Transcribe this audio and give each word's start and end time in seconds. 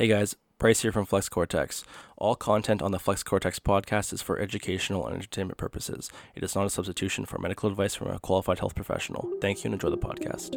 Hey 0.00 0.08
guys, 0.08 0.34
Bryce 0.58 0.80
here 0.80 0.92
from 0.92 1.04
Flex 1.04 1.28
Cortex. 1.28 1.84
All 2.16 2.34
content 2.34 2.80
on 2.80 2.90
the 2.90 2.98
Flex 2.98 3.22
Cortex 3.22 3.58
podcast 3.58 4.14
is 4.14 4.22
for 4.22 4.38
educational 4.38 5.04
and 5.04 5.14
entertainment 5.14 5.58
purposes. 5.58 6.10
It 6.34 6.42
is 6.42 6.54
not 6.54 6.64
a 6.64 6.70
substitution 6.70 7.26
for 7.26 7.36
medical 7.36 7.68
advice 7.68 7.96
from 7.96 8.08
a 8.08 8.18
qualified 8.18 8.60
health 8.60 8.74
professional. 8.74 9.30
Thank 9.42 9.58
you 9.58 9.68
and 9.68 9.74
enjoy 9.74 9.90
the 9.90 9.98
podcast. 9.98 10.56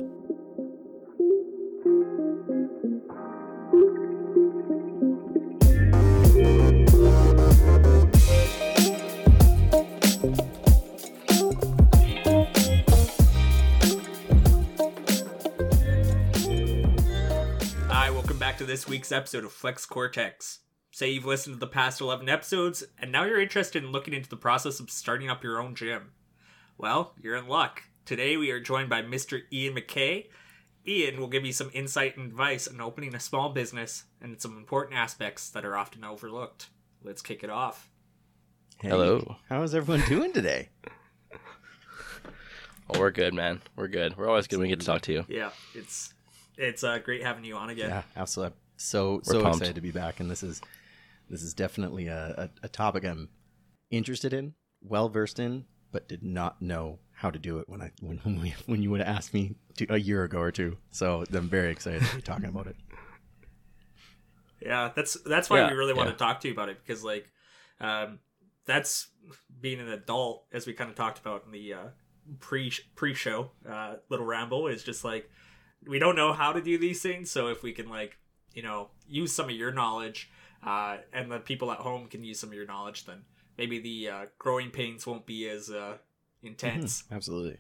This 18.74 18.88
week's 18.88 19.12
episode 19.12 19.46
of 19.46 19.52
Flex 19.52 19.86
Cortex. 19.86 20.62
Say 20.90 21.12
you've 21.12 21.28
listened 21.28 21.58
to 21.58 21.60
the 21.60 21.68
past 21.68 22.02
11 22.02 22.28
episodes, 22.28 22.84
and 22.98 23.12
now 23.12 23.24
you're 23.24 23.40
interested 23.40 23.84
in 23.84 23.92
looking 23.92 24.16
into 24.16 24.32
the 24.32 24.36
process 24.36 24.80
of 24.80 24.90
starting 24.90 25.30
up 25.30 25.44
your 25.44 25.62
own 25.62 25.76
gym. 25.76 26.14
Well, 26.76 27.14
you're 27.22 27.36
in 27.36 27.48
luck. 27.48 27.84
Today 28.04 28.36
we 28.36 28.50
are 28.50 28.60
joined 28.60 28.90
by 28.90 29.04
Mr. 29.04 29.42
Ian 29.54 29.76
McKay. 29.76 30.26
Ian 30.88 31.20
will 31.20 31.28
give 31.28 31.46
you 31.46 31.54
some 31.54 31.70
insight 31.72 32.18
and 32.18 32.26
advice 32.26 32.68
on 32.68 32.82
opening 32.82 33.14
a 33.14 33.20
small 33.20 33.50
business 33.50 34.06
and 34.20 34.42
some 34.42 34.58
important 34.58 34.98
aspects 34.98 35.52
that 35.52 35.66
are 35.66 35.78
often 35.78 36.04
overlooked. 36.04 36.70
Let's 37.04 37.22
kick 37.22 37.44
it 37.44 37.52
off. 37.52 37.92
Hey, 38.82 38.90
Hello. 38.90 39.36
How 39.50 39.62
is 39.62 39.76
everyone 39.76 40.04
doing 40.08 40.34
today? 40.34 40.70
Oh, 42.90 43.00
we're 43.00 43.12
good, 43.12 43.34
man. 43.34 43.62
We're 43.78 43.88
good. 43.88 44.18
We're 44.18 44.28
always 44.28 44.46
good 44.46 44.58
when 44.58 44.64
we 44.64 44.70
get 44.70 44.82
to 44.82 44.86
talk 44.86 45.04
to 45.04 45.14
you. 45.14 45.26
Yeah, 45.30 45.52
it's 45.74 46.14
it's 46.58 46.84
uh, 46.84 47.00
great 47.00 47.24
having 47.24 47.46
you 47.46 47.56
on 47.56 47.70
again. 47.70 47.90
Yeah, 47.90 48.04
absolutely. 48.18 48.58
So 48.78 49.22
so 49.24 49.42
pumped. 49.42 49.58
excited 49.58 49.76
to 49.76 49.82
be 49.82 49.92
back, 49.92 50.20
and 50.20 50.30
this 50.30 50.44
is 50.44 50.62
this 51.30 51.42
is 51.42 51.54
definitely 51.54 52.08
a, 52.08 52.50
a, 52.64 52.66
a 52.66 52.70
topic 52.70 53.06
I'm 53.06 53.30
interested 53.92 54.34
in, 54.34 54.54
well 54.82 55.10
versed 55.10 55.40
in, 55.40 55.66
but 55.92 56.08
did 56.08 56.24
not 56.24 56.62
know 56.62 57.00
how 57.12 57.30
to 57.32 57.40
do 57.40 57.60
it 57.60 57.70
when 57.70 57.82
I 57.82 57.92
when 58.02 58.18
when, 58.24 58.42
we, 58.42 58.56
when 58.66 58.82
you 58.82 58.92
would 58.92 59.00
have 59.02 59.16
asked 59.16 59.34
me 59.34 59.56
to, 59.78 59.88
a 59.90 59.98
year 59.98 60.24
ago 60.24 60.40
or 60.40 60.52
two. 60.52 60.78
So 60.92 61.24
I'm 61.34 61.50
very 61.50 61.72
excited 61.72 62.04
to 62.04 62.16
be 62.16 62.22
talking 62.22 62.50
about 62.50 62.68
it. 62.68 62.76
Yeah, 64.62 64.92
that's 64.96 65.16
that's 65.26 65.50
why 65.50 65.58
Yeah, 65.58 65.68
we 65.72 65.74
really 65.74 65.94
want 65.94 66.10
to 66.10 66.16
talk 66.16 66.40
to 66.42 66.48
you 66.48 66.54
about 66.54 66.70
it 66.70 66.78
because 66.86 67.04
like 67.04 67.28
um 67.82 68.20
that's 68.66 69.10
being 69.60 69.82
an 69.82 69.90
adult 69.90 70.46
as 70.54 70.66
we 70.66 70.72
kind 70.72 70.90
of 70.90 70.96
talked 70.96 71.20
about 71.20 71.44
in 71.46 71.52
the 71.52 71.74
uh 71.74 71.88
pre 72.40 72.72
pre 72.96 73.14
show 73.14 73.52
uh 73.70 73.96
little 74.10 74.26
ramble 74.26 74.68
is 74.68 74.82
just 74.82 75.04
like 75.04 75.30
we 75.86 76.00
don't 76.00 76.16
know 76.16 76.32
how 76.32 76.54
to 76.54 76.62
do 76.62 76.78
these 76.78 77.02
things 77.02 77.30
so 77.30 77.48
if 77.48 77.62
we 77.62 77.74
can 77.74 77.90
like 77.90 78.18
you 78.54 78.62
know 78.62 78.90
use 79.08 79.32
some 79.34 79.46
of 79.46 79.56
your 79.56 79.72
knowledge 79.72 80.30
uh 80.66 80.98
and 81.12 81.32
the 81.32 81.40
people 81.40 81.72
at 81.72 81.80
home 81.80 82.08
can 82.08 82.24
use 82.24 82.40
some 82.40 82.50
of 82.50 82.56
your 82.56 82.66
knowledge 82.66 83.06
then 83.06 83.24
maybe 83.58 83.80
the 83.80 84.10
uh 84.10 84.26
growing 84.38 84.70
pains 84.70 85.06
won't 85.06 85.26
be 85.26 85.48
as 85.50 85.70
uh 85.70 85.98
intense 86.42 87.04
Absolutely. 87.12 87.58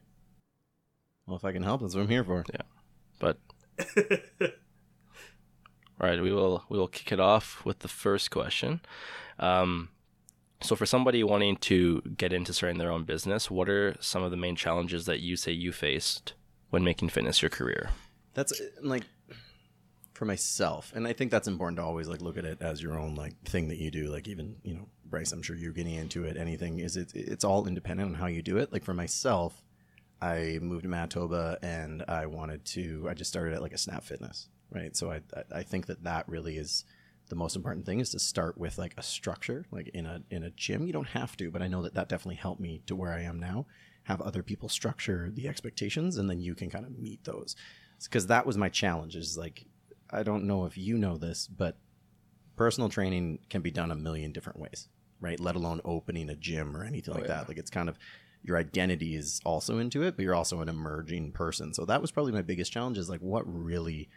Well, 1.26 1.38
if 1.38 1.46
I 1.46 1.54
can 1.54 1.64
help, 1.64 1.82
that's 1.82 1.96
what 1.96 2.02
I'm 2.02 2.10
here 2.10 2.24
for. 2.24 2.44
Yeah. 2.52 2.62
But 3.20 3.38
all 4.42 4.48
right, 6.00 6.22
we 6.22 6.32
will 6.34 6.66
we 6.70 6.78
will 6.78 6.88
kick 6.88 7.12
it 7.12 7.20
off 7.20 7.64
with 7.66 7.80
the 7.80 7.88
first 7.88 8.30
question. 8.30 8.82
Um, 9.40 9.90
so, 10.62 10.76
for 10.76 10.86
somebody 10.86 11.24
wanting 11.24 11.58
to 11.58 12.02
get 12.18 12.34
into 12.34 12.54
starting 12.54 12.78
their 12.78 12.92
own 12.92 13.04
business, 13.04 13.50
what 13.50 13.70
are 13.70 13.96
some 14.00 14.24
of 14.24 14.32
the 14.32 14.38
main 14.38 14.56
challenges 14.56 15.06
that 15.06 15.20
you 15.20 15.36
say 15.36 15.52
you 15.52 15.72
faced 15.72 16.34
when 16.70 16.84
making 16.84 17.10
fitness 17.10 17.42
your 17.42 17.50
career? 17.50 17.90
that's 18.34 18.60
like 18.82 19.04
for 20.24 20.28
myself 20.28 20.94
and 20.96 21.06
i 21.06 21.12
think 21.12 21.30
that's 21.32 21.50
important 21.50 21.76
to 21.78 21.84
always 21.84 22.08
like 22.08 22.22
look 22.22 22.38
at 22.38 22.46
it 22.46 22.62
as 22.62 22.82
your 22.82 22.98
own 22.98 23.14
like 23.14 23.36
thing 23.44 23.68
that 23.68 23.78
you 23.78 23.92
do 23.92 24.06
like 24.08 24.26
even 24.26 24.56
you 24.64 24.74
know 24.74 24.88
bryce 25.04 25.34
i'm 25.34 25.42
sure 25.42 25.54
you're 25.54 25.74
getting 25.74 25.96
into 25.96 26.24
it 26.24 26.38
anything 26.38 26.80
is 26.80 26.96
it 26.96 27.12
it's 27.14 27.44
all 27.44 27.68
independent 27.68 28.08
on 28.08 28.16
how 28.16 28.28
you 28.28 28.42
do 28.42 28.56
it. 28.58 28.72
Like 28.72 28.86
for 28.86 28.94
myself 28.94 29.62
i 30.22 30.58
moved 30.62 30.84
to 30.84 30.88
manitoba 30.88 31.58
and 31.62 32.06
i 32.08 32.25
wanted 32.25 32.64
to 32.64 33.06
i 33.09 33.14
just 33.14 33.30
started 33.30 33.53
at 33.53 33.62
like 33.62 33.74
a 33.74 33.78
snap 33.78 34.06
fitness 34.06 34.47
right? 34.72 34.96
So 34.96 35.12
i 35.12 35.20
i- 35.53 35.64
think 35.64 35.88
that 35.88 36.03
that 36.06 36.28
really 36.30 36.56
is 36.58 36.86
the 37.28 37.36
most 37.36 37.58
important 37.58 37.86
thing 37.86 38.00
is 38.00 38.09
to 38.12 38.20
start 38.20 38.58
with 38.58 38.78
like 38.78 38.94
a 38.97 39.03
structure 39.03 39.66
like 39.72 39.90
in 39.90 40.06
a 40.06 40.22
in 40.30 40.44
a 40.44 40.52
gym. 40.52 40.88
You 40.88 40.94
don't 40.94 41.09
have 41.09 41.36
to 41.38 41.52
but 41.52 41.62
i 41.62 41.68
know 41.68 41.81
that 41.81 41.96
that 41.96 42.08
definitely 42.08 42.36
helped 42.36 42.62
me 42.62 42.81
to 42.88 42.96
where 42.96 43.12
i 43.12 43.24
am 43.24 43.42
now. 43.42 43.66
Have 44.03 44.22
other 44.22 44.42
people 44.42 44.70
structure 44.70 45.30
the 45.34 45.50
expectations 45.50 46.16
and 46.18 46.30
then 46.30 46.40
you 46.40 46.56
can 46.56 46.70
kind 46.70 46.86
of 46.86 46.97
meet 46.97 47.26
those. 47.26 47.58
Because 48.03 48.28
that 48.28 48.46
was 48.46 48.58
my 48.58 48.68
challenge 48.68 49.16
is 49.16 49.38
like 49.38 49.66
i 50.13 50.24
don't 50.24 50.46
know 50.46 50.66
if 50.66 50.78
you 50.78 50.97
know 50.97 51.18
this 51.18 51.47
but 51.47 51.78
personal 52.56 52.88
training 52.90 53.40
can 53.50 53.62
be 53.62 53.72
done 53.72 53.91
a 53.91 53.96
million 53.96 54.31
different 54.31 54.59
ways 54.59 54.88
right? 55.19 55.40
Let 55.40 55.56
alone 55.56 55.79
opening 55.85 56.29
a 56.29 56.35
gym 56.35 56.75
or 56.75 56.84
anything 56.84 57.13
Oh, 57.13 57.18
like 57.18 57.29
yeah. 57.29 57.35
that 57.38 57.47
like 57.47 57.57
it's 57.57 57.69
kind 57.69 57.88
of 57.88 57.97
your 58.44 58.57
identity 58.57 59.16
is 59.16 59.40
also 59.46 59.78
into 59.78 60.03
it 60.03 60.18
but 60.18 60.23
you're 60.23 60.35
also 60.35 60.59
an 60.59 60.68
emerging 60.68 61.31
person. 61.31 61.73
So 61.73 61.85
that 61.85 62.02
was 62.02 62.12
probably 62.12 62.34
my 62.34 62.41
biggest 62.41 62.73
challenge 62.73 62.97
is 62.97 63.09
like 63.09 63.22
what 63.22 63.44
really 63.46 64.09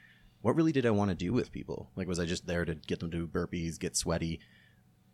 what 0.43 0.57
really 0.57 0.73
did 0.73 0.85
i 0.85 0.91
want 0.91 1.11
to 1.11 1.15
do 1.15 1.33
with 1.33 1.53
people? 1.53 1.91
Like 1.95 2.09
was 2.09 2.19
i 2.19 2.25
just 2.25 2.49
there 2.49 2.65
to 2.65 2.75
get 2.75 2.99
them 2.99 3.13
to 3.13 3.19
do 3.19 3.27
burpees 3.29 3.79
get 3.79 3.97
sweaty? 3.97 4.41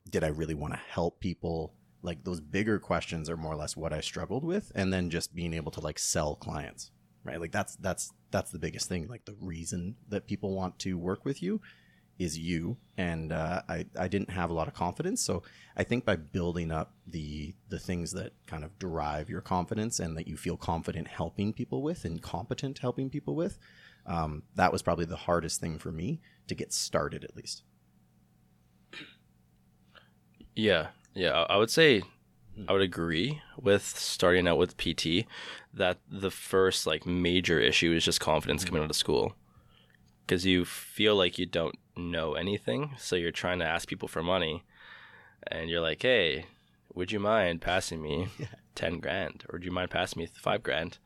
Did 0.09 0.25
i 0.25 0.29
really 0.29 0.55
want 0.55 0.73
to 0.73 0.81
help 0.89 1.21
people? 1.21 1.75
Like 2.01 2.25
those 2.25 2.41
bigger 2.41 2.79
questions 2.79 3.29
are 3.29 3.37
more 3.37 3.53
or 3.53 3.57
less 3.57 3.77
what 3.77 3.93
i 3.93 4.01
struggled 4.01 4.45
with 4.45 4.73
and 4.75 4.95
then 4.95 5.11
just 5.11 5.35
being 5.35 5.53
able 5.53 5.73
to 5.73 5.81
like 5.81 5.99
sell 5.99 6.37
clients 6.37 6.91
right? 7.25 7.41
Like 7.41 7.53
that's 7.53 7.77
that's 7.77 8.13
that's 8.31 8.51
the 8.51 8.59
biggest 8.59 8.89
thing. 8.89 9.09
Like 9.09 9.25
the 9.25 9.37
reason 9.41 9.97
that 10.09 10.27
people 10.27 10.55
want 10.55 10.79
to 10.81 10.99
work 10.99 11.25
with 11.25 11.43
you 11.43 11.61
is 12.19 12.39
you. 12.39 12.77
And 12.97 13.33
uh, 13.33 13.63
I, 13.69 13.87
I 13.99 14.07
didn't 14.07 14.31
have 14.31 14.51
a 14.51 14.53
lot 14.53 14.69
of 14.69 14.75
confidence. 14.75 15.23
So 15.23 15.43
i 15.75 15.83
think 15.83 16.05
by 16.05 16.17
building 16.17 16.71
up 16.71 16.93
the 17.07 17.55
the 17.71 17.79
things 17.79 18.13
that 18.13 18.33
kind 18.47 18.63
of 18.63 18.79
derive 18.79 19.31
your 19.31 19.41
confidence 19.41 19.99
and 20.01 20.19
that 20.19 20.29
you 20.29 20.37
feel 20.37 20.57
confident 20.57 21.09
helping 21.09 21.51
people 21.51 21.83
with 21.83 22.05
and 22.05 22.21
competent 22.21 22.79
helping 22.81 23.09
people 23.09 23.35
with 23.35 23.59
um, 24.07 24.43
that 24.57 24.73
was 24.73 24.83
probably 24.83 25.05
the 25.05 25.17
hardest 25.17 25.61
thing 25.61 25.79
for 25.79 25.93
me 25.93 26.21
to 26.49 26.55
get 26.55 26.73
started 26.73 27.25
at 27.25 27.37
least. 27.37 27.63
Yeah, 30.55 30.89
yeah, 31.15 31.31
I 31.33 31.55
I 31.55 31.57
would 31.57 31.71
say 31.71 32.03
I 32.69 32.73
would 32.73 32.83
agree 32.83 33.41
with 33.57 33.85
starting 33.85 34.47
out 34.47 34.59
with 34.59 34.77
PT 34.77 35.27
that 35.73 35.99
the 36.11 36.31
first 36.31 36.87
like 36.87 37.07
major 37.07 37.59
issue 37.59 37.93
is 37.93 38.05
just 38.05 38.21
confidence 38.21 38.65
coming 38.65 38.83
out 38.83 38.91
of 38.91 38.97
school 38.97 39.35
because 40.27 40.47
you 40.47 40.65
feel 40.65 41.17
like 41.17 41.39
you 41.39 41.47
don't 41.47 41.77
know 41.97 42.35
anything, 42.35 42.95
so 42.99 43.17
you're 43.17 43.31
trying 43.31 43.59
to 43.59 43.65
ask 43.65 43.89
people 43.89 44.09
for 44.09 44.23
money, 44.23 44.65
and 45.47 45.69
you're 45.69 45.81
like, 45.81 46.03
"Hey, 46.03 46.47
would 46.95 47.13
you 47.13 47.21
mind 47.21 47.61
passing 47.61 48.03
me 48.03 48.29
ten 48.75 48.99
grand, 49.01 49.45
or 49.49 49.55
would 49.55 49.65
you 49.65 49.73
mind 49.73 49.91
passing 49.91 50.21
me 50.21 50.27
five 50.27 50.63
grand?" 50.63 50.99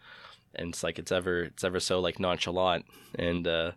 And 0.55 0.71
it's 0.71 0.83
like 0.83 0.99
it's 0.99 1.13
ever 1.13 1.45
it's 1.45 1.65
ever 1.65 1.81
so 1.81 2.01
like 2.01 2.21
nonchalant, 2.21 2.87
and 3.15 3.47
uh, 3.47 3.73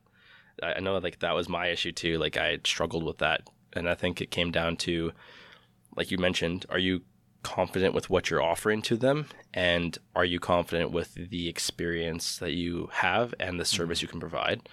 I 0.62 0.74
I 0.74 0.80
know 0.80 0.98
like 0.98 1.20
that 1.20 1.36
was 1.36 1.50
my 1.50 1.68
issue 1.68 1.92
too. 1.92 2.18
Like 2.18 2.38
I 2.38 2.60
struggled 2.64 3.04
with 3.04 3.20
that, 3.20 3.42
and 3.74 3.90
I 3.90 3.96
think 3.96 4.22
it 4.22 4.32
came 4.32 4.52
down 4.52 4.78
to 4.78 5.12
like 5.96 6.12
you 6.12 6.18
mentioned, 6.18 6.66
are 6.70 6.80
you 6.80 7.02
confident 7.54 7.94
with 7.94 8.10
what 8.10 8.30
you're 8.30 8.42
offering 8.42 8.82
to 8.84 8.98
them? 8.98 9.26
And 9.54 9.98
are 10.16 10.26
you 10.26 10.40
confident 10.40 10.92
with 10.92 11.14
the 11.16 11.48
experience 11.50 12.38
that 12.38 12.52
you 12.54 12.90
have 12.94 13.34
and 13.40 13.60
the 13.60 13.66
service 13.66 14.02
you 14.02 14.08
can 14.08 14.20
provide? 14.20 14.70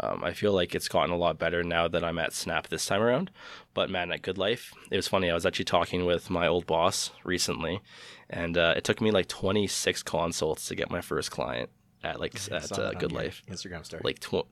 Um, 0.00 0.24
I 0.24 0.32
feel 0.32 0.52
like 0.52 0.74
it's 0.74 0.88
gotten 0.88 1.12
a 1.14 1.16
lot 1.16 1.38
better 1.38 1.62
now 1.62 1.86
that 1.86 2.02
I'm 2.02 2.18
at 2.18 2.32
Snap 2.32 2.66
this 2.68 2.84
time 2.86 3.00
around. 3.00 3.30
But 3.74 3.90
man, 3.90 4.10
at 4.10 4.22
Good 4.22 4.38
Life, 4.38 4.72
it 4.90 4.96
was 4.96 5.06
funny. 5.06 5.30
I 5.30 5.34
was 5.34 5.46
actually 5.46 5.66
talking 5.66 6.04
with 6.04 6.30
my 6.30 6.46
old 6.48 6.66
boss 6.66 7.12
recently, 7.24 7.80
and 8.28 8.58
uh, 8.58 8.74
it 8.76 8.82
took 8.84 9.00
me 9.00 9.12
like 9.12 9.28
26 9.28 10.02
consults 10.02 10.66
to 10.66 10.74
get 10.74 10.90
my 10.90 11.00
first 11.00 11.30
client 11.30 11.70
at 12.02 12.18
like 12.18 12.34
I 12.50 12.56
at 12.56 12.76
uh, 12.78 12.90
Good 12.92 13.12
Life. 13.12 13.42
instagram 13.48 13.84
story 13.84 14.02
Like 14.04 14.18
tw- 14.18 14.48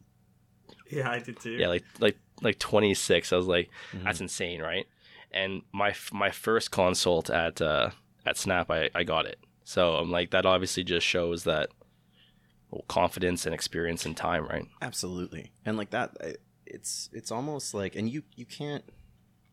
yeah 0.90 1.10
i 1.10 1.18
did 1.18 1.38
too 1.40 1.50
yeah, 1.52 1.68
like 1.68 1.84
like 1.98 2.16
like 2.40 2.58
26. 2.58 3.32
I 3.32 3.36
was 3.36 3.46
like, 3.46 3.68
Mhm. 3.94 4.04
that's 4.04 4.20
insane, 4.20 4.60
right? 4.60 4.86
And 5.34 5.62
my 5.72 5.94
my 6.12 6.30
first 6.30 6.70
consult 6.70 7.30
at 7.30 7.60
uh, 7.60 7.90
at 8.26 8.36
Snap, 8.36 8.70
I, 8.70 8.90
I 8.94 9.04
got 9.04 9.26
it. 9.26 9.38
So 9.64 9.94
I'm 9.94 10.10
like, 10.10 10.30
that 10.30 10.44
obviously 10.44 10.84
just 10.84 11.06
shows 11.06 11.44
that 11.44 11.70
well, 12.70 12.84
confidence 12.88 13.46
and 13.46 13.54
experience 13.54 14.04
and 14.06 14.16
time, 14.16 14.46
right? 14.46 14.66
absolutely. 14.80 15.52
And 15.64 15.76
like 15.76 15.90
that 15.90 16.16
it's 16.66 17.10
it's 17.12 17.30
almost 17.30 17.74
like 17.74 17.94
and 17.94 18.08
you 18.08 18.22
you 18.34 18.46
can't 18.46 18.84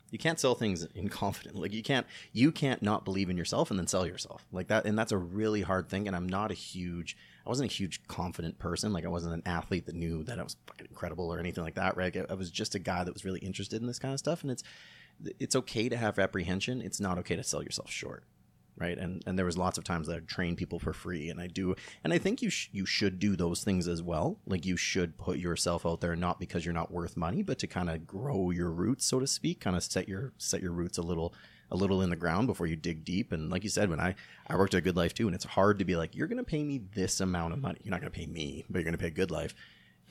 you 0.10 0.18
can't 0.18 0.40
sell 0.40 0.56
things 0.56 0.86
in 0.96 1.10
confidence 1.10 1.58
like 1.58 1.74
you 1.74 1.84
can't 1.84 2.08
you 2.32 2.52
can't 2.52 2.82
not 2.82 3.06
believe 3.06 3.30
in 3.30 3.38
yourself 3.38 3.70
and 3.70 3.80
then 3.80 3.88
sell 3.88 4.08
yourself. 4.08 4.46
Like 4.52 4.68
that 4.70 4.86
and 4.86 4.98
that's 4.98 5.12
a 5.12 5.18
really 5.18 5.62
hard 5.62 5.90
thing 5.90 6.08
and 6.08 6.16
i'm 6.16 6.28
not 6.28 6.52
a 6.52 6.56
huge 6.56 7.18
i 7.46 7.50
wasn't 7.50 7.72
a 7.72 7.74
huge 7.74 8.08
confident 8.08 8.58
person. 8.58 8.94
Like 8.94 9.06
i 9.06 9.10
wasn't 9.10 9.34
an 9.34 9.44
athlete 9.46 9.86
that 9.86 9.96
knew 9.96 10.24
that 10.24 10.40
i 10.40 10.44
was 10.44 10.56
fucking 10.66 10.88
incredible 10.90 11.32
or 11.32 11.40
anything 11.40 11.64
like 11.64 11.76
that 11.76 11.98
right? 11.98 12.16
I 12.30 12.34
was 12.34 12.50
just 12.50 12.76
a 12.76 12.80
guy 12.80 13.04
that 13.04 13.14
was 13.14 13.26
really 13.26 13.40
interested 13.40 13.82
in 13.82 13.88
this 13.88 14.00
kind 14.00 14.14
of 14.14 14.20
stuff 14.20 14.42
and 14.44 14.52
it's 14.52 14.64
it's 15.40 15.56
okay 15.56 15.90
to 15.90 15.98
have 15.98 16.20
apprehension 16.20 16.82
it's 16.82 17.00
not 17.00 17.18
okay 17.18 17.36
to 17.36 17.44
sell 17.44 17.64
yourself 17.64 17.90
short 17.90 18.24
right? 18.80 18.98
And 18.98 19.22
and 19.28 19.38
there 19.38 19.46
was 19.46 19.58
lots 19.58 19.78
of 19.78 19.84
times 19.84 20.08
that 20.08 20.16
I'd 20.16 20.28
train 20.28 20.56
people 20.56 20.80
for 20.80 20.94
free, 20.94 21.30
and 21.30 21.40
I 21.40 21.48
do, 21.48 21.76
and 22.04 22.14
I 22.14 22.18
think 22.18 22.42
you 22.42 22.50
sh- 22.50 22.70
you 22.72 22.86
should 22.86 23.20
do 23.20 23.36
those 23.36 23.64
things 23.64 23.88
as 23.88 24.02
well. 24.02 24.40
Like 24.48 24.66
you 24.66 24.78
should 24.78 25.18
put 25.18 25.38
yourself 25.38 25.86
out 25.86 26.02
there, 26.02 26.16
not 26.16 26.40
because 26.40 26.66
you're 26.66 26.74
not 26.74 26.92
worth 26.92 27.18
money, 27.18 27.44
but 27.44 27.60
to 27.60 27.68
kind 27.68 27.90
of 27.90 28.08
grow 28.08 28.50
your 28.50 28.72
roots, 28.72 29.06
so 29.06 29.20
to 29.20 29.28
speak, 29.28 29.60
kind 29.60 29.76
of 29.76 29.84
set 29.84 30.08
your 30.08 30.34
set 30.38 30.62
your 30.62 30.72
roots 30.72 30.98
a 30.98 31.04
little 31.04 31.34
a 31.72 31.76
little 31.76 32.02
in 32.02 32.10
the 32.10 32.16
ground 32.16 32.48
before 32.48 32.66
you 32.66 32.76
dig 32.76 33.06
deep. 33.06 33.32
And 33.32 33.52
like 33.52 33.64
you 33.64 33.70
said, 33.70 33.90
when 33.90 34.00
I 34.00 34.16
I 34.48 34.56
worked 34.56 34.74
at 34.74 34.84
Good 34.84 34.96
Life 34.96 35.14
too, 35.14 35.28
and 35.28 35.36
it's 35.36 35.46
hard 35.46 35.80
to 35.80 35.86
be 35.86 35.96
like, 35.96 36.16
you're 36.16 36.28
gonna 36.28 36.44
pay 36.44 36.64
me 36.64 36.82
this 36.96 37.20
amount 37.20 37.54
of 37.54 37.60
money. 37.60 37.80
You're 37.84 37.92
not 37.92 38.02
gonna 38.02 38.12
pay 38.12 38.26
me, 38.26 38.66
but 38.70 38.80
you're 38.80 38.86
gonna 38.86 38.98
pay 38.98 39.12
Good 39.12 39.32
Life. 39.32 39.54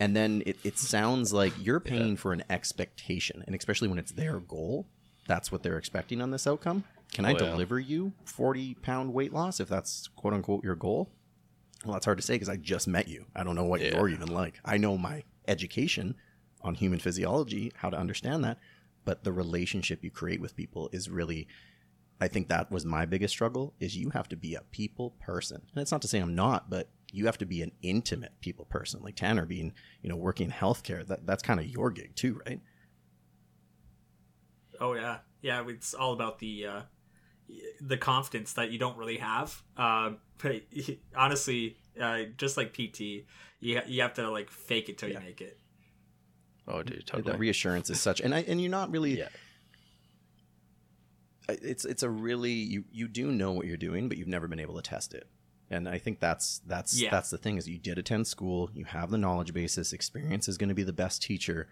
And 0.01 0.15
then 0.15 0.45
it, 0.47 0.59
it 0.63 0.79
sounds 0.79 1.33
like 1.33 1.53
you're 1.59 1.81
paying 1.81 2.17
for 2.17 2.33
an 2.33 2.45
expectation, 2.49 3.43
and 3.47 3.57
especially 3.57 3.89
when 3.89 3.99
it's 3.99 4.13
their 4.13 4.39
goal, 4.39 4.87
that's 5.29 5.53
what 5.53 5.63
they're 5.63 5.79
expecting 5.79 6.21
on 6.21 6.33
this 6.33 6.47
outcome. 6.49 6.83
Can 7.13 7.25
I 7.25 7.31
Oh, 7.31 7.33
yeah. 7.35 7.51
deliver 7.51 7.79
you 7.79 8.13
40 8.25 8.75
pound 8.75 9.15
weight 9.15 9.33
loss 9.33 9.61
if 9.61 9.69
that's 9.69 10.09
quote 10.17 10.35
unquote 10.35 10.65
your 10.65 10.75
goal? 10.75 11.09
Well, 11.85 11.93
that's 11.93 12.05
hard 12.07 12.19
to 12.19 12.25
say 12.25 12.35
because 12.35 12.49
I 12.49 12.57
just 12.57 12.89
met 12.89 13.07
you. 13.07 13.27
I 13.37 13.45
don't 13.45 13.55
know 13.55 13.65
what 13.65 13.81
Yeah. 13.81 13.95
you're 13.97 14.09
even 14.09 14.29
like. 14.29 14.59
I 14.65 14.77
know 14.79 14.99
my 14.99 15.23
education 15.47 16.17
on 16.63 16.75
human 16.75 16.99
physiology, 16.99 17.71
how 17.77 17.89
to 17.91 17.97
understand 17.97 18.43
that, 18.43 18.59
but 19.05 19.23
the 19.23 19.33
relationship 19.33 20.03
you 20.03 20.11
create 20.11 20.41
with 20.41 20.57
people 20.57 20.91
is 20.93 21.09
really 21.09 21.47
I 22.21 22.27
think 22.27 22.49
that 22.49 22.69
was 22.73 22.85
my 22.85 23.07
biggest 23.07 23.33
struggle 23.33 23.75
is 23.79 23.97
you 23.97 24.11
have 24.11 24.29
to 24.31 24.37
be 24.37 24.57
a 24.57 24.63
people 24.73 25.11
person. 25.21 25.63
And 25.73 25.81
it's 25.81 25.93
not 25.93 26.03
to 26.03 26.09
say 26.09 26.19
I'm 26.19 26.35
not, 26.35 26.69
but 26.69 26.91
you 27.13 27.27
have 27.27 27.39
to 27.39 27.47
be 27.47 27.63
an 27.63 27.71
intimate 27.81 28.33
people 28.41 28.65
person. 28.65 29.01
Like 29.05 29.15
Tanner 29.15 29.47
being, 29.47 29.73
you 30.03 30.09
know, 30.11 30.17
working 30.17 30.47
in 30.47 30.53
healthcare, 30.53 31.07
that 31.07 31.27
that's 31.27 31.45
kind 31.45 31.61
of 31.61 31.67
your 31.67 31.93
gig 31.93 32.17
too, 32.17 32.41
right? 32.45 32.61
Oh 34.81 34.95
yeah, 34.95 35.19
yeah. 35.43 35.65
It's 35.69 35.95
all 35.95 36.13
about 36.13 36.39
the 36.39 36.67
uh, 36.67 36.81
the 37.81 37.97
confidence 37.97 38.53
that 38.55 38.71
you 38.71 38.79
don't 38.79 38.97
really 38.97 39.19
have. 39.19 39.63
Um, 39.77 40.19
but 40.43 40.63
honestly, 41.17 41.77
uh, 42.01 42.25
just 42.37 42.57
like 42.57 42.73
PT, 42.73 43.01
you 43.61 43.81
you 43.87 44.03
have 44.03 44.15
to 44.15 44.31
like 44.31 44.51
fake 44.51 44.89
it 44.89 44.99
till 44.99 45.09
Yeah. 45.11 45.19
you 45.21 45.25
make 45.27 45.41
it. 45.41 45.59
Oh, 46.67 46.83
dude, 46.83 46.99
That 46.99 47.07
totally. 47.07 47.37
reassurance 47.39 47.89
is 47.89 47.99
such 48.01 48.21
and 48.21 48.35
I 48.35 48.41
and 48.43 48.61
you're 48.61 48.71
not 48.71 48.91
really 48.91 49.19
Yeah. 49.19 49.29
it's 51.49 51.85
it's 51.87 52.03
a 52.03 52.11
really 52.11 52.53
you 52.53 52.85
you 52.93 53.09
do 53.09 53.33
know 53.33 53.53
what 53.53 53.67
you're 53.67 53.77
doing, 53.79 54.09
but 54.09 54.19
you've 54.19 54.29
never 54.29 54.47
been 54.49 54.61
able 54.61 54.75
to 54.77 54.83
test 54.83 55.15
it. 55.15 55.27
And 55.71 55.89
I 55.89 55.99
think 55.99 56.21
that's 56.21 56.61
that's 56.67 57.01
Yeah. 57.01 57.11
that's 57.11 57.31
the 57.31 57.39
thing 57.39 57.57
is 57.57 57.69
you 57.69 57.79
did 57.79 57.99
attend 57.99 58.27
school, 58.27 58.71
you 58.75 58.85
have 58.85 59.11
the 59.11 59.19
knowledge 59.19 59.53
basis, 59.55 59.93
experience 59.93 60.47
is 60.49 60.59
going 60.59 60.69
to 60.69 60.75
be 60.75 60.83
the 60.85 60.93
best 60.93 61.23
teacher. 61.23 61.69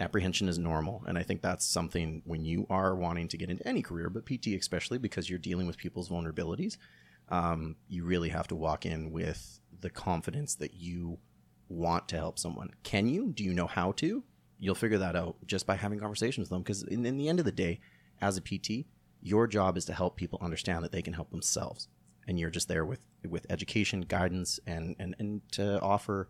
Apprehension 0.00 0.48
is 0.48 0.58
normal, 0.58 1.04
and 1.06 1.16
I 1.16 1.22
think 1.22 1.40
that's 1.40 1.64
something 1.64 2.22
when 2.24 2.44
you 2.44 2.66
are 2.68 2.96
wanting 2.96 3.28
to 3.28 3.36
get 3.36 3.48
into 3.48 3.66
any 3.66 3.80
career, 3.80 4.10
but 4.10 4.26
PT 4.26 4.48
especially 4.48 4.98
because 4.98 5.30
you're 5.30 5.38
dealing 5.38 5.66
with 5.66 5.76
people's 5.76 6.08
vulnerabilities, 6.08 6.78
um, 7.28 7.76
you 7.88 8.04
really 8.04 8.28
have 8.30 8.48
to 8.48 8.56
walk 8.56 8.86
in 8.86 9.12
with 9.12 9.60
the 9.80 9.90
confidence 9.90 10.56
that 10.56 10.74
you 10.74 11.18
want 11.68 12.08
to 12.08 12.16
help 12.16 12.38
someone. 12.38 12.70
Can 12.82 13.06
you? 13.06 13.32
Do 13.32 13.44
you 13.44 13.54
know 13.54 13.66
how 13.66 13.92
to? 13.92 14.24
You'll 14.58 14.74
figure 14.74 14.98
that 14.98 15.16
out 15.16 15.36
just 15.46 15.66
by 15.66 15.76
having 15.76 16.00
conversations 16.00 16.44
with 16.44 16.50
them. 16.50 16.62
Because 16.62 16.82
in, 16.84 17.04
in 17.06 17.16
the 17.16 17.28
end 17.28 17.38
of 17.38 17.44
the 17.44 17.52
day, 17.52 17.80
as 18.20 18.36
a 18.36 18.40
PT, 18.40 18.86
your 19.22 19.46
job 19.46 19.76
is 19.76 19.84
to 19.86 19.92
help 19.92 20.16
people 20.16 20.38
understand 20.42 20.84
that 20.84 20.92
they 20.92 21.02
can 21.02 21.12
help 21.12 21.30
themselves, 21.30 21.88
and 22.28 22.38
you're 22.38 22.50
just 22.50 22.68
there 22.68 22.84
with 22.84 23.00
with 23.28 23.46
education, 23.48 24.02
guidance, 24.02 24.60
and 24.66 24.96
and 24.98 25.14
and 25.18 25.40
to 25.52 25.80
offer 25.80 26.28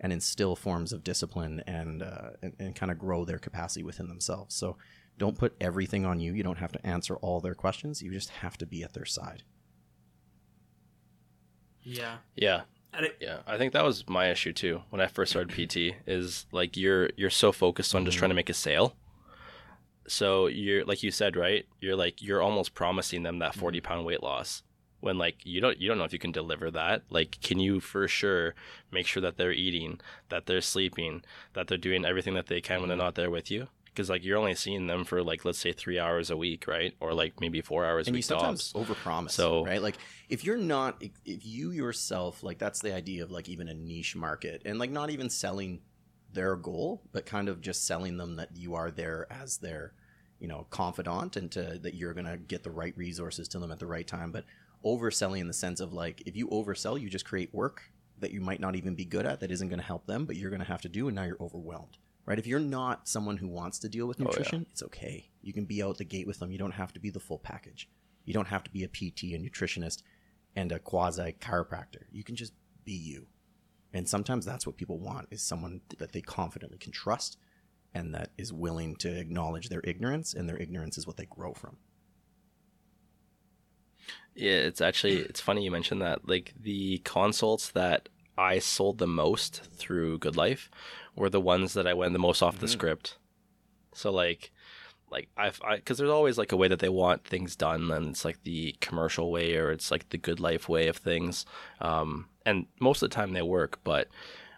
and 0.00 0.12
instill 0.12 0.56
forms 0.56 0.92
of 0.92 1.04
discipline 1.04 1.62
and 1.66 2.02
uh, 2.02 2.30
and, 2.42 2.54
and 2.58 2.76
kind 2.76 2.92
of 2.92 2.98
grow 2.98 3.24
their 3.24 3.38
capacity 3.38 3.82
within 3.82 4.08
themselves. 4.08 4.54
So 4.54 4.76
don't 5.18 5.38
put 5.38 5.56
everything 5.60 6.04
on 6.04 6.20
you. 6.20 6.32
You 6.34 6.42
don't 6.42 6.58
have 6.58 6.72
to 6.72 6.86
answer 6.86 7.16
all 7.16 7.40
their 7.40 7.54
questions. 7.54 8.02
You 8.02 8.12
just 8.12 8.30
have 8.30 8.58
to 8.58 8.66
be 8.66 8.82
at 8.82 8.92
their 8.92 9.06
side. 9.06 9.42
Yeah, 11.82 12.16
Yeah, 12.34 12.62
it, 13.04 13.16
yeah. 13.20 13.38
I 13.46 13.58
think 13.58 13.72
that 13.72 13.84
was 13.84 14.08
my 14.08 14.30
issue 14.30 14.52
too 14.52 14.82
when 14.90 15.00
I 15.00 15.06
first 15.06 15.30
started 15.30 15.54
PT. 15.54 15.96
Is 16.06 16.46
like 16.52 16.76
you're 16.76 17.10
you're 17.16 17.30
so 17.30 17.52
focused 17.52 17.94
on 17.94 18.04
just 18.04 18.18
trying 18.18 18.30
to 18.30 18.34
make 18.34 18.50
a 18.50 18.54
sale. 18.54 18.96
So 20.08 20.46
you're 20.46 20.84
like 20.84 21.02
you 21.02 21.10
said, 21.10 21.36
right? 21.36 21.64
You're 21.80 21.96
like 21.96 22.22
you're 22.22 22.42
almost 22.42 22.74
promising 22.74 23.22
them 23.22 23.38
that 23.38 23.54
forty 23.54 23.80
pound 23.80 24.04
weight 24.04 24.22
loss 24.22 24.62
when 25.00 25.18
like 25.18 25.44
you 25.44 25.60
don't 25.60 25.80
you 25.80 25.88
don't 25.88 25.98
know 25.98 26.04
if 26.04 26.12
you 26.12 26.18
can 26.18 26.32
deliver 26.32 26.70
that. 26.70 27.02
Like, 27.10 27.40
can 27.40 27.58
you 27.58 27.80
for 27.80 28.08
sure 28.08 28.54
make 28.90 29.06
sure 29.06 29.20
that 29.20 29.36
they're 29.36 29.52
eating, 29.52 30.00
that 30.28 30.46
they're 30.46 30.60
sleeping, 30.60 31.22
that 31.54 31.68
they're 31.68 31.78
doing 31.78 32.04
everything 32.04 32.34
that 32.34 32.46
they 32.46 32.60
can 32.60 32.80
when 32.80 32.88
they're 32.88 32.96
mm-hmm. 32.96 33.06
not 33.06 33.14
there 33.14 33.30
with 33.30 33.50
you? 33.50 33.68
Because 33.86 34.10
like 34.10 34.24
you're 34.24 34.36
only 34.36 34.54
seeing 34.54 34.86
them 34.88 35.04
for 35.04 35.22
like 35.22 35.44
let's 35.44 35.58
say 35.58 35.72
three 35.72 35.98
hours 35.98 36.30
a 36.30 36.36
week, 36.36 36.66
right? 36.66 36.94
Or 37.00 37.14
like 37.14 37.40
maybe 37.40 37.60
four 37.62 37.86
hours 37.86 38.06
a 38.06 38.10
and 38.10 38.16
you 38.16 38.18
week 38.18 38.24
sometimes 38.24 38.72
tops. 38.72 38.90
overpromise 38.90 39.30
So- 39.30 39.64
right 39.64 39.80
like 39.80 39.96
if 40.28 40.44
you're 40.44 40.58
not 40.58 40.96
if, 41.00 41.12
if 41.24 41.46
you 41.46 41.70
yourself 41.70 42.42
like 42.42 42.58
that's 42.58 42.80
the 42.80 42.94
idea 42.94 43.22
of 43.22 43.30
like 43.30 43.48
even 43.48 43.68
a 43.68 43.74
niche 43.74 44.16
market 44.16 44.62
and 44.64 44.78
like 44.78 44.90
not 44.90 45.10
even 45.10 45.30
selling 45.30 45.80
their 46.32 46.56
goal 46.56 47.00
but 47.12 47.24
kind 47.24 47.48
of 47.48 47.62
just 47.62 47.86
selling 47.86 48.18
them 48.18 48.36
that 48.36 48.50
you 48.54 48.74
are 48.74 48.90
there 48.90 49.26
as 49.30 49.56
their 49.58 49.94
you 50.38 50.48
know 50.48 50.66
confidant 50.68 51.36
and 51.36 51.50
to 51.50 51.78
that 51.80 51.94
you're 51.94 52.12
gonna 52.12 52.36
get 52.36 52.62
the 52.62 52.70
right 52.70 52.96
resources 52.96 53.48
to 53.48 53.58
them 53.58 53.72
at 53.72 53.78
the 53.78 53.86
right 53.86 54.06
time 54.06 54.30
but 54.30 54.44
overselling 54.86 55.40
in 55.40 55.48
the 55.48 55.52
sense 55.52 55.80
of 55.80 55.92
like 55.92 56.22
if 56.26 56.36
you 56.36 56.46
oversell 56.48 57.00
you 57.00 57.10
just 57.10 57.24
create 57.24 57.52
work 57.52 57.82
that 58.18 58.30
you 58.30 58.40
might 58.40 58.60
not 58.60 58.76
even 58.76 58.94
be 58.94 59.04
good 59.04 59.26
at 59.26 59.40
that 59.40 59.50
isn't 59.50 59.68
going 59.68 59.80
to 59.80 59.84
help 59.84 60.06
them 60.06 60.24
but 60.24 60.36
you're 60.36 60.50
going 60.50 60.62
to 60.62 60.66
have 60.74 60.80
to 60.82 60.88
do 60.88 61.08
and 61.08 61.16
now 61.16 61.24
you're 61.24 61.42
overwhelmed 61.42 61.98
right? 62.24 62.38
If 62.40 62.46
you're 62.46 62.58
not 62.58 63.06
someone 63.06 63.36
who 63.36 63.46
wants 63.48 63.78
to 63.80 63.88
deal 63.88 64.06
with 64.08 64.20
Oh, 64.20 64.24
yeah. 64.24 64.30
nutrition 64.30 64.66
it's 64.72 64.82
okay. 64.82 65.30
You 65.42 65.52
can 65.52 65.64
be 65.64 65.82
out 65.82 65.98
the 65.98 66.04
gate 66.04 66.26
with 66.26 66.38
them. 66.40 66.50
You 66.50 66.58
don't 66.58 66.72
have 66.72 66.92
to 66.94 67.00
be 67.00 67.10
the 67.10 67.20
full 67.20 67.38
package. 67.38 67.88
You 68.24 68.34
don't 68.34 68.48
have 68.48 68.64
to 68.64 68.70
be 68.70 68.82
a 68.84 68.88
pt 68.88 69.22
a 69.34 69.38
nutritionist 69.38 70.02
and 70.56 70.72
a 70.72 70.78
quasi 70.80 71.36
chiropractor. 71.40 72.04
You 72.10 72.24
can 72.24 72.34
just 72.36 72.52
be 72.84 72.92
you. 72.92 73.26
And 73.92 74.08
sometimes 74.08 74.44
that's 74.44 74.66
what 74.66 74.76
people 74.76 74.98
want 74.98 75.28
is 75.30 75.42
someone 75.42 75.80
that 75.98 76.12
they 76.12 76.20
confidently 76.20 76.78
can 76.78 76.92
trust 76.92 77.38
and 77.94 78.14
that 78.14 78.30
is 78.36 78.52
willing 78.52 78.96
to 78.96 79.16
acknowledge 79.18 79.68
their 79.68 79.82
ignorance 79.84 80.34
and 80.34 80.48
their 80.48 80.58
ignorance 80.58 80.98
is 80.98 81.06
what 81.06 81.16
they 81.16 81.26
grow 81.26 81.54
from 81.54 81.76
Yeah, 84.34 84.52
it's 84.52 84.80
actually 84.80 85.18
it's 85.18 85.40
funny 85.40 85.64
you 85.64 85.70
mentioned 85.70 86.02
that. 86.02 86.28
Like 86.28 86.52
the 86.60 86.98
consults 86.98 87.70
that 87.70 88.08
I 88.36 88.58
sold 88.58 88.98
the 88.98 89.06
most 89.06 89.62
through 89.74 90.18
Good 90.18 90.36
Life 90.36 90.70
were 91.14 91.30
the 91.30 91.40
ones 91.40 91.72
that 91.72 91.86
I 91.86 91.94
went 91.94 92.12
the 92.12 92.18
most 92.18 92.42
off 92.42 92.58
the 92.58 92.66
Mhm. 92.66 92.70
script. 92.70 93.16
So 93.94 94.12
like 94.12 94.52
like 95.10 95.28
I've 95.36 95.60
I 95.62 95.76
because 95.76 95.96
there's 95.98 96.10
always 96.10 96.36
like 96.36 96.52
a 96.52 96.56
way 96.56 96.68
that 96.68 96.80
they 96.80 96.88
want 96.90 97.24
things 97.24 97.56
done, 97.56 97.90
and 97.90 98.08
it's 98.08 98.24
like 98.24 98.42
the 98.42 98.74
commercial 98.80 99.30
way 99.30 99.56
or 99.56 99.70
it's 99.70 99.90
like 99.90 100.10
the 100.10 100.18
Good 100.18 100.40
Life 100.40 100.68
way 100.68 100.88
of 100.88 100.96
things. 100.98 101.46
Um, 101.80 102.28
and 102.44 102.66
most 102.80 103.02
of 103.02 103.08
the 103.08 103.14
time 103.14 103.32
they 103.32 103.42
work, 103.42 103.80
but 103.84 104.08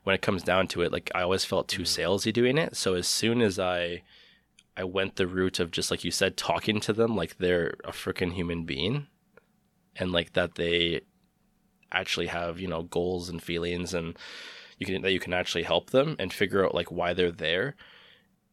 when 0.03 0.15
it 0.15 0.23
comes 0.23 0.43
down 0.43 0.67
to 0.69 0.83
it, 0.83 0.91
like 0.91 1.11
I 1.15 1.23
always 1.23 1.44
felt 1.44 1.69
too 1.69 1.83
salesy 1.83 2.33
doing 2.33 2.59
it. 2.59 2.77
So 2.77 2.94
as 2.94 3.06
soon 3.06 3.41
as 3.43 3.59
I 3.61 4.03
I 4.77 4.85
went 4.85 5.17
the 5.17 5.27
route 5.27 5.61
of 5.61 5.71
just 5.71 5.91
like 5.91 6.03
you 6.03 6.11
said, 6.11 6.37
talking 6.37 6.81
to 6.81 6.93
them 6.93 7.15
like 7.15 7.39
they're 7.39 7.77
a 7.84 7.93
freaking 7.93 8.32
human 8.32 8.65
being 8.65 9.06
and 9.98 10.12
like 10.12 10.32
that 10.34 10.55
they 10.55 11.00
actually 11.93 12.26
have 12.26 12.60
you 12.60 12.69
know 12.69 12.82
goals 12.82 13.28
and 13.28 13.43
feelings 13.43 13.94
and 13.94 14.17
you 14.78 14.86
can 14.86 15.02
that 15.02 15.12
you 15.12 15.20
can 15.20 15.32
actually 15.32 15.64
help 15.64 15.90
them 15.90 16.17
and 16.19 16.32
figure 16.32 16.64
out 16.64 16.74
like 16.74 16.90
why 16.90 17.12
they're 17.12 17.32
there 17.32 17.74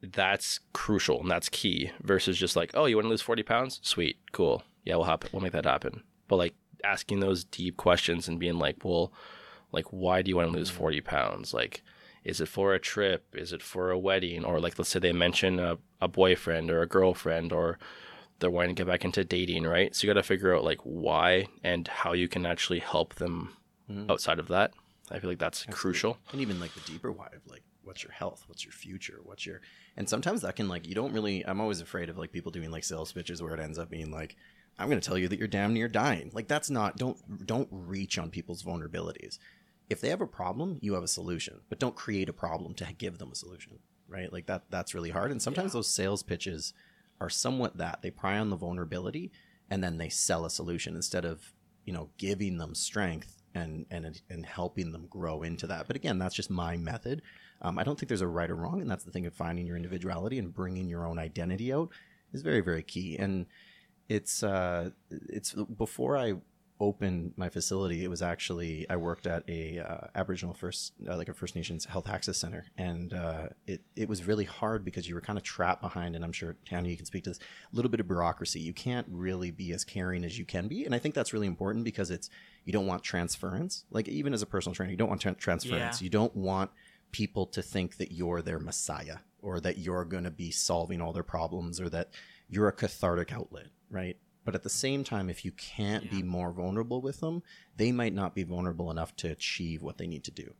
that's 0.01 0.59
crucial 0.73 1.21
and 1.21 1.31
that's 1.31 1.49
key 1.49 1.91
versus 2.01 2.37
just 2.37 2.55
like 2.55 2.71
oh 2.73 2.85
you 2.85 2.95
want 2.95 3.05
to 3.05 3.09
lose 3.09 3.21
40 3.21 3.43
pounds? 3.43 3.79
Sweet 3.83 4.17
cool. 4.31 4.63
Yeah 4.83 4.95
we'll 4.95 5.05
happen 5.05 5.29
we'll 5.31 5.41
make 5.41 5.53
that 5.53 5.65
happen. 5.65 6.03
But 6.27 6.37
like 6.37 6.55
asking 6.83 7.19
those 7.19 7.43
deep 7.43 7.77
questions 7.77 8.27
and 8.27 8.39
being 8.39 8.59
like 8.59 8.83
well 8.83 9.11
like 9.71 9.85
why 9.91 10.21
do 10.21 10.29
you 10.29 10.35
want 10.35 10.51
to 10.51 10.57
lose 10.57 10.71
mm. 10.71 10.75
40 10.75 11.01
pounds? 11.01 11.53
Like 11.53 11.83
is 12.23 12.41
it 12.41 12.47
for 12.47 12.73
a 12.73 12.79
trip? 12.79 13.25
Is 13.33 13.53
it 13.53 13.61
for 13.61 13.91
a 13.91 13.99
wedding? 13.99 14.43
Or 14.43 14.59
like 14.59 14.77
let's 14.77 14.89
say 14.89 14.99
they 14.99 15.13
mention 15.13 15.59
a, 15.59 15.77
a 16.01 16.07
boyfriend 16.07 16.71
or 16.71 16.81
a 16.81 16.87
girlfriend 16.87 17.51
or 17.53 17.77
they're 18.39 18.49
wanting 18.51 18.75
to 18.75 18.83
get 18.83 18.87
back 18.89 19.05
into 19.05 19.23
dating, 19.23 19.63
right? 19.63 19.95
So 19.95 20.05
you 20.05 20.13
got 20.13 20.19
to 20.19 20.23
figure 20.27 20.55
out 20.55 20.63
like 20.63 20.79
why 20.83 21.47
and 21.63 21.87
how 21.87 22.13
you 22.13 22.27
can 22.27 22.45
actually 22.45 22.79
help 22.79 23.15
them 23.15 23.55
Mhm. 23.89 24.09
outside 24.09 24.39
of 24.39 24.47
that. 24.49 24.73
I 25.11 25.19
feel 25.19 25.29
like 25.29 25.39
that's 25.39 25.65
crucial. 25.69 26.17
and 26.31 26.41
even 26.41 26.59
like 26.59 26.73
the 26.73 26.81
deeper 26.91 27.11
why 27.11 27.27
of 27.27 27.45
like 27.47 27.61
what's 27.83 28.01
your 28.03 28.11
health 28.11 28.43
what's 28.47 28.65
your 28.65 28.71
future 28.71 29.19
what's 29.23 29.45
your 29.45 29.61
and 29.95 30.09
sometimes 30.09 30.41
that 30.41 30.55
can 30.55 30.67
like 30.67 30.87
you 30.87 30.95
don't 30.95 31.13
really 31.13 31.45
i'm 31.45 31.61
always 31.61 31.79
afraid 31.81 32.09
of 32.09 32.17
like 32.17 32.31
people 32.31 32.51
doing 32.51 32.71
like 32.71 32.83
sales 32.83 33.11
pitches 33.13 33.43
where 33.43 33.53
it 33.53 33.59
ends 33.59 33.77
up 33.77 33.91
being 33.91 34.09
like 34.09 34.35
i'm 34.79 34.89
going 34.89 34.99
to 34.99 35.07
tell 35.07 35.19
you 35.19 35.27
that 35.27 35.37
you're 35.37 35.47
damn 35.47 35.71
near 35.71 35.87
dying 35.87 36.31
like 36.33 36.47
that's 36.47 36.71
not 36.71 36.97
don't 36.97 37.45
don't 37.45 37.67
reach 37.69 38.17
on 38.17 38.31
people's 38.31 38.63
vulnerabilities 38.63 39.37
if 39.87 40.01
they 40.01 40.09
have 40.09 40.19
a 40.19 40.25
problem 40.25 40.79
you 40.81 40.95
have 40.95 41.03
a 41.03 41.07
solution 41.07 41.61
but 41.69 41.77
don't 41.77 41.95
create 41.95 42.27
a 42.27 42.33
problem 42.33 42.73
to 42.73 42.87
give 42.97 43.19
them 43.19 43.31
a 43.31 43.35
solution 43.35 43.77
right 44.07 44.33
like 44.33 44.47
that 44.47 44.63
that's 44.71 44.95
really 44.95 45.11
hard 45.11 45.29
and 45.29 45.39
sometimes 45.39 45.73
those 45.73 45.87
sales 45.87 46.23
pitches 46.23 46.73
are 47.19 47.29
somewhat 47.29 47.77
that. 47.77 48.01
They 48.01 48.11
pry 48.11 48.37
on 48.37 48.49
the 48.49 48.55
vulnerability 48.55 49.31
and 49.69 49.83
then 49.83 49.97
they 49.97 50.09
sell 50.09 50.45
a 50.45 50.49
solution 50.49 50.95
instead 50.95 51.25
of 51.25 51.53
you 51.85 51.93
know 51.93 52.09
giving 52.17 52.57
them 52.57 52.75
strength 52.75 53.41
and 53.53 53.85
and 53.89 54.21
and 54.29 54.45
helping 54.45 54.91
them 54.91 55.07
grow 55.09 55.43
into 55.43 55.67
that. 55.67 55.87
But 55.87 55.95
again 55.95 56.19
that's 56.19 56.35
just 56.35 56.49
my 56.49 56.77
method. 56.77 57.21
Um, 57.61 57.79
i 57.79 57.83
don't 57.83 57.97
think 57.97 58.09
there's 58.09 58.21
a 58.21 58.27
right 58.27 58.51
or 58.51 58.55
wrong 58.55 58.81
and 58.81 58.91
that's 58.91 59.05
the 59.05 59.11
thing 59.11 59.25
of 59.25 59.33
finding 59.33 59.65
your 59.65 59.77
individuality 59.77 60.39
and 60.39 60.53
bringing 60.53 60.89
your 60.89 61.07
own 61.07 61.17
identity 61.17 61.71
out 61.73 61.89
is 62.33 62.41
very 62.41 62.61
very 62.61 62.83
key. 62.83 63.17
And 63.17 63.45
it's 64.09 64.43
uh 64.43 64.91
it's 65.09 65.53
before 65.53 66.15
i 66.17 66.33
opened 66.79 67.33
my 67.37 67.47
facility 67.47 68.03
it 68.03 68.09
was 68.09 68.21
actually 68.21 68.85
i 68.89 68.97
worked 68.97 69.25
at 69.25 69.47
a 69.47 69.79
uh, 69.79 70.07
aboriginal 70.13 70.53
first 70.53 70.91
uh, 71.07 71.15
like 71.15 71.29
a 71.29 71.33
first 71.33 71.55
nations 71.55 71.85
health 71.85 72.09
access 72.09 72.37
center. 72.37 72.65
And 72.77 73.13
uh, 73.13 73.47
it, 73.65 73.81
it 73.95 74.09
was 74.09 74.27
really 74.27 74.43
hard 74.43 74.83
because 74.83 75.07
you 75.07 75.15
were 75.15 75.21
kind 75.21 75.37
of 75.37 75.43
trapped 75.43 75.81
behind 75.81 76.15
and 76.15 76.23
i'm 76.25 76.33
sure 76.33 76.57
tanner 76.65 76.89
you 76.89 76.97
can 76.97 77.05
speak 77.05 77.23
to 77.25 77.29
this 77.29 77.39
a 77.39 77.75
little 77.75 77.89
bit 77.89 77.99
of 77.99 78.07
bureaucracy. 78.07 78.59
You 78.59 78.73
can't 78.73 79.07
really 79.09 79.51
be 79.51 79.71
as 79.71 79.83
caring 79.83 80.25
as 80.25 80.37
you 80.37 80.45
can 80.45 80.67
be. 80.67 80.85
And 80.85 80.93
i 80.93 80.99
think 80.99 81.15
that's 81.15 81.33
really 81.33 81.47
important 81.47 81.85
because 81.85 82.11
it's 82.11 82.29
you 82.65 82.73
don't 82.73 82.87
want 82.87 83.03
transference. 83.03 83.85
Like 83.91 84.07
even 84.07 84.33
as 84.33 84.41
a 84.41 84.45
personal 84.45 84.75
trainer 84.75 84.91
you 84.91 84.97
don't 84.97 85.09
want 85.09 85.21
tra- 85.21 85.35
transference. 85.35 86.01
Yeah. 86.01 86.03
you 86.03 86.09
don't 86.09 86.35
want 86.35 86.71
people 87.11 87.45
to 87.45 87.61
think 87.61 87.97
that 87.97 88.11
you're 88.11 88.41
their 88.41 88.59
messiah 88.59 89.19
or 89.41 89.61
that 89.61 89.77
you're 89.77 90.03
going 90.03 90.25
to 90.25 90.31
be 90.31 90.51
solving 90.51 91.01
all 91.01 91.13
their 91.13 91.23
problems 91.23 91.79
or 91.79 91.87
that 91.87 92.09
you're 92.49 92.67
a 92.67 92.73
cathartic 92.73 93.31
outlet, 93.31 93.67
right? 93.89 94.17
But 94.45 94.53
at 94.55 94.63
the 94.63 94.69
same 94.69 95.03
time, 95.03 95.29
if 95.29 95.43
you 95.43 95.51
can't 95.51 96.09
be 96.09 96.21
more 96.21 96.51
vulnerable 96.51 97.01
with 97.01 97.19
them, 97.19 97.41
they 97.75 97.91
might 97.91 98.13
not 98.13 98.35
be 98.35 98.43
vulnerable 98.43 98.91
enough 98.91 99.15
to 99.17 99.31
achieve 99.31 99.81
what 99.81 99.97
they 99.97 100.07
need 100.07 100.23
to 100.25 100.31
do. 100.31 100.53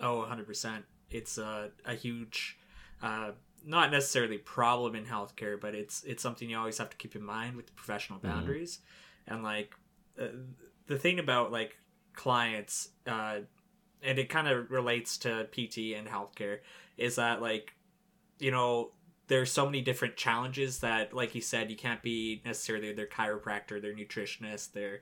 Oh, 0.00 0.22
100%. 0.22 0.84
It's 1.10 1.36
a, 1.38 1.70
a 1.84 1.94
huge, 1.94 2.56
uh, 3.02 3.32
not 3.64 3.90
necessarily 3.90 4.38
problem 4.38 4.96
in 4.96 5.04
healthcare, 5.04 5.60
but 5.60 5.74
it's 5.74 6.02
it's 6.04 6.22
something 6.22 6.48
you 6.48 6.58
always 6.58 6.78
have 6.78 6.90
to 6.90 6.96
keep 6.96 7.14
in 7.14 7.22
mind 7.22 7.54
with 7.54 7.74
professional 7.76 8.18
Mhm. 8.18 8.22
boundaries. 8.22 8.80
And 9.26 9.42
like 9.42 9.74
uh, 10.18 10.28
the 10.86 10.98
thing 10.98 11.18
about 11.18 11.52
like 11.52 11.76
clients, 12.14 12.88
uh, 13.06 13.40
and 14.02 14.18
it 14.18 14.28
kind 14.28 14.48
of 14.48 14.70
relates 14.70 15.18
to 15.18 15.48
PT 15.52 15.94
and 15.94 16.08
healthcare, 16.08 16.60
is 16.96 17.16
that 17.16 17.40
like, 17.40 17.74
you 18.38 18.50
know, 18.50 18.92
there's 19.32 19.50
so 19.50 19.64
many 19.64 19.80
different 19.80 20.14
challenges 20.14 20.80
that, 20.80 21.14
like 21.14 21.34
you 21.34 21.40
said, 21.40 21.70
you 21.70 21.76
can't 21.76 22.02
be 22.02 22.42
necessarily 22.44 22.92
their 22.92 23.06
chiropractor, 23.06 23.80
their 23.80 23.94
nutritionist, 23.94 24.72
their 24.72 25.00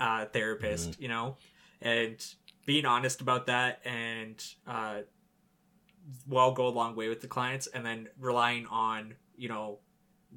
uh, 0.00 0.24
therapist, 0.24 0.98
you 0.98 1.08
know, 1.08 1.36
and 1.82 2.24
being 2.64 2.86
honest 2.86 3.20
about 3.20 3.44
that 3.44 3.80
and 3.84 4.42
uh, 4.66 5.00
well 6.26 6.52
go 6.52 6.66
a 6.66 6.70
long 6.70 6.96
way 6.96 7.10
with 7.10 7.20
the 7.20 7.26
clients 7.26 7.66
and 7.66 7.84
then 7.84 8.08
relying 8.18 8.66
on 8.68 9.14
you 9.36 9.50
know 9.50 9.78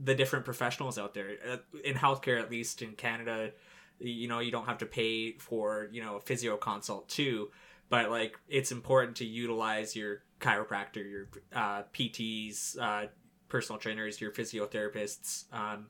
the 0.04 0.14
different 0.14 0.44
professionals 0.44 0.98
out 0.98 1.14
there 1.14 1.30
Uh, 1.50 1.58
in 1.86 1.96
healthcare 1.96 2.40
at 2.42 2.52
least 2.52 2.82
in 2.82 2.94
canada 2.94 3.52
you 4.00 4.28
know 4.28 4.40
you 4.40 4.52
don't 4.52 4.66
have 4.66 4.78
to 4.78 4.86
pay 4.86 5.34
for 5.34 5.88
you 5.92 6.04
know 6.04 6.16
a 6.18 6.22
physio 6.22 6.58
consult 6.58 7.08
too 7.10 7.50
but 7.90 8.10
like 8.10 8.38
it's 8.48 8.72
important 8.72 9.18
to 9.18 9.26
utilize 9.26 9.96
your 9.96 10.24
chiropractor 10.40 11.04
your 11.10 11.28
uh, 11.54 11.84
pts 11.94 12.78
uh, 12.80 13.08
personal 13.52 13.78
trainers 13.78 14.22
your 14.22 14.32
physiotherapists 14.32 15.44
um, 15.54 15.88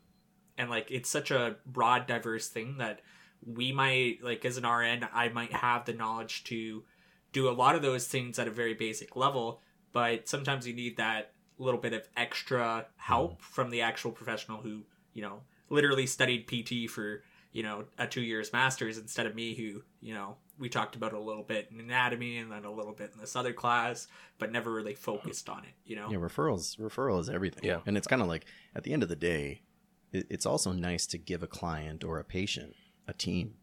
and 0.57 0.69
like 0.69 0.89
it's 0.89 1.09
such 1.09 1.29
a 1.29 1.55
broad 1.65 2.07
diverse 2.07 2.47
thing 2.47 2.77
that 2.79 3.01
we 3.45 3.71
might 3.71 4.17
like 4.23 4.43
as 4.43 4.57
an 4.57 4.65
rn 4.65 5.07
i 5.13 5.29
might 5.29 5.53
have 5.53 5.85
the 5.85 5.93
knowledge 5.93 6.43
to 6.43 6.83
do 7.31 7.47
a 7.47 7.53
lot 7.53 7.75
of 7.75 7.83
those 7.83 8.07
things 8.07 8.39
at 8.39 8.47
a 8.47 8.51
very 8.51 8.73
basic 8.73 9.15
level 9.15 9.61
but 9.93 10.27
sometimes 10.27 10.67
you 10.67 10.73
need 10.73 10.97
that 10.97 11.33
little 11.59 11.79
bit 11.79 11.93
of 11.93 12.01
extra 12.17 12.87
help 12.97 13.39
from 13.43 13.69
the 13.69 13.81
actual 13.81 14.11
professional 14.11 14.61
who 14.61 14.81
you 15.13 15.21
know 15.21 15.41
literally 15.69 16.07
studied 16.07 16.47
pt 16.47 16.89
for 16.89 17.21
you 17.51 17.63
know 17.63 17.85
a 17.97 18.07
two 18.07 18.21
years 18.21 18.51
masters 18.53 18.97
instead 18.97 19.25
of 19.25 19.35
me 19.35 19.53
who 19.55 19.81
you 19.99 20.13
know 20.13 20.37
we 20.57 20.69
talked 20.69 20.95
about 20.95 21.13
a 21.13 21.19
little 21.19 21.43
bit 21.43 21.67
in 21.71 21.79
anatomy 21.79 22.37
and 22.37 22.51
then 22.51 22.63
a 22.65 22.71
little 22.71 22.93
bit 22.93 23.11
in 23.13 23.19
this 23.19 23.35
other 23.35 23.51
class 23.53 24.07
but 24.37 24.51
never 24.51 24.71
really 24.71 24.93
focused 24.93 25.49
on 25.49 25.59
it 25.63 25.73
you 25.85 25.95
know 25.95 26.07
Yeah, 26.09 26.17
referrals, 26.17 26.77
referral 26.79 27.19
is 27.19 27.29
everything. 27.29 27.63
Yeah. 27.65 27.79
and 27.85 27.97
it's 27.97 28.07
kind 28.07 28.21
of 28.21 28.27
like 28.27 28.45
at 28.75 28.83
the 28.83 28.93
end 28.93 29.03
of 29.03 29.09
the 29.09 29.15
day, 29.15 29.63
it, 30.11 30.27
it's 30.29 30.45
also 30.45 30.71
nice 30.71 31.05
to 31.07 31.17
give 31.17 31.41
a 31.43 31.47
client 31.47 32.03
or 32.03 32.19
a 32.19 32.23
patient 32.23 32.75
a 33.07 33.13
team. 33.13 33.55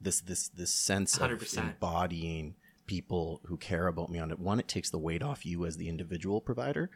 This 0.00 0.20
this 0.20 0.48
this 0.48 0.70
sense 0.72 1.16
of 1.18 1.30
100%. 1.30 1.58
embodying 1.58 2.54
people 2.86 3.40
who 3.46 3.56
care 3.56 3.86
about 3.86 4.10
me 4.10 4.18
on 4.18 4.30
it. 4.30 4.38
One, 4.38 4.60
it 4.60 4.68
takes 4.68 4.90
the 4.90 4.98
weight 4.98 5.22
off 5.22 5.46
you 5.46 5.64
as 5.64 5.76
the 5.78 5.88
individual 5.88 6.40
provider, 6.40 6.90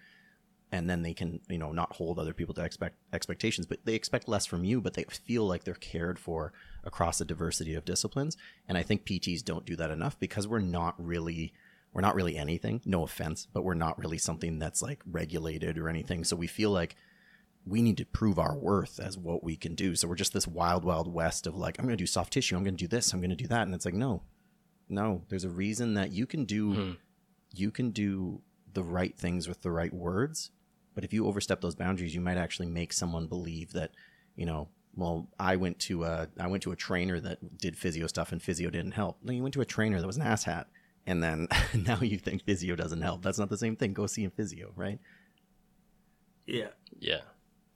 and 0.70 0.88
then 0.88 1.02
they 1.02 1.14
can 1.14 1.40
you 1.48 1.58
know 1.58 1.72
not 1.72 1.96
hold 1.96 2.18
other 2.18 2.34
people 2.34 2.54
to 2.54 2.64
expect 2.64 2.96
expectations, 3.12 3.66
but 3.66 3.84
they 3.84 3.94
expect 3.94 4.28
less 4.28 4.46
from 4.46 4.64
you, 4.64 4.80
but 4.80 4.94
they 4.94 5.04
feel 5.04 5.46
like 5.46 5.64
they're 5.64 5.74
cared 5.74 6.18
for 6.18 6.52
across 6.84 7.20
a 7.20 7.24
diversity 7.24 7.74
of 7.74 7.84
disciplines. 7.84 8.36
And 8.68 8.76
I 8.78 8.82
think 8.82 9.04
PTs 9.04 9.44
don't 9.44 9.66
do 9.66 9.76
that 9.76 9.90
enough 9.90 10.18
because 10.18 10.46
we're 10.48 10.58
not 10.60 10.94
really 10.98 11.52
we're 11.94 12.02
not 12.02 12.14
really 12.14 12.36
anything 12.36 12.82
no 12.84 13.02
offense 13.02 13.48
but 13.50 13.64
we're 13.64 13.72
not 13.72 13.98
really 13.98 14.18
something 14.18 14.58
that's 14.58 14.82
like 14.82 15.00
regulated 15.10 15.78
or 15.78 15.88
anything 15.88 16.22
so 16.22 16.36
we 16.36 16.46
feel 16.46 16.70
like 16.70 16.94
we 17.66 17.80
need 17.80 17.96
to 17.96 18.04
prove 18.04 18.38
our 18.38 18.54
worth 18.54 19.00
as 19.00 19.16
what 19.16 19.42
we 19.42 19.56
can 19.56 19.74
do 19.74 19.96
so 19.96 20.06
we're 20.06 20.14
just 20.14 20.34
this 20.34 20.46
wild 20.46 20.84
wild 20.84 21.12
west 21.12 21.46
of 21.46 21.56
like 21.56 21.78
i'm 21.78 21.86
going 21.86 21.96
to 21.96 22.00
do 22.02 22.06
soft 22.06 22.34
tissue 22.34 22.54
i'm 22.56 22.62
going 22.62 22.76
to 22.76 22.84
do 22.84 22.86
this 22.88 23.14
i'm 23.14 23.20
going 23.20 23.30
to 23.30 23.34
do 23.36 23.46
that 23.48 23.62
and 23.62 23.74
it's 23.74 23.86
like 23.86 23.94
no 23.94 24.22
no 24.90 25.22
there's 25.30 25.44
a 25.44 25.48
reason 25.50 25.94
that 25.94 26.12
you 26.12 26.26
can 26.26 26.44
do 26.44 26.72
Hmm. 26.74 26.92
you 27.54 27.70
can 27.70 27.90
do 27.90 28.42
the 28.74 28.82
right 28.82 29.16
things 29.16 29.48
with 29.48 29.62
the 29.62 29.70
right 29.70 29.92
words 29.92 30.50
but 30.98 31.04
if 31.04 31.12
you 31.12 31.28
overstep 31.28 31.60
those 31.60 31.76
boundaries 31.76 32.12
you 32.12 32.20
might 32.20 32.36
actually 32.36 32.66
make 32.66 32.92
someone 32.92 33.28
believe 33.28 33.72
that 33.72 33.92
you 34.34 34.44
know 34.44 34.66
well 34.96 35.28
i 35.38 35.54
went 35.54 35.78
to 35.78 36.02
a 36.02 36.26
i 36.40 36.46
went 36.48 36.60
to 36.60 36.72
a 36.72 36.76
trainer 36.76 37.20
that 37.20 37.38
did 37.56 37.78
physio 37.78 38.08
stuff 38.08 38.32
and 38.32 38.42
physio 38.42 38.68
didn't 38.68 38.90
help. 38.90 39.16
No 39.22 39.32
you 39.32 39.40
went 39.40 39.54
to 39.54 39.60
a 39.60 39.64
trainer 39.64 40.00
that 40.00 40.06
was 40.08 40.16
an 40.16 40.24
asshat 40.24 40.64
and 41.06 41.22
then 41.22 41.46
now 41.86 42.00
you 42.00 42.18
think 42.18 42.44
physio 42.44 42.74
doesn't 42.74 43.00
help. 43.00 43.22
That's 43.22 43.38
not 43.38 43.48
the 43.48 43.56
same 43.56 43.76
thing. 43.76 43.92
Go 43.92 44.08
see 44.08 44.24
a 44.24 44.30
physio 44.30 44.72
right? 44.74 44.98
Yeah. 46.46 46.70
Yeah, 46.98 47.20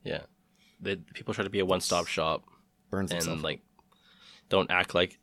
yeah. 0.02 0.22
They, 0.80 0.96
people 0.96 1.32
try 1.32 1.44
to 1.44 1.50
be 1.50 1.60
a 1.60 1.64
one-stop 1.64 2.08
shop 2.08 2.42
burns 2.90 3.12
himself 3.12 3.34
and 3.34 3.44
like 3.44 3.60
don't 4.48 4.68
act 4.68 4.96
like 4.96 5.20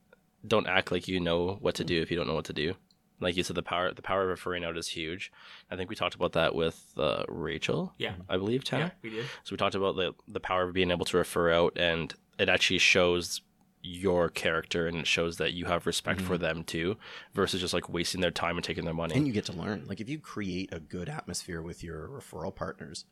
don't 0.47 0.67
act 0.67 0.93
like 0.93 1.09
you 1.09 1.19
know 1.19 1.57
what 1.59 1.75
to 1.75 1.83
do 1.83 2.01
if 2.01 2.09
you 2.11 2.15
don't 2.15 2.27
know 2.27 2.35
what 2.35 2.45
to 2.45 2.53
do. 2.53 2.75
Like 3.19 3.35
you 3.35 3.43
said, 3.43 3.55
the 3.55 3.63
power 3.63 3.93
the 3.93 4.01
power 4.01 4.23
of 4.23 4.29
referring 4.29 4.63
out 4.63 4.77
is 4.77 4.87
huge. 4.89 5.31
I 5.69 5.75
think 5.75 5.89
we 5.89 5.95
talked 5.95 6.15
about 6.15 6.33
that 6.33 6.55
with 6.55 6.93
uh, 6.97 7.23
Rachel. 7.27 7.93
Yeah. 7.97 8.13
I 8.29 8.37
believe 8.37 8.63
Tanner. 8.63 8.85
yeah 8.85 8.91
we 9.01 9.09
did 9.09 9.25
So 9.43 9.51
we 9.53 9.57
talked 9.57 9.75
about 9.75 9.95
the 9.95 10.13
the 10.27 10.39
power 10.39 10.63
of 10.63 10.73
being 10.73 10.91
able 10.91 11.05
to 11.05 11.17
refer 11.17 11.51
out, 11.51 11.77
and 11.77 12.13
it 12.37 12.49
actually 12.49 12.79
shows 12.79 13.41
your 13.81 14.27
character, 14.29 14.87
and 14.87 14.97
it 14.97 15.07
shows 15.07 15.37
that 15.37 15.53
you 15.53 15.65
have 15.65 15.85
respect 15.85 16.19
for 16.19 16.37
them 16.37 16.63
too, 16.63 16.97
versus 17.33 17.61
just 17.61 17.73
like 17.73 17.87
wasting 17.89 18.19
their 18.21 18.31
time 18.31 18.57
and 18.57 18.63
taking 18.63 18.83
their 18.85 18.93
money. 18.93 19.15
and 19.15 19.25
you 19.25 19.31
get 19.33 19.45
to 19.45 19.53
learn 19.53 19.85
like 19.87 20.01
if 20.01 20.09
you 20.09 20.19
create 20.19 20.69
a 20.73 20.79
good 20.79 21.07
atmosphere 21.07 21.61
with 21.61 21.81
your 21.83 22.09
referral 22.09 22.53
partners 22.53 23.05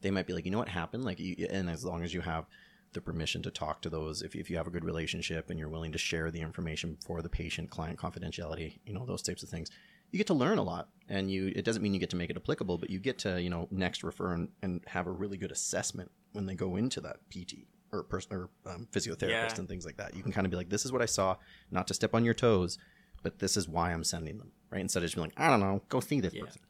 they 0.00 0.10
might 0.10 0.26
be 0.26 0.32
like 0.32 0.44
you 0.44 0.50
know 0.50 0.58
what 0.58 0.68
happened 0.68 1.04
like 1.04 1.18
you, 1.18 1.46
and 1.50 1.68
as 1.70 1.84
long 1.84 2.02
as 2.02 2.12
you 2.14 2.20
have 2.22 2.46
the 2.94 3.00
permission 3.00 3.42
to 3.42 3.50
talk 3.50 3.82
to 3.82 3.90
those 3.90 4.22
if, 4.22 4.34
if 4.34 4.48
you 4.50 4.56
have 4.56 4.66
a 4.66 4.70
good 4.70 4.84
relationship 4.84 5.50
and 5.50 5.58
you're 5.58 5.68
willing 5.68 5.92
to 5.92 5.98
share 5.98 6.30
the 6.30 6.40
information 6.40 6.96
for 7.04 7.20
the 7.22 7.28
patient 7.28 7.68
client 7.70 7.98
confidentiality 7.98 8.78
you 8.86 8.94
know 8.94 9.04
those 9.06 9.22
types 9.22 9.42
of 9.42 9.48
things 9.48 9.70
you 10.10 10.16
get 10.18 10.26
to 10.28 10.34
learn 10.34 10.58
a 10.58 10.62
lot 10.62 10.88
and 11.08 11.30
you 11.30 11.52
it 11.56 11.64
doesn't 11.64 11.82
mean 11.82 11.92
you 11.92 12.00
get 12.00 12.10
to 12.10 12.16
make 12.16 12.30
it 12.30 12.36
applicable 12.36 12.78
but 12.78 12.88
you 12.90 12.98
get 12.98 13.18
to 13.18 13.40
you 13.42 13.50
know 13.50 13.66
next 13.70 14.02
refer 14.02 14.32
and, 14.32 14.48
and 14.62 14.80
have 14.86 15.06
a 15.06 15.10
really 15.10 15.36
good 15.36 15.52
assessment 15.52 16.10
when 16.32 16.46
they 16.46 16.54
go 16.54 16.76
into 16.76 17.00
that 17.00 17.16
pt 17.30 17.54
or 17.92 18.02
person 18.02 18.32
or 18.32 18.50
um, 18.66 18.86
physiotherapist 18.92 19.28
Yeah. 19.28 19.54
and 19.58 19.68
things 19.68 19.84
like 19.84 19.96
that 19.98 20.14
you 20.16 20.22
can 20.22 20.32
kind 20.32 20.46
of 20.46 20.50
be 20.50 20.56
like 20.56 20.70
this 20.70 20.84
is 20.84 20.92
what 20.92 21.02
i 21.02 21.06
saw 21.06 21.36
not 21.70 21.86
to 21.88 21.94
step 21.94 22.14
on 22.14 22.24
your 22.24 22.34
toes 22.34 22.78
but 23.22 23.38
this 23.40 23.56
is 23.56 23.68
why 23.68 23.92
i'm 23.92 24.04
sending 24.04 24.38
them 24.38 24.52
right 24.70 24.80
instead 24.80 25.00
of 25.02 25.04
just 25.06 25.16
being 25.16 25.26
like 25.28 25.34
i 25.40 25.50
don't 25.50 25.60
know 25.60 25.82
go 25.88 26.00
see 26.00 26.20
this 26.20 26.32
Yeah. 26.34 26.44
person 26.44 26.60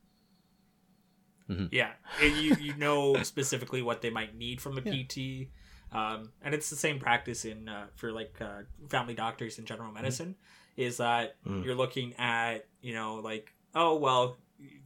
Yeah, 1.71 1.91
and 2.23 2.35
you 2.37 2.55
you 2.59 2.75
know 2.77 3.23
specifically 3.23 3.83
what 3.83 4.01
they 4.01 4.09
might 4.11 4.35
need 4.35 4.61
from 4.63 4.79
a 4.79 4.81
Yeah. 4.81 5.03
PT, 5.05 5.49
um, 5.95 6.33
and 6.43 6.55
it's 6.55 6.69
the 6.71 6.77
same 6.77 6.99
practice 6.99 7.45
in 7.45 7.69
uh, 7.69 7.87
for 7.95 8.13
like 8.13 8.35
uh, 8.41 8.63
family 8.89 9.15
doctors 9.15 9.59
in 9.59 9.65
general 9.65 9.93
medicine. 9.93 10.35
Is 10.77 10.97
that 10.99 11.37
Mm. 11.47 11.65
you're 11.65 11.75
looking 11.77 12.15
at 12.19 12.67
you 12.83 12.95
know 12.95 13.17
like 13.17 13.53
oh 13.75 13.95
well, 13.97 14.37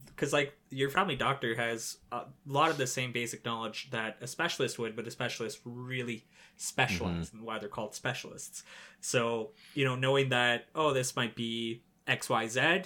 because 0.05 0.31
like 0.33 0.53
your 0.69 0.89
family 0.89 1.15
doctor 1.15 1.55
has 1.55 1.97
a 2.11 2.21
lot 2.45 2.69
of 2.69 2.77
the 2.77 2.85
same 2.87 3.11
basic 3.11 3.43
knowledge 3.43 3.89
that 3.91 4.17
a 4.21 4.27
specialist 4.27 4.77
would, 4.77 4.95
but 4.95 5.07
a 5.07 5.11
specialist 5.11 5.59
really 5.65 6.25
specializes 6.57 7.33
and 7.33 7.41
why 7.41 7.57
they're 7.57 7.69
called 7.69 7.95
specialists. 7.95 8.63
So 9.01 9.51
you 9.73 9.85
know 9.85 9.95
knowing 9.95 10.29
that 10.29 10.65
oh 10.75 10.93
this 10.93 11.15
might 11.15 11.35
be 11.35 11.81
X 12.07 12.29
Y 12.29 12.47
Z 12.47 12.81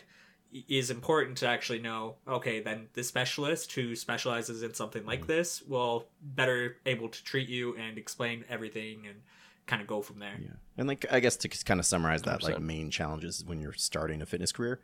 is 0.67 0.89
important 0.89 1.37
to 1.37 1.47
actually 1.47 1.79
know 1.79 2.15
okay 2.27 2.59
then 2.59 2.87
the 2.93 3.03
specialist 3.03 3.71
who 3.73 3.95
specializes 3.95 4.63
in 4.63 4.73
something 4.73 5.05
like 5.05 5.21
mm-hmm. 5.21 5.31
this 5.31 5.61
will 5.63 6.05
better 6.21 6.77
able 6.85 7.09
to 7.09 7.23
treat 7.23 7.49
you 7.49 7.75
and 7.75 7.97
explain 7.97 8.45
everything 8.49 9.07
and 9.07 9.17
kind 9.65 9.81
of 9.81 9.87
go 9.87 10.01
from 10.01 10.19
there 10.19 10.37
Yeah, 10.39 10.55
and 10.77 10.87
like 10.87 11.05
I 11.11 11.19
guess 11.19 11.37
to 11.37 11.49
kind 11.49 11.79
of 11.79 11.85
summarize 11.85 12.21
that, 12.23 12.43
like 12.43 12.55
100%. 12.55 12.61
main 12.61 12.91
challenges 12.91 13.43
when 13.45 13.61
you're 13.61 13.73
starting 13.73 14.21
a 14.21 14.25
fitness 14.25 14.51
career, 14.51 14.81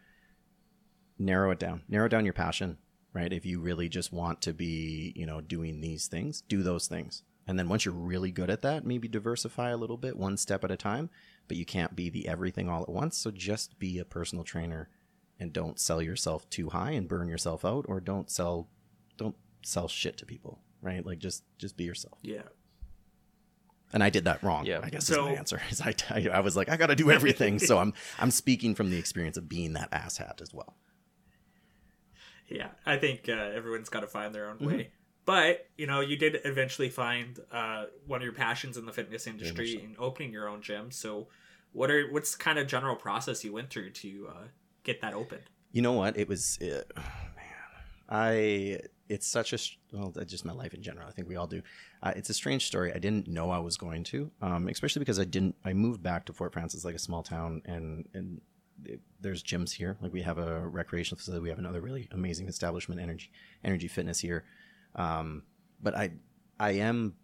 narrow 1.18 1.52
it 1.52 1.60
down. 1.60 1.84
Narrow 1.88 2.08
down 2.08 2.26
your 2.26 2.34
passion, 2.34 2.78
right? 3.14 3.32
If 3.32 3.46
you 3.46 3.60
really 3.60 3.90
just 3.90 4.12
want 4.12 4.42
to 4.42 4.54
be, 4.54 5.14
you 5.16 5.26
know, 5.26 5.42
doing 5.42 5.82
these 5.82 6.08
things, 6.08 6.42
do 6.42 6.64
those 6.64 6.88
things. 6.88 7.24
And 7.48 7.58
then 7.58 7.68
once 7.68 7.84
you're 7.84 7.94
really 7.94 8.32
good 8.32 8.50
at 8.50 8.62
that, 8.62 8.86
maybe 8.86 9.08
diversify 9.08 9.72
a 9.72 9.78
little 9.78 9.98
bit, 9.98 10.16
one 10.16 10.38
step 10.38 10.64
at 10.64 10.72
a 10.72 10.78
time. 10.78 11.10
But 11.48 11.58
you 11.58 11.66
can't 11.66 11.96
be 11.96 12.10
the 12.10 12.28
everything 12.28 12.70
all 12.70 12.84
at 12.84 12.90
once. 12.90 13.18
So 13.18 13.32
just 13.32 13.80
be 13.80 13.98
a 13.98 14.06
personal 14.06 14.44
trainer, 14.44 14.88
and 15.40 15.54
don't 15.54 15.80
sell 15.80 16.02
yourself 16.02 16.50
too 16.50 16.70
high 16.70 16.92
and 16.92 17.08
burn 17.08 17.28
yourself 17.30 17.64
out, 17.64 17.86
or 17.88 18.00
don't 18.00 18.30
sell, 18.30 18.68
don't 19.18 19.36
sell 19.64 19.88
shit 19.88 20.18
to 20.18 20.26
people. 20.26 20.60
right? 20.82 21.06
Like 21.06 21.20
just 21.20 21.44
just 21.58 21.76
be 21.78 21.84
yourself. 21.86 22.18
Yeah. 22.22 22.44
And 23.92 24.04
I 24.04 24.10
did 24.12 24.26
that 24.26 24.44
wrong. 24.44 24.66
Yeah. 24.66 24.82
I 24.84 24.90
guess 24.90 25.08
So- 25.08 25.26
is 25.26 25.32
my 25.32 25.38
answer. 25.38 25.62
Is 25.72 25.82
I, 25.82 25.96
I, 26.12 26.28
I 26.36 26.40
was 26.42 26.56
like, 26.56 26.70
I 26.70 26.78
got 26.78 26.88
to 26.88 26.96
do 26.96 27.10
everything. 27.18 27.58
so 27.60 27.78
I'm 27.80 27.94
I'm 28.20 28.32
speaking 28.32 28.76
from 28.76 28.90
the 28.92 28.98
experience 29.00 29.36
of 29.38 29.50
being 29.50 29.74
that 29.74 29.90
asshat 29.92 30.42
as 30.42 30.54
well. 30.54 30.76
Yeah, 32.48 32.70
I 32.86 32.98
think 32.98 33.30
uh, 33.30 33.34
everyone's 33.34 33.90
got 33.90 34.00
to 34.02 34.08
find 34.08 34.34
their 34.34 34.50
own 34.50 34.58
Mm-hmm. 34.58 34.66
way. 34.68 34.92
But 35.26 35.68
you 35.78 35.86
know, 35.86 36.00
you 36.02 36.18
did 36.18 36.40
eventually 36.44 36.90
find 36.90 37.40
uh, 37.52 37.86
one 38.08 38.20
of 38.22 38.24
your 38.24 38.34
passions 38.34 38.78
in 38.78 38.86
the 38.88 38.92
fitness 38.94 39.28
industry 39.28 39.74
much 39.76 39.82
so. 39.82 39.86
and 39.86 39.96
opening 40.00 40.32
your 40.34 40.48
own 40.50 40.62
gym. 40.64 40.90
So, 40.92 41.28
what 41.72 41.92
are 41.92 42.08
what's 42.12 42.36
kind 42.36 42.58
of 42.58 42.66
general 42.68 42.96
process 42.96 43.44
you 43.44 43.54
went 43.54 43.70
through 43.70 43.92
to 43.92 44.28
uh, 44.30 44.48
get 44.92 45.02
that 45.02 45.14
open? 45.14 45.40
You 45.72 45.82
know 45.82 45.94
what? 45.94 46.18
It 46.18 46.28
was, 46.28 46.58
uh, 46.62 46.84
man. 46.96 47.60
I. 48.10 48.80
It's 49.08 49.26
such 49.26 49.54
a 49.54 49.60
well, 49.92 50.14
just 50.24 50.46
my 50.46 50.54
life 50.54 50.76
in 50.76 50.84
general. 50.84 51.08
I 51.08 51.12
think 51.12 51.28
we 51.28 51.36
all 51.36 51.48
do. 51.48 51.64
Uh, 52.04 52.14
it's 52.16 52.30
a 52.30 52.34
strange 52.34 52.68
story. 52.68 52.94
I 52.94 53.00
didn't 53.00 53.28
know 53.28 53.50
I 53.50 53.58
was 53.58 53.76
going 53.76 54.04
to, 54.06 54.30
um, 54.40 54.68
especially 54.68 55.00
because 55.00 55.20
I 55.20 55.24
didn't. 55.24 55.56
I 55.66 55.74
moved 55.74 56.04
back 56.04 56.26
to 56.26 56.34
Fort 56.34 56.54
Frances, 56.54 56.86
like 56.86 56.94
a 56.94 57.00
small 57.00 57.24
town, 57.24 57.64
and 57.66 58.08
and 58.14 58.40
it, 58.86 59.00
there's 59.20 59.42
gyms 59.42 59.72
here. 59.72 59.98
Like 60.00 60.14
we 60.14 60.22
have 60.22 60.38
a 60.38 60.60
recreational 60.68 61.18
facility. 61.18 61.42
We 61.42 61.50
have 61.50 61.58
another 61.58 61.82
really 61.82 62.08
amazing 62.12 62.48
establishment, 62.48 63.02
Energy 63.02 63.32
Energy 63.64 63.88
Fitness 63.88 64.20
here. 64.20 64.44
Um, 64.96 65.42
but 65.82 65.98
I 65.98 66.12
I 66.60 66.72
am 66.74 67.16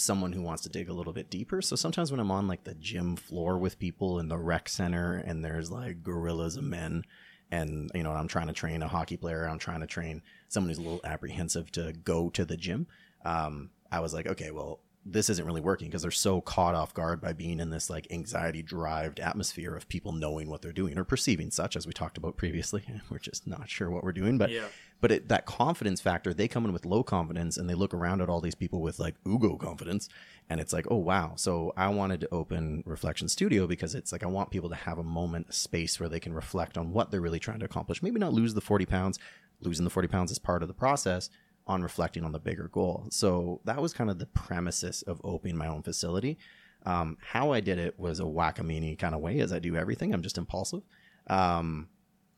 someone 0.00 0.32
who 0.32 0.42
wants 0.42 0.62
to 0.62 0.68
dig 0.68 0.88
a 0.88 0.92
little 0.92 1.12
bit 1.12 1.30
deeper. 1.30 1.62
So 1.62 1.76
sometimes 1.76 2.10
when 2.10 2.20
I'm 2.20 2.30
on 2.30 2.48
like 2.48 2.64
the 2.64 2.74
gym 2.74 3.16
floor 3.16 3.58
with 3.58 3.78
people 3.78 4.18
in 4.18 4.28
the 4.28 4.38
rec 4.38 4.68
center 4.68 5.16
and 5.16 5.44
there's 5.44 5.70
like 5.70 6.02
gorillas 6.02 6.56
of 6.56 6.64
men 6.64 7.04
and 7.50 7.90
you 7.94 8.02
know 8.02 8.12
I'm 8.12 8.28
trying 8.28 8.46
to 8.46 8.52
train 8.52 8.82
a 8.82 8.88
hockey 8.88 9.16
player, 9.16 9.44
I'm 9.44 9.58
trying 9.58 9.80
to 9.80 9.86
train 9.86 10.22
someone 10.48 10.68
who's 10.68 10.78
a 10.78 10.82
little 10.82 11.00
apprehensive 11.04 11.70
to 11.72 11.92
go 12.04 12.30
to 12.30 12.44
the 12.44 12.56
gym. 12.56 12.86
Um, 13.24 13.70
I 13.90 14.00
was 14.00 14.14
like, 14.14 14.26
okay, 14.26 14.50
well, 14.50 14.80
this 15.04 15.30
isn't 15.30 15.46
really 15.46 15.60
working 15.60 15.88
because 15.88 16.02
they're 16.02 16.10
so 16.10 16.40
caught 16.40 16.74
off 16.74 16.92
guard 16.94 17.20
by 17.20 17.32
being 17.32 17.58
in 17.58 17.70
this 17.70 17.88
like 17.88 18.06
anxiety 18.10 18.62
derived 18.62 19.18
atmosphere 19.18 19.74
of 19.74 19.88
people 19.88 20.12
knowing 20.12 20.48
what 20.48 20.62
they're 20.62 20.72
doing 20.72 20.98
or 20.98 21.04
perceiving 21.04 21.50
such 21.50 21.74
as 21.74 21.86
we 21.86 21.92
talked 21.92 22.18
about 22.18 22.36
previously. 22.36 22.84
We're 23.10 23.18
just 23.18 23.46
not 23.46 23.68
sure 23.68 23.90
what 23.90 24.04
we're 24.04 24.12
doing, 24.12 24.38
but 24.38 24.50
Yeah. 24.50 24.66
But 25.00 25.10
it, 25.10 25.28
that 25.28 25.46
confidence 25.46 26.00
factor, 26.00 26.34
they 26.34 26.48
come 26.48 26.64
in 26.64 26.72
with 26.72 26.84
low 26.84 27.02
confidence 27.02 27.56
and 27.56 27.68
they 27.68 27.74
look 27.74 27.94
around 27.94 28.20
at 28.20 28.28
all 28.28 28.40
these 28.40 28.54
people 28.54 28.80
with 28.80 28.98
like 28.98 29.14
ugo 29.26 29.56
confidence. 29.56 30.08
And 30.48 30.60
it's 30.60 30.72
like, 30.72 30.86
oh, 30.90 30.96
wow. 30.96 31.32
So 31.36 31.72
I 31.76 31.88
wanted 31.88 32.20
to 32.20 32.28
open 32.32 32.82
Reflection 32.84 33.28
Studio 33.28 33.66
because 33.66 33.94
it's 33.94 34.12
like, 34.12 34.22
I 34.22 34.26
want 34.26 34.50
people 34.50 34.68
to 34.68 34.74
have 34.74 34.98
a 34.98 35.02
moment, 35.02 35.46
a 35.48 35.52
space 35.52 35.98
where 35.98 36.08
they 36.08 36.20
can 36.20 36.34
reflect 36.34 36.76
on 36.76 36.92
what 36.92 37.10
they're 37.10 37.20
really 37.20 37.38
trying 37.38 37.60
to 37.60 37.64
accomplish. 37.64 38.02
Maybe 38.02 38.20
not 38.20 38.34
lose 38.34 38.54
the 38.54 38.60
40 38.60 38.86
pounds. 38.86 39.18
Losing 39.62 39.84
the 39.84 39.90
40 39.90 40.08
pounds 40.08 40.30
is 40.30 40.38
part 40.38 40.62
of 40.62 40.68
the 40.68 40.74
process 40.74 41.30
on 41.66 41.82
reflecting 41.82 42.24
on 42.24 42.32
the 42.32 42.38
bigger 42.38 42.68
goal. 42.68 43.06
So 43.10 43.60
that 43.64 43.80
was 43.80 43.92
kind 43.92 44.10
of 44.10 44.18
the 44.18 44.26
premises 44.26 45.02
of 45.02 45.20
opening 45.24 45.56
my 45.56 45.68
own 45.68 45.82
facility. 45.82 46.38
Um, 46.84 47.16
how 47.20 47.52
I 47.52 47.60
did 47.60 47.78
it 47.78 47.98
was 47.98 48.20
a 48.20 48.26
whack-a-meanie 48.26 48.98
kind 48.98 49.14
of 49.14 49.20
way, 49.20 49.40
as 49.40 49.52
I 49.52 49.58
do 49.58 49.76
everything. 49.76 50.12
I'm 50.12 50.22
just 50.22 50.38
impulsive. 50.38 50.82
Um, 51.26 51.88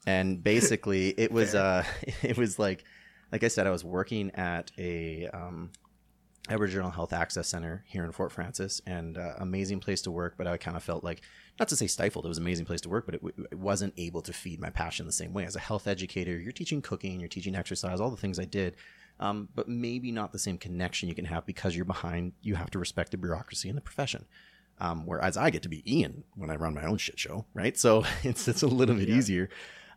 and 0.07 0.43
basically 0.53 1.09
it 1.19 1.31
was 1.33 1.55
uh 1.55 1.85
it 2.23 2.37
was 2.37 2.59
like 2.59 2.85
like 3.31 3.45
i 3.45 3.49
said 3.49 3.67
i 3.67 3.71
was 3.71 3.85
working 3.85 4.31
at 4.33 4.71
a 4.79 5.29
um 5.33 5.71
aboriginal 6.51 6.91
health 6.91 7.13
access 7.13 7.47
center 7.49 7.85
here 7.87 8.05
in 8.05 8.11
fort 8.11 8.33
frances 8.33 8.83
and 8.85 9.17
uh, 9.17 9.35
amazing 9.39 9.79
place 9.79 10.03
to 10.03 10.11
work 10.11 10.35
but 10.37 10.47
i 10.47 10.57
kind 10.57 10.77
of 10.77 10.83
felt 10.83 11.05
like 11.05 11.23
not 11.61 11.69
to 11.69 11.77
say 11.77 11.87
stifled 11.87 12.25
it 12.25 12.29
was 12.29 12.39
an 12.39 12.43
amazing 12.45 12.67
place 12.67 12.81
to 12.81 12.89
work 12.89 13.07
but 13.07 13.15
it, 13.15 13.23
w- 13.23 13.47
it 13.53 13.59
wasn't 13.59 13.95
able 13.97 14.21
to 14.21 14.33
feed 14.33 14.61
my 14.61 14.69
passion 14.71 15.07
the 15.07 15.13
same 15.13 15.33
way 15.33 15.45
as 15.45 15.55
a 15.55 15.61
health 15.61 15.87
educator 15.87 16.37
you're 16.37 16.51
teaching 16.51 16.83
cooking 16.83 17.21
you're 17.21 17.29
teaching 17.29 17.55
exercise 17.55 18.01
all 18.01 18.11
the 18.11 18.17
things 18.17 18.39
i 18.41 18.45
did 18.45 18.75
um, 19.21 19.51
but 19.55 19.69
maybe 19.69 20.11
not 20.11 20.33
the 20.33 20.39
same 20.39 20.59
connection 20.59 21.09
you 21.09 21.15
can 21.15 21.27
have 21.27 21.47
because 21.47 21.77
you're 21.77 21.85
behind 21.85 22.33
you 22.43 22.57
have 22.57 22.71
to 22.71 22.79
respect 22.81 23.13
the 23.13 23.17
bureaucracy 23.19 23.69
in 23.69 23.77
the 23.77 23.81
profession 23.81 24.25
um, 24.81 25.07
whereas 25.07 25.37
I 25.37 25.51
get 25.51 25.63
to 25.63 25.69
be 25.69 25.85
Ian 25.87 26.25
when 26.35 26.51
I 26.51 26.57
run 26.57 26.75
my 26.75 26.85
own 26.85 26.97
shit 26.97 27.17
show, 27.19 27.45
right? 27.55 27.77
So 27.79 28.05
it's 28.25 28.49
it's 28.49 28.63
a 28.63 28.67
little 28.67 28.97
bit 28.97 29.09
Yeah. 29.09 29.15
easier. 29.17 29.49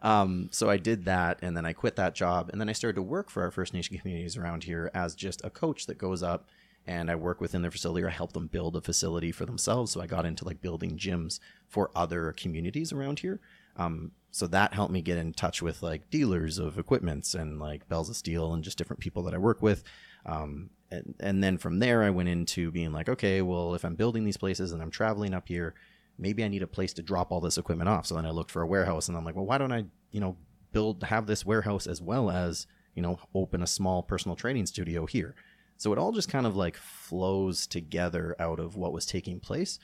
Um, 0.01 0.49
so 0.51 0.69
I 0.69 0.77
did 0.77 1.05
that, 1.05 1.39
and 1.41 1.55
then 1.55 1.65
I 1.65 1.73
quit 1.73 1.95
that 1.95 2.15
job, 2.15 2.49
and 2.51 2.59
then 2.59 2.69
I 2.69 2.73
started 2.73 2.95
to 2.95 3.01
work 3.01 3.29
for 3.29 3.43
our 3.43 3.51
First 3.51 3.73
Nation 3.73 3.97
communities 3.97 4.37
around 4.37 4.63
here 4.63 4.91
as 4.93 5.15
just 5.15 5.43
a 5.43 5.49
coach 5.49 5.87
that 5.87 5.97
goes 5.97 6.21
up, 6.21 6.47
and 6.87 7.09
I 7.09 7.15
work 7.15 7.41
within 7.41 7.61
their 7.61 7.71
facility 7.71 8.03
or 8.03 8.09
I 8.09 8.11
help 8.11 8.33
them 8.33 8.47
build 8.47 8.75
a 8.75 8.81
facility 8.81 9.31
for 9.31 9.45
themselves. 9.45 9.91
So 9.91 10.01
I 10.01 10.07
got 10.07 10.25
into 10.25 10.45
like 10.45 10.61
building 10.61 10.97
gyms 10.97 11.39
for 11.67 11.89
other 11.95 12.31
communities 12.33 12.93
around 12.93 13.19
here. 13.19 13.39
Um, 13.77 14.11
so 14.31 14.47
that 14.47 14.73
helped 14.73 14.91
me 14.91 15.01
get 15.01 15.17
in 15.17 15.33
touch 15.33 15.61
with 15.61 15.81
like 15.81 16.09
dealers 16.09 16.59
of 16.59 16.77
equipments 16.77 17.33
and 17.33 17.59
like 17.59 17.87
bells 17.87 18.09
of 18.09 18.15
steel 18.15 18.53
and 18.53 18.63
just 18.63 18.77
different 18.77 18.99
people 18.99 19.23
that 19.23 19.33
I 19.33 19.37
work 19.37 19.61
with. 19.61 19.83
Um, 20.25 20.69
and, 20.91 21.15
and 21.19 21.43
then 21.43 21.57
from 21.57 21.79
there, 21.79 22.03
I 22.03 22.09
went 22.09 22.29
into 22.29 22.71
being 22.71 22.91
like, 22.91 23.09
okay, 23.09 23.41
well, 23.41 23.73
if 23.73 23.83
I'm 23.83 23.95
building 23.95 24.23
these 24.23 24.37
places 24.37 24.71
and 24.71 24.81
I'm 24.81 24.91
traveling 24.91 25.33
up 25.33 25.47
here, 25.47 25.73
maybe 26.17 26.43
I 26.43 26.47
need 26.47 26.63
a 26.63 26.67
place 26.67 26.93
to 26.93 27.03
drop 27.03 27.31
all 27.31 27.41
this 27.41 27.57
equipment 27.57 27.89
off. 27.89 28.05
So 28.05 28.15
then 28.15 28.25
I 28.25 28.31
looked 28.31 28.51
for 28.51 28.61
a 28.61 28.67
warehouse 28.67 29.07
and 29.07 29.17
I'm 29.17 29.25
like, 29.25 29.35
well, 29.35 29.45
why 29.45 29.57
don't 29.57 29.71
I, 29.71 29.85
you 30.11 30.19
know, 30.19 30.37
build, 30.71 31.03
have 31.03 31.27
this 31.27 31.45
warehouse 31.45 31.87
as 31.87 32.01
well 32.01 32.29
as, 32.29 32.67
you 32.95 33.01
know, 33.01 33.19
open 33.33 33.61
a 33.61 33.67
small 33.67 34.03
personal 34.03 34.35
training 34.35 34.65
studio 34.65 35.05
here. 35.05 35.35
So 35.77 35.91
it 35.91 35.99
all 35.99 36.13
just 36.13 36.29
kind 36.29 36.45
of 36.45 36.55
like 36.55 36.77
flows 36.77 37.67
together 37.67 38.35
out 38.39 38.59
of 38.59 38.75
what 38.75 38.93
was 38.93 39.05
taking 39.05 39.39
place. 39.39 39.77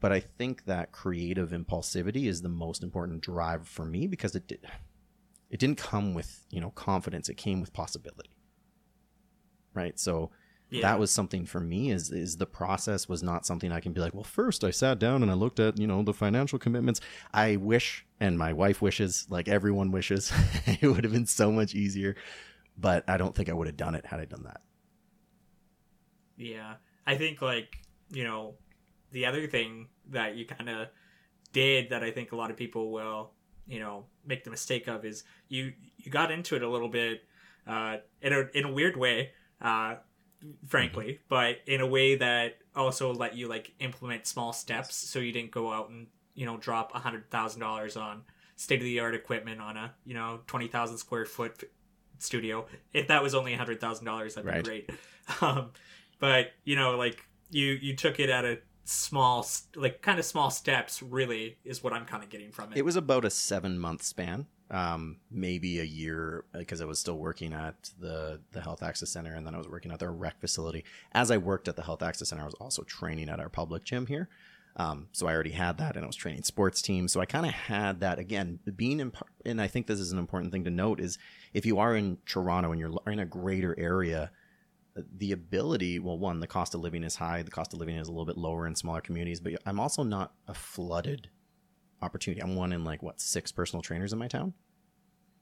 But 0.00 0.12
I 0.12 0.20
think 0.20 0.64
that 0.64 0.92
creative 0.92 1.50
impulsivity 1.50 2.26
is 2.26 2.42
the 2.42 2.48
most 2.48 2.82
important 2.82 3.22
drive 3.22 3.66
for 3.66 3.84
me 3.84 4.06
because 4.06 4.34
it 4.34 4.46
did, 4.46 4.66
it 5.48 5.60
didn't 5.60 5.78
come 5.78 6.12
with, 6.12 6.44
you 6.50 6.60
know, 6.60 6.70
confidence. 6.70 7.28
It 7.28 7.36
came 7.36 7.60
with 7.60 7.72
possibility. 7.72 8.30
Right. 9.74 9.98
So 9.98 10.30
Yeah. 10.68 10.82
that 10.82 10.98
was 10.98 11.12
something 11.12 11.46
for 11.46 11.60
me 11.60 11.90
is 11.92 12.10
is 12.10 12.38
the 12.38 12.46
process 12.46 13.08
was 13.08 13.22
not 13.22 13.46
something 13.46 13.70
I 13.70 13.80
can 13.80 13.92
be 13.92 14.00
like, 14.00 14.14
well, 14.14 14.24
first 14.24 14.64
I 14.64 14.70
sat 14.70 14.98
down 14.98 15.22
and 15.22 15.30
I 15.30 15.34
looked 15.34 15.60
at, 15.60 15.78
you 15.78 15.86
know, 15.86 16.02
the 16.02 16.12
financial 16.12 16.58
commitments. 16.58 17.00
I 17.32 17.56
wish 17.56 18.04
and 18.18 18.36
my 18.36 18.52
wife 18.52 18.82
wishes, 18.82 19.26
like 19.30 19.46
everyone 19.48 19.92
wishes, 19.92 20.32
it 20.66 20.82
would 20.88 21.04
have 21.04 21.12
been 21.12 21.26
so 21.26 21.52
much 21.52 21.74
easier. 21.74 22.16
But 22.76 23.08
I 23.08 23.16
don't 23.16 23.34
think 23.34 23.48
I 23.48 23.52
would 23.52 23.68
have 23.68 23.76
done 23.76 23.94
it 23.94 24.06
had 24.06 24.20
I 24.20 24.24
done 24.24 24.42
that. 24.44 24.60
Yeah. 26.36 26.74
I 27.06 27.16
think 27.16 27.40
like, 27.42 27.78
you 28.10 28.24
know, 28.24 28.54
the 29.12 29.26
other 29.26 29.46
thing 29.46 29.88
that 30.10 30.36
you 30.36 30.46
kind 30.46 30.68
of 30.68 30.88
did 31.52 31.90
that 31.90 32.02
I 32.02 32.10
think 32.10 32.32
a 32.32 32.36
lot 32.36 32.50
of 32.50 32.56
people 32.56 32.90
will, 32.90 33.30
you 33.66 33.78
know, 33.78 34.06
make 34.26 34.44
the 34.44 34.50
mistake 34.50 34.88
of 34.88 35.04
is 35.04 35.24
you 35.48 35.72
you 35.96 36.10
got 36.10 36.30
into 36.30 36.56
it 36.56 36.62
a 36.62 36.68
little 36.68 36.88
bit 36.88 37.22
uh 37.66 37.96
in 38.20 38.32
a 38.32 38.44
in 38.54 38.64
a 38.64 38.72
weird 38.72 38.96
way, 38.96 39.30
uh 39.60 39.96
frankly, 40.66 41.20
but 41.28 41.58
in 41.66 41.80
a 41.80 41.86
way 41.86 42.16
that 42.16 42.58
also 42.74 43.12
let 43.12 43.34
you 43.34 43.48
like 43.48 43.72
implement 43.80 44.26
small 44.26 44.52
steps 44.52 44.94
so 44.94 45.18
you 45.18 45.32
didn't 45.32 45.50
go 45.50 45.72
out 45.72 45.88
and, 45.90 46.06
you 46.34 46.46
know, 46.46 46.56
drop 46.56 46.92
a 46.94 47.00
$100,000 47.00 48.00
on 48.00 48.22
state 48.56 48.80
of 48.80 48.84
the 48.84 49.00
art 49.00 49.14
equipment 49.14 49.60
on 49.60 49.76
a, 49.76 49.94
you 50.04 50.14
know, 50.14 50.40
20,000 50.46 50.98
square 50.98 51.24
foot 51.24 51.64
studio. 52.18 52.66
If 52.92 53.08
that 53.08 53.22
was 53.22 53.34
only 53.34 53.54
a 53.54 53.58
$100,000, 53.58 54.34
that'd 54.34 54.44
Right. 54.44 54.62
be 54.64 54.68
great. 54.68 54.90
Um 55.40 55.70
but 56.20 56.52
you 56.64 56.76
know 56.76 56.96
like 56.96 57.26
you 57.50 57.66
you 57.72 57.96
took 57.96 58.20
it 58.20 58.30
at 58.30 58.44
a 58.44 58.58
small 58.84 59.44
like 59.74 60.00
kind 60.00 60.18
of 60.20 60.24
small 60.24 60.50
steps 60.50 61.02
really 61.02 61.58
is 61.64 61.82
what 61.82 61.92
i'm 61.92 62.06
kind 62.06 62.22
of 62.22 62.30
getting 62.30 62.52
from 62.52 62.72
it, 62.72 62.78
It 62.78 62.84
was 62.84 62.94
about 62.94 63.24
a 63.24 63.30
seven 63.30 63.76
month 63.78 64.02
span, 64.02 64.46
um, 64.70 65.18
maybe 65.30 65.80
a 65.80 65.84
year, 65.84 66.44
because 66.52 66.80
I 66.80 66.84
was 66.84 66.98
still 66.98 67.18
working 67.18 67.52
at 67.52 67.90
the 67.98 68.40
the 68.52 68.60
Health 68.60 68.82
Access 68.82 69.10
Center, 69.10 69.34
and 69.34 69.46
then 69.46 69.54
I 69.54 69.58
was 69.58 69.68
working 69.68 69.92
at 69.92 70.00
their 70.00 70.12
rec 70.12 70.40
facility. 70.40 70.84
As 71.12 71.30
I 71.30 71.36
worked 71.36 71.68
at 71.68 71.76
the 71.76 71.82
Health 71.82 72.02
Access 72.02 72.30
Center, 72.30 72.42
I 72.42 72.46
was 72.46 72.54
also 72.54 72.82
training 72.82 73.28
at 73.28 73.40
our 73.40 73.48
public 73.48 73.84
gym 73.84 74.06
here. 74.06 74.28
Um, 74.78 75.08
so 75.12 75.26
I 75.26 75.32
already 75.32 75.52
had 75.52 75.78
that, 75.78 75.96
and 75.96 76.04
I 76.04 76.06
was 76.06 76.16
training 76.16 76.42
sports 76.42 76.82
teams. 76.82 77.12
So 77.12 77.20
I 77.20 77.26
kind 77.26 77.46
of 77.46 77.52
had 77.52 78.00
that 78.00 78.18
again. 78.18 78.58
Being 78.76 79.00
in, 79.00 79.12
and 79.44 79.60
I 79.60 79.68
think 79.68 79.86
this 79.86 80.00
is 80.00 80.12
an 80.12 80.18
important 80.18 80.52
thing 80.52 80.64
to 80.64 80.70
note 80.70 81.00
is 81.00 81.16
if 81.54 81.64
you 81.64 81.78
are 81.78 81.96
in 81.96 82.18
Toronto 82.26 82.72
and 82.72 82.80
you're 82.80 82.92
in 83.06 83.20
a 83.20 83.24
greater 83.24 83.74
area, 83.78 84.30
the 85.18 85.32
ability 85.32 85.98
well 85.98 86.18
one 86.18 86.40
the 86.40 86.46
cost 86.46 86.74
of 86.74 86.80
living 86.80 87.04
is 87.04 87.16
high 87.16 87.42
the 87.42 87.50
cost 87.50 87.72
of 87.72 87.78
living 87.78 87.96
is 87.96 88.08
a 88.08 88.10
little 88.10 88.24
bit 88.24 88.38
lower 88.38 88.66
in 88.66 88.74
smaller 88.74 89.00
communities 89.00 89.40
but 89.40 89.52
i'm 89.66 89.78
also 89.78 90.02
not 90.02 90.32
a 90.48 90.54
flooded 90.54 91.28
opportunity. 92.02 92.42
I'm 92.42 92.56
one 92.56 92.72
in 92.72 92.84
like 92.84 93.02
what 93.02 93.20
six 93.20 93.52
personal 93.52 93.82
trainers 93.82 94.12
in 94.12 94.18
my 94.18 94.28
town. 94.28 94.54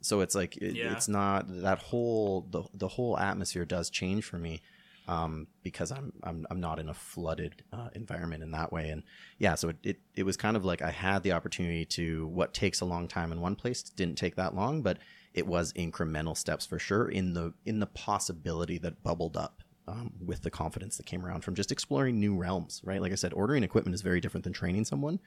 So 0.00 0.20
it's 0.20 0.34
like 0.34 0.56
it, 0.58 0.74
Yeah. 0.76 0.92
it's 0.92 1.08
not 1.08 1.46
that 1.62 1.78
whole 1.78 2.46
the, 2.50 2.64
the 2.74 2.88
whole 2.88 3.18
atmosphere 3.18 3.64
does 3.64 3.90
change 3.90 4.24
for 4.24 4.38
me 4.38 4.60
um, 5.08 5.46
because 5.62 5.90
I'm, 5.92 6.12
I'm 6.22 6.46
I'm 6.50 6.60
not 6.60 6.78
in 6.78 6.88
a 6.88 6.94
flooded 6.94 7.62
uh, 7.72 7.88
environment 7.94 8.42
in 8.42 8.50
that 8.52 8.72
way. 8.72 8.90
And 8.90 9.02
yeah 9.38 9.54
so 9.54 9.70
it, 9.70 9.76
it 9.82 10.00
it 10.14 10.22
was 10.24 10.36
kind 10.36 10.56
of 10.56 10.64
like 10.64 10.82
I 10.82 10.90
had 10.90 11.22
the 11.22 11.32
opportunity 11.32 11.84
to 11.86 12.26
what 12.28 12.54
takes 12.54 12.80
a 12.80 12.84
long 12.84 13.08
time 13.08 13.32
in 13.32 13.40
one 13.40 13.56
place 13.56 13.82
didn't 13.82 14.16
take 14.16 14.36
that 14.36 14.54
long 14.54 14.82
but 14.82 14.98
it 15.32 15.46
was 15.48 15.72
incremental 15.72 16.36
steps 16.36 16.64
for 16.64 16.78
sure 16.78 17.08
in 17.08 17.34
the 17.34 17.52
in 17.64 17.80
the 17.80 17.86
possibility 17.86 18.78
that 18.78 19.02
bubbled 19.02 19.36
up 19.36 19.62
um, 19.86 20.12
with 20.24 20.42
the 20.42 20.50
confidence 20.50 20.96
that 20.96 21.06
came 21.06 21.24
around 21.24 21.42
from 21.42 21.54
just 21.54 21.70
exploring 21.72 22.18
new 22.18 22.34
realms 22.36 22.80
right 22.84 23.00
like 23.00 23.12
i 23.12 23.16
said 23.16 23.32
ordering 23.34 23.62
equipment 23.62 23.94
is 23.94 24.02
very 24.02 24.20
different 24.20 24.44
than 24.44 24.52
training 24.52 24.84
someone 24.84 25.18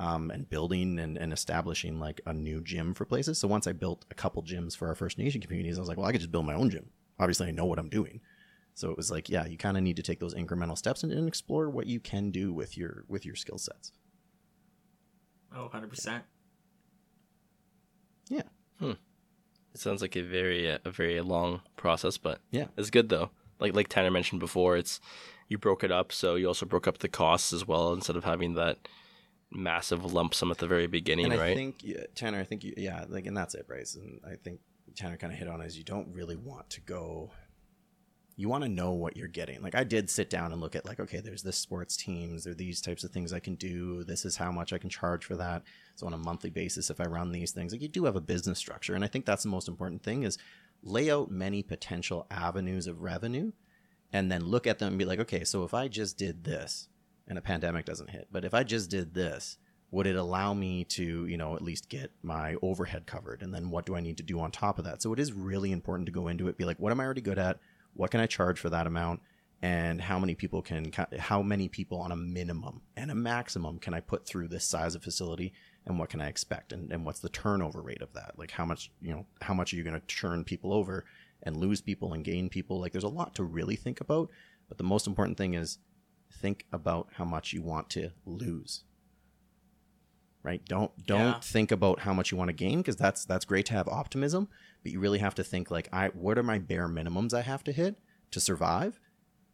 um, 0.00 0.30
and 0.30 0.48
building 0.48 0.98
and, 0.98 1.16
and 1.18 1.32
establishing 1.32 1.98
like 2.00 2.20
a 2.26 2.32
new 2.32 2.60
gym 2.60 2.94
for 2.94 3.04
places 3.04 3.38
so 3.38 3.48
once 3.48 3.66
i 3.66 3.72
built 3.72 4.04
a 4.10 4.14
couple 4.14 4.42
gyms 4.42 4.76
for 4.76 4.88
our 4.88 4.94
first 4.94 5.18
nation 5.18 5.40
communities 5.40 5.78
i 5.78 5.80
was 5.80 5.88
like 5.88 5.98
well 5.98 6.06
i 6.06 6.12
could 6.12 6.20
just 6.20 6.32
build 6.32 6.46
my 6.46 6.54
own 6.54 6.70
gym 6.70 6.90
obviously 7.18 7.48
i 7.48 7.50
know 7.50 7.64
what 7.66 7.78
i'm 7.78 7.88
doing 7.88 8.20
So 8.76 8.90
it 8.90 8.96
was 8.96 9.08
like, 9.08 9.28
yeah, 9.28 9.46
you 9.46 9.56
kind 9.56 9.76
of 9.76 9.84
need 9.84 9.94
to 9.96 10.02
take 10.02 10.18
those 10.18 10.34
incremental 10.34 10.76
steps 10.76 11.04
and, 11.04 11.12
and 11.12 11.28
explore 11.28 11.70
what 11.70 11.86
you 11.86 12.00
can 12.00 12.32
do 12.32 12.52
with 12.52 12.76
your 12.76 13.04
with 13.06 13.24
your 13.24 13.36
skill 13.36 13.56
sets. 13.56 13.92
Oh, 15.54 15.70
100%. 15.72 16.22
Yeah. 18.28 18.42
Hmm. 18.80 18.98
It 19.74 19.80
sounds 19.80 20.02
like 20.02 20.16
a 20.16 20.22
very 20.22 20.70
uh, 20.70 20.78
a 20.84 20.90
very 20.90 21.20
long 21.20 21.60
process, 21.76 22.18
but 22.18 22.40
Yeah. 22.50 22.66
it's 22.76 22.90
good 22.90 23.08
though. 23.08 23.30
Like 23.64 23.74
like 23.74 23.88
Tanner 23.88 24.10
mentioned 24.10 24.40
before, 24.40 24.76
it's 24.76 25.00
you 25.48 25.58
broke 25.58 25.84
it 25.84 25.90
up, 25.90 26.12
so 26.12 26.34
you 26.36 26.46
also 26.46 26.66
broke 26.66 26.86
up 26.86 26.98
the 26.98 27.08
costs 27.08 27.52
as 27.52 27.66
well 27.66 27.92
instead 27.92 28.16
of 28.16 28.24
having 28.24 28.54
that 28.54 28.88
massive 29.50 30.12
lump 30.12 30.34
sum 30.34 30.50
at 30.50 30.58
the 30.58 30.66
very 30.66 30.86
beginning, 30.86 31.26
right 31.26 31.32
and 31.32 31.40
I 31.40 31.46
right? 31.46 31.56
think 31.56 31.76
yeah, 31.82 32.04
Tanner, 32.14 32.40
I 32.40 32.44
think 32.44 32.64
you, 32.64 32.74
yeah, 32.76 33.04
like, 33.08 33.26
and 33.26 33.36
that's 33.36 33.54
it, 33.54 33.66
Bryce. 33.66 33.94
And 33.94 34.20
I 34.26 34.36
think 34.36 34.60
Tanner 34.96 35.16
kind 35.16 35.32
of 35.32 35.38
hit 35.38 35.48
on 35.48 35.60
is 35.60 35.78
you 35.78 35.84
don't 35.84 36.12
really 36.12 36.36
want 36.36 36.70
to 36.70 36.80
go. 36.80 37.30
You 38.36 38.48
want 38.48 38.64
to 38.64 38.68
know 38.68 38.90
what 38.90 39.16
you're 39.16 39.28
getting. 39.28 39.62
Like 39.62 39.76
I 39.76 39.84
did 39.84 40.10
sit 40.10 40.28
down 40.28 40.50
and 40.50 40.60
look 40.60 40.74
at 40.74 40.84
like, 40.84 40.98
okay, 40.98 41.20
there's 41.20 41.44
this 41.44 41.56
sports 41.56 41.96
teams, 41.96 42.42
there 42.42 42.50
are 42.50 42.56
these 42.56 42.80
types 42.80 43.04
of 43.04 43.12
things 43.12 43.32
I 43.32 43.38
can 43.38 43.54
do. 43.54 44.02
This 44.02 44.24
is 44.24 44.36
how 44.36 44.50
much 44.50 44.72
I 44.72 44.78
can 44.78 44.90
charge 44.90 45.24
for 45.24 45.36
that. 45.36 45.62
So 45.94 46.08
on 46.08 46.14
a 46.14 46.18
monthly 46.18 46.50
basis, 46.50 46.90
if 46.90 47.00
I 47.00 47.04
run 47.04 47.30
these 47.30 47.52
things, 47.52 47.70
like 47.70 47.80
you 47.80 47.86
do 47.86 48.06
have 48.06 48.16
a 48.16 48.20
business 48.20 48.58
structure, 48.58 48.94
and 48.96 49.04
I 49.04 49.06
think 49.06 49.24
that's 49.24 49.44
the 49.44 49.50
most 49.50 49.68
important 49.68 50.02
thing 50.02 50.24
is 50.24 50.36
lay 50.84 51.10
out 51.10 51.30
many 51.30 51.62
potential 51.62 52.26
avenues 52.30 52.86
of 52.86 53.02
revenue, 53.02 53.50
and 54.12 54.30
then 54.30 54.44
look 54.44 54.66
at 54.66 54.78
them 54.78 54.88
and 54.88 54.98
be 54.98 55.04
like, 55.04 55.18
okay, 55.18 55.42
so 55.42 55.64
if 55.64 55.74
I 55.74 55.88
just 55.88 56.16
did 56.16 56.44
this, 56.44 56.88
and 57.26 57.38
a 57.38 57.42
pandemic 57.42 57.84
doesn't 57.86 58.10
hit, 58.10 58.28
but 58.30 58.44
if 58.44 58.54
I 58.54 58.62
just 58.62 58.90
did 58.90 59.14
this, 59.14 59.58
would 59.90 60.06
it 60.06 60.16
allow 60.16 60.52
me 60.52 60.82
to 60.82 61.24
you 61.26 61.36
know 61.36 61.54
at 61.54 61.62
least 61.62 61.88
get 61.88 62.10
my 62.22 62.56
overhead 62.62 63.06
covered? 63.06 63.42
And 63.42 63.54
then 63.54 63.70
what 63.70 63.86
do 63.86 63.94
i 63.94 64.00
need 64.00 64.16
to 64.16 64.22
do 64.22 64.40
on 64.40 64.50
top 64.50 64.78
of 64.78 64.84
that? 64.84 65.00
So 65.00 65.12
it 65.12 65.20
is 65.20 65.32
really 65.32 65.72
important 65.72 66.06
to 66.06 66.12
go 66.12 66.28
into 66.28 66.48
it 66.48 66.58
be 66.58 66.64
like 66.64 66.78
what 66.78 66.92
am 66.92 67.00
i 67.00 67.04
already 67.04 67.20
good 67.20 67.38
at? 67.38 67.60
What 67.94 68.10
can 68.10 68.20
i 68.20 68.26
charge 68.26 68.58
for 68.58 68.70
that 68.70 68.86
amount? 68.86 69.20
And 69.62 70.00
how 70.00 70.18
many 70.18 70.34
people 70.34 70.62
can 70.62 70.90
how 71.18 71.42
many 71.42 71.68
people 71.68 72.00
on 72.00 72.12
a 72.12 72.16
minimum 72.16 72.82
and 72.96 73.10
a 73.10 73.14
maximum 73.14 73.78
can 73.78 73.94
i 73.94 74.00
put 74.00 74.26
through 74.26 74.48
this 74.48 74.66
size 74.66 74.94
of 74.94 75.02
facility 75.02 75.54
and 75.86 75.98
what 75.98 76.08
can 76.08 76.20
i 76.20 76.28
expect? 76.28 76.72
And, 76.72 76.90
and 76.92 77.04
what's 77.04 77.20
the 77.20 77.28
turnover 77.28 77.82
rate 77.82 78.02
of 78.02 78.12
that? 78.14 78.32
Like 78.38 78.50
how 78.52 78.64
much 78.64 78.90
you 79.00 79.12
know 79.12 79.26
how 79.42 79.54
much 79.54 79.72
are 79.72 79.76
you 79.76 79.84
going 79.84 80.00
to 80.00 80.06
churn 80.06 80.44
people 80.44 80.72
over 80.72 81.04
and 81.42 81.56
lose 81.56 81.80
people 81.80 82.12
and 82.14 82.24
gain 82.24 82.48
people? 82.48 82.80
Like 82.80 82.92
there's 82.92 83.04
a 83.04 83.08
lot 83.08 83.34
to 83.36 83.44
really 83.44 83.76
think 83.76 84.00
about 84.00 84.30
but 84.68 84.78
the 84.78 84.84
most 84.84 85.06
important 85.06 85.36
thing 85.36 85.52
is 85.54 85.78
think 86.40 86.64
about 86.72 87.08
how 87.16 87.24
much 87.24 87.52
you 87.52 87.60
want 87.62 87.90
to 87.90 88.10
lose. 88.24 88.84
Right? 90.42 90.62
Don't 90.66 90.90
don't 91.06 91.20
Yeah. 91.20 91.40
think 91.40 91.72
about 91.72 92.00
how 92.00 92.12
much 92.12 92.30
you 92.30 92.36
want 92.36 92.48
to 92.48 92.52
gain 92.54 92.78
because 92.78 92.96
that's 92.96 93.24
that's 93.24 93.44
great 93.46 93.66
to 93.66 93.72
have 93.74 93.88
optimism 93.88 94.48
but 94.82 94.92
you 94.92 95.00
really 95.00 95.18
have 95.20 95.34
to 95.36 95.44
think 95.44 95.70
like 95.70 95.88
i 95.92 96.08
what 96.08 96.36
are 96.36 96.42
my 96.42 96.58
bare 96.58 96.86
minimums 96.88 97.32
i 97.32 97.40
have 97.40 97.64
to 97.64 97.72
hit 97.72 97.96
to 98.30 98.38
survive 98.40 99.00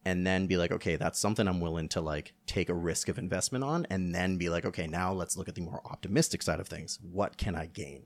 and 0.05 0.27
then 0.27 0.47
be 0.47 0.57
like 0.57 0.73
okay 0.73 0.97
that's 0.97 1.19
something 1.19 1.47
i'm 1.47 1.61
willing 1.61 1.89
to 1.89 2.01
like 2.01 2.33
take 2.47 2.69
a 2.69 2.75
risk 2.75 3.09
of 3.09 3.19
investment 3.19 3.63
on 3.65 3.87
and 3.91 4.15
then 4.15 4.37
be 4.39 4.49
like 4.49 4.65
okay 4.65 4.87
now 4.87 5.13
let's 5.13 5.37
look 5.37 5.49
at 5.49 5.55
the 5.55 5.61
more 5.61 5.81
optimistic 5.85 6.43
side 6.43 6.61
of 6.61 6.69
things 6.69 6.99
what 7.03 7.37
can 7.37 7.55
i 7.55 7.67
gain 7.67 8.05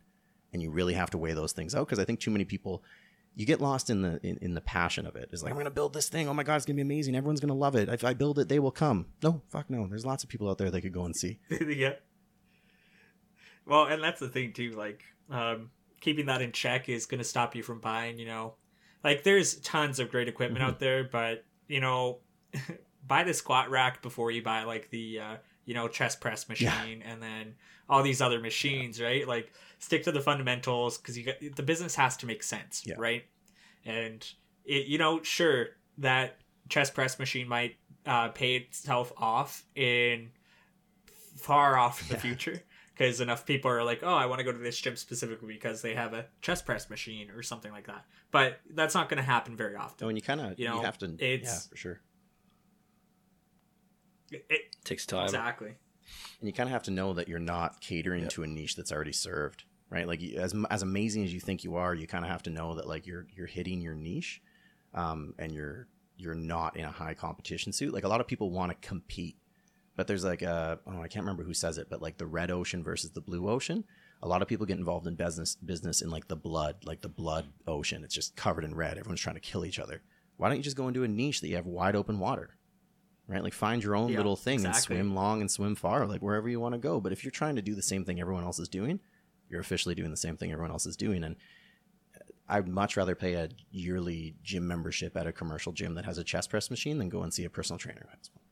and 0.52 0.62
you 0.62 0.70
really 0.70 0.94
have 0.94 1.10
to 1.10 1.18
weigh 1.18 1.32
those 1.34 1.52
things 1.52 1.74
out 1.74 1.86
because 1.86 1.98
i 1.98 2.04
think 2.04 2.18
too 2.20 2.30
many 2.30 2.44
people 2.44 2.82
you 3.36 3.44
get 3.46 3.60
lost 3.60 3.90
in 3.90 4.02
the 4.02 4.20
in, 4.26 4.36
in 4.42 4.54
the 4.54 4.60
passion 4.60 5.06
of 5.06 5.14
it 5.16 5.28
it's 5.32 5.42
like 5.42 5.52
i'm 5.52 5.58
gonna 5.58 5.70
build 5.70 5.92
this 5.92 6.08
thing 6.08 6.28
oh 6.28 6.34
my 6.34 6.42
god 6.42 6.56
it's 6.56 6.64
gonna 6.66 6.76
be 6.76 6.82
amazing 6.82 7.14
everyone's 7.14 7.40
gonna 7.40 7.54
love 7.54 7.74
it 7.76 7.88
if 7.88 8.04
i 8.04 8.12
build 8.14 8.38
it 8.38 8.48
they 8.48 8.58
will 8.58 8.70
come 8.72 9.06
no 9.22 9.42
fuck 9.50 9.68
no 9.70 9.86
there's 9.86 10.06
lots 10.06 10.22
of 10.24 10.28
people 10.28 10.48
out 10.50 10.58
there 10.58 10.70
they 10.70 10.80
could 10.80 10.92
go 10.92 11.04
and 11.04 11.14
see 11.16 11.38
yeah. 11.68 11.92
Well, 13.66 13.86
and 13.86 14.02
that's 14.02 14.20
the 14.20 14.28
thing 14.28 14.52
too. 14.52 14.72
Like, 14.72 15.02
um, 15.30 15.70
keeping 16.00 16.26
that 16.26 16.42
in 16.42 16.52
check 16.52 16.88
is 16.90 17.06
going 17.06 17.18
to 17.18 17.24
stop 17.24 17.56
you 17.56 17.62
from 17.62 17.80
buying. 17.80 18.18
You 18.18 18.26
know, 18.26 18.54
like 19.02 19.22
there's 19.22 19.54
tons 19.60 19.98
of 19.98 20.10
great 20.10 20.28
equipment 20.28 20.62
Mhm. 20.62 20.68
out 20.68 20.80
there, 20.80 21.04
but 21.04 21.44
you 21.74 21.80
know, 21.80 22.18
buy 23.08 23.24
the 23.24 23.34
squat 23.34 23.68
rack 23.68 24.00
before 24.00 24.30
you 24.30 24.40
buy 24.42 24.62
like 24.62 24.90
the 24.90 25.18
uh, 25.18 25.36
you 25.64 25.74
know 25.74 25.88
chest 25.88 26.20
press 26.20 26.48
machine, 26.48 27.02
and 27.04 27.20
then 27.20 27.56
all 27.88 28.04
these 28.04 28.22
other 28.22 28.38
machines, 28.38 29.00
right? 29.00 29.26
Like, 29.26 29.52
stick 29.80 30.04
to 30.04 30.12
the 30.12 30.20
fundamentals 30.20 30.98
because 30.98 31.18
you 31.18 31.24
got 31.24 31.34
the 31.56 31.64
business 31.64 31.96
has 31.96 32.16
to 32.18 32.26
make 32.26 32.44
sense, 32.44 32.84
Yeah. 32.86 32.94
right? 32.96 33.24
And 33.84 34.24
it, 34.64 34.86
you 34.86 34.98
know, 34.98 35.20
sure 35.24 35.70
that 35.98 36.38
chest 36.68 36.94
press 36.94 37.18
machine 37.18 37.48
might 37.48 37.74
uh, 38.06 38.28
pay 38.28 38.54
itself 38.54 39.12
off 39.16 39.64
in 39.74 40.30
far 41.36 41.76
off 41.76 42.06
the 42.08 42.14
Yeah. 42.14 42.20
future 42.20 42.62
because 42.94 43.20
enough 43.20 43.44
people 43.44 43.70
are 43.70 43.82
like, 43.82 44.00
oh, 44.02 44.14
I 44.14 44.26
want 44.26 44.38
to 44.38 44.44
go 44.44 44.52
to 44.52 44.58
this 44.58 44.78
gym 44.80 44.94
specifically 44.96 45.52
because 45.54 45.82
they 45.82 45.94
have 45.94 46.12
a 46.14 46.26
chest 46.40 46.64
press 46.64 46.88
machine 46.88 47.30
or 47.30 47.42
something 47.42 47.72
like 47.72 47.86
that. 47.88 48.04
But 48.30 48.60
that's 48.70 48.94
not 48.94 49.08
going 49.08 49.18
to 49.18 49.24
happen 49.24 49.56
very 49.56 49.74
often. 49.76 49.98
so 49.98 50.06
when 50.06 50.16
you 50.16 50.22
kind 50.22 50.40
of 50.40 50.58
You 50.58 50.66
you, 50.66 50.70
know, 50.70 50.80
have 50.82 50.98
to 50.98 51.14
it's 51.18 51.44
yeah 51.48 51.58
for 51.70 51.76
sure 51.76 52.00
It- 54.30 54.46
it- 54.48 54.76
takes 54.84 55.06
time. 55.06 55.24
exactly. 55.24 55.68
and 56.40 56.46
you 56.48 56.52
kind 56.52 56.68
of 56.68 56.72
have 56.72 56.82
to 56.84 56.90
know 56.90 57.14
that 57.14 57.28
you're 57.28 57.38
not 57.38 57.80
catering 57.80 58.22
Yep. 58.24 58.30
to 58.32 58.42
a 58.42 58.46
niche 58.46 58.76
that's 58.76 58.92
already 58.92 59.12
served 59.12 59.64
right 59.90 60.06
like 60.06 60.22
as 60.22 60.54
as 60.70 60.82
amazing 60.82 61.24
as 61.24 61.32
you 61.32 61.40
think 61.40 61.62
you 61.64 61.76
are 61.76 61.94
you 61.94 62.06
kind 62.06 62.24
of 62.24 62.30
have 62.30 62.42
to 62.42 62.50
know 62.50 62.74
that 62.74 62.86
like 62.86 63.06
you're 63.06 63.26
you're 63.34 63.46
hitting 63.46 63.80
your 63.80 63.94
niche 63.94 64.42
um 64.92 65.34
and 65.38 65.52
you're 65.52 65.88
you're 66.16 66.34
not 66.34 66.76
in 66.76 66.84
a 66.84 66.90
high 66.90 67.14
competition 67.14 67.72
suit 67.72 67.92
like 67.92 68.04
a 68.04 68.08
lot 68.08 68.20
of 68.20 68.26
people 68.26 68.50
want 68.50 68.70
to 68.72 68.86
compete 68.88 69.36
but 69.96 70.06
there's 70.06 70.24
like 70.24 70.42
uh, 70.42 70.76
a 70.86 70.90
oh 70.90 71.00
i 71.02 71.08
can't 71.08 71.24
remember 71.24 71.44
who 71.44 71.54
says 71.54 71.78
it 71.78 71.88
but 71.90 72.02
like 72.02 72.18
the 72.18 72.26
red 72.26 72.50
ocean 72.50 72.82
versus 72.82 73.10
the 73.12 73.20
blue 73.20 73.48
ocean 73.48 73.84
a 74.22 74.28
lot 74.28 74.40
of 74.42 74.48
people 74.48 74.64
get 74.64 74.78
involved 74.78 75.06
in 75.06 75.14
business 75.14 75.54
business 75.56 76.00
in 76.00 76.10
like 76.10 76.28
the 76.28 76.36
blood 76.36 76.76
like 76.84 77.02
the 77.02 77.08
blood 77.08 77.46
ocean. 77.66 78.02
It's 78.04 78.14
just 78.14 78.34
covered 78.36 78.64
in 78.64 78.74
red. 78.74 78.96
Everyone's 78.96 79.20
trying 79.20 79.36
to 79.36 79.40
kill 79.40 79.66
each 79.66 79.78
other. 79.78 80.02
Why 80.38 80.48
don't 80.48 80.56
you 80.56 80.62
just 80.62 80.76
go 80.78 80.88
into 80.88 81.04
a 81.04 81.08
niche 81.08 81.42
that 81.42 81.48
you 81.48 81.56
have 81.56 81.66
wide 81.66 81.94
open 81.94 82.18
water 82.18 82.56
right? 83.26 83.42
Like 83.42 83.52
find 83.52 83.82
your 83.82 83.96
own 83.96 84.10
Yeah, 84.10 84.18
little 84.18 84.36
thing 84.36 84.54
exactly. 84.60 84.96
and 84.96 85.06
swim 85.06 85.14
long 85.14 85.40
and 85.40 85.50
swim 85.50 85.74
far 85.74 86.06
like 86.06 86.22
wherever 86.22 86.48
you 86.48 86.58
want 86.60 86.74
to 86.74 86.78
go. 86.78 87.00
But 87.00 87.12
if 87.12 87.22
you're 87.24 87.30
trying 87.30 87.56
to 87.56 87.62
do 87.62 87.74
the 87.74 87.82
same 87.82 88.04
thing 88.04 88.20
everyone 88.20 88.44
else 88.44 88.58
is 88.58 88.68
doing 88.68 89.00
you're 89.50 89.60
officially 89.60 89.94
doing 89.94 90.10
the 90.10 90.16
same 90.16 90.36
thing 90.38 90.52
everyone 90.52 90.70
else 90.70 90.86
is 90.86 90.96
doing. 90.96 91.22
And 91.22 91.36
uh, 92.16 92.24
i'd 92.48 92.68
much 92.68 92.96
rather 92.96 93.14
pay 93.14 93.34
a 93.34 93.48
yearly 93.70 94.36
gym 94.42 94.66
membership 94.66 95.16
at 95.18 95.26
a 95.26 95.32
commercial 95.32 95.72
gym 95.72 95.94
that 95.96 96.04
has 96.06 96.16
a 96.18 96.24
chest 96.24 96.48
press 96.50 96.70
machine 96.70 96.98
than 96.98 97.08
go 97.10 97.22
and 97.22 97.32
see 97.34 97.44
a 97.44 97.50
personal 97.50 97.78
trainer 97.78 98.02
who 98.04 98.08
has 98.16 98.30
one. 98.32 98.43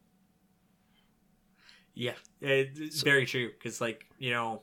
Yeah, 1.95 2.15
it's 2.41 3.03
very 3.03 3.27
true. 3.27 3.51
Because 3.53 3.81
like 3.81 4.07
you 4.19 4.31
know, 4.31 4.63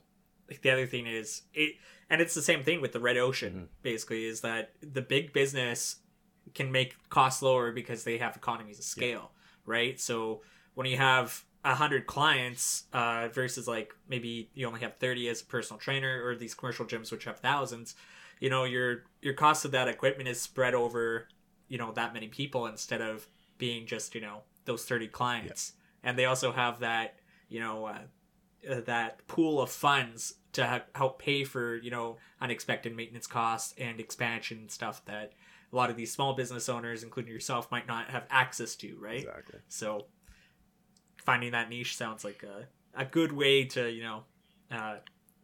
like 0.50 0.62
the 0.62 0.72
other 0.72 0.88
thing 0.88 1.08
is 1.08 1.44
it, 1.54 1.76
and 2.10 2.22
it's 2.22 2.34
the 2.34 2.42
same 2.42 2.64
thing 2.64 2.82
with 2.82 2.92
the 2.92 3.00
red 3.00 3.18
ocean. 3.18 3.54
Mhm. 3.54 3.68
Basically, 3.84 4.26
is 4.26 4.42
that 4.42 4.74
the 4.82 5.02
big 5.02 5.34
business 5.34 5.98
can 6.54 6.72
make 6.72 6.96
costs 7.10 7.42
lower 7.42 7.72
because 7.72 8.04
they 8.04 8.18
have 8.18 8.36
economies 8.36 8.80
of 8.80 8.86
scale, 8.86 9.32
right? 9.66 10.00
So 10.00 10.42
when 10.74 10.88
you 10.88 10.98
have 10.98 11.46
a 11.64 11.76
hundred 11.76 12.08
clients 12.08 12.86
uh, 12.94 13.28
versus 13.28 13.68
like 13.68 13.94
maybe 14.08 14.50
you 14.54 14.66
only 14.66 14.80
have 14.80 14.98
thirty 14.98 15.28
as 15.30 15.42
a 15.42 15.46
personal 15.46 15.80
trainer, 15.80 16.24
or 16.26 16.36
these 16.36 16.56
commercial 16.56 16.86
gyms 16.86 17.12
which 17.12 17.26
have 17.26 17.40
thousands, 17.40 17.96
you 18.40 18.50
know 18.50 18.64
your 18.64 19.04
your 19.22 19.34
cost 19.34 19.66
of 19.66 19.72
that 19.72 19.88
equipment 19.88 20.28
is 20.30 20.42
spread 20.42 20.74
over 20.74 21.28
you 21.68 21.78
know 21.78 21.92
that 21.92 22.14
many 22.14 22.28
people 22.28 22.66
instead 22.66 23.02
of 23.02 23.28
being 23.58 23.86
just 23.86 24.16
you 24.16 24.22
know 24.22 24.42
those 24.66 24.86
30 24.86 25.08
clients 25.08 25.74
and 26.04 26.18
they 26.18 26.26
also 26.26 26.52
have 26.52 26.80
that 26.80 27.19
you 27.50 27.60
know 27.60 27.86
uh, 27.86 28.00
uh, 28.70 28.82
that 28.82 29.26
pool 29.28 29.62
of 29.62 29.70
funds 29.70 30.36
to 30.54 30.66
ha- 30.66 30.84
help 30.96 31.20
pay 31.22 31.44
for 31.44 31.76
you 31.78 31.92
know 31.92 32.18
unexpected 32.42 32.96
maintenance 32.96 33.28
costs 33.28 33.74
and 33.78 34.00
expansion 34.00 34.70
stuff 34.70 35.04
that 35.06 35.34
a 35.72 35.76
lot 35.76 35.90
of 35.90 35.96
these 35.98 36.12
small 36.12 36.34
business 36.34 36.68
owners 36.70 37.04
including 37.04 37.32
yourself 37.32 37.70
might 37.72 37.88
not 37.88 38.10
have 38.10 38.24
access 38.30 38.76
to 38.76 38.96
right 39.00 39.20
exactly 39.24 39.60
so 39.68 40.06
finding 41.24 41.52
that 41.52 41.70
niche 41.70 41.96
sounds 41.98 42.24
like 42.24 42.44
a, 42.44 42.68
a 43.00 43.06
good 43.06 43.32
way 43.32 43.66
to 43.66 43.90
you 43.90 44.04
know 44.04 44.24
uh, 44.72 44.96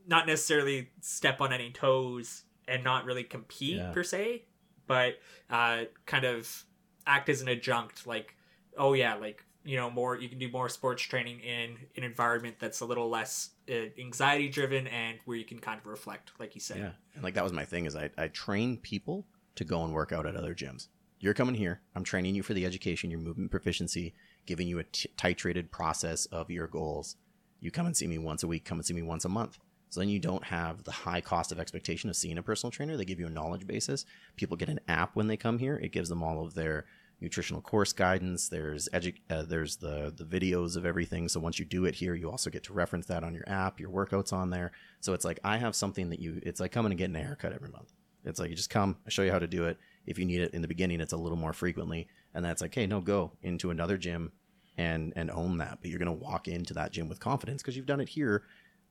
not 0.07 0.27
necessarily 0.27 0.89
step 1.01 1.41
on 1.41 1.51
any 1.51 1.71
toes 1.71 2.43
and 2.67 2.83
not 2.83 3.05
really 3.05 3.23
compete 3.23 3.77
Yeah. 3.77 3.91
per 3.91 4.03
se 4.03 4.45
but 4.87 5.15
uh, 5.49 5.83
kind 6.05 6.25
of 6.25 6.63
act 7.07 7.29
as 7.29 7.41
an 7.41 7.47
adjunct 7.49 8.07
like 8.07 8.35
oh 8.77 8.93
yeah 8.93 9.15
like 9.15 9.43
you 9.65 9.75
know 9.75 9.89
more 9.89 10.15
you 10.15 10.30
can 10.30 10.38
do 10.38 10.49
more 10.49 10.69
sports 10.69 11.04
training 11.04 11.39
in 11.39 11.75
an 11.97 12.04
environment 12.04 12.56
that's 12.60 12.80
a 12.82 12.86
little 12.86 13.10
less 13.10 13.49
uh, 13.69 13.89
anxiety 13.99 14.47
driven 14.47 14.88
and 14.88 15.17
where 15.25 15.36
you 15.36 15.43
can 15.43 15.60
kind 15.60 15.80
of 15.80 15.86
reflect 15.88 16.32
like 16.39 16.56
you 16.56 16.62
said 16.62 16.78
Yeah, 16.78 16.91
and 17.15 17.23
like 17.23 17.34
that 17.34 17.43
was 17.43 17.51
my 17.51 17.65
thing 17.65 17.86
is 17.86 17.95
I 17.95 18.10
I 18.17 18.28
train 18.28 18.78
people 18.78 19.25
to 19.56 19.63
go 19.63 19.84
and 19.84 19.93
work 19.93 20.12
out 20.12 20.25
at 20.25 20.36
other 20.36 20.54
gyms. 20.54 20.88
You're 21.19 21.34
coming 21.34 21.56
here. 21.56 21.82
I'm 21.95 22.04
training 22.04 22.36
you 22.36 22.43
for 22.43 22.54
the 22.54 22.65
education, 22.65 23.10
your 23.10 23.19
movement 23.19 23.49
proficiency, 23.49 24.13
giving 24.45 24.67
you 24.67 24.80
a 24.80 24.84
t- 24.84 25.10
titrated 25.17 25.71
process 25.71 26.25
of 26.28 26.51
your 26.51 26.67
goals. 26.67 27.15
You 27.62 27.71
come 27.71 27.86
and 27.86 27.95
see 27.95 28.06
me 28.06 28.17
once 28.17 28.43
a 28.43 28.47
week. 28.47 28.65
Come 28.65 28.80
and 28.80 28.86
see 28.86 28.93
me 28.93 29.01
once 29.01 29.25
a 29.25 29.30
month. 29.30 29.58
So 29.89 30.01
then 30.01 30.10
you 30.10 30.19
don't 30.19 30.43
have 30.43 30.84
the 30.84 30.91
high 30.91 31.21
cost 31.21 31.54
of 31.54 31.60
expectation 31.60 32.10
of 32.10 32.17
seeing 32.17 32.38
a 32.38 32.43
personal 32.43 32.69
trainer. 32.69 32.97
They 32.97 33.06
give 33.06 33.19
you 33.19 33.28
a 33.28 33.32
knowledge 33.32 33.65
basis. 33.65 34.06
People 34.36 34.58
get 34.58 34.67
an 34.67 34.82
app 34.89 35.15
when 35.15 35.28
they 35.28 35.38
come 35.38 35.58
here. 35.58 35.78
It 35.78 35.93
gives 35.93 36.10
them 36.10 36.21
all 36.21 36.45
of 36.45 36.54
their 36.54 36.86
nutritional 37.21 37.62
course 37.62 37.93
guidance. 37.93 38.49
There's 38.49 38.89
edu- 38.89 39.21
uh, 39.30 39.43
there's 39.43 39.78
the 39.78 40.13
the 40.15 40.25
videos 40.25 40.75
of 40.75 40.86
everything. 40.86 41.28
So 41.30 41.39
once 41.39 41.60
you 41.60 41.65
do 41.65 41.86
it 41.86 41.95
here, 41.95 42.15
you 42.15 42.30
also 42.30 42.49
get 42.49 42.63
to 42.65 42.73
reference 42.73 43.06
that 43.08 43.23
on 43.23 43.34
your 43.34 43.47
app. 43.47 43.80
Your 43.80 43.89
workouts 43.89 44.34
on 44.34 44.49
there. 44.49 44.71
So 44.99 45.13
it's 45.13 45.25
like 45.25 45.39
I 45.43 45.58
have 45.58 45.75
something 45.75 46.10
that 46.10 46.19
you. 46.19 46.39
It's 46.43 46.60
like 46.60 46.71
coming 46.71 46.91
and 46.91 46.97
getting 46.97 47.15
a 47.15 47.23
haircut 47.23 47.54
every 47.54 47.69
month. 47.69 47.91
It's 48.25 48.39
like 48.39 48.49
you 48.49 48.56
just 48.56 48.69
come, 48.71 48.97
I 49.06 49.10
show 49.10 49.21
you 49.21 49.32
how 49.32 49.39
to 49.39 49.47
do 49.47 49.65
it, 49.65 49.78
If 50.06 50.17
you 50.17 50.25
need 50.25 50.41
it 50.41 50.54
in 50.54 50.62
the 50.62 50.67
beginning, 50.67 50.99
it's 50.99 51.13
a 51.13 51.17
little 51.17 51.38
more 51.38 51.54
frequently, 51.54 52.08
and 52.34 52.43
that's 52.43 52.62
like, 52.62 52.73
hey, 52.73 52.88
no, 52.88 52.99
go 52.99 53.34
into 53.43 53.69
another 53.69 53.97
gym 53.97 54.32
and 54.78 55.13
and 55.15 55.32
own 55.32 55.60
that. 55.60 55.80
But 55.82 55.89
you're 55.89 55.99
gonna 55.99 56.12
walk 56.12 56.47
into 56.47 56.73
that 56.73 56.91
gym 56.91 57.08
with 57.08 57.19
confidence 57.19 57.62
because 57.62 57.78
you've 57.78 57.86
done 57.86 58.01
it 58.01 58.10
here 58.10 58.43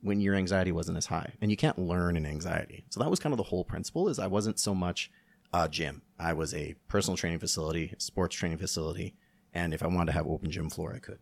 when 0.02 0.20
your 0.20 0.34
anxiety 0.34 0.70
wasn't 0.72 0.98
as 0.98 1.06
high, 1.06 1.32
and 1.40 1.50
you 1.50 1.56
can't 1.56 1.78
learn 1.78 2.16
in 2.16 2.26
anxiety. 2.26 2.84
So 2.90 3.00
that 3.00 3.10
was 3.10 3.20
kind 3.20 3.32
of 3.32 3.36
the 3.36 3.44
whole 3.44 3.64
principle. 3.64 4.08
Is 4.08 4.18
I 4.18 4.28
wasn't 4.28 4.58
so 4.58 4.74
much 4.74 5.10
a 5.52 5.68
gym. 5.68 6.02
I 6.24 6.32
was 6.32 6.54
a 6.54 6.74
personal 6.88 7.16
training 7.16 7.38
facility, 7.38 7.94
sports 7.98 8.34
training 8.34 8.58
facility, 8.58 9.14
and 9.52 9.74
if 9.74 9.82
I 9.82 9.86
wanted 9.86 10.06
to 10.06 10.12
have 10.12 10.26
open 10.26 10.50
gym 10.50 10.70
floor, 10.70 10.94
I 10.94 10.98
could. 10.98 11.18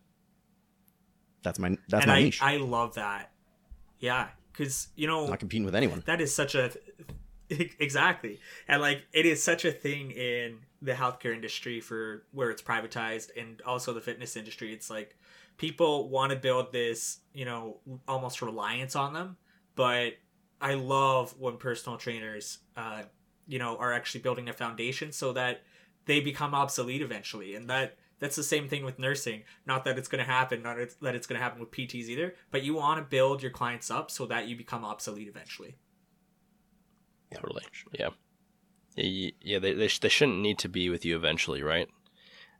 That's 1.43 1.59
my 1.59 1.77
that's 1.89 2.05
and 2.05 2.07
my 2.07 2.17
I, 2.17 2.23
niche. 2.23 2.41
I 2.41 2.57
love 2.57 2.95
that. 2.95 3.31
Yeah, 3.99 4.29
because 4.51 4.87
you 4.95 5.07
know 5.07 5.27
not 5.27 5.39
competing 5.39 5.65
with 5.65 5.75
anyone. 5.75 6.03
that 6.05 6.21
is 6.21 6.33
such 6.33 6.55
a 6.55 6.71
exactly, 7.49 8.39
and 8.67 8.81
like 8.81 9.03
it 9.11 9.25
is 9.25 9.43
such 9.43 9.65
a 9.65 9.71
thing 9.71 10.11
in 10.11 10.59
the 10.81 10.93
healthcare 10.93 11.33
industry 11.33 11.81
for 11.81 12.23
where 12.31 12.49
it's 12.49 12.61
privatized, 12.61 13.29
and 13.37 13.61
also 13.63 13.91
the 13.93 14.01
fitness 14.01 14.37
industry. 14.37 14.71
It's 14.73 14.89
like 14.89 15.17
people 15.57 16.07
want 16.07 16.31
to 16.31 16.37
build 16.37 16.71
this, 16.71 17.19
you 17.33 17.43
know, 17.43 17.77
almost 18.07 18.41
reliance 18.41 18.95
on 18.95 19.13
them, 19.13 19.35
but 19.75 20.13
I 20.61 20.75
love 20.75 21.35
when 21.37 21.57
personal 21.57 21.97
trainers, 21.97 22.59
uh, 22.77 23.03
you 23.47 23.59
know, 23.59 23.77
are 23.77 23.93
actually 23.93 24.21
building 24.21 24.49
a 24.49 24.53
foundation 24.53 25.11
so 25.11 25.33
that 25.33 25.61
they 26.05 26.19
become 26.19 26.53
obsolete 26.53 27.01
eventually, 27.01 27.55
and 27.55 27.69
that 27.69 27.97
that's 28.19 28.35
the 28.35 28.43
same 28.43 28.69
thing 28.69 28.85
with 28.85 28.99
nursing. 28.99 29.43
Not 29.65 29.83
that 29.85 29.97
it's 29.97 30.07
going 30.07 30.23
to 30.23 30.29
happen, 30.29 30.61
not 30.61 30.77
that 31.01 31.15
it's 31.15 31.27
going 31.27 31.37
to 31.37 31.43
happen 31.43 31.59
with 31.59 31.71
PTs 31.71 32.07
either, 32.07 32.35
but 32.51 32.63
you 32.63 32.73
want 32.73 32.99
to 32.99 33.03
build 33.03 33.41
your 33.41 33.51
clients 33.51 33.91
up 33.91 34.09
so 34.09 34.25
that 34.27 34.47
you 34.47 34.55
become 34.55 34.85
obsolete 34.85 35.27
eventually. 35.27 35.75
Totally. 37.33 37.63
Yeah. 37.91 38.09
Yeah, 38.95 39.59
they, 39.59 39.73
they, 39.73 39.87
sh- 39.87 39.99
they 39.99 40.09
shouldn't 40.09 40.39
need 40.39 40.59
to 40.59 40.69
be 40.69 40.89
with 40.89 41.03
you 41.03 41.15
eventually, 41.15 41.63
right? 41.63 41.89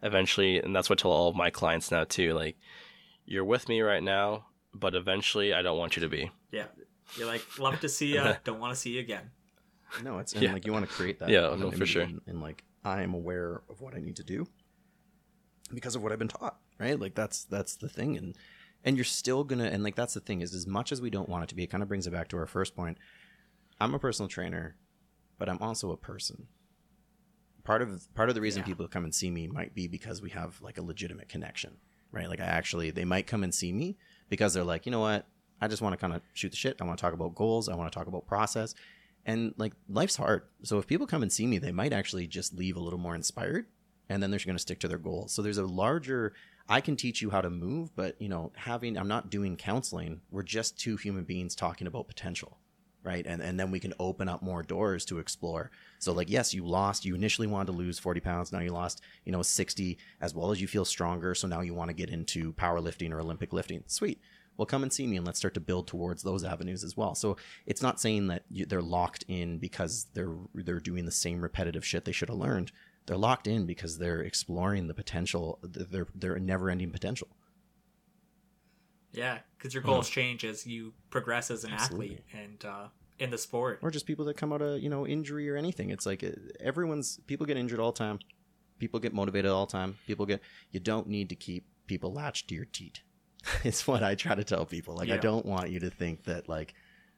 Eventually, 0.02 0.60
and 0.60 0.76
that's 0.76 0.90
what 0.90 1.00
I 1.00 1.04
tell 1.04 1.12
all 1.12 1.30
of 1.30 1.36
my 1.36 1.50
clients 1.50 1.92
now 1.92 2.04
too. 2.04 2.34
Like, 2.34 2.58
you're 3.26 3.46
with 3.46 3.70
me 3.70 3.82
right 3.82 4.04
now, 4.04 4.48
but 4.74 4.96
eventually, 4.96 5.54
I 5.54 5.62
don't 5.62 5.78
want 5.78 5.96
you 5.96 6.02
to 6.02 6.10
be. 6.10 6.32
Yeah, 6.52 6.66
you're 7.16 7.28
like 7.28 7.46
love 7.58 7.80
to 7.82 7.90
see 7.90 8.16
you, 8.16 8.36
don't 8.44 8.60
want 8.60 8.74
to 8.74 8.80
see 8.80 8.92
you 8.92 9.00
again. 9.00 9.32
No, 10.02 10.20
it's 10.20 10.34
and 10.34 10.44
Yeah. 10.44 10.54
like 10.54 10.66
you 10.66 10.72
want 10.74 10.88
to 10.88 10.92
create 10.96 11.20
that. 11.20 11.30
Yeah, 11.30 11.54
no, 11.56 11.70
for 11.72 11.86
sure. 11.86 12.04
And, 12.04 12.22
and 12.28 12.42
like 12.42 12.64
I 12.84 13.02
am 13.04 13.14
aware 13.14 13.62
of 13.70 13.82
what 13.82 13.94
I 13.96 14.00
need 14.00 14.16
to 14.18 14.24
do 14.24 14.48
because 15.74 15.96
of 15.96 16.04
what 16.04 16.12
I've 16.12 16.20
been 16.20 16.28
taught, 16.28 16.58
right? 16.80 17.00
Like 17.00 17.16
that's 17.16 17.44
that's 17.46 17.76
the 17.76 17.90
thing, 17.90 18.18
and 18.18 18.36
and 18.84 18.98
you're 18.98 19.04
still 19.06 19.44
gonna 19.44 19.66
and 19.66 19.84
like 19.84 19.96
that's 19.96 20.14
the 20.14 20.20
thing 20.20 20.42
is 20.42 20.54
as 20.54 20.66
much 20.68 20.92
as 20.92 21.02
we 21.02 21.10
don't 21.10 21.30
want 21.30 21.44
it 21.44 21.48
to 21.50 21.56
be, 21.56 21.64
it 21.64 21.68
kind 21.70 21.84
of 21.84 21.90
brings 21.90 22.08
it 22.08 22.12
back 22.12 22.28
to 22.30 22.38
our 22.38 22.48
first 22.48 22.76
point. 22.76 22.98
I'm 23.80 23.94
a 23.94 24.00
personal 24.00 24.30
trainer, 24.30 24.76
but 25.38 25.50
I'm 25.50 25.60
also 25.62 25.92
a 25.92 25.98
person. 25.98 26.48
Part 27.64 27.82
of 27.82 28.14
part 28.14 28.30
of 28.30 28.36
the 28.36 28.42
reason 28.42 28.62
Yeah. 28.62 28.66
people 28.68 28.88
come 28.88 29.04
and 29.06 29.16
see 29.16 29.32
me 29.32 29.48
might 29.48 29.74
be 29.74 29.88
because 29.88 30.22
we 30.22 30.32
have 30.32 30.62
like 30.62 30.78
a 30.78 30.82
legitimate 30.82 31.30
connection, 31.30 31.78
right? 32.12 32.28
Like 32.28 32.42
I 32.42 32.46
actually 32.46 32.92
they 32.92 33.06
might 33.06 33.26
come 33.28 33.44
and 33.44 33.54
see 33.54 33.72
me 33.72 33.98
because 34.30 34.54
they're 34.54 34.64
like, 34.66 34.86
you 34.86 34.92
know 34.92 35.00
what, 35.00 35.26
I 35.62 35.70
just 35.70 35.82
want 35.82 35.94
to 35.94 35.98
kind 35.98 36.14
of 36.14 36.22
shoot 36.34 36.50
the 36.50 36.58
shit. 36.58 36.78
I 36.82 36.84
want 36.84 36.98
to 36.98 37.02
talk 37.02 37.14
about 37.14 37.36
goals. 37.36 37.70
I 37.70 37.76
want 37.76 37.90
to 37.92 37.98
talk 37.98 38.08
about 38.08 38.28
process. 38.28 38.76
And 39.26 39.54
like 39.58 39.74
life's 39.88 40.18
hard. 40.18 40.44
So 40.64 40.80
if 40.80 40.88
people 40.88 41.08
come 41.08 41.24
and 41.24 41.32
see 41.32 41.48
me, 41.48 41.58
they 41.58 41.72
might 41.72 41.94
actually 41.94 42.28
just 42.28 42.54
leave 42.54 42.76
a 42.76 42.82
little 42.82 43.00
more 43.00 43.16
inspired 43.16 43.68
and 44.10 44.22
then 44.22 44.32
they're 44.32 44.40
going 44.40 44.56
to 44.56 44.62
stick 44.62 44.80
to 44.82 44.88
their 44.88 44.98
goals. 44.98 45.34
So 45.34 45.42
there's 45.42 45.58
a 45.58 45.66
larger 45.66 46.34
I 46.70 46.80
can 46.80 46.96
teach 46.96 47.22
you 47.22 47.30
how 47.30 47.42
to 47.42 47.50
move, 47.50 47.94
but 47.96 48.22
you 48.22 48.30
know, 48.30 48.54
having 48.56 48.98
I'm 48.98 49.08
not 49.08 49.30
doing 49.30 49.58
counseling. 49.58 50.22
We're 50.32 50.44
just 50.44 50.80
two 50.80 50.96
human 50.98 51.26
beings 51.26 51.56
talking 51.56 51.88
about 51.88 52.08
potential. 52.08 52.58
Right. 53.04 53.26
And 53.28 53.42
and 53.42 53.60
then 53.60 53.70
we 53.70 53.82
can 53.82 53.94
open 54.00 54.30
up 54.30 54.42
more 54.42 54.64
doors 54.64 55.04
to 55.06 55.20
explore. 55.20 55.72
So 56.00 56.14
like 56.14 56.30
yes, 56.30 56.54
you 56.54 56.66
lost, 56.66 57.04
you 57.04 57.16
initially 57.16 57.48
wanted 57.48 57.74
to 57.74 57.78
lose 57.78 58.00
40 58.00 58.22
pounds, 58.22 58.54
now 58.54 58.60
you 58.60 58.72
lost, 58.72 59.02
you 59.26 59.34
know, 59.34 59.42
60 59.42 59.98
as 60.22 60.34
well 60.34 60.52
as 60.52 60.62
you 60.62 60.68
feel 60.68 60.86
stronger. 60.86 61.36
So 61.36 61.48
now 61.48 61.60
you 61.60 61.74
want 61.74 61.90
to 61.90 61.94
get 61.94 62.10
into 62.10 62.54
powerlifting 62.54 63.12
or 63.12 63.20
Olympic 63.20 63.52
lifting. 63.52 63.84
Sweet 63.88 64.22
well 64.58 64.66
come 64.66 64.84
and 64.84 64.94
see 64.94 65.08
me 65.08 65.18
and 65.18 65.26
let's 65.26 65.40
start 65.40 65.54
to 65.56 65.60
build 65.60 65.88
towards 65.88 66.24
those 66.24 66.44
avenues 66.44 66.84
as 66.84 66.96
well. 66.96 67.16
So 67.16 67.38
it's 67.66 67.82
not 67.82 68.00
saying 68.00 68.28
that 68.28 68.44
you, 68.50 68.66
they're 68.66 68.82
locked 68.82 69.26
in 69.28 69.58
because 69.58 70.08
they're 70.14 70.36
they're 70.54 70.80
doing 70.80 71.06
the 71.06 71.12
same 71.12 71.42
repetitive 71.42 71.86
shit 71.86 72.06
they 72.06 72.12
should 72.12 72.30
have 72.30 72.38
learned. 72.38 72.72
They're 73.06 73.18
locked 73.18 73.48
in 73.48 73.66
because 73.66 73.98
they're 73.98 74.22
exploring 74.22 74.88
the 74.88 74.94
potential 74.94 75.60
their 75.64 76.08
their 76.14 76.38
never 76.40 76.70
ending 76.70 76.92
potential. 76.92 77.30
Yeah, 79.12 79.40
because 79.58 79.74
your 79.74 79.84
goals 79.84 80.10
change 80.10 80.44
as 80.44 80.66
you 80.66 80.94
progress 81.12 81.52
as 81.52 81.64
an 81.64 81.72
Absolutely. 81.72 82.06
athlete 82.08 82.24
and 82.34 82.66
uh, 82.66 82.88
in 83.20 83.30
the 83.30 83.38
sport. 83.38 83.80
or 83.84 83.92
just 83.92 84.08
people 84.08 84.26
that 84.26 84.38
come 84.38 84.52
out 84.52 84.62
of 84.62 84.82
you 84.82 84.90
know 84.90 85.06
injury 85.06 85.50
or 85.50 85.56
anything. 85.56 85.90
It's 85.90 86.06
like 86.06 86.24
uh, 86.24 86.32
everyone's 86.60 87.20
people 87.28 87.46
get 87.46 87.58
injured 87.58 87.80
all 87.80 87.92
the 87.92 88.00
time. 88.00 88.20
People 88.80 89.00
get 89.00 89.14
motivated 89.14 89.52
all 89.52 89.66
the 89.66 89.72
time. 89.72 89.98
People 90.08 90.26
get 90.26 90.42
you 90.72 90.80
don't 90.80 91.08
need 91.08 91.30
to 91.30 91.36
keep 91.36 91.66
people 91.86 92.12
latched 92.12 92.48
to 92.48 92.56
your 92.56 92.66
teat 92.66 93.02
it's 93.64 93.86
what 93.88 94.04
i 94.04 94.16
try 94.16 94.34
to 94.36 94.44
tell 94.44 94.66
people 94.66 94.96
like 94.96 95.10
i 95.10 95.18
don't 95.18 95.46
want 95.46 95.70
you 95.70 95.80
to 95.80 95.90
think 95.90 96.24
that 96.24 96.48
like 96.50 96.74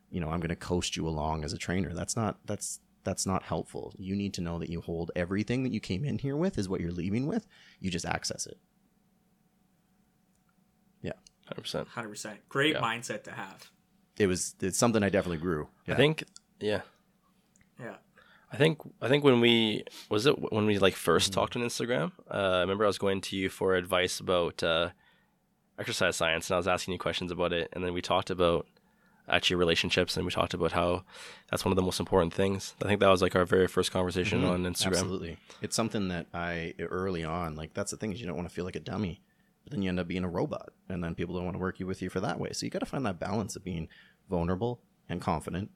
you 0.10 0.20
know 0.20 0.30
i'm 0.30 0.40
going 0.40 0.50
to 0.50 0.56
coast 0.56 0.96
you 0.96 1.08
along 1.08 1.44
as 1.44 1.54
a 1.54 1.58
trainer 1.58 1.94
that's 1.94 2.16
not 2.16 2.38
that's 2.46 2.80
that's 3.04 3.26
not 3.26 3.44
helpful 3.44 3.94
you 3.98 4.16
need 4.16 4.34
to 4.34 4.42
know 4.42 4.58
that 4.58 4.70
you 4.70 4.82
hold 4.82 5.12
everything 5.16 5.64
that 5.64 5.72
you 5.72 5.80
came 5.80 6.04
in 6.04 6.18
here 6.18 6.36
with 6.36 6.58
is 6.58 6.68
what 6.68 6.82
you're 6.82 6.92
leaving 6.92 7.28
with 7.28 7.46
you 7.80 7.90
just 7.92 8.06
access 8.06 8.46
it 8.48 8.58
Yeah. 11.02 11.12
100%. 11.56 11.88
Hundred 11.88 12.10
percent, 12.10 12.40
great 12.50 12.74
Yeah. 12.74 12.82
mindset 12.82 13.24
to 13.24 13.32
have. 13.32 13.70
it 14.18 14.28
was 14.28 14.56
it's 14.62 14.78
something 14.78 15.04
i 15.04 15.10
definitely 15.10 15.38
grew 15.38 15.68
I 15.88 15.94
think, 15.96 16.24
yeah. 16.60 16.82
Yeah, 17.80 17.96
I 18.52 18.56
think 18.58 18.80
I 19.02 19.10
think 19.10 19.24
when 19.26 19.42
we 19.42 19.84
was 20.10 20.26
it 20.26 20.36
when 20.54 20.66
we 20.66 20.80
like 20.80 20.96
1st 20.96 21.26
Mm-hmm. 21.26 21.34
talked 21.34 21.56
on 21.58 21.62
Instagram. 21.62 22.14
Uh, 22.32 22.58
I 22.58 22.60
remember 22.62 22.86
I 22.86 22.88
was 22.88 22.98
going 22.98 23.20
to 23.22 23.36
you 23.36 23.50
for 23.50 23.76
advice 23.76 24.22
about 24.22 24.64
uh, 24.64 24.90
exercise 25.80 26.16
science, 26.16 26.50
and 26.50 26.56
I 26.56 26.58
was 26.58 26.68
asking 26.68 26.94
you 26.94 27.00
questions 27.00 27.32
about 27.32 27.54
it, 27.54 27.70
and 27.74 27.84
then 27.84 27.94
we 27.94 28.02
talked 28.02 28.30
about 28.30 28.66
actually 29.28 29.56
relationships, 29.56 30.16
and 30.16 30.26
we 30.26 30.32
talked 30.32 30.54
about 30.54 30.72
how 30.72 31.04
that's 31.50 31.66
one 31.66 31.72
of 31.72 31.76
the 31.76 31.82
most 31.82 32.00
important 32.00 32.34
things. 32.34 32.76
I 32.84 32.88
think 32.88 33.00
that 33.00 33.10
was 33.10 33.22
like 33.22 33.36
our 33.36 33.46
very 33.46 33.68
first 33.68 33.92
conversation 33.92 34.44
Mhm. 34.44 34.50
on 34.50 34.64
Instagram. 34.64 34.88
Absolutely. 34.92 35.38
It's 35.62 35.76
something 35.76 36.10
that 36.10 36.28
I 36.34 36.76
early 36.80 37.24
on, 37.24 37.56
like 37.56 37.74
that's 37.74 37.92
the 37.92 37.98
thing 37.98 38.12
is 38.12 38.22
you 38.22 38.28
don't 38.28 38.36
want 38.38 38.48
to 38.48 38.54
feel 38.54 38.66
like 38.66 38.76
a 38.76 38.80
dummy, 38.80 39.22
but 39.64 39.72
then 39.72 39.82
you 39.82 39.90
end 39.90 40.00
up 40.00 40.08
being 40.08 40.24
a 40.24 40.30
robot, 40.30 40.70
and 40.90 41.04
then 41.04 41.16
people 41.16 41.34
don't 41.36 41.46
want 41.46 41.56
to 41.56 41.60
work 41.60 41.80
you 41.80 41.88
with 41.88 42.02
you 42.04 42.10
for 42.10 42.20
that 42.20 42.40
way. 42.40 42.52
So 42.54 42.66
you 42.66 42.70
got 42.70 42.80
to 42.80 42.86
find 42.86 43.06
that 43.08 43.20
balance 43.20 43.56
of 43.56 43.64
being 43.64 43.88
vulnerable 44.30 44.80
and 45.10 45.20
confident, 45.22 45.72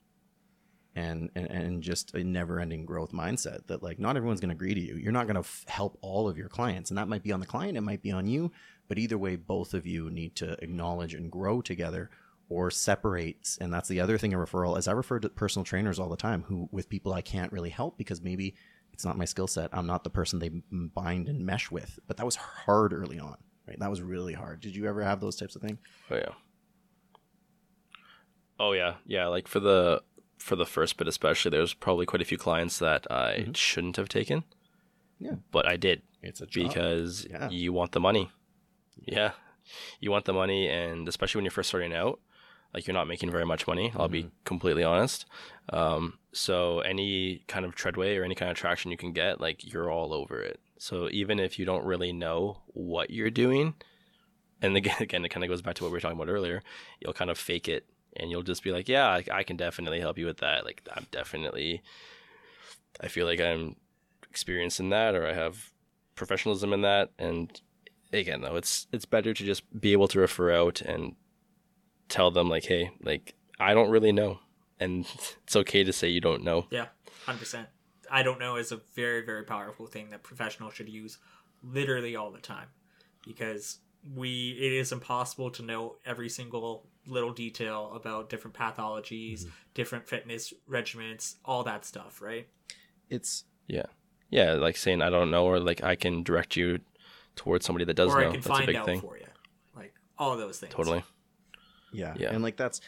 and 0.95 1.29
and, 1.35 1.47
and 1.47 1.83
just 1.83 2.13
a 2.13 2.23
never-ending 2.23 2.85
growth 2.85 3.11
mindset. 3.11 3.65
That 3.67 3.81
like 3.81 3.97
not 3.99 4.15
everyone's 4.15 4.39
going 4.41 4.49
to 4.49 4.55
agree 4.55 4.73
to 4.75 4.81
you. 4.81 4.95
You're 4.95 5.11
not 5.11 5.25
going 5.25 5.35
to 5.35 5.39
f- 5.41 5.65
help 5.67 5.97
all 6.01 6.27
of 6.29 6.37
your 6.37 6.49
clients, 6.49 6.91
and 6.91 6.97
that 6.99 7.07
might 7.07 7.23
be 7.23 7.31
on 7.31 7.39
the 7.39 7.45
client, 7.47 7.77
it 7.77 7.81
might 7.81 8.01
be 8.03 8.11
on 8.11 8.27
you, 8.27 8.51
but 8.89 8.97
either 8.99 9.17
way, 9.17 9.37
both 9.37 9.73
of 9.73 9.85
you 9.87 10.09
need 10.09 10.35
to 10.35 10.61
acknowledge 10.61 11.13
and 11.13 11.31
grow 11.31 11.61
together. 11.61 12.09
Or 12.51 12.71
separate, 12.71 13.57
and 13.61 13.71
that's 13.71 13.87
the 13.87 13.99
other 13.99 14.17
thing 14.17 14.31
in 14.31 14.39
referral. 14.39 14.75
As 14.75 14.87
I 14.87 14.93
refer 14.93 15.19
to 15.19 15.29
personal 15.29 15.63
trainers 15.63 15.99
all 15.99 16.09
the 16.09 16.17
time, 16.17 16.41
who 16.47 16.67
with 16.71 16.89
people 16.89 17.13
I 17.13 17.21
can't 17.21 17.51
really 17.51 17.69
help 17.69 17.95
because 17.95 18.23
maybe 18.23 18.55
it's 18.91 19.05
not 19.05 19.19
my 19.19 19.25
skill 19.25 19.45
set. 19.45 19.69
I'm 19.71 19.85
not 19.85 20.03
the 20.03 20.09
person 20.09 20.39
they 20.39 20.49
bind 20.71 21.29
and 21.29 21.45
mesh 21.45 21.69
with. 21.69 21.99
But 22.07 22.17
that 22.17 22.25
was 22.25 22.37
hard 22.37 22.91
early 22.91 23.19
on, 23.19 23.37
right? 23.67 23.77
That 23.77 23.91
was 23.91 24.01
really 24.01 24.33
hard. 24.33 24.61
Did 24.61 24.75
you 24.75 24.87
ever 24.87 25.03
have 25.03 25.21
those 25.21 25.35
types 25.35 25.55
of 25.55 25.61
things? 25.61 25.77
Oh 26.09 26.15
yeah. 26.15 26.31
Oh 28.59 28.71
yeah, 28.73 28.95
yeah. 29.05 29.27
Like 29.27 29.47
for 29.47 29.59
the 29.59 30.01
for 30.37 30.55
the 30.55 30.65
first 30.65 30.97
bit 30.97 31.07
especially, 31.07 31.51
there's 31.51 31.73
probably 31.75 32.07
quite 32.07 32.21
a 32.21 32.25
few 32.25 32.37
clients 32.39 32.79
that 32.79 33.05
I 33.11 33.45
Mhm. 33.47 33.55
shouldn't 33.55 33.97
have 33.97 34.09
taken. 34.09 34.43
Yeah. 35.19 35.35
But 35.51 35.67
I 35.67 35.77
did 35.77 36.01
It's 36.23 36.41
a 36.41 36.47
job. 36.47 36.67
because 36.69 37.27
Yeah. 37.29 37.49
you 37.49 37.73
want 37.73 37.91
the 37.91 37.99
money. 37.99 38.31
Yeah. 39.05 39.31
You 39.99 40.11
want 40.11 40.25
the 40.25 40.33
money 40.33 40.67
and 40.67 41.07
especially 41.07 41.39
when 41.39 41.45
you're 41.45 41.51
first 41.51 41.69
starting 41.69 41.93
out, 41.93 42.19
like 42.73 42.87
you're 42.87 42.93
not 42.93 43.07
making 43.07 43.31
very 43.31 43.45
much 43.45 43.67
money, 43.67 43.91
I'll 43.95 44.07
be 44.07 44.29
completely 44.45 44.83
honest. 44.83 45.25
Um, 45.69 46.19
so 46.31 46.79
any 46.81 47.43
kind 47.47 47.65
of 47.65 47.75
treadway 47.75 48.15
or 48.17 48.23
any 48.23 48.35
kind 48.35 48.51
of 48.51 48.57
traction 48.57 48.91
you 48.91 48.97
can 48.97 49.11
get, 49.11 49.41
like 49.41 49.71
you're 49.71 49.91
all 49.91 50.13
over 50.13 50.41
it. 50.41 50.59
So 50.77 51.09
even 51.11 51.39
if 51.39 51.59
you 51.59 51.65
don't 51.65 51.83
really 51.83 52.13
know 52.13 52.61
what 52.67 53.09
you're 53.09 53.31
doing, 53.31 53.73
and 54.61 54.75
again, 54.75 54.95
again, 54.99 55.25
it 55.25 55.29
kind 55.29 55.43
of 55.43 55.49
goes 55.49 55.61
back 55.61 55.75
to 55.75 55.83
what 55.83 55.91
we 55.91 55.97
were 55.97 55.99
talking 55.99 56.17
about 56.19 56.31
earlier. 56.31 56.61
You'll 56.99 57.13
kind 57.13 57.29
of 57.29 57.37
fake 57.37 57.67
it, 57.67 57.85
and 58.15 58.31
you'll 58.31 58.43
just 58.43 58.63
be 58.63 58.71
like, 58.71 58.87
"Yeah, 58.87 59.07
I, 59.07 59.23
I 59.31 59.43
can 59.43 59.57
definitely 59.57 59.99
help 59.99 60.17
you 60.17 60.25
with 60.25 60.37
that. 60.37 60.65
Like, 60.65 60.87
I'm 60.95 61.07
definitely, 61.11 61.81
I 62.99 63.07
feel 63.07 63.25
like 63.25 63.39
I'm 63.39 63.75
experienced 64.29 64.79
in 64.79 64.89
that, 64.89 65.15
or 65.15 65.27
I 65.27 65.33
have 65.33 65.71
professionalism 66.15 66.73
in 66.73 66.81
that." 66.81 67.11
And 67.17 67.59
again, 68.13 68.41
though, 68.41 68.55
it's 68.55 68.87
it's 68.91 69.05
better 69.05 69.33
to 69.33 69.43
just 69.43 69.63
be 69.79 69.91
able 69.91 70.07
to 70.09 70.19
refer 70.19 70.51
out 70.51 70.81
and 70.81 71.15
tell 72.07 72.31
them 72.31 72.49
like, 72.49 72.65
"Hey, 72.65 72.91
like 73.01 73.35
I 73.59 73.73
don't 73.73 73.89
really 73.89 74.11
know," 74.11 74.39
and 74.79 75.05
it's 75.43 75.55
okay 75.55 75.83
to 75.83 75.93
say 75.93 76.09
you 76.09 76.21
don't 76.21 76.43
know. 76.43 76.67
yeah, 76.69 76.87
hundred 77.25 77.39
percent. 77.39 77.67
I 78.11 78.23
don't 78.23 78.39
know 78.39 78.55
is 78.55 78.71
a 78.71 78.81
very 78.95 79.23
very 79.23 79.43
powerful 79.43 79.85
thing 79.85 80.09
that 80.09 80.23
professionals 80.23 80.73
should 80.73 80.89
use 80.89 81.19
literally 81.63 82.15
all 82.15 82.31
the 82.31 82.39
time 82.39 82.67
because 83.25 83.79
we 84.15 84.57
it 84.59 84.71
is 84.71 84.91
impossible 84.91 85.51
to 85.51 85.61
know 85.61 85.97
every 86.05 86.29
single 86.29 86.87
little 87.05 87.33
detail 87.33 87.91
about 87.95 88.29
different 88.29 88.55
pathologies, 88.55 89.41
mm-hmm. 89.41 89.49
different 89.73 90.07
fitness 90.07 90.53
regimens, 90.69 91.35
all 91.45 91.63
that 91.63 91.85
stuff, 91.85 92.21
right? 92.21 92.47
it's 93.09 93.45
Yeah. 93.67 93.85
Yeah, 94.29 94.53
like 94.53 94.77
saying 94.77 95.01
I 95.01 95.09
don't 95.09 95.31
know, 95.31 95.45
or 95.45 95.59
like 95.59 95.83
I 95.83 95.95
can 95.95 96.23
direct 96.23 96.55
you 96.55 96.79
towards 97.39 97.65
somebody 97.65 97.85
that 97.85 97.93
does 97.93 98.13
or 98.13 98.19
know. 98.19 98.27
I 98.27 98.31
can 98.31 98.33
That's 98.41 98.45
a 98.45 98.49
find 98.49 98.65
big 98.67 98.75
out 98.75 98.85
thing. 98.85 98.99
for 98.99 99.17
you. 99.17 99.25
Like 99.75 99.93
all 100.17 100.35
those 100.37 100.59
things. 100.59 100.73
Totally. 100.73 101.03
Yeah. 101.93 102.13
Yeah. 102.17 102.31
And 102.33 102.43
like 102.43 102.57
that's 102.57 102.81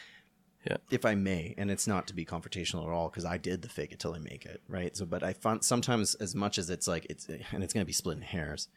Yeah. 0.68 0.76
if 0.90 1.04
I 1.06 1.14
may, 1.14 1.54
and 1.56 1.70
it's 1.70 1.86
not 1.86 2.06
to 2.08 2.14
be 2.14 2.24
confrontational 2.24 2.82
at 2.86 2.90
all 2.90 3.08
because 3.08 3.24
I 3.24 3.38
did 3.38 3.62
the 3.62 3.68
fake 3.68 3.92
it 3.92 3.98
till 3.98 4.14
I 4.14 4.18
make 4.18 4.44
it, 4.44 4.60
right? 4.68 4.94
So 4.96 5.06
but 5.06 5.22
I 5.22 5.32
found 5.32 5.64
sometimes 5.64 6.14
as 6.16 6.34
much 6.34 6.58
as 6.58 6.68
it's 6.70 6.86
like 6.86 7.06
it's 7.08 7.26
and 7.28 7.64
it's 7.64 7.72
gonna 7.72 7.86
be 7.86 7.92
splitting 7.92 8.22
hairs, 8.22 8.68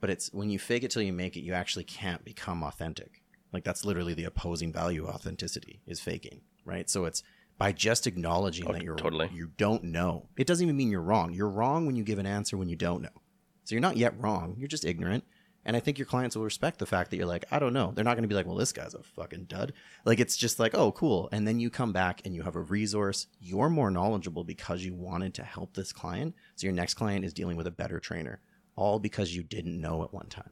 but 0.00 0.10
it's 0.10 0.30
when 0.32 0.50
you 0.50 0.58
fake 0.58 0.84
it 0.84 0.90
till 0.90 1.02
you 1.02 1.12
make 1.14 1.36
it, 1.36 1.40
you 1.40 1.54
actually 1.54 1.84
can't 1.84 2.24
become 2.24 2.62
authentic. 2.62 3.22
Like 3.52 3.64
that's 3.64 3.84
literally 3.84 4.14
the 4.14 4.24
opposing 4.24 4.70
value 4.72 5.04
of 5.06 5.14
authenticity 5.14 5.80
is 5.86 5.98
faking, 6.00 6.42
right? 6.66 6.88
So 6.90 7.06
it's 7.06 7.22
by 7.58 7.72
just 7.72 8.06
acknowledging 8.06 8.66
Oh, 8.68 8.72
that 8.72 8.82
you're 8.82 8.96
totally. 8.96 9.30
you 9.32 9.50
don't 9.56 9.84
know. 9.84 10.28
It 10.36 10.46
doesn't 10.46 10.64
even 10.64 10.76
mean 10.76 10.90
you're 10.90 11.02
wrong. 11.02 11.32
You're 11.32 11.50
wrong 11.50 11.86
when 11.86 11.96
you 11.96 12.04
give 12.04 12.18
an 12.18 12.26
answer 12.26 12.56
when 12.56 12.68
you 12.68 12.76
don't 12.76 13.02
know. 13.02 13.21
So 13.64 13.74
you're 13.74 13.80
not 13.82 13.96
yet 13.96 14.18
wrong. 14.20 14.56
You're 14.58 14.68
just 14.68 14.84
ignorant. 14.84 15.24
And 15.64 15.76
I 15.76 15.80
think 15.80 15.96
your 15.96 16.06
clients 16.06 16.34
will 16.34 16.42
respect 16.42 16.80
the 16.80 16.86
fact 16.86 17.10
that 17.10 17.16
you're 17.16 17.26
like, 17.26 17.44
I 17.52 17.60
don't 17.60 17.72
know. 17.72 17.92
They're 17.94 18.04
not 18.04 18.14
going 18.14 18.24
to 18.24 18.28
be 18.28 18.34
like, 18.34 18.46
well, 18.46 18.56
this 18.56 18.72
guy's 18.72 18.94
a 18.94 19.02
fucking 19.02 19.44
dud. 19.44 19.72
Like, 20.04 20.18
it's 20.18 20.36
just 20.36 20.58
like, 20.58 20.74
oh, 20.74 20.90
cool. 20.90 21.28
And 21.30 21.46
then 21.46 21.60
you 21.60 21.70
come 21.70 21.92
back 21.92 22.22
and 22.24 22.34
you 22.34 22.42
have 22.42 22.56
a 22.56 22.60
resource. 22.60 23.28
You're 23.40 23.70
more 23.70 23.90
knowledgeable 23.90 24.42
because 24.42 24.84
you 24.84 24.92
wanted 24.92 25.34
to 25.34 25.44
help 25.44 25.74
this 25.74 25.92
client. 25.92 26.34
So 26.56 26.66
your 26.66 26.74
next 26.74 26.94
client 26.94 27.24
is 27.24 27.32
dealing 27.32 27.56
with 27.56 27.68
a 27.68 27.70
better 27.70 28.00
trainer, 28.00 28.40
all 28.74 28.98
because 28.98 29.36
you 29.36 29.44
didn't 29.44 29.80
know 29.80 30.02
at 30.02 30.12
one 30.12 30.26
time. 30.26 30.50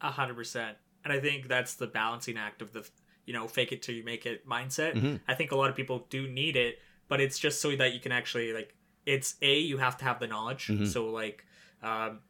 A 0.00 0.10
hundred 0.10 0.34
percent. 0.34 0.76
And 1.04 1.12
I 1.12 1.20
think 1.20 1.46
that's 1.48 1.74
the 1.74 1.86
balancing 1.86 2.36
act 2.36 2.60
of 2.60 2.72
the 2.72 2.88
you 3.24 3.32
know 3.32 3.46
fake 3.48 3.72
it 3.72 3.82
till 3.82 3.94
you 3.94 4.04
make 4.04 4.26
it 4.26 4.46
mindset. 4.46 4.94
Mhm. 4.94 5.20
I 5.28 5.34
think 5.34 5.52
a 5.52 5.56
lot 5.56 5.70
of 5.70 5.76
people 5.76 6.06
do 6.10 6.28
need 6.28 6.56
it, 6.56 6.78
but 7.08 7.20
it's 7.20 7.38
just 7.38 7.60
so 7.60 7.74
that 7.76 7.94
you 7.94 8.00
can 8.00 8.12
actually 8.12 8.52
like 8.52 8.74
it's 9.06 9.36
a 9.42 9.58
you 9.58 9.78
have 9.78 9.96
to 9.98 10.04
have 10.04 10.18
the 10.20 10.26
knowledge. 10.26 10.66
Mhm. 10.68 10.86
So 10.88 11.10
like 11.10 11.44
um 11.82 12.20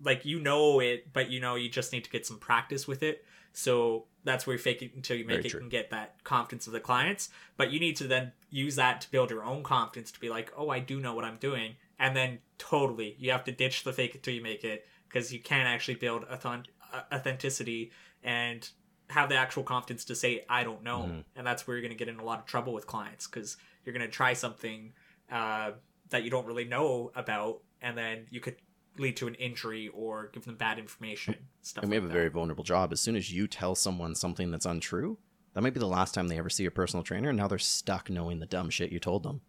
like 0.00 0.24
you 0.24 0.40
know 0.40 0.80
it, 0.80 1.12
but 1.12 1.30
you 1.30 1.40
know 1.40 1.54
you 1.54 1.68
just 1.68 1.92
need 1.92 2.04
to 2.04 2.10
get 2.10 2.26
some 2.26 2.38
practice 2.38 2.88
with 2.88 3.02
it. 3.02 3.24
So 3.52 4.06
that's 4.24 4.46
where 4.46 4.54
you 4.56 4.58
fake 4.62 4.80
it 4.82 4.94
until 4.94 5.16
you 5.16 5.24
make 5.26 5.36
Very 5.38 5.46
it 5.46 5.50
true. 5.50 5.60
and 5.60 5.70
get 5.70 5.90
that 5.90 6.22
confidence 6.24 6.66
of 6.66 6.72
the 6.72 6.80
clients. 6.80 7.28
But 7.56 7.70
you 7.70 7.78
need 7.78 7.96
to 7.96 8.06
then 8.06 8.32
use 8.50 8.76
that 8.76 9.00
to 9.02 9.10
build 9.10 9.30
your 9.30 9.44
own 9.44 9.62
confidence 9.62 10.10
to 10.12 10.20
be 10.20 10.28
like, 10.30 10.52
oh, 10.56 10.70
I 10.70 10.78
do 10.78 11.00
know 11.00 11.14
what 11.14 11.24
I'm 11.24 11.36
doing. 11.36 11.76
And 11.98 12.16
then 12.16 12.38
totally, 12.58 13.14
you 13.18 13.30
have 13.30 13.44
to 13.44 13.52
ditch 13.52 13.84
the 13.84 13.92
fake 13.92 14.14
it 14.14 14.22
till 14.22 14.32
you 14.34 14.40
make 14.42 14.64
it 14.64 14.86
because 15.08 15.32
you 15.32 15.40
can't 15.40 15.68
actually 15.68 15.96
build 15.96 16.24
authent- 16.28 16.68
authenticity 17.12 17.90
and 18.22 18.68
have 19.10 19.28
the 19.28 19.36
actual 19.36 19.62
confidence 19.62 20.04
to 20.06 20.14
say 20.14 20.44
I 20.48 20.64
don't 20.64 20.82
know. 20.82 21.02
Mhm. 21.02 21.24
And 21.36 21.46
that's 21.46 21.66
where 21.66 21.76
you're 21.76 21.82
going 21.82 21.96
to 21.96 21.98
get 22.04 22.08
in 22.08 22.18
a 22.18 22.24
lot 22.24 22.38
of 22.38 22.46
trouble 22.46 22.72
with 22.72 22.86
clients 22.86 23.26
because 23.26 23.56
you're 23.84 23.92
going 23.92 24.06
to 24.06 24.12
try 24.12 24.32
something 24.32 24.94
uh, 25.30 25.72
that 26.12 26.22
you 26.24 26.30
don't 26.30 26.46
really 26.46 26.64
know 26.64 27.10
about, 27.14 27.60
and 27.82 27.98
then 27.98 28.26
you 28.30 28.40
could 28.40 28.56
lead 28.98 29.16
to 29.16 29.26
an 29.26 29.34
injury 29.34 29.88
or 29.88 30.28
give 30.32 30.44
them 30.44 30.54
bad 30.56 30.78
information. 30.78 31.34
Stuff 31.62 31.82
And 31.82 31.90
we 31.90 31.96
like 31.96 32.02
have 32.02 32.10
a 32.10 32.12
that. 32.12 32.18
very 32.18 32.28
vulnerable 32.28 32.64
job. 32.64 32.92
As 32.92 33.00
soon 33.00 33.16
as 33.16 33.32
you 33.32 33.46
tell 33.46 33.74
someone 33.74 34.14
something 34.14 34.50
that's 34.50 34.66
untrue, 34.66 35.18
that 35.54 35.62
might 35.62 35.74
be 35.74 35.80
the 35.80 35.86
last 35.86 36.14
time 36.14 36.28
they 36.28 36.38
ever 36.38 36.50
see 36.50 36.64
a 36.66 36.70
personal 36.70 37.02
trainer. 37.02 37.28
And 37.30 37.38
now 37.38 37.48
they're 37.48 37.58
stuck 37.58 38.08
knowing 38.10 38.38
the 38.40 38.46
dumb 38.46 38.70
shit 38.70 38.92
you 38.92 38.98
told 38.98 39.22
them, 39.22 39.40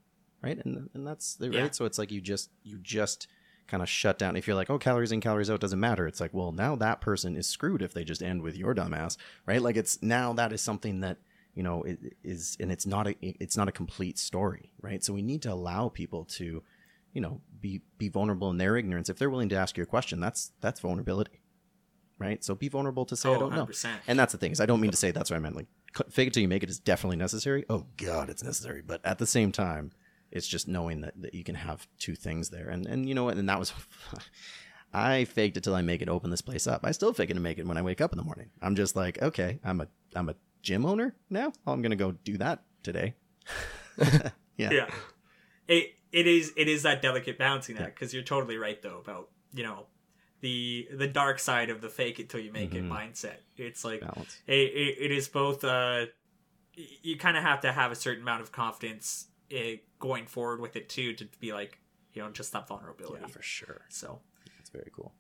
right? 0.42 0.58
And 0.64 0.90
and 0.94 1.06
that's 1.08 1.36
the 1.36 1.50
Yeah. 1.50 1.62
right. 1.64 1.76
So 1.76 1.86
it's 1.86 1.98
like 1.98 2.12
you 2.12 2.22
just 2.22 2.50
you 2.64 2.80
just 2.80 3.28
kind 3.68 3.82
of 3.84 3.88
shut 3.90 4.20
down. 4.20 4.36
If 4.36 4.46
you're 4.48 4.56
like, 4.56 4.70
oh, 4.70 4.78
calories 4.78 5.12
in, 5.14 5.22
calories 5.22 5.50
out 5.50 5.60
doesn't 5.62 5.80
matter. 5.80 6.06
It's 6.08 6.20
like, 6.20 6.34
well, 6.34 6.52
now 6.52 6.76
that 6.78 7.00
person 7.02 7.36
is 7.38 7.48
screwed 7.48 7.82
if 7.82 7.94
they 7.94 8.04
just 8.04 8.22
end 8.24 8.42
with 8.42 8.58
your 8.58 8.74
dumbass, 8.76 9.18
right? 9.46 9.62
Like 9.62 9.78
it's 9.78 10.02
now 10.02 10.34
that 10.34 10.52
is 10.54 10.62
something 10.62 11.00
that 11.02 11.18
you 11.54 11.64
know 11.64 11.86
i- 11.88 11.98
is, 12.24 12.58
and 12.60 12.72
it's 12.72 12.86
not 12.86 13.08
a 13.08 13.16
it's 13.22 13.56
not 13.58 13.68
a 13.68 13.72
complete 13.72 14.18
story, 14.18 14.72
right? 14.82 15.04
So 15.04 15.14
we 15.14 15.22
need 15.22 15.42
to 15.44 15.52
allow 15.54 15.90
people 15.90 16.26
to, 16.26 16.64
you 17.14 17.22
know, 17.22 17.42
be 17.60 17.82
be 17.98 18.10
vulnerable 18.10 18.50
in 18.50 18.58
their 18.58 18.76
ignorance. 18.78 19.10
If 19.10 19.18
they're 19.18 19.30
willing 19.30 19.50
to 19.50 19.56
ask 19.56 19.78
you 19.78 19.84
a 19.84 19.88
question, 19.88 20.20
that's 20.20 20.52
that's 20.62 20.80
vulnerability, 20.80 21.42
right? 22.20 22.44
So 22.44 22.56
be 22.56 22.70
vulnerable 22.70 23.06
to 23.06 23.16
say 23.16 23.30
I 23.30 23.36
Oh, 23.36 23.40
don't 23.40 23.56
know. 23.56 23.66
100%. 23.66 23.90
And 24.08 24.18
that's 24.20 24.32
the 24.32 24.38
thing 24.38 24.52
is, 24.52 24.60
I 24.62 24.66
don't 24.66 24.82
mean 24.82 24.92
to 24.92 24.98
say 24.98 25.12
that's 25.12 25.30
what 25.30 25.38
I 25.38 25.40
meant. 25.40 25.56
Like, 25.56 25.68
fake 26.10 26.28
it 26.28 26.34
till 26.34 26.42
you 26.42 26.48
make 26.48 26.64
it 26.64 26.70
is 26.70 26.80
definitely 26.80 27.18
necessary. 27.18 27.66
Oh 27.70 27.86
God, 27.98 28.30
it's 28.30 28.44
necessary. 28.44 28.82
But 28.82 29.06
at 29.06 29.20
the 29.20 29.28
same 29.28 29.52
time, 29.52 29.92
it's 30.32 30.48
just 30.48 30.68
knowing 30.68 31.02
that, 31.02 31.14
that 31.22 31.36
you 31.36 31.44
can 31.44 31.54
have 31.56 31.88
two 32.00 32.16
things 32.16 32.50
there. 32.50 32.70
And 32.70 32.88
and 32.88 33.08
you 33.08 33.14
know 33.16 33.24
what? 33.26 33.38
And 33.38 33.48
that 33.50 33.60
was, 33.60 33.72
I 34.94 35.26
faked 35.26 35.58
it 35.58 35.64
till 35.64 35.76
I 35.76 35.82
make 35.82 36.02
it. 36.02 36.10
Open 36.10 36.30
this 36.30 36.42
place 36.42 36.68
up. 36.68 36.82
I 36.84 36.92
still 36.92 37.14
fake 37.14 37.30
it 37.30 37.34
to 37.36 37.40
make 37.40 37.58
it 37.58 37.66
when 37.68 37.78
I 37.78 37.82
wake 37.82 38.02
up 38.02 38.12
in 38.12 38.18
the 38.18 38.24
morning. 38.24 38.50
I'm 38.62 38.76
just 38.76 38.96
like, 38.96 39.22
okay, 39.22 39.60
I'm 39.64 39.82
a 39.82 39.88
I'm 40.16 40.30
a 40.30 40.36
gym 40.64 40.86
owner 40.86 41.16
now. 41.30 41.54
I'm 41.68 41.82
gonna 41.84 41.96
go 41.96 42.14
do 42.14 42.38
that 42.40 42.64
today. 42.82 43.14
yeah. 44.58 44.72
yeah 44.72 44.90
it 45.68 45.92
it 46.12 46.26
is 46.26 46.52
it 46.58 46.68
is 46.68 46.82
that 46.84 47.02
delicate 47.02 47.38
balancing 47.38 47.78
act 47.78 47.94
because 47.96 48.14
you're 48.14 48.24
totally 48.24 48.58
right 48.58 48.82
though 48.82 48.98
about 48.98 49.30
you 49.54 49.62
know 49.64 49.86
the 50.42 50.88
the 50.98 51.08
dark 51.08 51.38
side 51.40 51.70
of 51.70 51.80
the 51.82 51.90
fake 51.90 52.20
it 52.20 52.28
till 52.30 52.40
you 52.40 52.52
make 52.52 52.72
Mhm. 52.72 52.76
it 52.76 52.90
mindset 52.90 53.38
it's 53.56 53.86
like 53.86 54.02
Balance. 54.02 54.42
it, 54.48 54.54
it, 54.54 54.98
it 55.00 55.12
is 55.12 55.28
both 55.28 55.64
uh 55.64 56.06
you 56.76 57.18
kind 57.18 57.38
of 57.38 57.44
have 57.44 57.62
to 57.62 57.72
have 57.72 57.92
a 57.92 57.96
certain 57.96 58.24
amount 58.24 58.42
of 58.42 58.52
confidence 58.52 59.28
eh, 59.52 59.76
going 60.00 60.26
forward 60.26 60.60
with 60.60 60.76
it 60.76 60.90
too 60.90 61.14
to 61.14 61.28
be 61.40 61.54
like 61.54 61.78
you 62.14 62.22
know 62.24 62.32
just 62.32 62.52
that 62.54 62.68
vulnerability 62.68 63.22
Yeah, 63.28 63.32
for 63.32 63.42
sure. 63.44 63.82
so 63.90 64.22
That's 64.58 64.70
very 64.72 64.92
cool. 64.96 65.14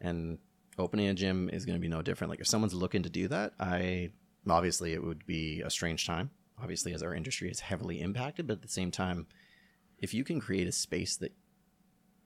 And 0.00 0.38
opening 0.78 1.08
a 1.08 1.14
gym 1.14 1.50
is 1.50 1.66
going 1.66 1.76
to 1.76 1.80
be 1.80 1.88
no 1.88 2.00
different. 2.02 2.30
Like 2.30 2.40
if 2.40 2.46
someone's 2.46 2.74
looking 2.74 3.02
to 3.02 3.10
do 3.10 3.28
that, 3.28 3.52
I 3.60 4.10
obviously 4.48 4.92
it 4.92 5.02
would 5.02 5.26
be 5.26 5.62
a 5.62 5.70
strange 5.70 6.06
time. 6.06 6.30
Obviously, 6.60 6.92
as 6.92 7.02
our 7.02 7.14
industry 7.14 7.50
is 7.50 7.60
heavily 7.60 8.00
impacted, 8.00 8.46
but 8.46 8.54
at 8.54 8.62
the 8.62 8.68
same 8.68 8.90
time, 8.90 9.26
if 9.98 10.14
you 10.14 10.24
can 10.24 10.40
create 10.40 10.68
a 10.68 10.72
space 10.72 11.16
that 11.16 11.32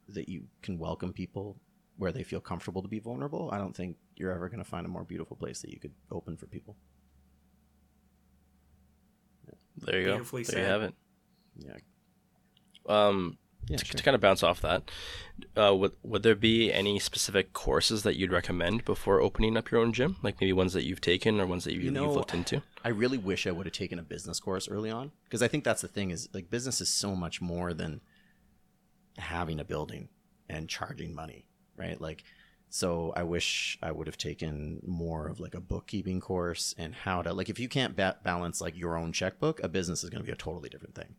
that 0.08 0.28
you 0.28 0.44
can 0.62 0.78
welcome 0.78 1.12
people 1.12 1.56
where 1.96 2.12
they 2.12 2.22
feel 2.22 2.40
comfortable 2.40 2.82
to 2.82 2.88
be 2.88 3.00
vulnerable, 3.00 3.48
I 3.52 3.58
don't 3.58 3.74
think 3.74 3.96
you're 4.14 4.32
ever 4.32 4.48
going 4.48 4.62
to 4.62 4.68
find 4.68 4.86
a 4.86 4.88
more 4.88 5.04
beautiful 5.04 5.36
place 5.36 5.62
that 5.62 5.70
you 5.70 5.80
could 5.80 5.94
open 6.10 6.36
for 6.36 6.46
people. 6.46 6.76
There 9.78 9.98
you 10.00 10.06
go. 10.06 10.12
Beautifully 10.12 10.42
there 10.44 10.60
you 10.60 10.66
have 10.66 10.82
it. 10.82 10.94
Yeah. 11.58 11.76
Um, 12.88 13.38
Yeah. 13.68 13.78
to, 13.78 13.84
sure. 13.84 13.94
to 13.94 14.02
kind 14.02 14.14
of 14.14 14.20
bounce 14.20 14.42
off 14.42 14.60
that, 14.60 14.90
uh, 15.56 15.74
would 15.74 15.92
would 16.02 16.22
there 16.22 16.34
be 16.36 16.72
any 16.72 16.98
specific 16.98 17.52
courses 17.52 18.04
that 18.04 18.16
you'd 18.16 18.30
recommend 18.30 18.84
before 18.84 19.20
opening 19.20 19.56
up 19.56 19.70
your 19.70 19.80
own 19.80 19.92
gym? 19.92 20.16
Like 20.22 20.40
maybe 20.40 20.52
ones 20.52 20.72
that 20.72 20.84
you've 20.84 21.00
taken 21.00 21.40
or 21.40 21.46
ones 21.46 21.64
that 21.64 21.72
you, 21.74 21.80
You 21.80 21.90
know, 21.90 22.04
you've 22.04 22.14
looked 22.14 22.34
into? 22.34 22.62
I 22.84 22.90
really 22.90 23.18
wish 23.18 23.46
I 23.46 23.50
would 23.50 23.66
have 23.66 23.72
taken 23.72 23.98
a 23.98 24.02
business 24.02 24.38
course 24.38 24.68
early 24.68 24.90
on 24.90 25.10
because 25.24 25.42
I 25.42 25.48
think 25.48 25.64
that's 25.64 25.82
the 25.82 25.88
thing 25.88 26.10
is 26.10 26.28
like 26.32 26.50
business 26.50 26.80
is 26.80 26.88
so 26.88 27.16
much 27.16 27.40
more 27.40 27.74
than 27.74 28.00
having 29.18 29.58
a 29.58 29.64
building 29.64 30.08
and 30.48 30.68
charging 30.68 31.14
money, 31.14 31.46
right? 31.76 32.00
Like, 32.00 32.22
so 32.68 33.12
I 33.16 33.22
wish 33.22 33.78
I 33.82 33.90
would 33.92 34.06
have 34.06 34.18
taken 34.18 34.80
more 34.86 35.28
of 35.28 35.40
like 35.40 35.54
a 35.54 35.60
bookkeeping 35.60 36.20
course 36.20 36.74
and 36.78 36.94
how 36.94 37.22
to 37.22 37.32
like 37.32 37.48
if 37.48 37.58
you 37.58 37.68
can't 37.68 37.96
ba- 37.96 38.18
balance 38.22 38.60
like 38.60 38.76
your 38.76 38.96
own 38.96 39.12
checkbook, 39.12 39.62
a 39.62 39.68
business 39.68 40.04
is 40.04 40.10
going 40.10 40.22
to 40.22 40.26
be 40.26 40.32
a 40.32 40.36
totally 40.36 40.68
different 40.68 40.94
thing. 40.94 41.16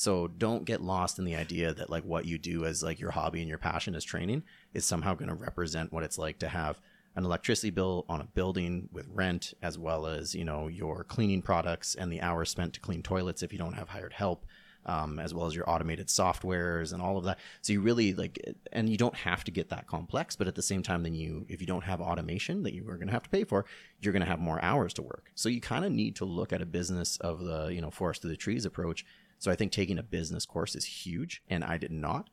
So 0.00 0.28
don't 0.28 0.64
get 0.64 0.80
lost 0.80 1.18
in 1.18 1.26
the 1.26 1.36
idea 1.36 1.74
that 1.74 1.90
like 1.90 2.04
what 2.04 2.24
you 2.24 2.38
do 2.38 2.64
as 2.64 2.82
like 2.82 3.00
your 3.00 3.10
hobby 3.10 3.40
and 3.40 3.48
your 3.50 3.58
passion 3.58 3.94
as 3.94 4.02
training 4.02 4.44
is 4.72 4.86
somehow 4.86 5.12
going 5.12 5.28
to 5.28 5.34
represent 5.34 5.92
what 5.92 6.04
it's 6.04 6.16
like 6.16 6.38
to 6.38 6.48
have 6.48 6.80
an 7.16 7.26
electricity 7.26 7.68
bill 7.68 8.06
on 8.08 8.22
a 8.22 8.24
building 8.24 8.88
with 8.92 9.06
rent 9.12 9.52
as 9.60 9.78
well 9.78 10.06
as 10.06 10.34
you 10.34 10.42
know 10.42 10.68
your 10.68 11.04
cleaning 11.04 11.42
products 11.42 11.94
and 11.94 12.10
the 12.10 12.22
hours 12.22 12.48
spent 12.48 12.72
to 12.72 12.80
clean 12.80 13.02
toilets 13.02 13.42
if 13.42 13.52
you 13.52 13.58
don't 13.58 13.74
have 13.74 13.90
hired 13.90 14.14
help 14.14 14.46
um, 14.86 15.18
as 15.18 15.34
well 15.34 15.46
as 15.46 15.54
your 15.54 15.68
automated 15.68 16.06
softwares 16.06 16.94
and 16.94 17.02
all 17.02 17.18
of 17.18 17.24
that. 17.24 17.38
So 17.60 17.74
you 17.74 17.82
really 17.82 18.14
like 18.14 18.38
and 18.72 18.88
you 18.88 18.96
don't 18.96 19.14
have 19.14 19.44
to 19.44 19.50
get 19.50 19.68
that 19.68 19.86
complex 19.86 20.34
but 20.34 20.48
at 20.48 20.54
the 20.54 20.62
same 20.62 20.82
time 20.82 21.02
then 21.02 21.14
you 21.14 21.44
if 21.50 21.60
you 21.60 21.66
don't 21.66 21.84
have 21.84 22.00
automation 22.00 22.62
that 22.62 22.72
you 22.72 22.88
are 22.88 22.96
going 22.96 23.08
to 23.08 23.12
have 23.12 23.24
to 23.24 23.30
pay 23.30 23.44
for 23.44 23.66
you're 24.00 24.14
going 24.14 24.24
to 24.24 24.30
have 24.30 24.40
more 24.40 24.64
hours 24.64 24.94
to 24.94 25.02
work. 25.02 25.30
So 25.34 25.50
you 25.50 25.60
kind 25.60 25.84
of 25.84 25.92
need 25.92 26.16
to 26.16 26.24
look 26.24 26.54
at 26.54 26.62
a 26.62 26.66
business 26.66 27.18
of 27.18 27.40
the 27.40 27.66
you 27.66 27.82
know 27.82 27.90
forest 27.90 28.22
to 28.22 28.28
the 28.28 28.36
trees 28.36 28.64
approach 28.64 29.04
so 29.40 29.50
i 29.50 29.56
think 29.56 29.72
taking 29.72 29.98
a 29.98 30.02
business 30.04 30.46
course 30.46 30.76
is 30.76 30.84
huge 30.84 31.42
and 31.48 31.64
i 31.64 31.76
did 31.76 31.90
not 31.90 32.30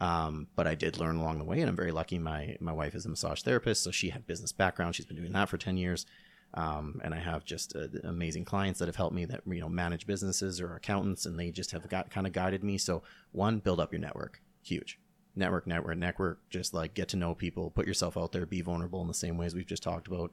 um, 0.00 0.46
but 0.54 0.66
I 0.66 0.74
did 0.74 0.98
learn 0.98 1.16
along 1.16 1.38
the 1.38 1.44
way, 1.44 1.60
and 1.60 1.68
I'm 1.68 1.76
very 1.76 1.90
lucky. 1.90 2.18
My 2.18 2.56
my 2.60 2.72
wife 2.72 2.94
is 2.94 3.04
a 3.04 3.08
massage 3.08 3.42
therapist, 3.42 3.82
so 3.82 3.90
she 3.90 4.10
had 4.10 4.26
business 4.26 4.52
background. 4.52 4.94
She's 4.94 5.06
been 5.06 5.16
doing 5.16 5.32
that 5.32 5.48
for 5.48 5.58
ten 5.58 5.76
years, 5.76 6.06
um, 6.54 7.00
and 7.02 7.12
I 7.12 7.18
have 7.18 7.44
just 7.44 7.74
uh, 7.74 7.88
amazing 8.04 8.44
clients 8.44 8.78
that 8.78 8.86
have 8.86 8.96
helped 8.96 9.14
me 9.14 9.24
that 9.24 9.42
you 9.46 9.60
know 9.60 9.68
manage 9.68 10.06
businesses 10.06 10.60
or 10.60 10.76
accountants, 10.76 11.26
and 11.26 11.38
they 11.38 11.50
just 11.50 11.72
have 11.72 11.88
got 11.88 12.10
kind 12.10 12.28
of 12.28 12.32
guided 12.32 12.62
me. 12.62 12.78
So 12.78 13.02
one, 13.32 13.58
build 13.58 13.80
up 13.80 13.92
your 13.92 14.00
network, 14.00 14.40
huge 14.62 15.00
network, 15.34 15.66
network, 15.66 15.98
network. 15.98 16.48
Just 16.48 16.74
like 16.74 16.94
get 16.94 17.08
to 17.08 17.16
know 17.16 17.34
people, 17.34 17.70
put 17.70 17.86
yourself 17.86 18.16
out 18.16 18.30
there, 18.30 18.46
be 18.46 18.60
vulnerable 18.60 19.02
in 19.02 19.08
the 19.08 19.14
same 19.14 19.36
ways 19.36 19.54
we've 19.54 19.66
just 19.66 19.82
talked 19.82 20.06
about. 20.06 20.30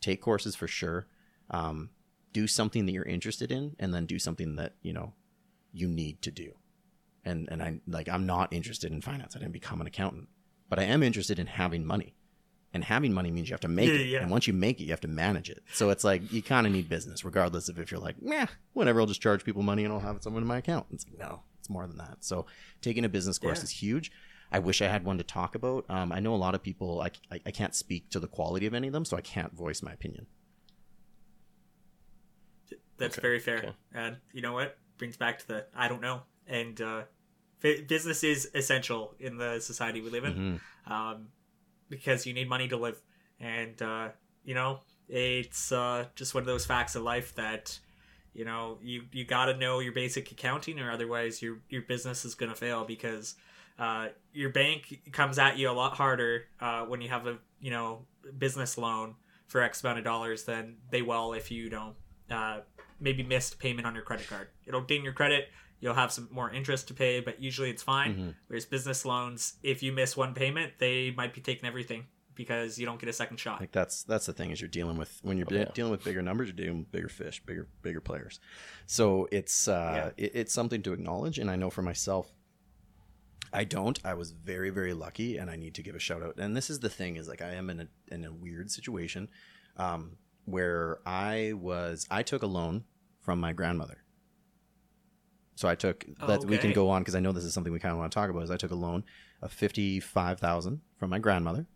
Take 0.00 0.20
courses 0.20 0.56
for 0.56 0.66
sure. 0.66 1.06
Um, 1.50 1.90
do 2.32 2.48
something 2.48 2.84
that 2.86 2.92
you're 2.92 3.04
interested 3.04 3.52
in, 3.52 3.76
and 3.78 3.94
then 3.94 4.06
do 4.06 4.18
something 4.18 4.56
that 4.56 4.72
you 4.82 4.92
know 4.92 5.12
you 5.74 5.88
need 5.88 6.22
to 6.22 6.30
do 6.30 6.54
and 7.24 7.48
and 7.50 7.62
I 7.62 7.80
like 7.86 8.08
I'm 8.08 8.26
not 8.26 8.52
interested 8.52 8.92
in 8.92 9.00
finance. 9.00 9.34
I 9.34 9.38
didn't 9.40 9.52
become 9.52 9.80
an 9.80 9.86
accountant, 9.86 10.28
but 10.68 10.78
I 10.78 10.84
am 10.84 11.02
interested 11.02 11.38
in 11.38 11.46
having 11.46 11.84
money. 11.84 12.14
And 12.74 12.82
having 12.82 13.12
money 13.14 13.30
means 13.30 13.48
you 13.48 13.54
have 13.54 13.60
to 13.60 13.68
make 13.68 13.88
Yeah, 13.88 13.94
it, 14.00 14.06
yeah. 14.08 14.22
and 14.22 14.30
once 14.32 14.48
you 14.48 14.52
make 14.52 14.80
it, 14.80 14.84
you 14.84 14.90
have 14.90 15.00
to 15.02 15.08
manage 15.08 15.48
it. 15.48 15.62
So 15.72 15.90
it's 15.90 16.02
like 16.02 16.32
you 16.32 16.42
kind 16.42 16.66
of 16.66 16.72
need 16.72 16.88
business, 16.88 17.24
regardless 17.24 17.68
of 17.68 17.78
if 17.78 17.92
you're 17.92 18.00
like, 18.00 18.16
yeah, 18.20 18.46
whatever. 18.72 19.00
I'll 19.00 19.06
just 19.06 19.22
charge 19.22 19.44
people 19.44 19.62
money 19.62 19.84
and 19.84 19.92
I'll 19.94 20.00
have 20.00 20.16
it 20.16 20.24
somewhere 20.24 20.42
in 20.42 20.48
my 20.48 20.58
account. 20.58 20.86
It's 20.90 21.06
like, 21.08 21.16
no, 21.18 21.42
It's 21.60 21.70
more 21.70 21.86
than 21.86 21.98
that. 21.98 22.24
So 22.24 22.46
taking 22.82 23.04
a 23.04 23.08
business 23.08 23.38
course 23.38 23.58
Yeah. 23.60 23.64
is 23.64 23.70
huge. 23.70 24.10
I 24.50 24.58
wish 24.58 24.82
I 24.82 24.88
had 24.88 25.04
one 25.04 25.18
to 25.18 25.24
talk 25.24 25.54
about. 25.54 25.84
Um, 25.88 26.10
I 26.10 26.18
know 26.20 26.34
a 26.34 26.42
lot 26.46 26.54
of 26.56 26.62
people. 26.64 27.00
I, 27.00 27.10
I 27.30 27.40
I 27.46 27.50
can't 27.52 27.74
speak 27.76 28.10
to 28.10 28.18
the 28.20 28.26
quality 28.28 28.66
of 28.66 28.74
any 28.74 28.88
of 28.88 28.92
them, 28.92 29.04
so 29.04 29.16
I 29.16 29.20
can't 29.20 29.52
voice 29.54 29.80
my 29.80 29.92
opinion. 29.92 30.26
That's 32.98 33.18
Okay, 33.18 33.22
very 33.22 33.38
fair. 33.40 33.58
okay. 33.58 33.72
And 33.92 34.16
you 34.32 34.42
know 34.42 34.52
what? 34.52 34.76
Brings 34.98 35.16
back 35.16 35.38
to 35.40 35.48
the 35.48 35.66
I 35.74 35.88
don't 35.88 36.00
know. 36.02 36.22
And 36.46 36.80
uh, 36.80 37.02
business 37.60 38.22
is 38.22 38.50
essential 38.54 39.14
in 39.18 39.38
the 39.38 39.58
society 39.60 40.00
we 40.00 40.10
live 40.10 40.24
in 40.24 40.60
Mhm. 40.86 40.90
um, 40.90 41.28
because 41.88 42.26
you 42.26 42.34
need 42.34 42.48
money 42.48 42.68
to 42.68 42.76
live. 42.76 43.00
And, 43.40 43.80
uh, 43.80 44.08
you 44.44 44.54
know, 44.54 44.80
it's 45.08 45.72
uh, 45.72 46.06
just 46.14 46.34
one 46.34 46.42
of 46.42 46.46
those 46.46 46.66
facts 46.66 46.94
of 46.94 47.02
life 47.02 47.34
that, 47.36 47.78
you 48.34 48.44
know, 48.44 48.78
you, 48.82 49.04
you 49.12 49.24
got 49.24 49.46
to 49.46 49.56
know 49.56 49.78
your 49.80 49.92
basic 49.92 50.30
accounting 50.30 50.78
or 50.78 50.90
otherwise 50.90 51.40
your, 51.40 51.58
your 51.68 51.82
business 51.82 52.24
is 52.24 52.34
going 52.34 52.50
to 52.50 52.56
fail 52.56 52.84
because 52.84 53.34
uh, 53.78 54.08
your 54.32 54.50
bank 54.50 55.00
comes 55.12 55.38
at 55.38 55.56
you 55.58 55.68
a 55.70 55.72
lot 55.72 55.94
harder 55.96 56.44
uh, 56.60 56.82
when 56.84 57.00
you 57.00 57.08
have 57.08 57.26
a, 57.26 57.38
you 57.60 57.70
know, 57.70 58.04
business 58.38 58.76
loan 58.78 59.14
for 59.46 59.62
X 59.62 59.82
amount 59.82 59.98
of 59.98 60.04
dollars 60.04 60.44
than 60.44 60.76
they 60.90 61.02
will 61.02 61.32
if 61.32 61.50
you 61.50 61.68
don't 61.70 61.94
uh, 62.30 62.60
maybe 63.00 63.22
missed 63.22 63.58
payment 63.58 63.86
on 63.86 63.94
your 63.94 64.04
credit 64.04 64.28
card. 64.28 64.48
It'll 64.66 64.80
ding 64.82 65.04
your 65.04 65.12
credit. 65.12 65.48
You'll 65.80 65.94
have 65.94 66.12
some 66.12 66.28
more 66.30 66.50
interest 66.50 66.88
to 66.88 66.94
pay, 66.94 67.20
but 67.20 67.42
usually 67.42 67.68
it's 67.70 67.82
fine. 67.82 68.16
Mhm. 68.16 68.34
Whereas 68.46 68.64
business 68.64 69.04
loans, 69.04 69.54
if 69.62 69.82
you 69.82 69.92
miss 69.92 70.16
one 70.16 70.32
payment, 70.34 70.74
they 70.78 71.10
might 71.10 71.34
be 71.34 71.40
taking 71.40 71.66
everything 71.68 72.06
because 72.34 72.78
you 72.78 72.86
don't 72.86 72.98
get 72.98 73.08
a 73.08 73.12
second 73.12 73.36
shot. 73.38 73.60
Like 73.60 73.72
that's 73.72 74.02
that's 74.04 74.26
the 74.26 74.32
thing 74.32 74.50
is 74.50 74.60
you're 74.60 74.68
dealing 74.68 74.96
with 74.96 75.18
when 75.22 75.36
you're 75.36 75.46
Oh, 75.50 75.54
yeah. 75.54 75.70
dealing 75.74 75.92
with 75.92 76.02
bigger 76.02 76.22
numbers, 76.22 76.48
you're 76.48 76.56
dealing 76.56 76.78
with 76.80 76.90
bigger 76.92 77.08
fish, 77.08 77.42
bigger 77.44 77.68
bigger 77.82 78.00
players. 78.00 78.40
So 78.86 79.28
it's 79.30 79.68
uh, 79.68 80.12
it, 80.16 80.32
it's 80.34 80.52
something 80.54 80.82
to 80.82 80.92
acknowledge, 80.92 81.38
and 81.38 81.50
I 81.50 81.56
know 81.56 81.70
for 81.70 81.82
myself, 81.82 82.32
I 83.52 83.64
don't. 83.64 83.98
I 84.04 84.14
was 84.14 84.32
very 84.32 84.70
very 84.70 84.94
lucky, 84.94 85.36
and 85.36 85.50
I 85.50 85.56
need 85.56 85.74
to 85.74 85.82
give 85.82 85.94
a 85.94 86.00
shout 86.00 86.22
out. 86.22 86.38
And 86.38 86.56
this 86.56 86.70
is 86.70 86.80
the 86.80 86.88
thing 86.88 87.16
is 87.16 87.28
like 87.28 87.42
I 87.42 87.52
am 87.54 87.68
in 87.70 87.80
a 87.80 87.88
in 88.12 88.24
a 88.24 88.32
weird 88.32 88.70
situation, 88.70 89.28
um, 89.76 90.16
where 90.44 90.98
I 91.06 91.52
was 91.54 92.06
I 92.10 92.22
took 92.22 92.42
a 92.42 92.46
loan 92.46 92.84
from 93.20 93.40
my 93.40 93.52
grandmother. 93.52 93.98
So 95.56 95.68
I 95.68 95.76
took 95.76 96.04
that 96.26 96.44
we 96.44 96.58
can 96.58 96.72
go 96.72 96.90
on 96.90 97.02
because 97.02 97.14
I 97.14 97.20
know 97.20 97.32
this 97.32 97.44
is 97.44 97.54
something 97.54 97.72
we 97.72 97.78
kind 97.78 97.92
of 97.92 97.98
want 97.98 98.10
to 98.10 98.14
talk 98.14 98.28
about. 98.28 98.42
Is 98.42 98.50
I 98.50 98.56
took 98.56 98.72
a 98.72 98.76
loan 98.76 99.04
of 99.40 99.52
fifty 99.52 100.00
five 100.00 100.40
thousand 100.40 100.80
from 100.98 101.10
my 101.10 101.20
grandmother, 101.20 101.66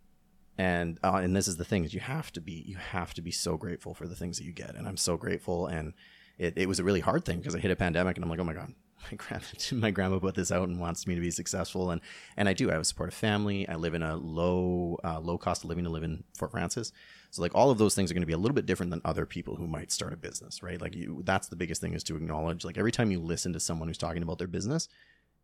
and 0.57 0.99
uh, 1.01 1.15
and 1.15 1.35
this 1.35 1.47
is 1.47 1.55
the 1.55 1.65
thing 1.65 1.85
is 1.85 1.93
you 1.93 2.01
have 2.01 2.31
to 2.33 2.41
be 2.41 2.63
you 2.67 2.75
have 2.75 3.13
to 3.13 3.21
be 3.21 3.31
so 3.31 3.55
grateful 3.55 3.93
for 3.93 4.05
the 4.05 4.15
things 4.15 4.37
that 4.37 4.43
you 4.43 4.51
get, 4.51 4.75
and 4.75 4.87
I'm 4.87 4.97
so 4.97 5.15
grateful. 5.15 5.67
And 5.67 5.93
it, 6.37 6.57
it 6.57 6.67
was 6.67 6.79
a 6.79 6.83
really 6.83 6.99
hard 6.99 7.23
thing 7.23 7.37
because 7.37 7.55
I 7.55 7.59
hit 7.59 7.71
a 7.71 7.75
pandemic, 7.75 8.17
and 8.17 8.23
I'm 8.23 8.29
like, 8.29 8.39
oh 8.39 8.43
my 8.43 8.53
god, 8.53 8.73
my 9.11 9.15
grandma 9.15 9.45
my 9.71 9.91
grandma 9.91 10.19
put 10.19 10.35
this 10.35 10.51
out 10.51 10.67
and 10.67 10.79
wants 10.79 11.07
me 11.07 11.15
to 11.15 11.21
be 11.21 11.31
successful, 11.31 11.91
and 11.91 12.01
and 12.35 12.49
I 12.49 12.53
do. 12.53 12.69
I 12.69 12.73
have 12.73 12.81
a 12.81 12.85
supportive 12.85 13.13
family. 13.13 13.67
I 13.67 13.75
live 13.75 13.93
in 13.93 14.03
a 14.03 14.17
low 14.17 14.97
uh, 15.05 15.19
low 15.19 15.37
cost 15.37 15.63
of 15.63 15.69
living 15.69 15.85
to 15.85 15.89
live 15.89 16.03
in 16.03 16.25
Fort 16.37 16.51
Frances. 16.51 16.91
So 17.31 17.41
like 17.41 17.53
all 17.55 17.69
of 17.69 17.77
those 17.77 17.95
things 17.95 18.09
are 18.09 18.13
going 18.13 18.21
to 18.21 18.27
be 18.27 18.33
a 18.33 18.37
little 18.37 18.55
bit 18.55 18.65
different 18.65 18.89
than 18.91 19.01
other 19.05 19.25
people 19.25 19.55
who 19.55 19.67
might 19.67 19.91
start 19.91 20.13
a 20.13 20.17
business, 20.17 20.63
right? 20.63 20.81
Like 20.81 20.95
you, 20.95 21.21
that's 21.25 21.47
the 21.47 21.55
biggest 21.55 21.81
thing 21.81 21.93
is 21.93 22.03
to 22.05 22.15
acknowledge. 22.15 22.65
Like 22.65 22.77
every 22.77 22.91
time 22.91 23.11
you 23.11 23.19
listen 23.19 23.53
to 23.53 23.59
someone 23.59 23.87
who's 23.87 23.97
talking 23.97 24.23
about 24.23 24.37
their 24.39 24.47
business, 24.47 24.87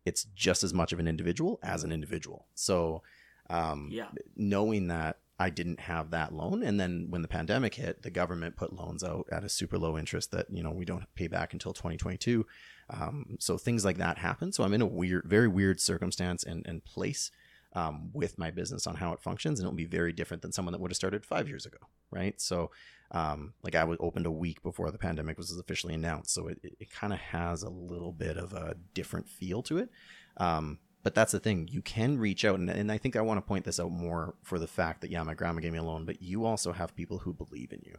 it's 0.04 0.24
just 0.34 0.64
as 0.64 0.72
much 0.74 0.92
of 0.92 0.98
an 0.98 1.08
individual 1.08 1.58
as 1.62 1.84
an 1.84 1.92
individual. 1.92 2.46
So, 2.54 3.02
um, 3.50 3.88
Yeah. 3.92 4.08
knowing 4.36 4.88
that 4.88 5.18
I 5.38 5.50
didn't 5.50 5.80
have 5.80 6.10
that 6.12 6.32
loan, 6.32 6.62
and 6.62 6.80
then 6.80 7.08
when 7.10 7.20
the 7.22 7.28
pandemic 7.28 7.74
hit, 7.74 8.02
the 8.02 8.10
government 8.10 8.56
put 8.56 8.72
loans 8.72 9.04
out 9.04 9.26
at 9.30 9.44
a 9.44 9.50
super 9.50 9.76
low 9.76 9.98
interest 9.98 10.30
that 10.30 10.46
you 10.50 10.62
know 10.62 10.70
we 10.70 10.86
don't 10.86 11.04
pay 11.14 11.28
back 11.28 11.52
until 11.52 11.74
2022. 11.74 12.46
Um, 12.88 13.36
so 13.38 13.58
things 13.58 13.84
like 13.84 13.98
that 13.98 14.16
happen. 14.18 14.50
So 14.52 14.64
I'm 14.64 14.72
in 14.72 14.80
a 14.80 14.86
weird, 14.86 15.24
very 15.26 15.48
weird 15.48 15.78
circumstance 15.80 16.42
and 16.42 16.66
and 16.66 16.82
place 16.84 17.30
um, 17.76 18.08
with 18.14 18.38
my 18.38 18.50
business 18.50 18.86
on 18.86 18.96
how 18.96 19.12
it 19.12 19.20
functions, 19.20 19.60
and 19.60 19.66
it'll 19.66 19.76
be 19.76 19.84
very 19.84 20.12
different 20.12 20.42
than 20.42 20.50
someone 20.50 20.72
that 20.72 20.80
would 20.80 20.90
have 20.90 20.96
started 20.96 21.26
five 21.26 21.46
years 21.46 21.66
ago, 21.66 21.76
right? 22.10 22.40
So, 22.40 22.70
um, 23.10 23.52
like 23.62 23.74
I 23.74 23.84
was 23.84 23.98
opened 24.00 24.24
a 24.24 24.30
week 24.30 24.62
before 24.62 24.90
the 24.90 24.98
pandemic 24.98 25.36
was 25.36 25.56
officially 25.56 25.92
announced, 25.92 26.32
so 26.32 26.48
it, 26.48 26.58
it, 26.62 26.90
kind 26.90 27.12
of 27.12 27.18
has 27.18 27.62
a 27.62 27.68
little 27.68 28.12
bit 28.12 28.38
of 28.38 28.54
a 28.54 28.76
different 28.94 29.28
feel 29.28 29.62
to 29.64 29.76
it. 29.76 29.90
Um, 30.38 30.78
but 31.02 31.14
that's 31.14 31.32
the 31.32 31.38
thing, 31.38 31.68
you 31.70 31.82
can 31.82 32.18
reach 32.18 32.46
out, 32.46 32.58
and, 32.58 32.70
and 32.70 32.90
I 32.90 32.96
think 32.96 33.14
I 33.14 33.20
want 33.20 33.36
to 33.36 33.46
point 33.46 33.66
this 33.66 33.78
out 33.78 33.92
more 33.92 34.34
for 34.42 34.58
the 34.58 34.66
fact 34.66 35.02
that 35.02 35.10
yeah, 35.10 35.22
my 35.22 35.34
grandma 35.34 35.60
gave 35.60 35.72
me 35.72 35.78
a 35.78 35.84
loan, 35.84 36.06
but 36.06 36.22
you 36.22 36.46
also 36.46 36.72
have 36.72 36.96
people 36.96 37.18
who 37.18 37.34
believe 37.34 37.72
in 37.72 37.82
you, 37.84 37.96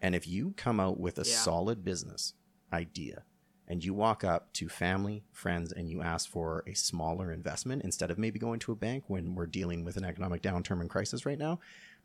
and 0.00 0.14
if 0.14 0.28
you 0.28 0.54
come 0.56 0.78
out 0.78 1.00
with 1.00 1.18
a 1.18 1.26
Yeah. 1.26 1.34
solid 1.34 1.84
business 1.84 2.34
idea 2.72 3.24
and 3.68 3.84
you 3.84 3.94
walk 3.94 4.24
up 4.24 4.52
to 4.54 4.68
family, 4.68 5.22
friends, 5.30 5.72
and 5.72 5.88
you 5.88 6.02
ask 6.02 6.28
for 6.28 6.64
a 6.66 6.74
smaller 6.74 7.30
investment 7.30 7.82
instead 7.84 8.10
of 8.10 8.18
maybe 8.18 8.38
going 8.38 8.58
to 8.60 8.72
a 8.72 8.76
bank 8.76 9.04
when 9.06 9.34
we're 9.34 9.46
dealing 9.46 9.84
with 9.84 9.96
an 9.96 10.04
economic 10.04 10.42
downturn 10.42 10.80
and 10.80 10.90
crisis 10.90 11.24
right 11.26 11.38
now, 11.38 11.60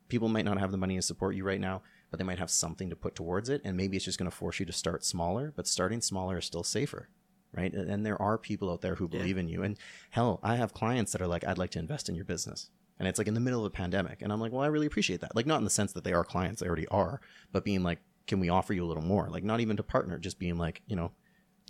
people 0.10 0.28
might 0.28 0.46
not 0.46 0.60
have 0.60 0.72
the 0.72 0.78
money 0.78 0.96
to 0.98 1.02
support 1.02 1.36
you 1.36 1.44
right 1.44 1.62
now, 1.62 1.82
but 2.12 2.20
they 2.20 2.26
might 2.26 2.38
have 2.38 2.52
something 2.52 2.90
to 2.90 2.96
put 2.96 3.16
towards 3.16 3.50
it. 3.50 3.62
And 3.64 3.76
maybe 3.78 3.96
it's 3.96 4.06
just 4.06 4.20
going 4.20 4.30
to 4.30 4.36
force 4.36 4.60
you 4.60 4.66
to 4.66 4.74
start 4.74 5.04
smaller, 5.06 5.54
but 5.56 5.66
starting 5.66 6.02
smaller 6.02 6.38
is 6.38 6.46
still 6.46 6.64
safer. 6.64 7.10
Right. 7.56 7.74
And 7.74 8.06
there 8.06 8.22
are 8.22 8.38
people 8.38 8.72
out 8.72 8.82
there 8.82 8.96
who 8.96 9.06
Yeah. 9.12 9.20
believe 9.20 9.38
in 9.38 9.48
you. 9.48 9.64
And 9.64 9.78
hell, 10.10 10.40
I 10.44 10.56
have 10.58 10.74
clients 10.74 11.12
that 11.12 11.22
are 11.22 11.28
like, 11.28 11.48
I'd 11.48 11.58
like 11.60 11.70
to 11.72 11.80
invest 11.80 12.10
in 12.10 12.16
your 12.16 12.26
business. 12.26 12.70
And 13.00 13.08
it's 13.08 13.18
like 13.20 13.28
in 13.28 13.36
the 13.36 13.40
middle 13.40 13.60
of 13.60 13.66
a 13.68 13.70
pandemic. 13.70 14.22
And 14.22 14.34
I'm 14.34 14.42
like, 14.42 14.52
well, 14.52 14.64
I 14.64 14.68
really 14.68 14.88
appreciate 14.88 15.22
that. 15.22 15.36
Like, 15.36 15.46
not 15.46 15.60
in 15.60 15.64
the 15.64 15.70
sense 15.70 15.94
that 15.94 16.04
they 16.04 16.14
are 16.14 16.24
clients, 16.24 16.62
they 16.62 16.68
already 16.68 16.88
are, 16.88 17.22
but 17.52 17.64
being 17.64 17.84
like, 17.84 18.00
can 18.28 18.40
we 18.40 18.50
offer 18.50 18.74
you 18.74 18.84
a 18.84 18.88
little 18.88 19.04
more? 19.04 19.30
Like, 19.30 19.44
not 19.44 19.60
even 19.60 19.78
to 19.78 19.84
partner, 19.84 20.18
just 20.18 20.40
being 20.40 20.58
like, 20.58 20.82
you 20.88 20.96
know, 20.96 21.12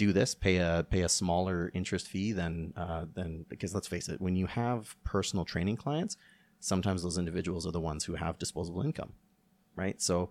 do 0.06 0.14
this, 0.14 0.36
pay 0.36 0.58
a 0.58 0.86
pay 0.90 1.02
a 1.02 1.10
smaller 1.10 1.72
interest 1.74 2.08
fee 2.08 2.32
than 2.32 2.74
uh, 2.76 3.06
than 3.14 3.46
because 3.50 3.74
let's 3.74 3.88
face 3.88 4.08
it, 4.10 4.20
when 4.22 4.36
you 4.36 4.48
have 4.48 4.96
personal 5.04 5.46
training 5.46 5.78
clients, 5.78 6.18
sometimes 6.60 7.04
those 7.04 7.18
individuals 7.18 7.66
are 7.68 7.72
the 7.72 7.86
ones 7.92 8.06
who 8.06 8.16
have 8.16 8.38
disposable 8.38 8.82
income, 8.82 9.14
right? 9.76 10.02
So 10.02 10.30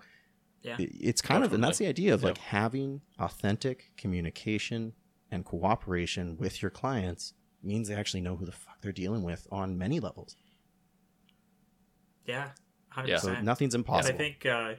Yeah. 0.62 0.76
it- 0.78 0.94
it's 1.08 1.22
kind 1.22 1.42
of 1.44 1.52
and 1.52 1.62
that's 1.64 1.78
the 1.78 1.86
idea 1.86 2.14
of 2.14 2.22
Yep. 2.22 2.28
like 2.30 2.38
having 2.38 3.02
authentic 3.18 3.92
communication 3.96 4.92
and 5.30 5.44
cooperation 5.44 6.36
with 6.36 6.54
your 6.62 6.70
clients 6.70 7.34
means 7.62 7.88
they 7.88 7.94
actually 7.94 8.20
know 8.20 8.36
who 8.36 8.44
the 8.44 8.52
fuck 8.64 8.80
they're 8.82 8.92
dealing 9.04 9.22
with 9.22 9.46
on 9.50 9.78
many 9.78 9.98
levels. 10.00 10.36
Yeah, 12.26 12.50
hundred 12.90 13.08
Yeah. 13.10 13.18
So 13.18 13.28
percent. 13.28 13.44
nothing's 13.44 13.74
And 13.74 13.80
impossible. 13.84 14.14
I 14.14 14.18
think 14.18 14.46
uh, 14.46 14.74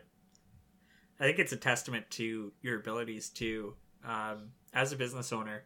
I 1.19 1.23
think 1.25 1.39
it's 1.39 1.53
a 1.53 1.57
testament 1.57 2.09
to 2.11 2.51
your 2.61 2.79
abilities 2.79 3.29
to, 3.31 3.75
um, 4.06 4.49
as 4.74 4.91
a 4.91 4.95
business 4.95 5.32
owner, 5.34 5.64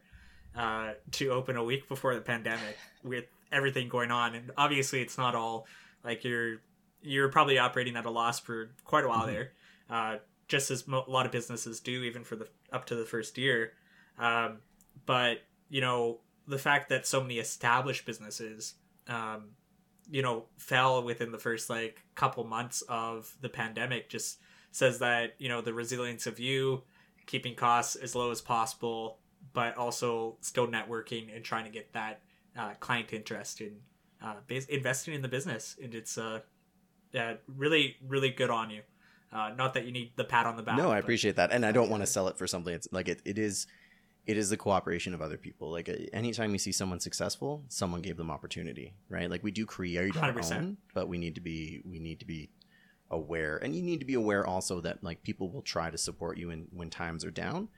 uh, 0.56 0.92
to 1.12 1.28
open 1.30 1.56
a 1.56 1.64
week 1.64 1.88
before 1.88 2.14
the 2.14 2.20
pandemic 2.20 2.76
with 3.04 3.24
everything 3.52 3.88
going 3.88 4.10
on, 4.10 4.34
and 4.34 4.50
obviously 4.56 5.00
it's 5.02 5.16
not 5.18 5.34
all 5.34 5.66
like 6.04 6.24
you're 6.24 6.58
you're 7.00 7.28
probably 7.28 7.58
operating 7.58 7.96
at 7.96 8.04
a 8.06 8.10
loss 8.10 8.40
for 8.40 8.70
quite 8.84 9.04
a 9.04 9.08
while 9.08 9.22
Mhm. 9.22 9.26
there, 9.26 9.52
uh, 9.88 10.16
just 10.48 10.70
as 10.70 10.86
mo- 10.88 11.04
a 11.06 11.10
lot 11.10 11.26
of 11.26 11.32
businesses 11.32 11.78
do, 11.80 12.02
even 12.02 12.24
for 12.24 12.34
the 12.36 12.48
up 12.72 12.86
to 12.86 12.94
the 12.96 13.04
first 13.04 13.38
year. 13.38 13.72
Um, 14.18 14.58
but 15.06 15.42
you 15.68 15.80
know 15.80 16.20
the 16.46 16.58
fact 16.58 16.88
that 16.88 17.06
so 17.06 17.20
many 17.20 17.38
established 17.38 18.04
businesses 18.04 18.74
um, 19.06 19.50
you 20.10 20.22
know 20.22 20.46
fell 20.58 21.02
within 21.02 21.30
the 21.32 21.38
first 21.38 21.70
like 21.70 22.02
couple 22.14 22.42
months 22.44 22.82
of 22.88 23.34
the 23.40 23.48
pandemic 23.48 24.08
just 24.08 24.38
says 24.72 24.98
that 24.98 25.34
you 25.38 25.48
know 25.48 25.60
the 25.60 25.72
resilience 25.72 26.26
of 26.26 26.38
you 26.40 26.82
keeping 27.28 27.54
costs 27.54 27.94
as 27.94 28.16
low 28.16 28.32
as 28.32 28.40
possible 28.40 29.18
but 29.52 29.76
also 29.76 30.36
still 30.40 30.66
networking 30.66 31.34
and 31.34 31.44
trying 31.44 31.64
to 31.64 31.70
get 31.70 31.92
that 31.92 32.20
uh, 32.58 32.72
client 32.80 33.12
interest 33.12 33.60
in 33.60 33.76
uh, 34.20 34.34
bas- 34.48 34.66
investing 34.66 35.14
in 35.14 35.22
the 35.22 35.28
business 35.28 35.76
and 35.80 35.94
it's 35.94 36.18
uh 36.18 36.40
yeah, 37.12 37.34
really 37.46 37.96
really 38.06 38.30
good 38.30 38.50
on 38.50 38.68
you 38.68 38.82
uh, 39.32 39.50
not 39.56 39.74
that 39.74 39.84
you 39.84 39.92
need 39.92 40.12
the 40.16 40.24
pat 40.24 40.46
on 40.46 40.56
the 40.56 40.62
back 40.62 40.76
no, 40.76 40.90
I 40.90 40.98
appreciate 40.98 41.36
that, 41.36 41.52
and 41.52 41.64
I 41.66 41.72
don't 41.72 41.90
want 41.90 42.02
to 42.02 42.06
sell 42.06 42.28
it 42.28 42.38
for 42.38 42.46
something. 42.46 42.72
It's 42.72 42.88
like 42.92 43.08
it, 43.08 43.20
it 43.26 43.38
is, 43.38 43.66
it 44.26 44.38
is 44.38 44.48
the 44.48 44.56
cooperation 44.56 45.12
of 45.12 45.20
other 45.20 45.36
people. 45.36 45.70
Like 45.70 45.88
uh, 45.88 45.94
anytime 46.14 46.52
you 46.52 46.58
see 46.58 46.72
someone 46.72 46.98
successful, 46.98 47.62
someone 47.68 48.00
gave 48.00 48.16
them 48.16 48.30
opportunity, 48.30 48.94
right? 49.10 49.30
Like 49.30 49.44
we 49.44 49.50
do 49.50 49.66
create 49.66 50.16
our 50.16 50.32
100%. 50.32 50.56
own, 50.56 50.76
but 50.94 51.08
we 51.08 51.18
need 51.18 51.34
to 51.34 51.42
be 51.42 51.82
we 51.84 51.98
need 51.98 52.20
to 52.20 52.26
be 52.26 52.48
aware, 53.10 53.56
and 53.56 53.74
you 53.74 53.82
need 53.82 54.00
to 54.00 54.06
be 54.06 54.14
aware 54.14 54.46
also 54.46 54.80
that 54.80 55.02
like 55.02 55.22
people 55.22 55.50
will 55.50 55.62
try 55.62 55.90
to 55.90 55.98
support 55.98 56.38
you 56.38 56.50
in 56.50 56.68
when 56.72 56.90
times 56.90 57.24
are 57.24 57.30
down, 57.30 57.68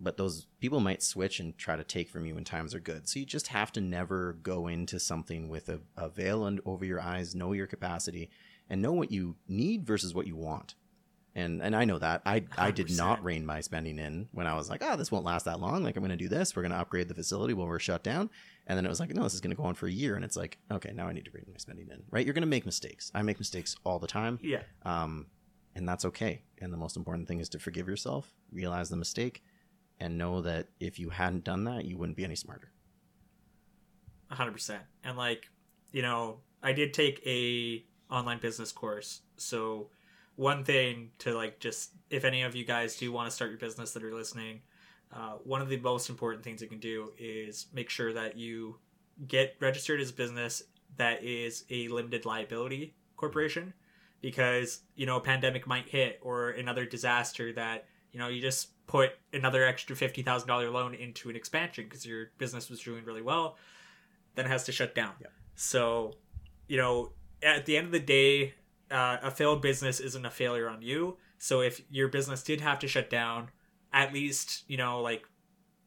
but 0.00 0.16
those 0.16 0.46
people 0.60 0.80
might 0.80 1.02
switch 1.02 1.40
and 1.40 1.56
try 1.56 1.76
to 1.76 1.84
take 1.84 2.08
from 2.08 2.26
you 2.26 2.34
when 2.34 2.44
times 2.44 2.74
are 2.74 2.80
good. 2.80 3.08
So 3.08 3.18
you 3.18 3.26
just 3.26 3.48
have 3.48 3.72
to 3.72 3.80
never 3.80 4.34
go 4.42 4.66
into 4.66 4.98
something 4.98 5.48
with 5.48 5.68
a, 5.68 5.80
a 5.96 6.08
veil 6.08 6.46
and 6.46 6.60
over 6.64 6.84
your 6.84 7.00
eyes, 7.00 7.34
know 7.34 7.52
your 7.52 7.66
capacity, 7.66 8.30
and 8.68 8.82
know 8.82 8.92
what 8.92 9.12
you 9.12 9.36
need 9.48 9.86
versus 9.86 10.14
what 10.14 10.26
you 10.26 10.36
want 10.36 10.74
and 11.34 11.62
and 11.62 11.74
I 11.74 11.84
know 11.84 11.98
that 11.98 12.22
I 12.24 12.44
I 12.56 12.70
did 12.70 12.96
not 12.96 13.22
rein 13.24 13.44
my 13.44 13.60
spending 13.60 13.98
in 13.98 14.28
when 14.32 14.46
I 14.46 14.54
was 14.54 14.70
like, 14.70 14.82
oh, 14.84 14.96
this 14.96 15.10
won't 15.10 15.24
last 15.24 15.44
that 15.46 15.60
long. 15.60 15.82
Like 15.82 15.96
I'm 15.96 16.02
going 16.02 16.16
to 16.16 16.16
do 16.16 16.28
this. 16.28 16.54
We're 16.54 16.62
going 16.62 16.72
to 16.72 16.78
upgrade 16.78 17.08
the 17.08 17.14
facility 17.14 17.54
while 17.54 17.66
we're 17.66 17.78
shut 17.78 18.02
down. 18.04 18.30
And 18.66 18.76
then 18.76 18.86
it 18.86 18.88
was 18.88 19.00
like, 19.00 19.12
no, 19.14 19.24
this 19.24 19.34
is 19.34 19.40
going 19.40 19.50
to 19.50 19.56
go 19.56 19.64
on 19.64 19.74
for 19.74 19.86
a 19.86 19.92
year. 19.92 20.16
And 20.16 20.24
it's 20.24 20.36
like, 20.36 20.58
okay, 20.70 20.92
now 20.94 21.06
I 21.06 21.12
need 21.12 21.24
to 21.24 21.30
rein 21.32 21.44
my 21.48 21.58
spending 21.58 21.88
in. 21.90 22.02
Right? 22.10 22.24
You're 22.24 22.34
going 22.34 22.42
to 22.42 22.48
make 22.48 22.64
mistakes. 22.64 23.10
I 23.14 23.22
make 23.22 23.38
mistakes 23.38 23.76
all 23.84 23.98
the 23.98 24.06
time, 24.06 24.38
yeah 24.42 24.62
um, 24.82 25.26
and 25.74 25.88
that's 25.88 26.04
okay. 26.04 26.42
And 26.60 26.72
the 26.72 26.76
most 26.76 26.96
important 26.96 27.26
thing 27.28 27.40
is 27.40 27.48
to 27.50 27.58
forgive 27.58 27.88
yourself, 27.88 28.32
realize 28.52 28.88
the 28.88 28.96
mistake, 28.96 29.42
and 29.98 30.16
know 30.16 30.40
that 30.42 30.68
if 30.80 30.98
you 30.98 31.10
hadn't 31.10 31.44
done 31.44 31.64
that, 31.64 31.84
you 31.84 31.96
wouldn't 31.98 32.16
be 32.16 32.24
any 32.24 32.36
smarter. 32.36 32.72
100%. 34.32 34.78
And 35.02 35.16
like, 35.16 35.50
you 35.92 36.02
know, 36.02 36.38
I 36.62 36.72
did 36.72 36.94
take 36.94 37.20
a 37.26 37.84
online 38.10 38.38
business 38.38 38.72
course. 38.72 39.22
So 39.36 39.90
one 40.36 40.64
thing 40.64 41.10
to 41.18 41.32
like 41.34 41.60
just 41.60 41.90
if 42.10 42.24
any 42.24 42.42
of 42.42 42.54
you 42.54 42.64
guys 42.64 42.96
do 42.96 43.10
want 43.12 43.28
to 43.28 43.34
start 43.34 43.50
your 43.50 43.58
business 43.58 43.92
that 43.92 44.02
are 44.02 44.14
listening, 44.14 44.60
uh, 45.12 45.34
one 45.44 45.60
of 45.62 45.68
the 45.68 45.76
most 45.78 46.08
important 46.10 46.42
things 46.42 46.60
you 46.60 46.68
can 46.68 46.80
do 46.80 47.12
is 47.18 47.66
make 47.72 47.88
sure 47.90 48.12
that 48.12 48.36
you 48.36 48.76
get 49.28 49.54
registered 49.60 50.00
as 50.00 50.10
a 50.10 50.12
business 50.14 50.62
that 50.96 51.22
is 51.22 51.64
a 51.70 51.88
limited 51.88 52.24
liability 52.24 52.94
corporation 53.16 53.72
because 54.20 54.80
you 54.96 55.06
know 55.06 55.16
a 55.16 55.20
pandemic 55.20 55.66
might 55.66 55.88
hit 55.88 56.18
or 56.22 56.50
another 56.50 56.84
disaster 56.84 57.52
that 57.52 57.86
you 58.12 58.18
know 58.18 58.28
you 58.28 58.40
just 58.40 58.70
put 58.86 59.12
another 59.32 59.64
extra 59.64 59.94
$50000 59.96 60.72
loan 60.72 60.94
into 60.94 61.30
an 61.30 61.36
expansion 61.36 61.84
because 61.84 62.04
your 62.04 62.30
business 62.38 62.68
was 62.68 62.80
doing 62.80 63.04
really 63.04 63.22
well 63.22 63.56
then 64.34 64.46
it 64.46 64.48
has 64.48 64.64
to 64.64 64.72
shut 64.72 64.94
down 64.94 65.12
Yeah. 65.20 65.28
so 65.54 66.14
you 66.68 66.76
know 66.76 67.12
at 67.42 67.66
the 67.66 67.76
end 67.76 67.86
of 67.86 67.92
the 67.92 68.00
day 68.00 68.54
uh, 68.90 69.18
a 69.22 69.30
failed 69.30 69.62
business 69.62 70.00
isn't 70.00 70.26
a 70.26 70.30
failure 70.30 70.68
on 70.68 70.82
you 70.82 71.16
so 71.38 71.60
if 71.60 71.82
your 71.90 72.08
business 72.08 72.42
did 72.42 72.60
have 72.60 72.78
to 72.78 72.88
shut 72.88 73.10
down 73.10 73.50
at 73.92 74.12
least 74.12 74.64
you 74.68 74.76
know 74.76 75.00
like 75.00 75.24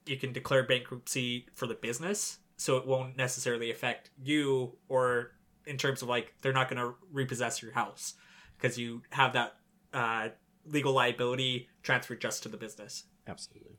you 0.05 0.17
can 0.17 0.31
declare 0.31 0.63
bankruptcy 0.63 1.45
for 1.53 1.67
the 1.67 1.75
business 1.75 2.39
so 2.55 2.77
it 2.77 2.87
won't 2.87 3.17
necessarily 3.17 3.69
affect 3.69 4.09
you 4.21 4.75
or 4.87 5.31
in 5.65 5.77
terms 5.77 6.01
of 6.01 6.07
like 6.07 6.33
they're 6.41 6.53
not 6.53 6.69
going 6.69 6.81
to 6.81 6.95
repossess 7.11 7.61
your 7.61 7.73
house 7.73 8.15
because 8.57 8.77
you 8.77 9.01
have 9.11 9.33
that 9.33 9.55
uh, 9.93 10.29
legal 10.65 10.93
liability 10.93 11.67
transferred 11.83 12.21
just 12.21 12.43
to 12.43 12.49
the 12.49 12.57
business 12.57 13.03
Absolutely. 13.27 13.77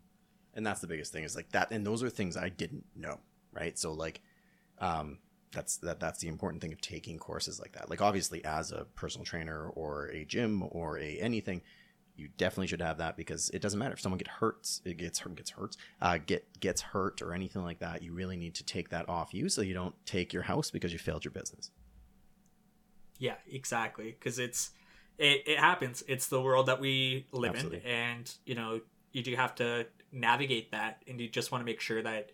And 0.55 0.67
that's 0.67 0.81
the 0.81 0.87
biggest 0.87 1.13
thing 1.13 1.25
is 1.25 1.37
like 1.37 1.51
that 1.53 1.71
and 1.71 1.87
those 1.87 2.03
are 2.03 2.11
things 2.11 2.37
I 2.37 2.49
didn't 2.49 2.85
know, 2.95 3.19
right? 3.53 3.79
So 3.79 3.93
like 3.93 4.21
um 4.79 5.19
that's 5.53 5.77
that 5.79 6.01
that's 6.01 6.21
the 6.21 6.29
important 6.29 6.61
thing 6.63 6.73
of 6.73 6.81
taking 6.81 7.19
courses 7.19 7.59
like 7.61 7.73
that. 7.73 7.89
Like 7.91 8.01
obviously 8.03 8.45
as 8.45 8.73
a 8.73 8.87
personal 8.95 9.25
trainer 9.25 9.69
or 9.71 10.07
a 10.07 10.25
gym 10.25 10.63
or 10.71 10.99
a 10.99 11.19
anything, 11.21 11.63
you 12.17 12.29
definitely 12.37 12.67
should 12.67 12.83
have 12.83 12.99
that 12.99 13.17
because 13.17 13.49
it 13.51 13.63
doesn't 13.63 13.79
matter 13.79 13.95
if 13.95 14.01
someone 14.01 14.19
get 14.19 14.29
hurts, 14.29 14.81
it 14.85 14.97
gets 14.97 15.21
hurt 15.21 15.37
gets 15.37 15.51
hurt 15.51 15.77
uh 16.01 16.19
get 16.19 16.61
gets 16.61 16.81
hurt 16.81 17.23
or 17.23 17.33
anything 17.33 17.63
like 17.63 17.79
that, 17.79 18.03
you 18.03 18.13
really 18.13 18.37
need 18.37 18.55
to 18.57 18.65
take 18.65 18.91
that 18.91 19.09
off 19.09 19.33
you 19.33 19.49
so 19.49 19.63
you 19.63 19.75
don't 19.75 19.95
take 20.05 20.33
your 20.33 20.43
house 20.43 20.71
because 20.71 20.93
you 20.93 20.99
failed 20.99 21.25
your 21.25 21.33
business. 21.33 21.71
yeah 23.19 23.35
exactly 23.51 24.15
because 24.19 24.39
it's 24.39 24.71
it, 25.19 25.43
it 25.47 25.59
happens 25.59 26.03
it's 26.07 26.29
the 26.29 26.41
world 26.41 26.67
that 26.67 26.81
we 26.81 27.27
live 27.33 27.55
Absolutely. 27.55 27.79
in 27.79 27.85
and 27.87 28.35
you 28.47 28.55
know 28.55 28.81
you 29.13 29.23
do 29.23 29.35
have 29.35 29.55
to 29.55 29.87
navigate 30.13 30.71
that 30.71 31.03
and 31.09 31.21
you 31.21 31.29
just 31.29 31.51
want 31.51 31.61
to 31.61 31.65
make 31.65 31.81
sure 31.81 32.03
that 32.03 32.31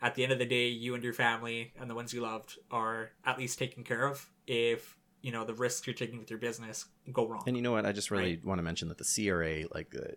at 0.00 0.14
the 0.14 0.22
end 0.22 0.32
of 0.32 0.38
the 0.38 0.46
day 0.46 0.68
you 0.68 0.94
and 0.94 1.02
your 1.04 1.12
family 1.12 1.72
and 1.80 1.88
the 1.90 1.94
ones 1.94 2.12
you 2.12 2.20
loved 2.20 2.56
are 2.70 3.10
at 3.24 3.38
least 3.38 3.58
taken 3.58 3.82
care 3.84 4.06
of 4.06 4.30
if 4.46 4.96
you 5.22 5.32
know 5.32 5.44
the 5.44 5.54
risks 5.54 5.86
you're 5.86 5.94
taking 5.94 6.18
with 6.18 6.30
your 6.30 6.38
business 6.38 6.86
go 7.12 7.26
wrong 7.26 7.42
And 7.46 7.56
you 7.56 7.62
know 7.62 7.72
what? 7.72 7.84
I 7.86 7.92
just 7.92 8.10
really 8.10 8.36
Right. 8.36 8.44
want 8.44 8.58
to 8.58 8.62
mention 8.62 8.88
that 8.88 8.98
the 8.98 9.04
CRA, 9.04 9.64
like, 9.74 9.94
uh, 9.96 10.12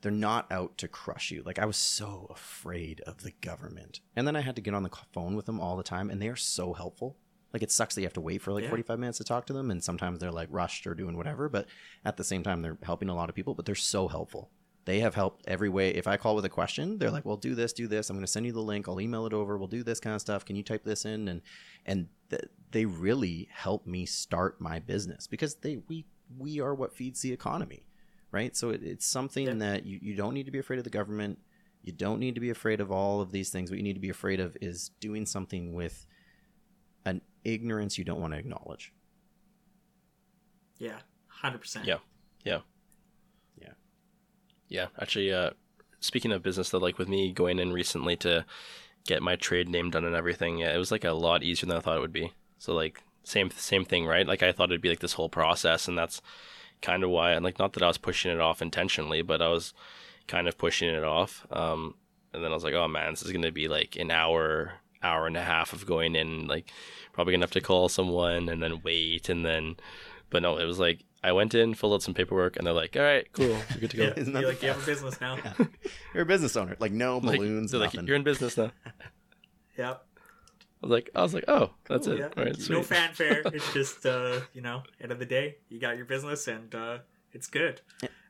they're 0.00 0.10
not 0.10 0.50
out 0.50 0.78
to 0.78 0.88
crush 0.88 1.30
you. 1.30 1.42
Like, 1.44 1.58
I 1.58 1.66
was 1.66 1.76
so 1.76 2.26
afraid 2.30 3.02
of 3.02 3.22
the 3.22 3.32
government. 3.42 4.00
And 4.16 4.26
then 4.26 4.34
I 4.36 4.40
had 4.40 4.56
to 4.56 4.62
get 4.62 4.72
on 4.72 4.82
the 4.82 4.90
phone 5.12 5.36
with 5.36 5.44
them 5.44 5.60
all 5.60 5.76
the 5.76 5.82
time, 5.82 6.08
and 6.08 6.22
they 6.22 6.28
are 6.28 6.36
so 6.36 6.72
helpful. 6.72 7.18
Like, 7.52 7.62
it 7.62 7.70
sucks 7.70 7.94
that 7.94 8.00
you 8.00 8.06
have 8.06 8.14
to 8.14 8.20
wait 8.22 8.40
for 8.40 8.52
like 8.54 8.62
Yeah. 8.64 8.70
45 8.70 8.98
minutes 8.98 9.18
to 9.18 9.24
talk 9.24 9.44
to 9.46 9.52
them, 9.52 9.70
and 9.70 9.84
sometimes 9.84 10.20
they're 10.20 10.32
like 10.32 10.48
rushed 10.50 10.86
or 10.86 10.94
doing 10.94 11.18
whatever. 11.18 11.50
But 11.50 11.66
at 12.04 12.16
the 12.16 12.24
same 12.24 12.42
time, 12.42 12.62
they're 12.62 12.78
helping 12.82 13.10
a 13.10 13.14
lot 13.14 13.28
of 13.28 13.34
people, 13.34 13.54
but 13.54 13.66
they're 13.66 13.74
so 13.74 14.08
helpful. 14.08 14.50
They 14.86 15.00
have 15.00 15.14
helped 15.14 15.44
every 15.46 15.68
way. 15.68 15.90
If 15.90 16.06
I 16.06 16.16
call 16.16 16.34
with 16.34 16.44
a 16.44 16.48
question, 16.50 16.98
they're 16.98 17.10
like, 17.10 17.24
"Well, 17.24 17.36
do 17.36 17.54
this, 17.54 17.72
do 17.72 17.86
this. 17.86 18.08
I'm 18.08 18.16
going 18.16 18.24
to 18.24 18.30
send 18.30 18.46
you 18.46 18.52
the 18.52 18.62
link. 18.62 18.88
I'll 18.88 19.00
email 19.00 19.26
it 19.26 19.32
over. 19.32 19.58
We'll 19.58 19.68
do 19.68 19.82
this 19.82 20.00
kind 20.00 20.14
of 20.14 20.20
stuff. 20.20 20.44
Can 20.44 20.56
you 20.56 20.62
type 20.62 20.84
this 20.84 21.04
in?" 21.04 21.28
And 21.28 21.42
and 21.86 22.08
th- 22.30 22.48
they 22.70 22.86
really 22.86 23.48
help 23.52 23.86
me 23.86 24.06
start 24.06 24.60
my 24.60 24.78
business 24.78 25.26
because 25.26 25.56
they 25.56 25.78
we 25.88 26.06
we 26.38 26.60
are 26.60 26.74
what 26.74 26.94
feeds 26.94 27.20
the 27.22 27.32
economy 27.32 27.84
right 28.30 28.54
so 28.56 28.70
it, 28.70 28.84
it's 28.84 29.04
something 29.04 29.46
Yeah. 29.46 29.54
that 29.54 29.84
you, 29.84 29.98
you 30.00 30.14
don't 30.14 30.32
need 30.34 30.46
to 30.46 30.52
be 30.52 30.60
afraid 30.60 30.78
of 30.78 30.84
the 30.84 30.90
government 30.90 31.40
you 31.82 31.92
don't 31.92 32.20
need 32.20 32.36
to 32.36 32.40
be 32.40 32.50
afraid 32.50 32.80
of 32.80 32.92
all 32.92 33.20
of 33.20 33.32
these 33.32 33.50
things 33.50 33.68
what 33.68 33.78
you 33.78 33.82
need 33.82 33.94
to 33.94 34.00
be 34.00 34.10
afraid 34.10 34.38
of 34.38 34.56
is 34.60 34.90
doing 35.00 35.26
something 35.26 35.72
with 35.74 36.06
an 37.04 37.20
ignorance 37.42 37.98
you 37.98 38.04
don't 38.04 38.20
want 38.20 38.32
to 38.32 38.38
acknowledge 38.38 38.92
yeah 40.78 40.98
100% 41.42 41.84
Yeah. 41.84 41.96
Yeah, 42.44 42.60
actually, 44.98 45.32
uh, 45.32 45.50
speaking 46.00 46.32
of 46.32 46.42
business, 46.42 46.70
though, 46.70 46.78
like 46.78 46.98
with 46.98 47.08
me 47.08 47.32
going 47.32 47.58
in 47.58 47.72
recently 47.72 48.16
to 48.18 48.46
get 49.06 49.22
my 49.22 49.36
trade 49.36 49.68
name 49.68 49.90
done 49.90 50.04
and 50.04 50.14
everything, 50.14 50.58
yeah, 50.58 50.72
it 50.74 50.78
was 50.78 50.90
like 50.92 51.04
a 51.04 51.12
lot 51.12 51.42
easier 51.42 51.68
than 51.68 51.76
I 51.76 51.80
thought 51.80 51.96
it 51.96 52.00
would 52.00 52.12
be. 52.12 52.32
So 52.58 52.74
like 52.74 53.02
same 53.24 53.50
same 53.50 53.84
thing, 53.84 54.06
right? 54.06 54.26
Like 54.26 54.42
I 54.42 54.52
thought 54.52 54.70
it'd 54.70 54.80
be 54.80 54.88
like 54.88 55.00
this 55.00 55.14
whole 55.14 55.28
process, 55.28 55.88
and 55.88 55.98
that's 55.98 56.22
kind 56.82 57.04
of 57.04 57.10
why. 57.10 57.32
And 57.32 57.44
like 57.44 57.58
not 57.58 57.74
that 57.74 57.82
I 57.82 57.88
was 57.88 57.98
pushing 57.98 58.30
it 58.30 58.40
off 58.40 58.62
intentionally, 58.62 59.22
but 59.22 59.42
I 59.42 59.48
was 59.48 59.74
kind 60.26 60.48
of 60.48 60.56
pushing 60.58 60.88
it 60.88 61.04
off. 61.04 61.46
Um, 61.50 61.94
and 62.32 62.44
then 62.44 62.50
I 62.50 62.54
was 62.54 62.64
like, 62.64 62.74
oh 62.74 62.88
man, 62.88 63.10
this 63.10 63.22
is 63.22 63.32
gonna 63.32 63.52
be 63.52 63.68
like 63.68 63.96
an 63.96 64.10
hour, 64.10 64.74
hour 65.02 65.26
and 65.26 65.36
a 65.36 65.42
half 65.42 65.72
of 65.72 65.86
going 65.86 66.14
in, 66.14 66.46
like 66.46 66.70
probably 67.12 67.32
gonna 67.32 67.44
have 67.44 67.50
to 67.52 67.60
call 67.60 67.88
someone 67.88 68.48
and 68.48 68.62
then 68.62 68.80
wait, 68.84 69.28
and 69.28 69.44
then, 69.44 69.76
but 70.30 70.42
no, 70.42 70.58
it 70.58 70.64
was 70.64 70.78
like 70.78 71.04
I 71.22 71.32
went 71.32 71.54
in, 71.54 71.74
filled 71.74 71.92
out 71.94 72.02
some 72.02 72.14
paperwork, 72.14 72.56
and 72.56 72.66
they're 72.66 72.72
like, 72.74 72.96
all 72.96 73.02
right, 73.02 73.30
cool, 73.32 73.46
you're 73.70 73.80
good 73.80 73.90
to 73.90 73.96
go. 73.96 74.02
yeah, 74.04 74.12
Isn't 74.16 74.32
that 74.32 74.40
you're 74.40 74.48
like 74.50 74.62
you 74.62 74.68
have 74.68 74.82
a 74.82 74.86
business 74.86 75.20
now 75.20 75.36
you're 76.14 76.22
a 76.22 76.26
business 76.26 76.56
owner 76.56 76.76
like 76.80 76.92
no 76.92 77.18
Like, 77.18 77.36
balloons 77.38 77.70
they're 77.72 77.80
like, 77.80 77.92
you're 77.94 78.16
in 78.16 78.22
business 78.22 78.56
now. 78.56 78.70
yep 79.78 80.04
I 80.82 80.86
was 80.86 80.90
like, 80.90 81.10
I 81.14 81.22
was 81.22 81.34
like, 81.34 81.44
oh, 81.46 81.72
that's 81.88 82.06
Cool, 82.06 82.16
it. 82.16 82.20
yeah. 82.20 82.28
All 82.36 82.44
right, 82.44 82.58
no 82.58 82.82
sweet. 82.82 82.86
fanfare 82.86 83.42
it's 83.52 83.72
just 83.74 84.06
uh 84.06 84.40
you 84.54 84.62
know 84.62 84.82
end 85.00 85.12
of 85.12 85.18
the 85.18 85.26
day 85.26 85.56
you 85.68 85.78
got 85.78 85.96
your 85.96 86.06
business 86.06 86.48
and 86.48 86.74
uh 86.74 86.98
it's 87.32 87.46
good 87.48 87.82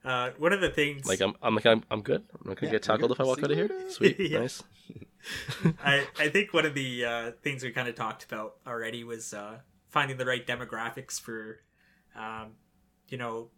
uh 0.05 0.31
one 0.39 0.53
of 0.53 0.61
the 0.61 0.69
things 0.71 1.07
Like 1.07 1.21
I'm, 1.21 1.35
I'm 1.43 1.55
like, 1.55 1.67
I'm, 1.67 1.85
I'm 1.93 2.03
good. 2.03 2.23
I'm 2.35 2.49
not 2.49 2.57
gonna 2.57 2.67
Yeah, 2.73 2.79
get 2.79 2.83
tackled 2.83 3.13
if 3.13 3.21
I 3.21 3.25
walk 3.25 3.43
out 3.45 3.51
of 3.53 3.57
here. 3.57 3.71
Sweet, 3.89 4.33
nice. 4.33 4.63
I, 5.85 6.07
I 6.19 6.29
think 6.29 6.53
one 6.55 6.65
of 6.67 6.75
the 6.75 7.05
uh, 7.05 7.31
things 7.43 7.63
we 7.63 7.71
kind 7.71 7.87
of 7.89 7.95
talked 7.95 8.25
about 8.25 8.57
already 8.67 9.05
was 9.05 9.35
uh, 9.35 9.59
finding 9.89 10.17
the 10.17 10.25
right 10.25 10.45
demographics 10.47 11.21
for, 11.21 11.61
um, 12.17 12.53
you 13.11 13.19
know, 13.19 13.51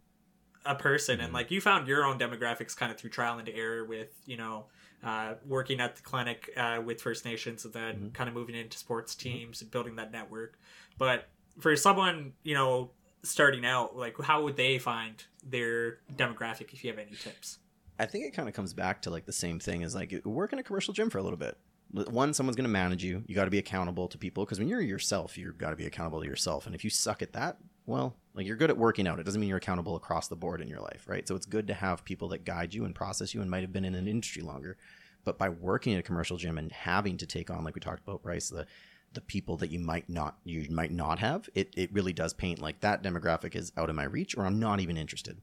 a 0.65 0.75
person. 0.75 1.19
And 1.19 1.31
Mhm. 1.31 1.33
like 1.33 1.51
you 1.51 1.61
found 1.61 1.87
your 1.87 2.05
own 2.05 2.19
demographics 2.19 2.75
kind 2.75 2.91
of 2.91 2.97
through 2.97 3.09
trial 3.11 3.37
and 3.39 3.47
error 3.49 3.85
with, 3.85 4.21
you 4.25 4.37
know, 4.37 4.65
uh, 5.03 5.35
working 5.45 5.79
at 5.81 5.95
the 5.97 6.01
clinic 6.01 6.49
uh, 6.55 6.81
with 6.83 7.01
First 7.01 7.25
Nations 7.25 7.65
and 7.65 7.73
then 7.73 7.95
Mhm. 7.95 8.13
kind 8.13 8.27
of 8.29 8.33
moving 8.33 8.55
into 8.55 8.77
sports 8.77 9.15
teams 9.15 9.61
and 9.61 9.69
building 9.69 9.95
that 9.97 10.11
network. 10.11 10.57
But 10.97 11.29
for 11.59 11.75
someone, 11.75 12.33
you 12.43 12.53
know, 12.53 12.91
starting 13.23 13.65
out, 13.65 13.95
like 13.95 14.19
how 14.21 14.43
would 14.43 14.55
they 14.55 14.79
find 14.79 15.23
their 15.43 15.99
demographic 16.15 16.73
if 16.73 16.83
you 16.83 16.89
have 16.89 16.99
any 16.99 17.15
tips? 17.15 17.59
I 17.99 18.05
think 18.05 18.25
it 18.25 18.31
kind 18.31 18.47
of 18.47 18.55
comes 18.55 18.73
back 18.73 19.01
to 19.03 19.09
like 19.09 19.25
the 19.25 19.33
same 19.33 19.59
thing 19.59 19.83
as 19.83 19.93
like 19.93 20.13
work 20.25 20.51
in 20.53 20.59
a 20.59 20.63
commercial 20.63 20.93
gym 20.93 21.09
for 21.09 21.17
a 21.19 21.23
little 21.23 21.37
bit. 21.37 21.57
One, 21.91 22.33
someone's 22.33 22.55
going 22.55 22.63
to 22.63 22.69
manage 22.69 23.03
you. 23.03 23.23
You 23.27 23.35
got 23.35 23.45
to 23.45 23.51
be 23.51 23.59
accountable 23.59 24.07
to 24.07 24.17
people 24.17 24.45
because 24.45 24.57
when 24.57 24.67
you're 24.67 24.81
yourself, 24.81 25.37
you've 25.37 25.57
got 25.59 25.69
to 25.69 25.75
be 25.75 25.85
accountable 25.85 26.21
to 26.21 26.25
yourself. 26.27 26.65
And 26.65 26.73
if 26.73 26.83
you 26.83 26.89
suck 26.89 27.21
at 27.21 27.33
that, 27.33 27.57
well, 27.85 28.15
like 28.33 28.45
you're 28.45 28.55
good 28.57 28.69
at 28.69 28.77
working 28.77 29.07
out. 29.07 29.19
It 29.19 29.23
doesn't 29.23 29.39
mean 29.39 29.49
you're 29.49 29.57
accountable 29.57 29.95
across 29.95 30.27
the 30.27 30.35
board 30.35 30.61
in 30.61 30.67
your 30.67 30.79
life, 30.79 31.05
right? 31.07 31.27
So 31.27 31.35
it's 31.35 31.45
good 31.45 31.67
to 31.67 31.73
have 31.73 32.05
people 32.05 32.29
that 32.29 32.45
guide 32.45 32.73
you 32.73 32.85
and 32.85 32.95
process 32.95 33.33
you 33.33 33.41
and 33.41 33.49
might 33.51 33.61
have 33.61 33.73
been 33.73 33.85
in 33.85 33.95
an 33.95 34.07
industry 34.07 34.41
longer. 34.41 34.77
But 35.25 35.37
by 35.37 35.49
working 35.49 35.93
at 35.93 35.99
a 35.99 36.03
commercial 36.03 36.37
gym 36.37 36.57
and 36.57 36.71
having 36.71 37.17
to 37.17 37.25
take 37.25 37.49
on, 37.49 37.63
like 37.63 37.75
we 37.75 37.81
talked 37.81 38.01
about, 38.01 38.23
Bryce, 38.23 38.49
the 38.49 38.65
the 39.13 39.21
people 39.21 39.57
that 39.57 39.69
you 39.69 39.79
might 39.79 40.09
not 40.09 40.37
you 40.43 40.67
might 40.71 40.91
not 40.91 41.19
have, 41.19 41.47
it, 41.53 41.71
it 41.77 41.93
really 41.93 42.13
does 42.13 42.33
paint 42.33 42.59
like 42.59 42.79
that 42.79 43.03
demographic 43.03 43.55
is 43.55 43.71
out 43.77 43.89
of 43.89 43.95
my 43.95 44.03
reach 44.03 44.35
or 44.35 44.45
I'm 44.45 44.59
not 44.59 44.79
even 44.79 44.97
interested 44.97 45.41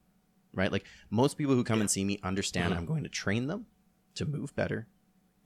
right? 0.55 0.73
Like 0.73 0.85
most 1.11 1.39
people 1.39 1.55
who 1.55 1.65
come 1.65 1.81
and 1.81 1.91
see 1.91 2.05
me 2.05 2.19
understand 2.23 2.73
Mhm. 2.73 2.77
I'm 2.77 2.87
going 2.87 3.05
to 3.05 3.09
train 3.09 3.47
them 3.47 3.67
to 4.15 4.25
move 4.27 4.55
better 4.57 4.89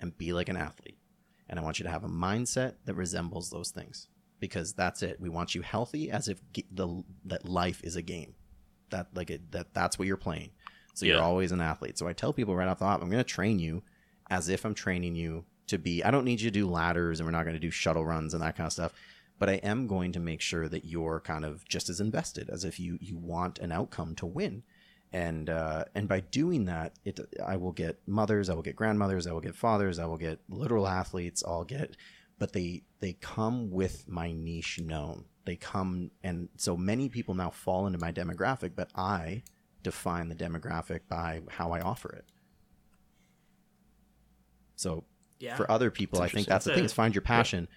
and 0.00 0.16
be 0.16 0.32
like 0.32 0.48
an 0.48 0.56
athlete. 0.56 0.98
And 1.48 1.58
I 1.58 1.62
want 1.62 1.78
you 1.78 1.84
to 1.84 1.90
have 1.90 2.04
a 2.04 2.08
mindset 2.08 2.76
that 2.84 2.94
resembles 2.94 3.50
those 3.50 3.70
things 3.70 4.08
because 4.40 4.72
that's 4.72 5.02
it. 5.02 5.20
We 5.20 5.28
want 5.28 5.54
you 5.54 5.62
healthy 5.62 6.10
as 6.10 6.28
if 6.28 6.40
the 6.70 7.02
that 7.26 7.48
life 7.48 7.80
is 7.84 7.96
a 7.96 8.02
game. 8.02 8.34
That 8.90 9.08
like 9.14 9.30
it, 9.30 9.52
that 9.52 9.74
that's 9.74 9.98
what 9.98 10.08
you're 10.08 10.16
playing. 10.16 10.50
So 10.94 11.06
you're 11.06 11.22
always 11.22 11.50
an 11.50 11.60
athlete. 11.60 11.98
So 11.98 12.06
I 12.06 12.12
tell 12.12 12.32
people 12.32 12.54
right 12.54 12.68
off 12.68 12.78
the 12.78 12.84
hop, 12.84 13.02
I'm 13.02 13.10
going 13.10 13.22
to 13.22 13.28
train 13.28 13.58
you 13.58 13.82
as 14.30 14.48
if 14.48 14.64
I'm 14.64 14.74
training 14.74 15.16
you 15.16 15.44
to 15.66 15.76
be. 15.76 16.04
I 16.04 16.12
don't 16.12 16.24
need 16.24 16.40
you 16.40 16.50
to 16.50 16.54
do 16.54 16.68
ladders 16.68 17.18
and 17.18 17.26
we're 17.26 17.32
not 17.32 17.42
going 17.42 17.56
to 17.56 17.60
do 17.60 17.70
shuttle 17.70 18.04
runs 18.04 18.32
and 18.32 18.42
that 18.44 18.56
kind 18.56 18.66
of 18.68 18.72
stuff. 18.72 18.92
But 19.40 19.48
I 19.48 19.54
am 19.54 19.88
going 19.88 20.12
to 20.12 20.20
make 20.20 20.40
sure 20.40 20.68
that 20.68 20.84
you're 20.84 21.18
kind 21.18 21.44
of 21.44 21.64
just 21.68 21.88
as 21.88 22.00
invested 22.00 22.48
as 22.48 22.64
if 22.64 22.78
you 22.78 22.98
you 23.00 23.16
want 23.16 23.58
an 23.58 23.72
outcome 23.72 24.14
to 24.16 24.26
win 24.26 24.62
and 25.14 25.48
uh, 25.48 25.84
and 25.94 26.08
by 26.08 26.20
doing 26.20 26.64
that, 26.64 26.94
it 27.04 27.20
I 27.46 27.56
will 27.56 27.70
get 27.70 28.00
mothers, 28.04 28.50
I 28.50 28.54
will 28.54 28.62
get 28.62 28.74
grandmothers, 28.74 29.28
I 29.28 29.32
will 29.32 29.40
get 29.40 29.54
fathers, 29.54 30.00
I 30.00 30.06
will 30.06 30.16
get 30.16 30.40
literal 30.48 30.88
athletes. 30.88 31.44
I'll 31.46 31.64
get, 31.64 31.96
but 32.38 32.52
they 32.52 32.82
they 33.00 33.12
come 33.14 33.70
with 33.70 34.08
my 34.08 34.32
niche 34.32 34.80
known. 34.80 35.26
They 35.44 35.56
come, 35.56 36.10
and 36.22 36.48
so 36.56 36.76
many 36.76 37.08
people 37.08 37.34
now 37.34 37.50
fall 37.50 37.86
into 37.86 37.98
my 37.98 38.12
demographic, 38.12 38.72
but 38.74 38.90
I 38.94 39.42
define 39.82 40.28
the 40.28 40.34
demographic 40.34 41.00
by 41.08 41.42
how 41.50 41.72
I 41.72 41.80
offer 41.80 42.10
it. 42.12 42.24
So 44.76 45.04
Yeah. 45.38 45.56
for 45.56 45.70
other 45.70 45.90
people, 45.90 46.20
I 46.20 46.28
think 46.28 46.46
that's 46.46 46.64
the 46.64 46.72
thing: 46.74 46.84
is 46.84 46.92
find 46.92 47.14
your 47.14 47.22
passion. 47.22 47.68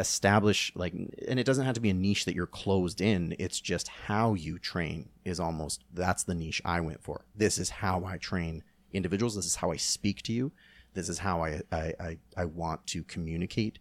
establish 0.00 0.70
like 0.76 0.92
and 1.26 1.40
it 1.40 1.44
doesn't 1.44 1.64
have 1.66 1.74
to 1.74 1.80
be 1.80 1.90
a 1.90 1.94
niche 1.94 2.24
that 2.24 2.32
you're 2.36 2.46
closed 2.46 3.00
in 3.00 3.34
it's 3.40 3.60
just 3.60 3.88
how 3.88 4.32
you 4.34 4.56
train 4.56 5.08
is 5.24 5.40
almost 5.40 5.82
that's 5.92 6.22
the 6.22 6.36
niche 6.36 6.62
i 6.64 6.80
went 6.80 7.02
for 7.02 7.24
this 7.34 7.58
is 7.58 7.68
how 7.68 8.04
i 8.04 8.16
train 8.16 8.62
individuals 8.92 9.34
this 9.34 9.44
is 9.44 9.56
how 9.56 9.72
i 9.72 9.76
speak 9.76 10.22
to 10.22 10.32
you 10.32 10.52
this 10.94 11.08
is 11.08 11.18
how 11.18 11.42
i 11.42 11.60
i 11.72 11.92
i, 11.98 12.18
I 12.36 12.44
want 12.44 12.86
to 12.86 13.02
communicate 13.02 13.80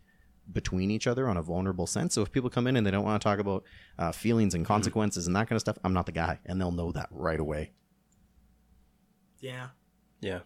between 0.51 0.89
each 0.91 1.07
other 1.07 1.27
on 1.27 1.37
a 1.37 1.41
vulnerable 1.41 1.85
sense 1.87 2.13
so 2.13 2.21
if 2.21 2.31
people 2.31 2.49
come 2.49 2.67
in 2.67 2.75
and 2.77 2.85
they 2.85 2.91
don't 2.91 3.03
want 3.03 3.21
to 3.21 3.23
talk 3.23 3.39
about 3.39 3.63
uh, 3.99 4.11
feelings 4.11 4.53
and 4.53 4.65
consequences 4.65 5.27
and 5.27 5.35
that 5.35 5.47
kind 5.47 5.55
of 5.57 5.61
stuff 5.61 5.77
i'm 5.83 5.93
not 5.93 6.05
the 6.05 6.11
guy 6.11 6.39
and 6.45 6.59
they'll 6.59 6.71
know 6.71 6.91
that 6.91 7.07
right 7.11 7.39
away 7.39 7.71
Yeah. 9.39 9.67
Yeah. 10.21 10.39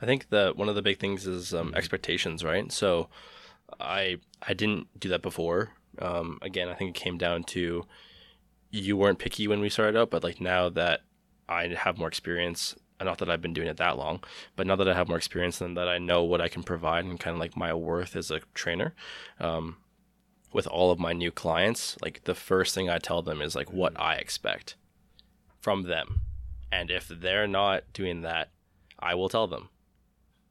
I 0.00 0.06
think 0.06 0.28
that 0.28 0.56
one 0.56 0.68
of 0.68 0.74
the 0.74 0.82
big 0.82 0.98
things 0.98 1.26
is 1.26 1.54
um, 1.54 1.72
expectations, 1.74 2.44
right? 2.44 2.70
So 2.70 3.08
I 3.80 4.18
I 4.46 4.52
didn't 4.54 4.88
do 5.00 5.08
that 5.08 5.22
before. 5.22 5.70
Um, 5.98 6.38
again, 6.42 6.68
I 6.68 6.74
think 6.74 6.90
it 6.96 7.00
came 7.00 7.16
down 7.16 7.44
to 7.44 7.86
you 8.70 8.96
weren't 8.96 9.18
picky 9.18 9.48
when 9.48 9.60
we 9.60 9.70
started 9.70 9.98
out, 9.98 10.10
but 10.10 10.22
like 10.22 10.40
now 10.40 10.68
that 10.68 11.00
I 11.48 11.68
have 11.68 11.96
more 11.98 12.08
experience, 12.08 12.76
not 13.00 13.18
that 13.18 13.30
I've 13.30 13.42
been 13.42 13.52
doing 13.52 13.68
it 13.68 13.76
that 13.76 13.98
long, 13.98 14.22
but 14.54 14.66
now 14.66 14.76
that 14.76 14.88
I 14.88 14.94
have 14.94 15.08
more 15.08 15.16
experience 15.18 15.60
and 15.60 15.76
that 15.76 15.88
I 15.88 15.98
know 15.98 16.22
what 16.24 16.40
I 16.40 16.48
can 16.48 16.62
provide 16.62 17.04
and 17.04 17.20
kind 17.20 17.34
of 17.34 17.40
like 17.40 17.56
my 17.56 17.74
worth 17.74 18.16
as 18.16 18.30
a 18.30 18.40
trainer, 18.54 18.94
um, 19.38 19.76
with 20.52 20.66
all 20.66 20.90
of 20.90 20.98
my 20.98 21.12
new 21.12 21.30
clients, 21.30 21.96
like 22.00 22.24
the 22.24 22.34
first 22.34 22.74
thing 22.74 22.88
I 22.88 22.98
tell 22.98 23.20
them 23.20 23.42
is 23.42 23.54
like 23.54 23.72
what 23.72 23.98
I 24.00 24.14
expect 24.14 24.76
from 25.60 25.82
them. 25.82 26.22
And 26.72 26.90
if 26.90 27.08
they're 27.08 27.46
not 27.46 27.84
doing 27.92 28.22
that, 28.22 28.50
I 28.98 29.14
will 29.14 29.28
tell 29.28 29.46
them. 29.46 29.68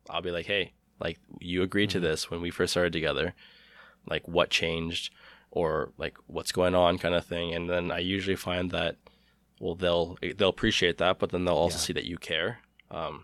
I'll 0.10 0.22
be 0.22 0.32
like, 0.32 0.46
hey, 0.46 0.74
like 1.00 1.20
you 1.39 1.64
agreed 1.64 1.89
to 1.91 2.00
this 2.00 2.30
when 2.30 2.41
we 2.41 2.52
first 2.52 2.72
started 2.72 2.93
together. 2.93 3.34
Like 4.08 4.28
what 4.28 4.50
changed 4.50 5.12
or 5.50 5.91
like 5.98 6.18
what's 6.28 6.52
going 6.52 6.76
on 6.76 6.98
kind 6.98 7.16
of 7.16 7.26
thing. 7.26 7.54
And 7.54 7.70
then 7.70 7.91
I 7.91 8.00
usually 8.00 8.36
find 8.36 8.72
that 8.72 8.98
well 9.60 9.76
they'll 9.76 10.18
they'll 10.38 10.49
appreciate 10.49 10.97
that, 10.97 11.20
but 11.20 11.30
then 11.32 11.45
they'll 11.45 11.56
also 11.56 11.78
Yeah. 11.78 11.82
see 11.82 11.93
that 11.93 12.06
you 12.06 12.18
care. 12.18 12.60
Um 12.91 13.24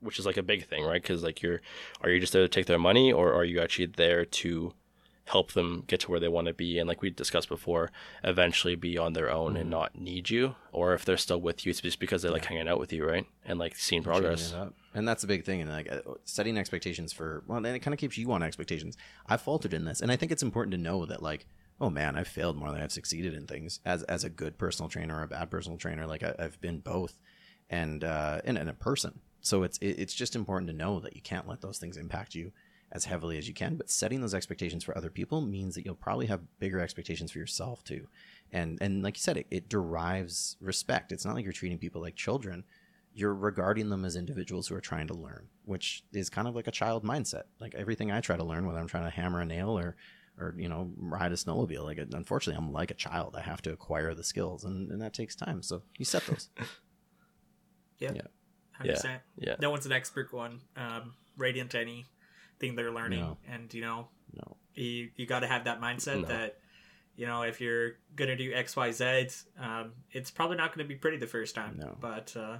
which 0.00 0.18
is 0.18 0.26
like 0.26 0.36
a 0.36 0.42
big 0.42 0.66
thing, 0.66 0.84
right? 0.84 1.02
Cuz 1.02 1.22
like 1.22 1.40
you're 1.42 1.60
are 2.02 2.10
you 2.10 2.20
just 2.20 2.32
there 2.32 2.42
to 2.42 2.48
take 2.48 2.66
their 2.66 2.78
money 2.78 3.12
or 3.12 3.32
are 3.32 3.44
you 3.44 3.60
actually 3.60 3.86
there 3.86 4.24
to 4.24 4.74
help 5.26 5.52
them 5.52 5.84
get 5.86 6.00
to 6.00 6.10
where 6.10 6.20
they 6.20 6.28
want 6.28 6.46
to 6.46 6.52
be 6.52 6.78
and 6.78 6.86
like 6.86 7.00
we 7.00 7.08
discussed 7.08 7.48
before 7.48 7.90
eventually 8.22 8.74
be 8.74 8.98
on 8.98 9.14
their 9.14 9.30
own 9.30 9.56
and 9.56 9.70
not 9.70 9.98
need 9.98 10.28
you 10.28 10.54
or 10.70 10.92
if 10.92 11.02
they're 11.06 11.16
still 11.16 11.40
with 11.40 11.64
you 11.64 11.70
it's 11.70 11.80
just 11.80 11.98
because 11.98 12.20
they 12.20 12.28
like 12.28 12.44
hanging 12.44 12.68
out 12.68 12.78
with 12.78 12.92
you 12.92 13.02
right 13.06 13.26
and 13.46 13.58
like 13.58 13.74
seeing 13.74 14.02
progress 14.02 14.50
Changing 14.50 14.58
it 14.58 14.66
up. 14.66 14.74
And 14.96 15.08
that's 15.08 15.24
a 15.24 15.26
big 15.26 15.44
thing. 15.44 15.62
And 15.62 15.70
like 15.70 15.90
uh, 15.90 16.02
setting 16.24 16.56
expectations 16.58 17.12
for, 17.12 17.42
well, 17.48 17.56
and 17.56 17.66
it 17.66 17.80
kind 17.80 17.92
of 17.94 17.98
keeps 17.98 18.16
you 18.16 18.30
on 18.30 18.42
expectations. 18.44 18.96
I've 19.26 19.40
faltered 19.40 19.74
in 19.74 19.86
this. 19.86 20.00
And 20.00 20.12
I 20.12 20.16
think 20.16 20.30
it's 20.30 20.42
important 20.42 20.70
to 20.72 20.78
know 20.78 21.04
that, 21.06 21.20
like, 21.20 21.46
oh 21.80 21.90
man, 21.90 22.16
I've 22.16 22.28
failed 22.28 22.56
more 22.56 22.70
than 22.72 22.80
I've 22.80 22.92
succeeded 22.92 23.34
in 23.34 23.46
things 23.46 23.80
as, 23.84 24.02
as 24.04 24.24
a 24.24 24.30
good 24.30 24.58
personal 24.58 24.88
trainer 24.88 25.18
or 25.18 25.22
a 25.22 25.28
bad 25.28 25.50
personal 25.50 25.78
trainer. 25.78 26.06
Like, 26.06 26.22
I, 26.22 26.34
I've 26.38 26.60
been 26.60 26.78
both 26.78 27.18
and, 27.68 28.04
uh, 28.04 28.40
and, 28.44 28.56
and 28.56 28.68
a 28.68 28.74
person. 28.74 29.20
So 29.40 29.62
it's, 29.62 29.78
it, 29.78 29.98
it's 29.98 30.14
just 30.14 30.36
important 30.36 30.70
to 30.70 30.76
know 30.76 31.00
that 31.00 31.16
you 31.16 31.22
can't 31.22 31.48
let 31.48 31.60
those 31.60 31.78
things 31.78 31.96
impact 31.96 32.34
you 32.34 32.52
as 32.92 33.04
heavily 33.04 33.38
as 33.38 33.48
you 33.48 33.54
can. 33.54 33.76
But 33.76 33.90
setting 33.90 34.20
those 34.20 34.34
expectations 34.34 34.84
for 34.84 34.96
other 34.96 35.10
people 35.10 35.40
means 35.40 35.74
that 35.74 35.84
you'll 35.84 35.96
probably 35.96 36.26
have 36.26 36.58
bigger 36.58 36.80
expectations 36.80 37.32
for 37.32 37.38
yourself 37.38 37.82
too. 37.82 38.06
And, 38.52 38.78
and 38.80 39.02
like 39.02 39.16
you 39.16 39.22
said, 39.22 39.36
it, 39.36 39.46
it 39.50 39.68
derives 39.68 40.56
respect. 40.60 41.10
It's 41.10 41.24
not 41.24 41.34
like 41.34 41.44
you're 41.44 41.52
treating 41.52 41.78
people 41.78 42.00
like 42.00 42.14
children 42.14 42.64
you're 43.14 43.34
regarding 43.34 43.90
them 43.90 44.04
as 44.04 44.16
individuals 44.16 44.66
who 44.66 44.74
are 44.74 44.80
trying 44.80 45.06
to 45.06 45.14
learn, 45.14 45.46
which 45.64 46.02
is 46.12 46.28
kind 46.28 46.48
of 46.48 46.56
like 46.56 46.66
a 46.66 46.72
child 46.72 47.04
mindset. 47.04 47.44
Like 47.60 47.74
everything 47.74 48.10
I 48.10 48.20
try 48.20 48.36
to 48.36 48.44
learn, 48.44 48.66
whether 48.66 48.80
I'm 48.80 48.88
trying 48.88 49.04
to 49.04 49.10
hammer 49.10 49.40
a 49.40 49.46
nail 49.46 49.78
or, 49.78 49.96
or 50.38 50.54
you 50.56 50.68
know, 50.68 50.90
ride 50.96 51.32
a 51.32 51.36
snowmobile. 51.36 51.84
Like 51.84 51.98
unfortunately, 51.98 52.58
I'm 52.62 52.72
like 52.72 52.90
a 52.90 52.94
child. 52.94 53.34
I 53.36 53.40
have 53.42 53.62
to 53.62 53.72
acquire 53.72 54.14
the 54.14 54.24
skills, 54.24 54.64
and, 54.64 54.90
and 54.90 55.00
that 55.02 55.14
takes 55.14 55.34
time. 55.36 55.62
So 55.62 55.82
you 55.98 56.04
set 56.04 56.26
those. 56.26 56.48
Yeah. 57.98 58.12
Yeah. 58.14 58.22
Hundred 58.72 58.94
percent. 58.94 59.22
yeah 59.38 59.54
No 59.60 59.70
one's 59.70 59.86
an 59.86 59.92
expert 59.92 60.32
one. 60.32 60.60
Um, 60.76 61.14
radiant 61.36 61.70
to 61.70 61.80
anything 61.80 62.74
they're 62.76 62.90
learning, 62.92 63.20
No. 63.20 63.38
and 63.48 63.72
you 63.72 63.80
know, 63.80 64.08
No. 64.34 64.56
you 64.74 65.10
you 65.16 65.26
got 65.26 65.40
to 65.40 65.46
have 65.46 65.64
that 65.64 65.80
mindset 65.80 66.22
No. 66.22 66.26
that 66.28 66.58
you 67.16 67.26
know 67.26 67.42
if 67.42 67.60
you're 67.60 67.92
gonna 68.16 68.36
do 68.36 68.52
X 68.52 68.74
Y 68.76 68.90
Z, 68.90 69.28
um, 69.60 69.92
it's 70.10 70.30
probably 70.32 70.56
not 70.56 70.74
gonna 70.74 70.88
be 70.88 70.96
pretty 70.96 71.18
the 71.18 71.28
first 71.28 71.54
time. 71.54 71.76
No. 71.80 71.96
But 72.00 72.34
uh, 72.36 72.58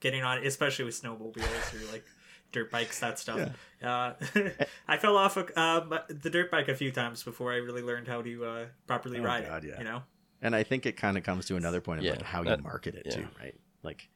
getting 0.00 0.22
on, 0.24 0.44
especially 0.44 0.84
with 0.84 1.00
snowmobiles 1.00 1.74
or 1.74 1.92
like 1.92 2.04
dirt 2.52 2.70
bikes, 2.70 3.00
that 3.00 3.18
stuff. 3.18 3.50
Uh, 3.82 4.12
I 4.88 4.96
fell 4.98 5.16
off 5.16 5.36
a, 5.36 5.60
um, 5.60 5.98
the 6.08 6.30
dirt 6.30 6.50
bike 6.50 6.68
a 6.68 6.74
few 6.74 6.90
times 6.90 7.22
before 7.22 7.52
I 7.52 7.56
really 7.56 7.82
learned 7.82 8.08
how 8.08 8.22
to 8.22 8.44
uh, 8.44 8.64
properly 8.86 9.18
Oh, 9.20 9.22
ride 9.24 9.46
God, 9.46 9.64
it. 9.64 9.68
yeah. 9.70 9.78
You 9.78 9.84
know. 9.84 10.02
And 10.42 10.56
I 10.56 10.62
think 10.62 10.86
it 10.86 10.96
kind 10.96 11.16
of 11.18 11.24
comes 11.24 11.46
to 11.46 11.56
another 11.56 11.80
point 11.80 11.98
of 11.98 12.04
Yeah, 12.04 12.12
like 12.12 12.22
how 12.22 12.42
you 12.42 12.56
market 12.58 12.94
it 12.94 13.02
yeah. 13.06 13.16
too, 13.16 13.28
right? 13.38 13.54
Like 13.82 14.08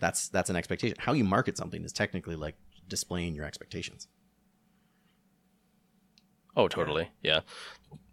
that's 0.00 0.28
that's 0.28 0.50
an 0.50 0.56
expectation. 0.56 0.96
How 1.00 1.12
you 1.12 1.24
market 1.24 1.56
something 1.56 1.84
is 1.84 1.92
technically 1.92 2.36
like 2.36 2.56
displaying 2.88 3.34
your 3.34 3.44
expectations. 3.44 4.08
Oh 6.56 6.68
totally 6.68 7.10
yeah 7.22 7.40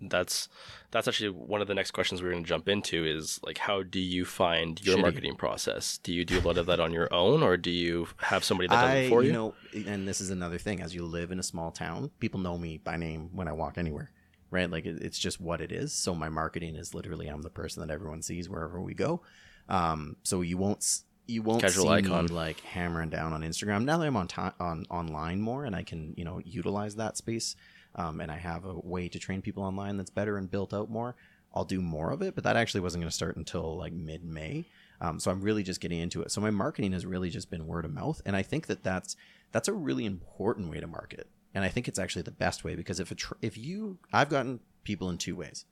that's 0.01 0.47
that's 0.91 1.07
actually 1.07 1.29
one 1.29 1.61
of 1.61 1.67
the 1.67 1.73
next 1.73 1.91
questions 1.91 2.21
we're 2.21 2.31
going 2.31 2.43
to 2.43 2.47
jump 2.47 2.69
into 2.69 3.05
is 3.05 3.39
like 3.43 3.57
how 3.57 3.83
do 3.83 3.99
you 3.99 4.23
find 4.23 4.83
your 4.86 4.97
Shitty. 4.97 5.01
marketing 5.01 5.36
process 5.36 5.97
do 5.97 6.13
you 6.13 6.23
do 6.23 6.39
a 6.39 6.41
lot 6.41 6.57
of 6.57 6.65
that 6.67 6.79
on 6.79 6.93
your 6.93 7.13
own 7.13 7.43
or 7.43 7.57
do 7.57 7.71
you 7.71 8.07
have 8.17 8.43
somebody 8.43 8.67
that 8.67 8.81
does 8.81 8.89
I, 8.89 8.95
it 8.95 9.09
for 9.09 9.23
you, 9.23 9.31
know, 9.31 9.53
and 9.73 10.07
this 10.07 10.21
is 10.21 10.29
another 10.29 10.57
thing. 10.57 10.81
As 10.81 10.93
you 10.93 11.05
live 11.05 11.31
in 11.31 11.39
a 11.39 11.43
small 11.43 11.71
town, 11.71 12.11
people 12.19 12.39
know 12.39 12.57
me 12.57 12.77
by 12.77 12.97
name 12.97 13.29
when 13.33 13.47
I 13.47 13.53
walk 13.53 13.77
anywhere, 13.77 14.11
right? 14.51 14.69
Like 14.69 14.86
it, 14.86 15.01
it's 15.01 15.19
just 15.19 15.39
what 15.39 15.61
it 15.61 15.71
is. 15.71 15.93
So 15.93 16.15
my 16.15 16.29
marketing 16.29 16.75
is 16.75 16.93
literally 16.93 17.27
I'm 17.27 17.41
the 17.41 17.49
person 17.49 17.86
that 17.86 17.93
everyone 17.93 18.21
sees 18.21 18.49
wherever 18.49 18.81
we 18.81 18.93
go. 18.93 19.21
Um, 19.69 20.17
so 20.23 20.41
you 20.41 20.57
won't 20.57 20.86
you 21.27 21.41
won't 21.41 21.61
Casual 21.61 21.86
see 21.86 21.91
icon. 21.91 22.25
me 22.25 22.31
like 22.31 22.59
hammering 22.61 23.09
down 23.09 23.33
on 23.33 23.41
Instagram 23.41 23.83
now 23.83 23.97
that 23.97 24.05
I'm 24.05 24.17
on 24.17 24.27
ti 24.27 24.41
on 24.59 24.86
online 24.89 25.41
more 25.41 25.65
and 25.65 25.75
I 25.75 25.81
can 25.83 26.13
you 26.17 26.25
know 26.25 26.39
utilize 26.43 26.95
that 26.95 27.17
space. 27.17 27.55
Um, 27.96 28.20
and 28.20 28.32
I 28.32 28.38
have 28.38 28.66
a 28.66 28.74
way 28.74 29.08
to 29.10 29.20
train 29.20 29.41
people 29.41 29.64
online 29.64 29.98
that's 29.98 30.10
better 30.10 30.38
and 30.38 30.52
built 30.52 30.74
out 30.74 30.89
more. 30.89 31.16
I'll 31.54 31.64
do 31.66 31.82
more 31.82 32.12
of 32.12 32.22
it, 32.22 32.36
but 32.36 32.43
that 32.43 32.58
actually 32.58 32.82
wasn't 32.82 33.02
going 33.04 33.10
to 33.10 33.16
start 33.16 33.38
until 33.38 33.78
like 33.78 33.93
mid 33.93 34.24
May. 34.26 34.66
Um, 35.00 35.20
so 35.20 35.32
I'm 35.32 35.41
really 35.41 35.64
just 35.64 35.80
getting 35.80 36.00
into 36.00 36.22
it. 36.22 36.32
So 36.32 36.41
my 36.41 36.52
marketing 36.52 36.91
has 36.91 37.06
really 37.06 37.30
just 37.30 37.50
been 37.50 37.68
word 37.68 37.86
of 37.86 37.93
mouth, 37.93 38.22
and 38.26 38.36
I 38.36 38.41
think 38.43 38.68
that 38.68 38.84
that's 38.84 39.16
that's 39.54 39.70
a 39.70 39.74
really 39.74 40.06
important 40.06 40.70
way 40.70 40.82
to 40.82 40.88
market. 40.88 41.30
And 41.54 41.64
I 41.64 41.70
think 41.70 41.88
it's 41.88 42.00
actually 42.00 42.24
the 42.24 42.32
best 42.32 42.66
way 42.66 42.76
because 42.76 43.00
if 43.00 43.12
a 43.12 43.16
tr- 43.16 43.34
if 43.41 43.58
you 43.58 44.00
I've 44.12 44.30
gotten 44.30 44.60
people 44.84 45.10
in 45.10 45.18
two 45.18 45.38
ways: 45.38 45.64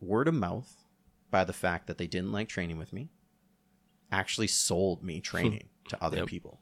word 0.00 0.26
of 0.26 0.34
mouth 0.34 0.84
by 1.30 1.44
the 1.44 1.52
fact 1.52 1.86
that 1.86 1.98
they 1.98 2.08
didn't 2.08 2.32
like 2.32 2.48
training 2.48 2.78
with 2.78 2.92
me, 2.92 3.10
actually 4.10 4.48
sold 4.48 5.04
me 5.04 5.20
training 5.32 5.68
to 5.88 6.02
other 6.02 6.18
Yep. 6.18 6.26
people. 6.26 6.60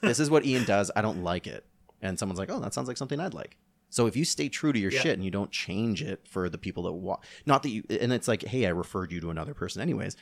this 0.00 0.18
is 0.20 0.30
what 0.30 0.46
Ian 0.46 0.64
does. 0.64 0.90
I 0.96 1.02
don't 1.02 1.22
like 1.22 1.46
it, 1.46 1.66
and 2.02 2.18
someone's 2.18 2.38
like, 2.38 2.50
"Oh, 2.50 2.60
that 2.60 2.74
sounds 2.74 2.88
like 2.88 2.96
something 2.96 3.20
I'd 3.20 3.34
like." 3.34 3.56
So 3.88 4.06
if 4.06 4.16
you 4.16 4.24
stay 4.24 4.48
true 4.48 4.72
to 4.72 4.78
your 4.78 4.92
Yeah. 4.92 5.00
shit 5.00 5.14
and 5.14 5.24
you 5.24 5.30
don't 5.32 5.50
change 5.50 6.02
it 6.02 6.26
for 6.28 6.48
the 6.48 6.58
people 6.58 6.84
that 6.84 6.92
want, 6.92 7.20
not 7.44 7.62
that 7.64 7.70
you, 7.70 7.82
and 7.90 8.12
it's 8.12 8.28
like, 8.28 8.44
hey, 8.44 8.66
I 8.66 8.70
referred 8.70 9.10
you 9.10 9.20
to 9.20 9.30
another 9.30 9.52
person 9.52 9.82
anyways. 9.82 10.16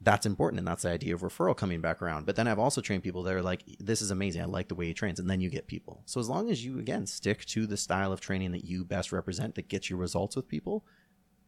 That's 0.00 0.26
important, 0.26 0.58
and 0.58 0.68
that's 0.68 0.82
the 0.82 0.90
idea 0.90 1.14
of 1.14 1.22
referral 1.22 1.56
coming 1.56 1.80
back 1.80 2.02
around. 2.02 2.26
But 2.26 2.36
then 2.36 2.46
I've 2.46 2.58
also 2.58 2.80
trained 2.82 3.02
people 3.02 3.22
that 3.22 3.34
are 3.34 3.42
like, 3.42 3.64
this 3.78 4.02
is 4.02 4.10
amazing. 4.10 4.42
I 4.42 4.44
like 4.44 4.68
the 4.68 4.74
way 4.74 4.86
he 4.86 4.94
trains, 4.94 5.18
and 5.18 5.28
then 5.28 5.40
you 5.40 5.48
get 5.48 5.66
people. 5.66 6.02
So 6.04 6.20
as 6.20 6.28
long 6.28 6.50
as 6.50 6.64
you 6.64 6.78
again 6.78 7.06
stick 7.06 7.44
to 7.46 7.66
the 7.66 7.78
style 7.78 8.12
of 8.12 8.20
training 8.20 8.52
that 8.52 8.64
you 8.64 8.84
best 8.84 9.10
represent, 9.12 9.54
that 9.54 9.68
gets 9.68 9.88
you 9.88 9.96
results 9.96 10.36
with 10.36 10.48
people, 10.48 10.84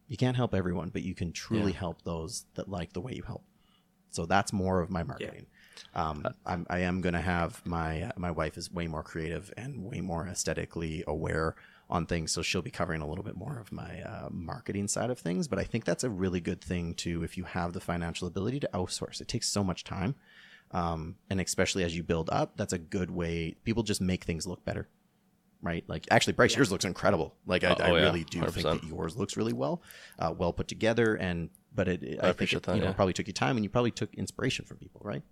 you 0.07 0.17
can't 0.17 0.35
help 0.35 0.55
everyone, 0.55 0.89
but 0.89 1.03
you 1.03 1.13
can 1.13 1.31
truly 1.31 1.73
help 1.73 2.03
those 2.03 2.45
that 2.55 2.67
like 2.67 2.93
the 2.93 3.01
way 3.01 3.13
you 3.13 3.23
help. 3.23 3.43
So 4.09 4.25
that's 4.25 4.51
more 4.51 4.81
of 4.81 4.89
my 4.89 5.03
marketing. 5.03 5.45
Um, 5.93 6.25
I'm, 6.45 6.65
I 6.69 6.79
am 6.79 7.01
going 7.01 7.13
to 7.13 7.21
have 7.21 7.65
my 7.65 8.03
uh, 8.03 8.11
my 8.17 8.31
wife 8.31 8.57
is 8.57 8.71
way 8.71 8.87
more 8.87 9.03
creative 9.03 9.53
and 9.57 9.83
way 9.83 10.01
more 10.01 10.27
aesthetically 10.27 11.03
aware 11.07 11.55
on 11.89 12.05
things, 12.05 12.31
so 12.31 12.41
she'll 12.41 12.61
be 12.61 12.69
covering 12.69 13.01
a 13.01 13.07
little 13.07 13.23
bit 13.23 13.35
more 13.35 13.57
of 13.57 13.71
my 13.71 14.01
uh, 14.03 14.27
marketing 14.29 14.87
side 14.87 15.09
of 15.09 15.17
things. 15.17 15.47
But 15.47 15.57
I 15.59 15.63
think 15.63 15.85
that's 15.85 16.03
a 16.03 16.09
really 16.09 16.39
good 16.39 16.61
thing 16.61 16.93
too 16.93 17.23
if 17.23 17.37
you 17.37 17.45
have 17.45 17.73
the 17.73 17.79
financial 17.79 18.27
ability 18.27 18.59
to 18.61 18.69
outsource. 18.73 19.21
It 19.21 19.27
takes 19.27 19.47
so 19.47 19.63
much 19.63 19.83
time, 19.83 20.15
um, 20.71 21.15
and 21.29 21.41
especially 21.41 21.83
as 21.83 21.95
you 21.95 22.03
build 22.03 22.29
up, 22.31 22.57
that's 22.57 22.73
a 22.73 22.77
good 22.77 23.09
way. 23.09 23.55
People 23.63 23.83
just 23.83 24.01
make 24.01 24.23
things 24.23 24.45
look 24.45 24.63
better, 24.65 24.87
right? 25.63 25.83
Like 25.87 26.07
actually, 26.11 26.33
Bryce, 26.33 26.55
yours 26.55 26.71
looks 26.71 26.85
incredible. 26.85 27.33
Like 27.47 27.63
I, 27.63 27.69
Oh, 27.71 27.83
I 27.83 27.87
yeah, 27.87 28.03
really 28.03 28.23
do 28.23 28.41
think 28.41 28.67
100%. 28.67 28.81
that 28.81 28.87
yours 28.87 29.17
looks 29.17 29.35
really 29.35 29.53
well, 29.53 29.81
uh, 30.19 30.33
well 30.37 30.53
put 30.53 30.67
together, 30.67 31.15
and 31.15 31.49
but 31.73 31.87
it, 31.87 32.03
I, 32.03 32.05
think 32.05 32.23
appreciate 32.23 32.57
it, 32.57 32.63
that, 32.63 32.75
you 32.75 32.81
know 32.81 32.87
yeah. 32.87 32.93
probably 32.93 33.13
took 33.13 33.25
you 33.27 33.33
time, 33.33 33.57
and 33.57 33.63
you 33.63 33.69
probably 33.69 33.91
took 33.91 34.13
inspiration 34.13 34.65
from 34.65 34.77
people, 34.77 35.01
right? 35.03 35.23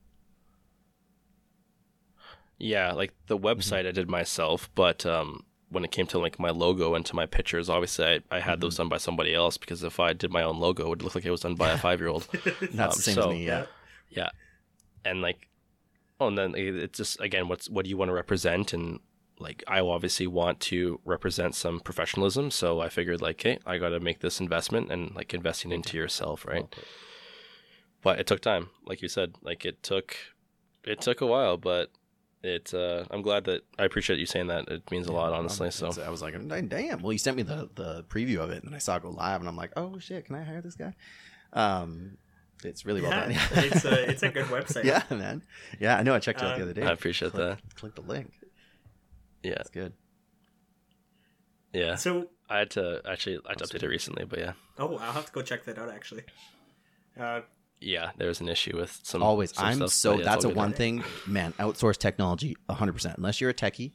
Yeah, 2.60 2.94
like 2.94 3.14
the 3.28 3.38
website 3.38 3.88
I 3.88 3.92
did 3.92 4.10
myself, 4.10 4.70
but 4.74 5.06
um, 5.06 5.44
when 5.70 5.84
it 5.84 5.92
came 5.92 6.08
to 6.08 6.18
like 6.20 6.40
my 6.40 6.50
logo 6.50 6.96
and 6.96 7.06
to 7.06 7.16
my 7.16 7.26
pictures, 7.26 7.70
obviously 7.70 8.06
I, 8.06 8.20
I 8.32 8.40
had 8.40 8.62
those 8.62 8.78
done 8.78 8.90
by 8.90 8.98
somebody 8.98 9.34
else 9.36 9.58
because 9.58 9.84
if 9.84 10.00
I 10.00 10.14
did 10.14 10.32
my 10.32 10.42
own 10.44 10.60
logo, 10.60 10.86
it 10.86 10.90
would 10.90 11.02
look 11.04 11.14
like 11.16 11.26
it 11.26 11.32
was 11.32 11.42
done 11.42 11.56
by 11.56 11.72
a 11.72 11.78
five 11.88 12.00
year 12.00 12.10
old. 12.10 12.28
That's 12.34 12.64
Um, 12.74 12.90
the 12.90 12.92
same 12.94 13.16
so- 13.16 13.22
as 13.30 13.36
me. 13.36 13.46
Yeah. 13.46 13.66
yeah, 14.10 14.30
and 15.06 15.22
like, 15.22 15.48
oh, 16.20 16.28
and 16.30 16.38
then 16.38 16.54
it's 16.56 16.98
just 16.98 17.20
again, 17.22 17.48
what's 17.48 17.70
what 17.70 17.84
do 17.86 17.90
you 17.90 17.98
want 17.98 18.10
to 18.10 18.14
represent, 18.14 18.74
and 18.74 19.00
like 19.40 19.64
I 19.68 19.82
obviously 19.82 20.26
want 20.26 20.60
to 20.62 21.00
represent 21.06 21.54
some 21.54 21.80
professionalism, 21.80 22.50
so 22.50 22.80
I 22.80 22.90
figured 22.90 23.22
like, 23.22 23.44
hey, 23.44 23.60
I 23.68 23.78
got 23.78 23.90
to 23.90 24.00
make 24.00 24.22
this 24.22 24.40
investment 24.40 24.92
and 24.92 25.14
like 25.14 25.32
investing 25.32 25.72
into 25.72 25.96
yourself, 25.96 26.44
right? 26.44 26.66
But 28.02 28.20
it 28.20 28.26
took 28.26 28.42
time, 28.42 28.70
like 28.86 29.04
you 29.04 29.08
said, 29.10 29.36
like 29.44 29.64
it 29.64 29.84
took 29.84 30.16
it 30.84 31.02
took 31.02 31.22
a 31.22 31.28
while, 31.28 31.58
but 31.58 31.92
it 32.48 32.74
uh 32.74 33.04
I'm 33.12 33.22
glad 33.22 33.46
that 33.46 33.62
I 33.78 33.86
appreciate 33.86 34.20
you 34.20 34.26
saying 34.26 34.48
that. 34.48 34.68
It 34.70 34.90
means 34.92 35.08
a 35.08 35.12
lot, 35.12 35.34
honestly. 35.34 35.70
So 35.72 35.92
I 36.06 36.10
was 36.10 36.22
like, 36.22 36.34
damn. 36.70 37.02
Well, 37.02 37.12
you 37.14 37.20
sent 37.20 37.38
me 37.38 37.44
the 37.44 37.70
the 37.76 38.04
preview 38.10 38.38
of 38.40 38.50
it, 38.52 38.64
and 38.64 38.74
I 38.74 38.80
saw 38.80 38.96
it 38.96 39.04
go 39.04 39.10
live, 39.10 39.40
and 39.42 39.48
I'm 39.50 39.56
like, 39.58 39.72
oh 39.78 40.00
shit, 40.00 40.26
can 40.26 40.36
I 40.36 40.44
hire 40.44 40.62
this 40.62 40.76
guy? 40.76 40.94
Um, 41.54 42.18
it's 42.64 42.86
really 42.86 43.02
well 43.02 43.12
done. 43.12 43.32
it's 43.52 43.86
a 43.86 44.10
it's 44.10 44.24
a 44.24 44.30
good 44.30 44.46
website. 44.58 44.84
yeah, 44.84 45.04
man. 45.10 45.44
Yeah, 45.80 45.98
I 45.98 46.04
know. 46.04 46.16
I 46.16 46.20
checked 46.20 46.42
it 46.42 46.46
out 46.46 46.56
the 46.58 46.62
Uh, 46.62 46.66
other 46.66 46.74
day. 46.74 46.84
I 46.84 46.92
appreciate 46.92 47.32
click, 47.32 47.44
that. 47.60 47.76
Click 47.76 47.96
the 47.96 48.02
link. 48.02 48.32
Yeah, 49.44 49.54
it's 49.60 49.70
good. 49.70 49.94
yeah. 51.74 51.96
So 51.96 52.28
I 52.50 52.60
had 52.60 52.72
to 52.72 53.02
actually 53.08 53.38
I 53.46 53.50
had 53.52 53.58
to 53.60 53.66
update 53.66 53.84
it 53.84 53.88
recently, 53.88 54.26
but 54.26 54.40
yeah, 54.40 54.54
oh, 54.80 54.98
I'll 54.98 55.12
have 55.14 55.26
to 55.28 55.32
go 55.32 55.42
check 55.42 55.66
that 55.66 55.78
out 55.78 55.90
actually. 55.90 56.24
Uh, 57.20 57.42
yeah. 57.80 58.12
There 58.18 58.28
was 58.28 58.40
an 58.42 58.50
issue 58.50 58.78
with 58.78 59.00
some. 59.04 59.22
Always. 59.24 59.54
some 59.56 59.66
I'm 59.66 59.76
stuff, 59.76 59.92
so. 59.92 60.18
yeah, 60.18 60.26
that's 60.26 60.46
a 60.46 60.50
one 60.50 60.72
now. 60.72 60.78
thing, 60.78 61.04
man. 61.26 61.54
Outsource 61.54 61.98
technology, 61.98 62.56
100. 62.66 62.94
percent 62.94 63.18
Unless 63.18 63.42
you're 63.42 63.50
a 63.50 63.54
techie, 63.54 63.94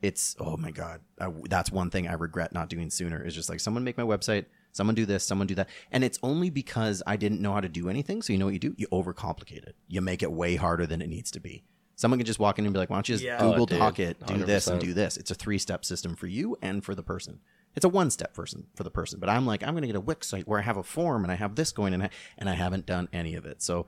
it's 0.00 0.36
oh 0.40 0.56
my 0.56 0.70
god. 0.70 1.00
I, 1.20 1.32
that's 1.48 1.70
one 1.70 1.90
thing 1.90 2.08
I 2.08 2.14
regret 2.14 2.52
not 2.52 2.68
doing 2.68 2.90
sooner. 2.90 3.24
Is 3.24 3.34
just 3.34 3.48
like 3.48 3.60
someone 3.60 3.84
make 3.84 3.96
my 3.96 4.04
website, 4.04 4.46
someone 4.72 4.94
do 4.94 5.06
this, 5.06 5.24
someone 5.24 5.46
do 5.46 5.54
that, 5.54 5.68
and 5.90 6.02
it's 6.02 6.18
only 6.22 6.50
because 6.50 7.02
I 7.06 7.16
didn't 7.16 7.40
know 7.40 7.52
how 7.52 7.60
to 7.60 7.68
do 7.68 7.88
anything. 7.88 8.22
So 8.22 8.32
you 8.32 8.38
know 8.38 8.46
what 8.46 8.54
you 8.54 8.60
do? 8.60 8.74
You 8.76 8.88
overcomplicate 8.88 9.64
it. 9.64 9.76
You 9.88 10.00
make 10.00 10.22
it 10.22 10.32
way 10.32 10.56
harder 10.56 10.86
than 10.86 11.00
it 11.00 11.08
needs 11.08 11.30
to 11.32 11.40
be. 11.40 11.64
Someone 11.94 12.18
can 12.18 12.26
just 12.26 12.40
walk 12.40 12.58
in 12.58 12.64
and 12.64 12.74
be 12.74 12.80
like, 12.80 12.90
"Why 12.90 12.96
don't 12.96 13.08
you 13.08 13.14
just 13.14 13.24
Yeah. 13.24 13.38
Google 13.38 13.62
Oh, 13.62 13.66
dude, 13.66 13.78
Doc 13.78 14.00
it, 14.00 14.26
do 14.26 14.38
this, 14.38 14.66
and 14.66 14.80
do 14.80 14.92
this?" 14.92 15.16
It's 15.16 15.30
a 15.30 15.34
three 15.34 15.58
step 15.58 15.84
system 15.84 16.16
for 16.16 16.26
you 16.26 16.56
and 16.60 16.84
for 16.84 16.94
the 16.96 17.02
person. 17.02 17.38
It's 17.74 17.84
a 17.84 17.88
one 17.88 18.10
step 18.10 18.34
person 18.34 18.66
for 18.74 18.82
the 18.84 18.90
person. 18.90 19.18
But 19.18 19.28
I'm 19.28 19.46
like, 19.46 19.62
I'm 19.62 19.74
going 19.74 19.82
to 19.82 19.88
get 19.88 19.96
a 19.96 20.00
Wix 20.00 20.28
site 20.28 20.46
where 20.46 20.58
I 20.58 20.62
have 20.62 20.76
a 20.76 20.82
form 20.82 21.24
and 21.24 21.32
I 21.32 21.36
have 21.36 21.54
this 21.54 21.72
going, 21.72 21.94
and 21.94 22.02
I, 22.02 22.10
and 22.38 22.48
I 22.48 22.54
haven't 22.54 22.86
done 22.86 23.08
any 23.12 23.34
of 23.34 23.46
it. 23.46 23.62
So 23.62 23.86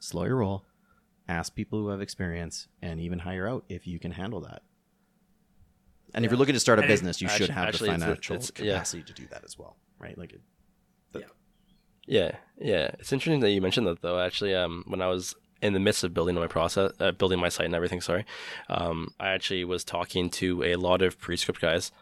slow 0.00 0.24
your 0.24 0.36
roll. 0.36 0.64
Ask 1.28 1.54
people 1.54 1.78
who 1.78 1.88
have 1.88 2.00
experience, 2.00 2.66
and 2.82 3.00
even 3.00 3.20
hire 3.20 3.48
out 3.48 3.64
if 3.68 3.86
you 3.86 3.98
can 3.98 4.10
handle 4.10 4.40
that. 4.40 4.62
And 6.14 6.24
if 6.24 6.30
you're 6.30 6.38
looking 6.38 6.54
to 6.54 6.60
start 6.60 6.78
a 6.78 6.82
business, 6.82 7.22
you 7.22 7.28
should 7.28 7.48
have 7.48 7.68
actually, 7.68 7.90
the 7.90 7.98
financial 7.98 8.36
it's- 8.36 8.52
yeah. 8.58 8.74
capacity 8.74 9.02
to 9.04 9.12
do 9.12 9.26
that 9.30 9.44
as 9.44 9.56
well, 9.58 9.76
right? 9.98 10.18
Like, 10.18 10.32
it, 10.32 10.40
Yeah, 12.06 12.32
yeah. 12.58 12.90
It's 12.98 13.12
interesting 13.12 13.40
that 13.40 13.52
you 13.52 13.60
mentioned 13.62 13.86
that 13.86 14.02
though. 14.02 14.18
Actually, 14.18 14.54
um, 14.56 14.84
when 14.88 15.00
I 15.00 15.06
was 15.06 15.36
in 15.62 15.72
the 15.72 15.80
midst 15.80 16.02
of 16.02 16.12
building 16.12 16.34
my 16.34 16.48
process, 16.48 16.92
uh, 16.98 17.12
building 17.12 17.38
my 17.38 17.48
site 17.48 17.66
and 17.66 17.74
everything, 17.74 18.00
sorry, 18.00 18.26
um, 18.68 19.14
I 19.20 19.28
actually 19.28 19.64
was 19.64 19.84
talking 19.84 20.28
to 20.30 20.64
a 20.64 20.74
lot 20.74 21.00
of 21.00 21.20
Prescript 21.20 21.60
guys, 21.60 21.92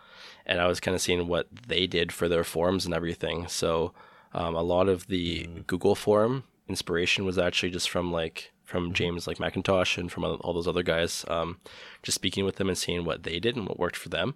and 0.51 0.61
I 0.61 0.67
was 0.67 0.81
kind 0.81 0.95
of 0.95 1.01
seeing 1.01 1.27
what 1.29 1.47
they 1.69 1.87
did 1.87 2.13
for 2.13 2.29
their 2.29 2.45
forums 2.45 2.85
and 2.85 2.93
everything. 2.95 3.47
So, 3.49 3.95
um, 4.35 4.55
a 4.55 4.63
lot 4.63 4.89
of 4.89 5.07
the 5.07 5.47
Google 5.67 5.95
forum 5.95 6.45
inspiration 6.69 7.25
was 7.25 7.39
actually 7.39 7.71
just 7.71 7.89
from 7.89 8.13
like 8.13 8.53
from 8.65 8.93
James 8.93 9.27
like 9.27 9.41
Macintosh 9.41 9.99
and 9.99 10.13
from 10.13 10.25
all 10.25 10.53
those 10.53 10.69
other 10.69 10.83
guys. 10.85 11.25
Um, 11.29 11.59
just 12.03 12.15
speaking 12.15 12.45
with 12.45 12.57
them 12.57 12.69
and 12.69 12.79
seeing 12.79 13.05
what 13.05 13.23
they 13.25 13.41
did 13.41 13.57
and 13.57 13.67
what 13.67 13.79
worked 13.79 13.97
for 13.97 14.09
them. 14.11 14.35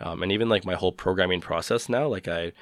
Um, 0.00 0.22
and 0.22 0.32
even 0.32 0.48
like 0.48 0.64
my 0.66 0.74
whole 0.74 0.92
programming 0.92 1.40
process 1.40 1.88
now, 1.88 2.06
like 2.08 2.28
I, 2.28 2.52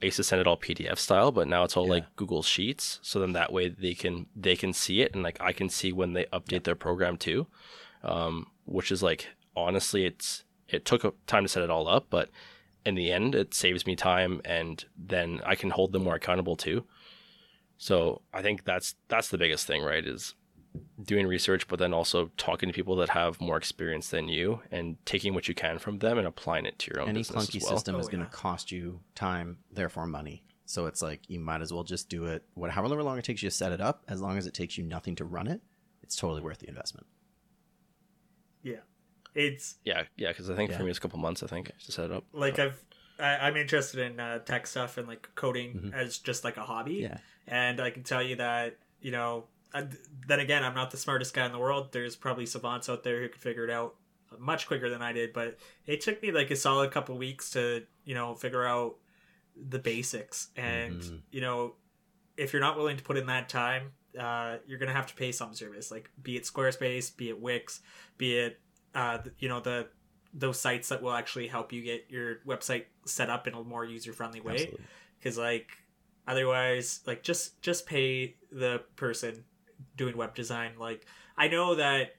I 0.00 0.04
used 0.06 0.16
to 0.18 0.24
send 0.24 0.40
it 0.40 0.46
all 0.46 0.56
PDF 0.56 0.98
style, 0.98 1.32
but 1.32 1.48
now 1.48 1.64
it's 1.64 1.76
all 1.76 1.86
Yeah. 1.86 1.94
like 1.94 2.16
Google 2.16 2.42
Sheets. 2.44 3.00
So 3.02 3.18
then 3.20 3.32
that 3.32 3.52
way 3.52 3.68
they 3.68 3.94
can 3.94 4.26
they 4.36 4.54
can 4.56 4.72
see 4.72 5.00
it 5.00 5.14
and 5.14 5.22
like 5.24 5.38
I 5.40 5.52
can 5.52 5.68
see 5.68 5.92
when 5.92 6.12
they 6.12 6.26
update 6.32 6.62
their 6.64 6.76
program 6.76 7.16
too, 7.16 7.46
um, 8.04 8.46
which 8.64 8.92
is 8.92 9.02
like 9.02 9.28
honestly 9.56 10.04
it's 10.04 10.44
it 10.68 10.84
took 10.84 11.16
time 11.26 11.44
to 11.44 11.48
set 11.48 11.62
it 11.62 11.70
all 11.70 11.88
up, 11.88 12.06
but 12.10 12.30
in 12.84 12.94
the 12.94 13.10
end 13.12 13.34
it 13.34 13.54
saves 13.54 13.86
me 13.86 13.96
time 13.96 14.40
and 14.44 14.84
then 14.96 15.40
I 15.44 15.54
can 15.54 15.70
hold 15.70 15.92
them 15.92 16.04
more 16.04 16.14
accountable 16.14 16.56
too. 16.56 16.84
So 17.76 18.22
I 18.32 18.42
think 18.42 18.64
that's 18.64 18.94
that's 19.08 19.28
the 19.28 19.38
biggest 19.38 19.66
thing, 19.66 19.82
right? 19.82 20.04
Is 20.04 20.34
doing 21.02 21.26
research, 21.26 21.66
but 21.68 21.78
then 21.78 21.94
also 21.94 22.30
talking 22.36 22.68
to 22.68 22.72
people 22.72 22.96
that 22.96 23.08
have 23.10 23.40
more 23.40 23.56
experience 23.56 24.08
than 24.10 24.28
you 24.28 24.60
and 24.70 24.96
taking 25.06 25.34
what 25.34 25.48
you 25.48 25.54
can 25.54 25.78
from 25.78 25.98
them 25.98 26.18
and 26.18 26.26
applying 26.26 26.66
it 26.66 26.78
to 26.80 26.90
your 26.92 27.02
own 27.02 27.08
any 27.08 27.20
business 27.20 27.46
clunky 27.46 27.56
as 27.56 27.62
well. 27.64 27.76
system 27.76 27.96
is 27.96 28.06
Oh, 28.06 28.10
going 28.10 28.24
to 28.24 28.30
cost 28.30 28.70
you 28.70 29.00
time, 29.14 29.58
therefore 29.72 30.06
money. 30.06 30.44
So 30.66 30.86
it's 30.86 31.00
like 31.00 31.22
you 31.28 31.40
might 31.40 31.62
as 31.62 31.72
well 31.72 31.84
just 31.84 32.08
do 32.08 32.26
it. 32.26 32.44
What, 32.54 32.70
however 32.70 33.02
long 33.02 33.18
it 33.18 33.24
takes 33.24 33.42
you 33.42 33.48
to 33.48 33.54
set 33.54 33.72
it 33.72 33.80
up, 33.80 34.04
as 34.08 34.20
long 34.20 34.36
as 34.36 34.46
it 34.46 34.54
takes 34.54 34.76
you 34.76 34.84
nothing 34.84 35.14
to 35.16 35.24
run 35.24 35.46
it, 35.46 35.62
it's 36.02 36.14
totally 36.16 36.42
worth 36.42 36.58
the 36.58 36.68
investment. 36.68 37.06
Yeah, 39.38 39.44
it's 39.46 39.74
Yeah, 39.84 40.02
yeah, 40.16 40.28
because 40.28 40.50
I 40.50 40.54
think 40.56 40.70
Yeah. 40.70 40.78
for 40.78 40.84
me 40.84 40.90
it's 40.90 40.98
a 40.98 41.02
couple 41.02 41.18
months. 41.18 41.42
I 41.42 41.46
think 41.46 41.72
to 41.86 41.92
set 41.92 42.06
it 42.06 42.12
up. 42.12 42.24
like 42.32 42.58
I've 42.58 42.82
I, 43.20 43.36
I'm 43.48 43.56
interested 43.56 44.00
in 44.00 44.20
uh, 44.20 44.38
tech 44.40 44.66
stuff 44.66 44.96
and 44.98 45.08
like 45.08 45.28
coding 45.34 45.74
Mhm. 45.74 45.92
as 45.94 46.18
just 46.18 46.44
like 46.44 46.56
a 46.56 46.62
hobby. 46.64 46.94
Yeah. 46.94 47.18
and 47.46 47.80
I 47.80 47.90
can 47.90 48.02
tell 48.02 48.22
you 48.22 48.36
that 48.36 48.78
you 49.00 49.10
know. 49.12 49.46
I, 49.74 49.86
then 50.26 50.40
again, 50.40 50.64
I'm 50.64 50.74
not 50.74 50.90
the 50.90 50.96
smartest 50.96 51.34
guy 51.34 51.44
in 51.44 51.52
the 51.52 51.58
world. 51.58 51.92
There's 51.92 52.16
probably 52.16 52.46
savants 52.46 52.88
out 52.88 53.02
there 53.04 53.20
who 53.20 53.28
could 53.28 53.42
figure 53.42 53.64
it 53.64 53.70
out 53.70 53.96
much 54.38 54.66
quicker 54.66 54.88
than 54.88 55.02
I 55.02 55.12
did. 55.12 55.34
But 55.34 55.58
it 55.84 56.00
took 56.00 56.22
me 56.22 56.32
like 56.32 56.50
a 56.50 56.56
solid 56.56 56.90
couple 56.90 57.18
weeks 57.18 57.50
to 57.50 57.84
you 58.04 58.14
know 58.14 58.34
figure 58.34 58.64
out 58.64 58.96
the 59.56 59.78
basics. 59.78 60.48
And 60.56 61.00
Mhm. 61.02 61.20
you 61.30 61.40
know, 61.42 61.74
if 62.38 62.52
you're 62.52 62.62
not 62.62 62.76
willing 62.78 62.96
to 62.96 63.02
put 63.04 63.16
in 63.18 63.26
that 63.26 63.48
time, 63.50 63.92
uh, 64.18 64.56
you're 64.66 64.78
gonna 64.78 64.92
have 64.94 65.06
to 65.08 65.14
pay 65.14 65.32
some 65.32 65.52
service, 65.54 65.90
like 65.90 66.10
be 66.22 66.36
it 66.36 66.44
Squarespace, 66.44 67.14
be 67.14 67.28
it 67.28 67.38
Wix, 67.38 67.80
be 68.16 68.38
it 68.38 68.60
uh, 68.94 69.18
you 69.38 69.48
know 69.48 69.60
the 69.60 69.88
those 70.34 70.60
sites 70.60 70.88
that 70.90 71.02
will 71.02 71.12
actually 71.12 71.48
help 71.48 71.72
you 71.72 71.82
get 71.82 72.06
your 72.10 72.36
website 72.46 72.84
set 73.06 73.30
up 73.30 73.46
in 73.46 73.54
a 73.54 73.62
more 73.62 73.84
user 73.84 74.12
friendly 74.12 74.40
way 74.40 74.70
because 75.18 75.38
like 75.38 75.68
otherwise 76.26 77.00
like 77.06 77.22
just 77.22 77.60
just 77.62 77.86
pay 77.86 78.36
the 78.52 78.82
person 78.96 79.44
doing 79.96 80.16
web 80.16 80.34
design 80.34 80.72
like 80.78 81.06
i 81.38 81.48
know 81.48 81.74
that 81.74 82.14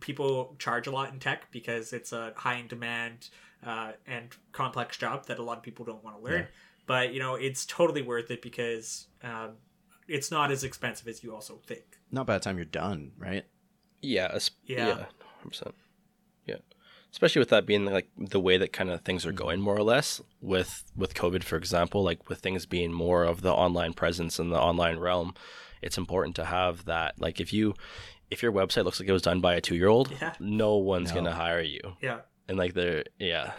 people 0.00 0.54
charge 0.58 0.86
a 0.86 0.90
lot 0.90 1.12
in 1.12 1.18
tech 1.18 1.50
because 1.50 1.92
it's 1.92 2.12
a 2.12 2.32
high 2.36 2.56
in 2.56 2.66
demand 2.66 3.28
uh, 3.66 3.92
and 4.06 4.28
complex 4.52 4.96
job 4.96 5.26
that 5.26 5.38
a 5.38 5.42
lot 5.42 5.56
of 5.56 5.62
people 5.62 5.84
don't 5.84 6.02
want 6.04 6.16
to 6.18 6.22
learn 6.22 6.40
Yeah. 6.40 6.46
but 6.86 7.14
you 7.14 7.20
know 7.20 7.34
it's 7.34 7.64
totally 7.64 8.02
worth 8.02 8.30
it 8.30 8.42
because 8.42 9.06
um, 9.22 9.52
it's 10.08 10.30
not 10.30 10.50
as 10.50 10.64
expensive 10.64 11.08
as 11.08 11.22
you 11.24 11.34
also 11.34 11.60
think 11.66 11.84
Not 12.10 12.26
by 12.26 12.34
the 12.34 12.40
time 12.44 12.56
you're 12.56 12.66
done, 12.66 13.12
right? 13.16 13.44
Yeah, 14.02 14.38
Yeah. 14.64 14.86
yeah, 14.88 15.04
hundred 15.44 15.50
percent. 15.50 15.74
Yeah, 16.46 16.56
especially 17.12 17.40
with 17.40 17.48
that 17.50 17.66
being 17.66 17.84
like 17.86 18.08
the 18.18 18.40
way 18.40 18.56
that 18.58 18.72
kind 18.72 18.90
of 18.90 19.00
things 19.02 19.24
are 19.26 19.32
going, 19.32 19.60
more 19.60 19.76
or 19.76 19.82
less. 19.82 20.20
With 20.40 20.84
with 20.96 21.14
COVID, 21.14 21.44
for 21.44 21.56
example, 21.56 22.02
like 22.02 22.28
with 22.28 22.38
things 22.40 22.66
being 22.66 22.92
more 22.92 23.24
of 23.24 23.40
the 23.42 23.52
online 23.52 23.92
presence 23.94 24.38
in 24.38 24.50
the 24.50 24.60
online 24.60 24.98
realm, 24.98 25.34
it's 25.82 25.98
important 25.98 26.36
to 26.36 26.44
have 26.44 26.84
that. 26.86 27.14
Like 27.20 27.40
if 27.40 27.52
you 27.52 27.74
if 28.30 28.42
your 28.42 28.52
website 28.52 28.84
looks 28.84 28.98
like 29.00 29.08
it 29.08 29.12
was 29.12 29.22
done 29.22 29.40
by 29.40 29.54
a 29.54 29.60
two 29.60 29.76
year 29.76 29.88
old, 29.88 30.10
Yeah. 30.20 30.34
no 30.40 30.76
one's 30.76 31.10
No. 31.10 31.16
gonna 31.16 31.34
hire 31.34 31.60
you. 31.62 31.80
yeah 32.00 32.20
and 32.46 32.58
like 32.58 32.74
they're 32.74 33.04
yeah 33.18 33.52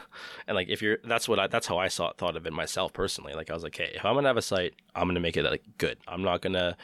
and 0.48 0.54
like 0.54 0.70
if 0.70 0.80
you're 0.80 1.00
that's 1.06 1.28
what 1.28 1.40
i 1.40 1.48
that's 1.48 1.66
how 1.66 1.80
i 1.80 1.88
saw 1.88 2.12
thought 2.20 2.36
of 2.38 2.46
it 2.46 2.54
myself 2.54 2.94
personally 2.94 3.34
like 3.34 3.50
i 3.50 3.54
was 3.56 3.64
like 3.64 3.76
hey 3.76 3.92
if 3.96 4.06
i'm 4.06 4.14
gonna 4.14 4.28
have 4.28 4.38
a 4.38 4.44
site 4.44 4.76
i'm 4.94 5.08
gonna 5.08 5.20
make 5.20 5.36
it 5.36 5.44
like 5.44 5.64
good 5.80 5.98
i'm 6.08 6.22
not 6.22 6.40
gonna 6.44 6.78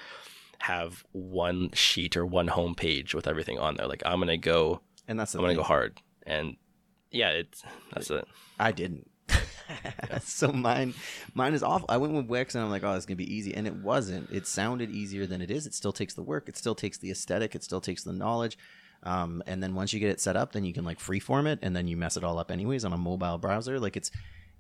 have 0.57 1.03
one 1.11 1.69
sheet 1.73 2.17
or 2.17 2.25
one 2.25 2.47
home 2.47 2.73
page 2.73 3.13
with 3.13 3.27
everything 3.27 3.59
on 3.59 3.75
there 3.75 3.85
like 3.85 4.01
i'm 4.03 4.17
gonna 4.19 4.35
go 4.35 4.81
And 5.07 5.19
that's 5.19 5.31
the 5.33 5.39
i'm 5.39 5.43
gonna 5.43 5.55
go 5.55 5.63
hard 5.63 6.01
and 6.25 6.55
yeah 7.11 7.29
it's 7.29 7.63
that's 7.93 8.09
it 8.09 8.27
I 8.61 8.71
didn't. 8.71 9.09
so 10.21 10.51
mine, 10.51 10.93
mine 11.33 11.53
is 11.55 11.63
awful. 11.63 11.87
I 11.89 11.97
went 11.97 12.13
with 12.13 12.27
Wix, 12.27 12.53
and 12.53 12.63
I'm 12.63 12.69
like, 12.69 12.83
oh, 12.83 12.93
it's 12.93 13.07
gonna 13.07 13.15
be 13.15 13.33
easy, 13.33 13.55
and 13.55 13.65
it 13.65 13.75
wasn't. 13.75 14.29
It 14.31 14.45
sounded 14.45 14.91
easier 14.91 15.25
than 15.25 15.41
it 15.41 15.49
is. 15.49 15.65
It 15.65 15.73
still 15.73 15.91
takes 15.91 16.13
the 16.13 16.21
work. 16.21 16.47
It 16.47 16.57
still 16.57 16.75
takes 16.75 16.99
the 16.99 17.09
aesthetic. 17.09 17.55
It 17.55 17.63
still 17.63 17.81
takes 17.81 18.03
the 18.03 18.13
knowledge. 18.13 18.57
Um, 19.03 19.41
and 19.47 19.63
then 19.63 19.73
once 19.73 19.93
you 19.93 19.99
get 19.99 20.11
it 20.11 20.21
set 20.21 20.35
up, 20.35 20.51
then 20.51 20.63
you 20.63 20.73
can 20.73 20.85
like 20.85 20.99
freeform 20.99 21.47
it, 21.47 21.57
and 21.63 21.75
then 21.75 21.87
you 21.87 21.97
mess 21.97 22.17
it 22.17 22.23
all 22.23 22.37
up 22.37 22.51
anyways 22.51 22.85
on 22.85 22.93
a 22.93 22.97
mobile 22.97 23.39
browser. 23.39 23.79
Like 23.79 23.97
it's, 23.97 24.11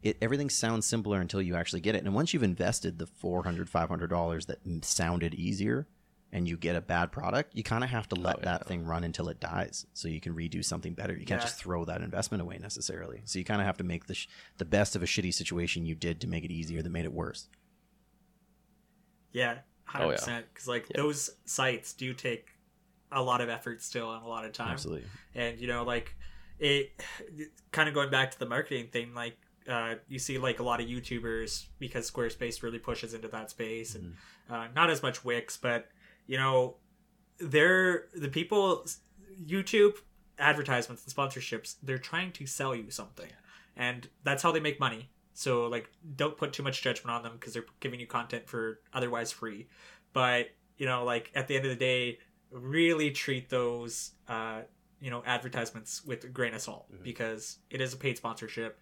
it 0.01 0.17
everything 0.19 0.49
sounds 0.49 0.87
simpler 0.87 1.21
until 1.21 1.43
you 1.43 1.55
actually 1.55 1.81
get 1.81 1.93
it. 1.93 2.03
And 2.03 2.15
once 2.15 2.33
you've 2.33 2.41
invested 2.41 2.97
the 2.97 3.05
400 3.05 3.69
500 3.69 4.09
dollars 4.09 4.47
that 4.47 4.59
sounded 4.83 5.35
easier, 5.35 5.85
and 6.33 6.47
you 6.47 6.55
get 6.57 6.75
a 6.75 6.81
bad 6.81 7.11
product, 7.11 7.53
you 7.55 7.61
kind 7.63 7.83
of 7.83 7.89
have 7.89 8.07
to 8.09 8.15
let 8.15 8.37
Oh, 8.37 8.41
that 8.43 8.67
thing 8.67 8.85
run 8.85 9.03
until 9.03 9.27
it 9.29 9.39
dies, 9.39 9.85
so 9.93 10.07
you 10.07 10.21
can 10.21 10.33
redo 10.33 10.63
something 10.63 10.93
better. 10.93 11.13
You 11.13 11.25
can't 11.25 11.41
Yeah. 11.41 11.45
just 11.47 11.57
throw 11.59 11.83
that 11.85 12.01
investment 12.01 12.41
away 12.41 12.57
necessarily. 12.57 13.21
So 13.25 13.37
you 13.39 13.45
kind 13.45 13.59
of 13.61 13.67
have 13.67 13.77
to 13.77 13.83
make 13.83 14.05
the 14.07 14.13
sh- 14.15 14.27
the 14.57 14.65
best 14.65 14.95
of 14.95 15.03
a 15.03 15.05
shitty 15.05 15.33
situation 15.33 15.85
you 15.85 15.95
did 15.95 16.21
to 16.21 16.27
make 16.27 16.43
it 16.43 16.51
easier 16.51 16.81
that 16.81 16.89
made 16.89 17.05
it 17.05 17.13
worse. 17.13 17.47
yeah 19.33 19.59
100% 19.89 20.01
Oh, 20.03 20.09
yeah. 20.11 20.41
because 20.53 20.67
like 20.67 20.87
Yeah. 20.89 20.97
those 21.01 21.29
sites 21.45 21.93
do 21.93 22.13
take 22.13 22.47
a 23.11 23.21
lot 23.21 23.41
of 23.41 23.49
effort 23.49 23.81
still 23.81 24.13
and 24.13 24.23
a 24.23 24.27
lot 24.27 24.45
of 24.45 24.53
time 24.53 24.71
Absolutely. 24.71 25.07
and 25.35 25.59
you 25.59 25.67
know 25.67 25.83
like 25.83 26.15
it 26.59 26.91
kind 27.71 27.87
of 27.89 27.95
going 27.95 28.09
back 28.09 28.31
to 28.31 28.39
the 28.39 28.45
marketing 28.45 28.87
thing 28.87 29.13
like 29.13 29.37
uh, 29.69 29.95
you 30.07 30.17
see 30.19 30.37
like 30.37 30.59
a 30.59 30.63
lot 30.63 30.81
of 30.81 30.87
youtubers 30.87 31.67
because 31.79 32.09
squarespace 32.09 32.63
really 32.63 32.79
pushes 32.79 33.13
into 33.13 33.27
that 33.27 33.49
space 33.49 33.95
and 33.95 34.15
uh, 34.49 34.67
not 34.75 34.89
as 34.89 35.01
much 35.03 35.23
wix 35.23 35.55
but 35.55 35.87
you 36.31 36.37
know 36.37 36.55
they're 37.39 38.05
the 38.25 38.29
people 38.29 38.85
youtube 39.55 39.95
advertisements 40.39 41.03
and 41.05 41.13
sponsorships, 41.13 41.75
they're 41.83 41.97
trying 42.11 42.31
to 42.31 42.45
sell 42.47 42.73
you 42.75 42.89
something, 42.89 43.29
and 43.75 44.09
that's 44.23 44.41
how 44.43 44.51
they 44.51 44.59
make 44.59 44.79
money. 44.79 45.09
So 45.33 45.67
like, 45.67 45.89
don't 46.15 46.35
put 46.37 46.51
too 46.53 46.63
much 46.63 46.81
judgment 46.81 47.11
on 47.15 47.21
them 47.23 47.33
because 47.37 47.53
they're 47.53 47.65
giving 47.79 47.99
you 47.99 48.07
content 48.07 48.47
for 48.47 48.79
otherwise 48.93 49.31
free. 49.31 49.67
But 50.13 50.47
you 50.77 50.85
know, 50.85 51.03
like 51.03 51.31
at 51.35 51.47
the 51.47 51.55
end 51.55 51.65
of 51.65 51.71
the 51.71 51.83
day, 51.93 52.17
really 52.51 53.11
treat 53.11 53.49
those 53.49 54.11
uh, 54.27 54.61
you 54.99 55.11
know 55.11 55.21
advertisements 55.25 56.03
with 56.05 56.23
a 56.23 56.27
grain 56.27 56.53
of 56.53 56.61
salt 56.61 56.85
Mhm. 56.91 57.03
because 57.03 57.59
it 57.69 57.81
is 57.81 57.93
a 57.93 57.97
paid 57.97 58.17
sponsorship. 58.17 58.79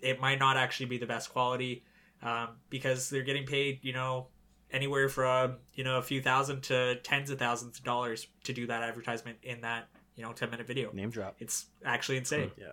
It 0.00 0.20
might 0.20 0.38
not 0.38 0.56
actually 0.56 0.86
be 0.86 0.98
the 0.98 1.06
best 1.14 1.30
quality 1.30 1.84
um, 2.22 2.48
because 2.70 3.08
they're 3.10 3.28
getting 3.30 3.46
paid, 3.46 3.80
you 3.82 3.92
know, 3.92 4.28
anywhere 4.72 5.08
from 5.08 5.56
you 5.74 5.84
know 5.84 5.98
a 5.98 6.02
few 6.02 6.20
thousand 6.22 6.62
to 6.64 6.96
tens 7.02 7.30
of 7.30 7.38
thousands 7.38 7.78
of 7.78 7.84
dollars 7.84 8.26
to 8.44 8.52
do 8.52 8.66
that 8.66 8.82
advertisement 8.82 9.38
in 9.42 9.60
that 9.62 9.88
you 10.16 10.22
know 10.22 10.32
ten 10.32 10.50
minute 10.50 10.66
video. 10.66 10.90
Name 10.92 11.10
drop. 11.10 11.36
It's 11.38 11.66
actually 11.84 12.18
insane. 12.18 12.50
Yeah. 12.56 12.72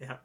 Yeah. 0.00 0.16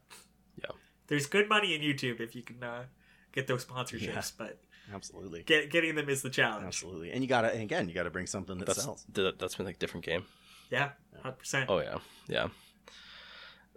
Yeah. 0.57 0.71
There's 1.07 1.25
good 1.27 1.47
money 1.49 1.73
in 1.75 1.81
YouTube 1.81 2.19
if 2.19 2.35
you 2.35 2.41
can 2.43 2.63
uh, 2.63 2.83
get 3.31 3.47
those 3.47 3.65
sponsorships, 3.65 4.01
Yeah. 4.01 4.21
but 4.37 4.59
Absolutely. 4.93 5.43
get, 5.43 5.69
getting 5.69 5.95
them 5.95 6.09
is 6.09 6.21
the 6.21 6.29
challenge. 6.29 6.65
Absolutely. 6.67 7.11
And 7.11 7.21
you 7.23 7.27
gotta 7.27 7.51
and 7.51 7.61
again, 7.63 7.87
you 7.87 7.95
gotta 7.95 8.09
bring 8.09 8.27
something 8.27 8.57
that 8.59 8.65
That's 8.65 8.83
sells. 8.83 9.05
th- 9.13 9.35
that's 9.37 9.55
been 9.55 9.65
like 9.65 9.75
a 9.75 9.79
different 9.79 10.05
game. 10.05 10.23
Yeah, 10.69 10.91
hundred 11.21 11.37
percent. 11.39 11.69
Oh 11.69 11.79
yeah, 11.79 11.97
yeah, 12.29 12.47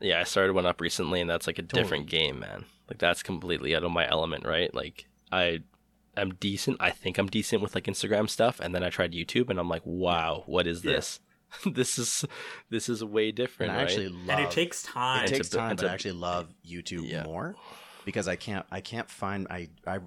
yeah. 0.00 0.20
I 0.20 0.24
started 0.24 0.52
one 0.52 0.66
up 0.66 0.80
recently, 0.80 1.20
and 1.20 1.28
that's 1.28 1.46
like 1.46 1.58
a 1.58 1.62
different 1.62 2.06
game, 2.06 2.38
man. 2.40 2.64
Like 2.88 2.98
that's 2.98 3.22
completely 3.22 3.74
out 3.74 3.82
of 3.84 3.90
my 3.90 4.08
element, 4.08 4.44
right? 4.44 4.72
Like 4.74 5.06
I, 5.32 5.60
I'm 6.16 6.34
decent. 6.34 6.76
I 6.80 6.90
think 6.90 7.18
I'm 7.18 7.26
decent 7.28 7.62
with 7.62 7.74
like 7.74 7.84
Instagram 7.84 8.28
stuff, 8.28 8.60
and 8.60 8.74
then 8.74 8.82
I 8.84 8.90
tried 8.90 9.12
YouTube, 9.12 9.50
and 9.50 9.58
I'm 9.58 9.68
like, 9.68 9.82
wow, 9.84 10.44
what 10.46 10.66
is 10.66 10.84
Yeah. 10.84 10.92
this? 10.92 11.20
this 11.66 11.98
is 11.98 12.24
this 12.70 12.88
is 12.88 13.04
way 13.04 13.30
different, 13.30 13.70
And 13.70 13.78
I 13.78 13.82
right? 13.84 13.88
actually 13.90 14.08
love 14.08 14.38
and 14.38 14.46
it 14.46 14.50
takes 14.50 14.82
time. 14.82 15.24
it 15.24 15.28
takes 15.28 15.48
to 15.50 15.58
time, 15.58 15.70
and 15.70 15.76
but 15.78 15.84
to- 15.84 15.90
I 15.90 15.94
actually 15.94 16.12
love 16.12 16.52
YouTube 16.66 17.08
Yeah. 17.08 17.22
more 17.24 17.54
because 18.04 18.26
I 18.28 18.36
can't 18.36 18.66
I 18.72 18.80
can't 18.80 19.08
find 19.08 19.46
I 19.50 19.68
I 19.86 20.00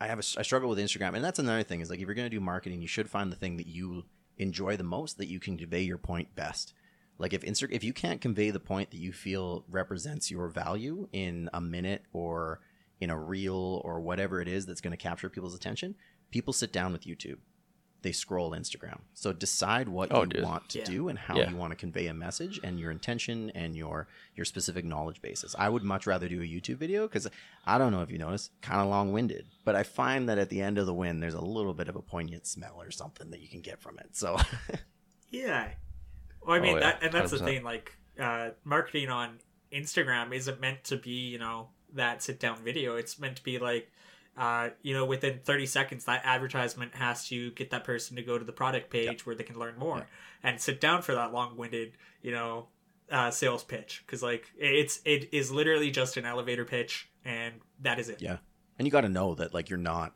I 0.00 0.06
have 0.06 0.18
a 0.20 0.24
I 0.38 0.42
struggle 0.42 0.68
with 0.68 0.78
Instagram, 0.78 1.14
and 1.14 1.24
that's 1.24 1.40
another 1.40 1.64
thing 1.64 1.80
is 1.80 1.90
like 1.90 1.98
if 1.98 2.06
you're 2.06 2.14
gonna 2.14 2.30
do 2.30 2.38
marketing, 2.40 2.80
you 2.80 2.86
should 2.88 3.10
find 3.10 3.32
the 3.32 3.36
thing 3.36 3.56
that 3.56 3.66
you 3.66 4.04
enjoy 4.36 4.76
the 4.76 4.84
most 4.84 5.18
that 5.18 5.26
you 5.26 5.40
can 5.40 5.58
convey 5.58 5.82
your 5.82 5.98
point 5.98 6.34
best. 6.36 6.72
Like 7.18 7.32
if 7.32 7.42
Insta 7.42 7.66
if 7.72 7.82
you 7.82 7.92
can't 7.92 8.20
convey 8.20 8.50
the 8.52 8.60
point 8.60 8.92
that 8.92 8.98
you 9.00 9.12
feel 9.12 9.64
represents 9.68 10.30
your 10.30 10.46
value 10.48 11.08
in 11.12 11.50
a 11.52 11.60
minute 11.60 12.04
or 12.12 12.60
in 13.00 13.10
a 13.10 13.18
reel 13.18 13.80
or 13.84 14.00
whatever 14.00 14.40
it 14.40 14.48
is 14.48 14.66
that's 14.66 14.80
going 14.80 14.90
to 14.92 14.96
capture 14.96 15.28
people's 15.28 15.54
attention, 15.54 15.94
people 16.30 16.52
sit 16.52 16.72
down 16.72 16.92
with 16.92 17.02
YouTube. 17.02 17.38
They 18.02 18.12
scroll 18.12 18.52
Instagram. 18.52 19.00
So 19.14 19.32
decide 19.32 19.88
what 19.88 20.12
Oh, 20.12 20.20
you 20.22 20.28
dude. 20.28 20.44
want 20.44 20.68
to 20.70 20.78
Yeah. 20.78 20.84
do 20.84 21.08
and 21.08 21.18
how 21.18 21.36
Yeah. 21.36 21.50
you 21.50 21.56
want 21.56 21.72
to 21.72 21.76
convey 21.76 22.06
a 22.06 22.14
message 22.14 22.60
and 22.62 22.78
your 22.78 22.92
intention 22.92 23.50
and 23.50 23.76
your 23.76 24.06
your 24.36 24.44
specific 24.44 24.84
knowledge 24.84 25.20
basis. 25.20 25.52
I 25.58 25.68
would 25.68 25.82
much 25.82 26.06
rather 26.06 26.28
do 26.28 26.40
a 26.40 26.44
YouTube 26.44 26.76
video 26.76 27.08
because 27.08 27.26
I 27.66 27.76
don't 27.76 27.90
know 27.90 28.02
if 28.02 28.10
you 28.10 28.18
notice, 28.18 28.50
kind 28.62 28.80
of 28.80 28.86
long 28.86 29.12
winded, 29.12 29.46
but 29.64 29.74
I 29.74 29.82
find 29.82 30.28
that 30.28 30.38
at 30.38 30.48
the 30.48 30.60
end 30.62 30.78
of 30.78 30.86
the 30.86 30.94
win, 30.94 31.18
there's 31.18 31.34
a 31.34 31.40
little 31.40 31.74
bit 31.74 31.88
of 31.88 31.96
a 31.96 32.02
poignant 32.02 32.46
smell 32.46 32.80
or 32.80 32.92
something 32.92 33.30
that 33.30 33.40
you 33.40 33.48
can 33.48 33.62
get 33.62 33.80
from 33.80 33.98
it. 33.98 34.14
So 34.16 34.36
Yeah. 35.30 35.72
Well, 36.46 36.56
I 36.56 36.60
mean, 36.60 36.74
Oh, 36.76 36.78
yeah, 36.78 36.80
that, 36.92 37.02
and 37.02 37.12
that's 37.12 37.30
the 37.32 37.38
100%. 37.38 37.44
thing. 37.44 37.62
Like, 37.64 37.92
uh, 38.18 38.50
marketing 38.64 39.08
on 39.10 39.40
Instagram 39.72 40.32
isn't 40.32 40.60
meant 40.60 40.84
to 40.84 40.96
be, 40.96 41.28
you 41.28 41.38
know, 41.38 41.70
that 41.94 42.22
sit 42.22 42.38
down 42.40 42.62
video. 42.62 42.96
It's 42.96 43.18
meant 43.18 43.36
to 43.36 43.42
be 43.42 43.58
like, 43.58 43.90
uh, 44.36 44.70
you 44.82 44.94
know, 44.94 45.04
within 45.04 45.40
30 45.42 45.66
seconds, 45.66 46.04
that 46.04 46.22
advertisement 46.24 46.94
has 46.94 47.26
to 47.28 47.50
get 47.52 47.70
that 47.70 47.84
person 47.84 48.16
to 48.16 48.22
go 48.22 48.38
to 48.38 48.44
the 48.44 48.52
product 48.52 48.90
page 48.90 49.26
where 49.26 49.34
they 49.34 49.44
can 49.44 49.58
learn 49.58 49.76
more 49.78 50.06
and 50.42 50.60
sit 50.60 50.80
down 50.80 51.02
for 51.02 51.14
that 51.14 51.32
long 51.32 51.56
winded, 51.56 51.92
you 52.22 52.30
know, 52.30 52.66
uh, 53.10 53.30
sales 53.30 53.64
pitch. 53.64 54.04
Cause 54.06 54.22
like 54.22 54.44
it's, 54.56 55.00
it 55.04 55.30
is 55.32 55.50
literally 55.50 55.90
just 55.90 56.16
an 56.16 56.24
elevator 56.24 56.64
pitch 56.64 57.08
and 57.24 57.54
that 57.80 57.98
is 57.98 58.08
it. 58.08 58.22
Yeah. 58.22 58.36
and 58.78 58.86
you 58.86 58.92
got 58.92 59.00
to 59.00 59.08
know 59.08 59.34
that 59.34 59.54
like 59.54 59.70
you're 59.70 59.78
not 59.78 60.14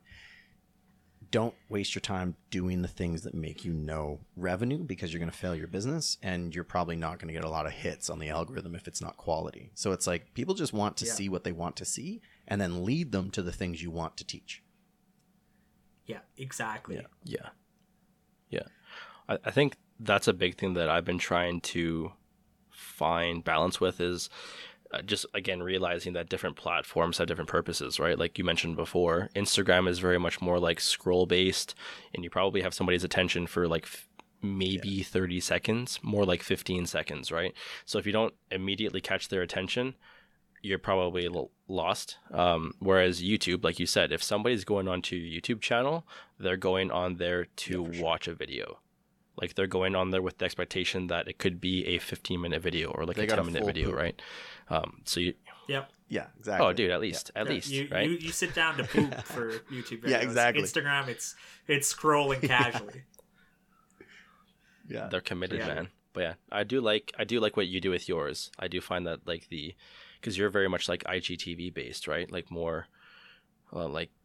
don't 1.33 1.55
waste 1.69 1.95
your 1.97 2.01
time 2.01 2.37
doing 2.51 2.83
the 2.83 2.89
things 2.89 3.23
that 3.23 3.35
make 3.35 3.65
you 3.65 3.73
no 3.73 4.21
revenue 4.37 4.85
because 4.85 5.13
you're 5.13 5.19
going 5.19 5.31
to 5.31 5.37
fail 5.37 5.57
your 5.57 5.67
business 5.67 6.19
and 6.23 6.55
you're 6.55 6.63
probably 6.63 6.95
not 6.95 7.19
going 7.19 7.27
to 7.27 7.35
get 7.35 7.43
a 7.43 7.49
lot 7.49 7.67
of 7.67 7.73
hits 7.73 8.09
on 8.09 8.21
the 8.21 8.29
algorithm 8.29 8.75
if 8.77 8.87
it's 8.87 9.01
not 9.01 9.17
quality. 9.17 9.71
So 9.75 9.93
it's 9.93 10.07
like 10.07 10.35
people 10.35 10.55
just 10.55 10.73
want 10.73 10.97
to 10.99 11.07
Yeah. 11.07 11.13
see 11.13 11.29
what 11.29 11.43
they 11.43 11.51
want 11.51 11.75
to 11.77 11.85
see 11.85 12.21
and 12.47 12.61
then 12.61 12.85
lead 12.85 13.11
them 13.13 13.31
to 13.31 13.43
the 13.43 13.51
things 13.51 13.83
you 13.83 13.91
want 13.91 14.17
to 14.19 14.25
teach. 14.25 14.63
Yeah, 16.07 16.21
exactly. 16.37 16.97
Yeah. 16.97 17.07
Yeah. 17.25 17.49
Yeah. 18.51 18.67
I, 19.29 19.39
I 19.45 19.51
think 19.51 19.77
that's 19.99 20.29
a 20.29 20.33
big 20.35 20.59
thing 20.59 20.75
that 20.75 20.89
I've 20.91 21.05
been 21.05 21.19
trying 21.19 21.61
to 21.63 22.13
find 22.71 23.43
balance 23.43 23.81
with 23.81 24.01
is 24.01 24.29
uh, 24.93 25.03
just 25.03 25.25
again 25.35 25.63
realizing 25.63 26.13
that 26.13 26.29
different 26.29 26.57
platforms 26.57 27.19
have 27.19 27.27
different 27.27 27.51
purposes, 27.51 27.99
right? 27.99 28.19
Like 28.19 28.39
you 28.39 28.45
mentioned 28.45 28.77
before, 28.77 29.29
Instagram 29.35 29.89
is 29.89 29.99
very 29.99 30.19
much 30.19 30.41
more 30.41 30.59
like 30.59 30.81
scroll 30.81 31.27
based, 31.27 31.75
and 32.15 32.23
you 32.25 32.31
probably 32.31 32.61
have 32.63 32.75
somebody's 32.75 33.05
attention 33.05 33.47
for 33.47 33.67
like 33.69 33.85
f- 33.85 34.09
maybe 34.43 35.03
30 35.03 35.41
seconds, 35.41 35.99
more 36.03 36.25
like 36.25 36.43
15 36.43 36.87
seconds, 36.87 37.31
right? 37.33 37.55
So 37.85 37.99
if 37.99 38.07
you 38.07 38.13
don't 38.13 38.35
immediately 38.51 39.01
catch 39.01 39.29
their 39.29 39.43
attention, 39.43 39.95
you're 40.63 40.79
probably 40.79 41.27
l- 41.27 41.51
lost. 41.69 42.19
Um, 42.33 42.73
whereas 42.79 43.23
YouTube, 43.23 43.65
like 43.65 43.79
you 43.81 43.87
said, 43.87 44.13
if 44.13 44.23
somebody's 44.23 44.65
going 44.65 44.89
onto 44.89 45.17
your 45.17 45.41
YouTube 45.41 45.61
channel, 45.61 46.07
they're 46.39 46.57
going 46.57 46.91
on 46.91 47.17
there 47.17 47.47
to 47.47 47.83
Yeah, 47.83 47.87
for 47.89 47.95
sure. 47.95 48.05
watch 48.05 48.29
a 48.29 48.35
video. 48.35 48.79
Like 49.37 49.55
they're 49.55 49.67
going 49.67 49.95
on 49.97 50.11
there 50.11 50.23
with 50.23 50.39
the 50.39 50.45
expectation 50.45 51.07
that 51.09 51.27
it 51.29 51.39
could 51.39 51.61
be 51.61 51.87
a 51.87 51.99
15 51.99 52.41
minute 52.41 52.61
video 52.63 52.91
or 52.91 53.05
like 53.07 53.17
They 53.17 53.25
a 53.25 53.27
got 53.27 53.39
a 53.39 53.43
10 53.43 53.53
minute 53.53 53.67
video, 53.67 53.89
poop. 53.91 53.97
right? 53.99 54.23
Um, 54.69 55.01
so 55.05 55.21
you, 55.21 55.35
Yep. 55.69 55.91
Yeah, 56.09 56.27
exactly. 56.39 56.67
oh, 56.67 56.73
dude, 56.75 56.91
at 56.91 57.01
least, 57.01 57.31
at 57.35 57.47
Yeah. 57.47 57.53
least, 57.53 57.71
You, 57.71 57.89
right? 57.91 58.07
you 58.09 58.17
you 58.19 58.33
sit 58.33 58.55
down 58.55 58.77
to 58.77 58.85
poop 58.85 59.15
for 59.25 59.51
YouTube 59.71 60.03
videos. 60.03 60.09
Yeah, 60.11 60.19
exactly. 60.19 60.63
Instagram, 60.65 61.09
it's 61.09 61.35
it's 61.67 61.93
scrolling 61.95 62.43
casually. 62.47 63.05
Yeah. 64.89 65.09
they're 65.09 65.21
committed 65.21 65.61
Yeah. 65.61 65.67
man 65.69 65.89
but 66.13 66.21
yeah 66.21 66.35
i 66.51 66.65
do 66.65 66.81
like 66.81 67.13
i 67.19 67.25
do 67.25 67.41
like 67.41 67.57
what 67.57 67.69
you 67.69 67.81
do 67.81 67.89
with 67.91 68.09
yours 68.09 68.51
i 68.59 68.67
do 68.69 68.81
find 68.81 69.07
that 69.07 69.27
like 69.27 69.49
the 69.49 69.75
because 70.21 70.37
you're 70.37 70.51
very 70.51 70.69
much 70.69 70.89
like 70.89 71.03
igtv 71.05 71.73
based 71.73 72.07
right 72.09 72.31
like 72.31 72.51
more 72.51 72.89
uh, 73.73 73.89
like 73.89 74.11
a 74.11 74.22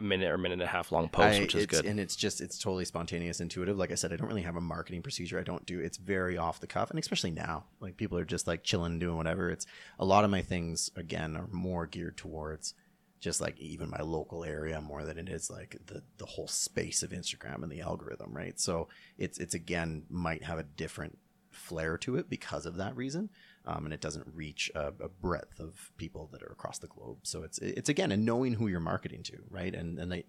minute 0.00 0.30
or 0.30 0.38
minute 0.38 0.54
and 0.54 0.62
a 0.62 0.66
half 0.66 0.92
long 0.92 1.08
post, 1.08 1.38
I- 1.38 1.40
which 1.40 1.54
is 1.54 1.64
it's- 1.64 1.80
good 1.80 1.88
And 1.90 2.00
it's 2.00 2.16
just 2.16 2.40
it's 2.40 2.58
totally 2.58 2.84
spontaneous, 2.84 3.40
intuitive. 3.40 3.76
Like 3.76 3.92
I 3.92 3.96
said, 3.96 4.12
I 4.12 4.16
don't 4.16 4.28
really 4.28 4.42
have 4.42 4.56
a 4.56 4.60
marketing 4.60 5.02
procedure. 5.02 5.38
I 5.38 5.42
don't 5.42 5.66
do 5.66 5.80
it's 5.80 5.98
very 5.98 6.36
off 6.38 6.60
the 6.60 6.66
cuff, 6.66 6.90
and 6.90 6.98
especially 6.98 7.30
now, 7.32 7.64
like 7.80 7.96
people 7.96 8.16
are 8.18 8.24
just 8.24 8.46
like 8.46 8.62
chilling, 8.64 8.98
doing 8.98 9.16
whatever. 9.16 9.50
It's 9.50 9.66
a 9.98 10.04
lot 10.04 10.24
of 10.24 10.30
my 10.30 10.42
things 10.42 10.90
again 10.96 11.36
are 11.36 11.48
more 11.52 11.86
geared 11.86 12.16
towards 12.16 12.74
just 13.20 13.40
like 13.40 13.56
even 13.60 13.88
my 13.88 14.00
local 14.00 14.42
area 14.44 14.80
more 14.80 15.04
than 15.04 15.16
it 15.16 15.28
is 15.28 15.48
like 15.48 15.76
the 15.86 16.02
the 16.18 16.26
whole 16.26 16.48
space 16.48 17.02
of 17.04 17.10
Instagram 17.10 17.62
and 17.62 17.70
the 17.70 17.80
algorithm, 17.80 18.32
right? 18.36 18.58
So 18.58 18.88
it's 19.18 19.38
it's 19.38 19.54
again 19.54 20.04
might 20.08 20.42
have 20.44 20.58
a 20.58 20.64
different 20.64 21.18
flair 21.50 21.98
to 21.98 22.16
it 22.16 22.28
because 22.30 22.66
of 22.66 22.76
that 22.76 22.96
reason. 22.96 23.28
Um, 23.64 23.84
and 23.84 23.94
it 23.94 24.00
doesn't 24.00 24.26
reach 24.34 24.70
a, 24.74 24.88
a 25.00 25.08
breadth 25.08 25.60
of 25.60 25.92
people 25.96 26.28
that 26.32 26.42
are 26.42 26.50
across 26.52 26.78
the 26.78 26.88
globe. 26.88 27.18
So 27.22 27.42
it's 27.44 27.58
it's 27.58 27.88
again 27.88 28.10
and 28.10 28.24
knowing 28.24 28.54
who 28.54 28.66
you're 28.66 28.80
marketing 28.80 29.22
to, 29.24 29.38
right? 29.50 29.72
And 29.74 29.98
and 30.00 30.10
they, 30.10 30.24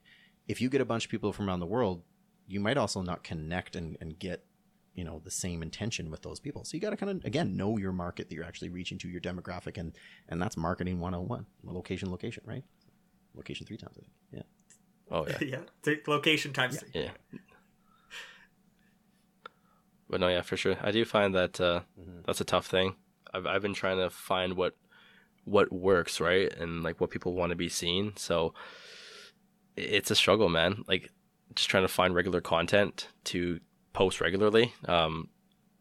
if 0.47 0.61
you 0.61 0.69
get 0.69 0.81
a 0.81 0.85
bunch 0.85 1.05
of 1.05 1.11
people 1.11 1.33
from 1.33 1.47
around 1.47 1.59
the 1.59 1.65
world, 1.65 2.03
you 2.47 2.59
might 2.59 2.77
also 2.77 3.01
not 3.01 3.23
connect 3.23 3.75
and, 3.75 3.97
and 3.99 4.19
get 4.19 4.45
you 4.93 5.03
know 5.03 5.19
the 5.23 5.31
same 5.31 5.63
intention 5.63 6.11
with 6.11 6.21
those 6.21 6.39
people. 6.39 6.63
So 6.63 6.75
you 6.75 6.81
got 6.81 6.91
to 6.91 6.97
kind 6.97 7.09
of 7.11 7.25
again 7.25 7.57
know 7.57 7.77
your 7.79 7.91
market 7.91 8.29
that 8.29 8.35
you're 8.35 8.45
actually 8.45 8.69
reaching 8.69 8.99
to, 8.99 9.09
your 9.09 9.21
demographic, 9.21 9.77
and 9.79 9.93
and 10.29 10.39
that's 10.39 10.55
marketing 10.55 10.99
101. 10.99 11.47
Location, 11.63 12.11
location, 12.11 12.43
right? 12.45 12.63
Location 13.33 13.65
three 13.65 13.77
times, 13.77 13.95
I 13.97 14.01
think. 14.01 14.11
Yeah. 14.31 14.43
oh 15.09 15.25
yeah 15.27 15.37
yeah, 15.41 15.61
Th- 15.81 16.03
location 16.07 16.53
times 16.53 16.77
three. 16.79 16.91
yeah 16.93 17.09
but 20.09 20.19
no 20.19 20.27
yeah 20.27 20.41
for 20.41 20.55
sure 20.57 20.75
i 20.81 20.91
do 20.91 21.03
find 21.05 21.33
that 21.33 21.59
uh, 21.59 21.81
Mhm. 21.99 22.25
that's 22.25 22.41
a 22.41 22.45
tough 22.45 22.67
thing 22.67 22.95
I've, 23.33 23.45
I've 23.47 23.61
been 23.61 23.73
trying 23.73 23.97
to 23.97 24.09
find 24.09 24.53
what 24.55 24.75
what 25.45 25.71
works 25.73 26.21
right 26.21 26.53
and 26.57 26.83
like 26.83 27.01
what 27.01 27.09
people 27.09 27.33
want 27.33 27.49
to 27.49 27.55
be 27.55 27.67
seen 27.69 28.13
so 28.15 28.53
it's 29.75 30.09
a 30.11 30.15
struggle 30.15 30.47
man 30.49 30.83
like 30.87 31.09
just 31.55 31.69
trying 31.69 31.83
to 31.83 31.87
find 31.89 32.15
regular 32.15 32.39
content 32.41 33.09
to 33.25 33.59
post 33.91 34.21
regularly 34.21 34.73
um 34.87 35.27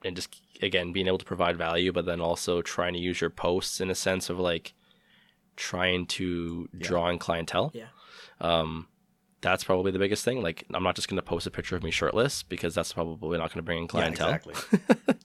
and 0.05 0.17
just 0.17 0.35
again 0.63 0.93
being 0.93 1.07
able 1.07 1.19
to 1.19 1.25
provide 1.25 1.57
value 1.57 1.93
but 1.93 2.07
then 2.07 2.21
also 2.21 2.61
trying 2.63 2.93
to 2.93 2.99
use 2.99 3.21
your 3.21 3.31
posts 3.31 3.81
in 3.81 3.89
a 3.91 3.95
sense 3.95 4.29
of 4.29 4.39
like 4.41 4.75
trying 5.57 6.07
to 6.07 6.69
Yeah. 6.73 6.87
draw 6.89 7.09
in 7.09 7.19
clientele 7.19 7.71
Yeah. 7.73 7.87
um 8.41 8.89
that's 9.43 9.63
probably 9.65 9.93
the 9.93 9.99
biggest 9.99 10.25
thing 10.25 10.43
like 10.43 10.65
i'm 10.75 10.83
not 10.83 10.97
just 10.97 11.09
going 11.09 11.17
to 11.17 11.23
post 11.23 11.47
a 11.47 11.51
picture 11.53 11.77
of 11.77 11.83
me 11.85 11.91
shirtless 11.93 12.43
because 12.43 12.75
that's 12.75 12.93
probably 12.93 13.39
not 13.39 13.51
going 13.51 13.59
to 13.59 13.63
bring 13.63 13.79
in 13.79 13.87
clientele 13.89 14.31
Yeah, 14.31 14.35
exactly. 14.37 15.15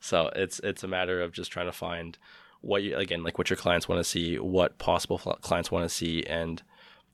so 0.00 0.30
it's 0.34 0.58
it's 0.60 0.82
a 0.82 0.88
matter 0.88 1.20
of 1.20 1.32
just 1.32 1.52
trying 1.52 1.66
to 1.66 1.72
find 1.72 2.18
what 2.60 2.82
you 2.82 2.96
again 2.96 3.22
like 3.22 3.38
what 3.38 3.50
your 3.50 3.56
clients 3.56 3.88
want 3.88 3.98
to 3.98 4.04
see, 4.04 4.38
what 4.38 4.78
possible 4.78 5.18
clients 5.18 5.70
want 5.70 5.88
to 5.88 5.94
see, 5.94 6.24
and 6.24 6.62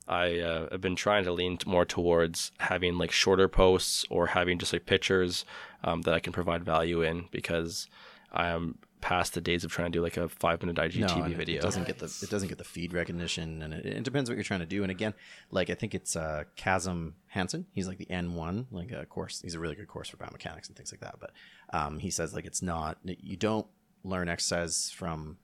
I 0.09 0.39
uh, 0.39 0.68
have 0.70 0.80
been 0.80 0.97
trying 0.97 1.24
to 1.24 1.32
lean 1.32 1.59
more 1.66 1.84
towards 1.84 2.53
having 2.59 2.97
like 2.97 3.11
shorter 3.11 3.49
posts 3.49 4.05
or 4.09 4.28
having 4.28 4.59
just 4.59 4.72
like 4.72 4.87
pictures 4.87 5.45
um, 5.82 6.03
that 6.03 6.14
I 6.14 6.20
can 6.20 6.32
provide 6.32 6.64
value 6.64 7.03
in 7.03 7.26
because 7.32 7.89
I 8.32 8.49
am 8.49 8.78
past 9.07 9.34
the 9.34 9.40
days 9.40 9.62
of 9.62 9.70
trying 9.70 9.92
to 9.92 9.96
do 9.96 10.02
like 10.02 10.16
a 10.16 10.28
five 10.28 10.61
minute 10.61 10.74
IGTV 10.74 11.30
it- 11.30 11.36
video. 11.36 11.59
It 11.59 11.62
doesn't 11.62 11.86
get 11.86 12.00
the 12.00 12.07
it 12.22 12.28
doesn't 12.28 12.48
get 12.48 12.59
the 12.59 12.64
feed 12.64 12.92
recognition, 12.92 13.62
and 13.62 13.72
it, 13.72 13.86
it 13.86 14.02
depends 14.02 14.28
what 14.28 14.34
you're 14.34 14.42
trying 14.42 14.61
to 14.61 14.66
do. 14.66 14.82
And 14.82 14.90
again, 14.90 15.14
like 15.52 15.70
I 15.70 15.74
think 15.74 15.94
it's 15.94 16.16
uh, 16.16 16.42
Kassem 16.57 17.12
Hanson. 17.28 17.66
He's 17.70 17.86
like 17.86 17.98
the 17.98 18.07
N1, 18.07 18.66
like 18.72 18.90
a 18.90 19.07
course. 19.07 19.40
He's 19.40 19.54
a 19.54 19.61
really 19.61 19.76
good 19.76 19.86
course 19.86 20.09
for 20.09 20.16
biomechanics 20.16 20.66
and 20.66 20.76
things 20.76 20.92
like 20.92 21.02
that. 21.02 21.20
But 21.20 21.30
um, 21.72 22.00
he 22.00 22.11
says 22.11 22.34
like 22.34 22.46
it's 22.46 22.62
not 22.62 22.98
you 23.04 23.36
don't 23.36 23.68
learn 24.02 24.28
exercise 24.28 24.90
from 24.90 25.38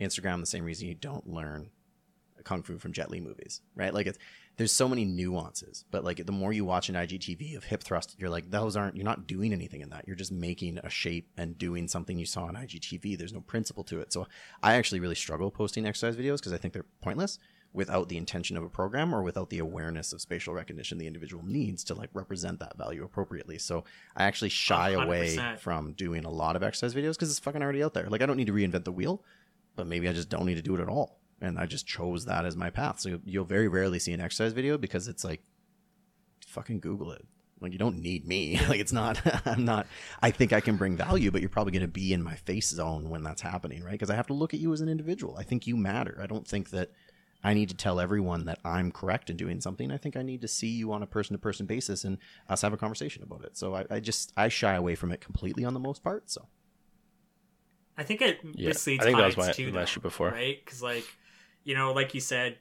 Instagram 0.00 0.40
the 0.40 0.46
same 0.46 0.64
reason 0.64 0.88
you 0.88 0.96
don't 0.96 1.28
learn 1.28 1.70
kung 2.42 2.64
fu 2.64 2.78
from 2.78 2.92
Jet 2.92 3.12
Li 3.12 3.20
movies, 3.20 3.60
right? 3.76 3.94
Like 3.94 4.08
it's 4.08 4.18
there's 4.56 4.72
so 4.72 4.88
many 4.88 5.04
nuances, 5.04 5.84
but 5.90 6.04
like 6.04 6.24
the 6.24 6.32
more 6.32 6.52
you 6.52 6.64
watch 6.64 6.88
an 6.88 6.94
IGTV 6.94 7.56
of 7.56 7.64
hip 7.64 7.82
thrust, 7.82 8.14
you're 8.18 8.30
like 8.30 8.50
those 8.50 8.76
aren't 8.76 8.96
you're 8.96 9.04
not 9.04 9.26
doing 9.26 9.52
anything 9.52 9.80
in 9.80 9.90
that. 9.90 10.06
You're 10.06 10.16
just 10.16 10.32
making 10.32 10.78
a 10.78 10.90
shape 10.90 11.28
and 11.36 11.58
doing 11.58 11.88
something 11.88 12.18
you 12.18 12.26
saw 12.26 12.44
on 12.44 12.54
IGTV. 12.54 13.18
There's 13.18 13.32
no 13.32 13.40
principle 13.40 13.84
to 13.84 14.00
it. 14.00 14.12
So 14.12 14.26
I 14.62 14.74
actually 14.74 15.00
really 15.00 15.16
struggle 15.16 15.50
posting 15.50 15.86
exercise 15.86 16.16
videos 16.16 16.38
because 16.38 16.52
I 16.52 16.58
think 16.58 16.72
they're 16.72 16.86
pointless 17.00 17.38
without 17.72 18.08
the 18.08 18.16
intention 18.16 18.56
of 18.56 18.62
a 18.62 18.68
program 18.68 19.12
or 19.12 19.22
without 19.22 19.50
the 19.50 19.58
awareness 19.58 20.12
of 20.12 20.20
spatial 20.20 20.54
recognition 20.54 20.96
the 20.96 21.08
individual 21.08 21.44
needs 21.44 21.82
to 21.82 21.94
like 21.94 22.10
represent 22.14 22.60
that 22.60 22.78
value 22.78 23.02
appropriately. 23.02 23.58
So 23.58 23.82
I 24.16 24.24
actually 24.24 24.50
shy 24.50 24.90
away 24.90 25.36
100%. 25.36 25.58
from 25.58 25.92
doing 25.94 26.24
a 26.24 26.30
lot 26.30 26.54
of 26.54 26.62
exercise 26.62 26.94
videos 26.94 27.14
because 27.14 27.30
it's 27.30 27.40
fucking 27.40 27.62
already 27.62 27.82
out 27.82 27.92
there. 27.92 28.08
Like 28.08 28.22
I 28.22 28.26
don't 28.26 28.36
need 28.36 28.46
to 28.46 28.52
reinvent 28.52 28.84
the 28.84 28.92
wheel, 28.92 29.24
but 29.74 29.88
maybe 29.88 30.08
I 30.08 30.12
just 30.12 30.28
don't 30.28 30.46
need 30.46 30.54
to 30.54 30.62
do 30.62 30.76
it 30.76 30.80
at 30.80 30.88
all. 30.88 31.18
And 31.40 31.58
I 31.58 31.66
just 31.66 31.86
chose 31.86 32.24
that 32.26 32.44
as 32.46 32.56
my 32.56 32.70
path. 32.70 33.00
So 33.00 33.20
you'll 33.24 33.44
very 33.44 33.68
rarely 33.68 33.98
see 33.98 34.12
an 34.12 34.20
exercise 34.20 34.52
video 34.52 34.78
because 34.78 35.08
it's 35.08 35.24
like, 35.24 35.42
fucking 36.46 36.80
Google 36.80 37.12
it. 37.12 37.26
Like 37.60 37.72
you 37.72 37.78
don't 37.78 37.98
need 37.98 38.26
me. 38.26 38.60
Like 38.68 38.80
it's 38.80 38.92
not. 38.92 39.20
I'm 39.46 39.64
not. 39.64 39.86
I 40.22 40.30
think 40.30 40.52
I 40.52 40.60
can 40.60 40.76
bring 40.76 40.96
value, 40.96 41.30
but 41.30 41.40
you're 41.40 41.50
probably 41.50 41.72
going 41.72 41.82
to 41.82 41.88
be 41.88 42.12
in 42.12 42.22
my 42.22 42.34
face 42.34 42.68
zone 42.68 43.10
when 43.10 43.22
that's 43.22 43.42
happening, 43.42 43.82
right? 43.82 43.92
Because 43.92 44.10
I 44.10 44.14
have 44.16 44.26
to 44.28 44.34
look 44.34 44.54
at 44.54 44.60
you 44.60 44.72
as 44.72 44.80
an 44.80 44.88
individual. 44.88 45.36
I 45.38 45.42
think 45.42 45.66
you 45.66 45.76
matter. 45.76 46.18
I 46.22 46.26
don't 46.26 46.46
think 46.46 46.70
that 46.70 46.90
I 47.42 47.52
need 47.54 47.68
to 47.70 47.76
tell 47.76 48.00
everyone 48.00 48.44
that 48.46 48.58
I'm 48.64 48.90
correct 48.90 49.28
in 49.30 49.36
doing 49.36 49.60
something. 49.60 49.90
I 49.90 49.96
think 49.98 50.16
I 50.16 50.22
need 50.22 50.40
to 50.42 50.48
see 50.48 50.68
you 50.68 50.92
on 50.92 51.02
a 51.02 51.06
person 51.06 51.34
to 51.34 51.38
person 51.38 51.66
basis 51.66 52.04
and 52.04 52.18
us 52.48 52.62
have 52.62 52.72
a 52.72 52.76
conversation 52.78 53.22
about 53.22 53.44
it. 53.44 53.56
So 53.56 53.74
I, 53.74 53.84
I 53.90 54.00
just 54.00 54.32
I 54.36 54.48
shy 54.48 54.74
away 54.74 54.94
from 54.94 55.12
it 55.12 55.20
completely 55.20 55.64
on 55.64 55.74
the 55.74 55.80
most 55.80 56.02
part. 56.02 56.30
So 56.30 56.48
I 57.96 58.02
think 58.02 58.22
it 58.22 58.40
Yeah, 58.54 58.68
misleads 58.68 59.02
I 59.02 59.04
think 59.06 59.18
that 59.18 59.26
was 59.26 59.34
clients 59.34 59.58
my- 59.58 59.64
too, 59.64 59.72
my 59.72 59.82
issue 59.82 60.00
before. 60.00 60.30
right? 60.30 60.58
Because 60.64 60.82
like, 60.82 61.04
you 61.64 61.74
know, 61.74 61.92
like 61.92 62.14
you 62.14 62.20
said, 62.20 62.58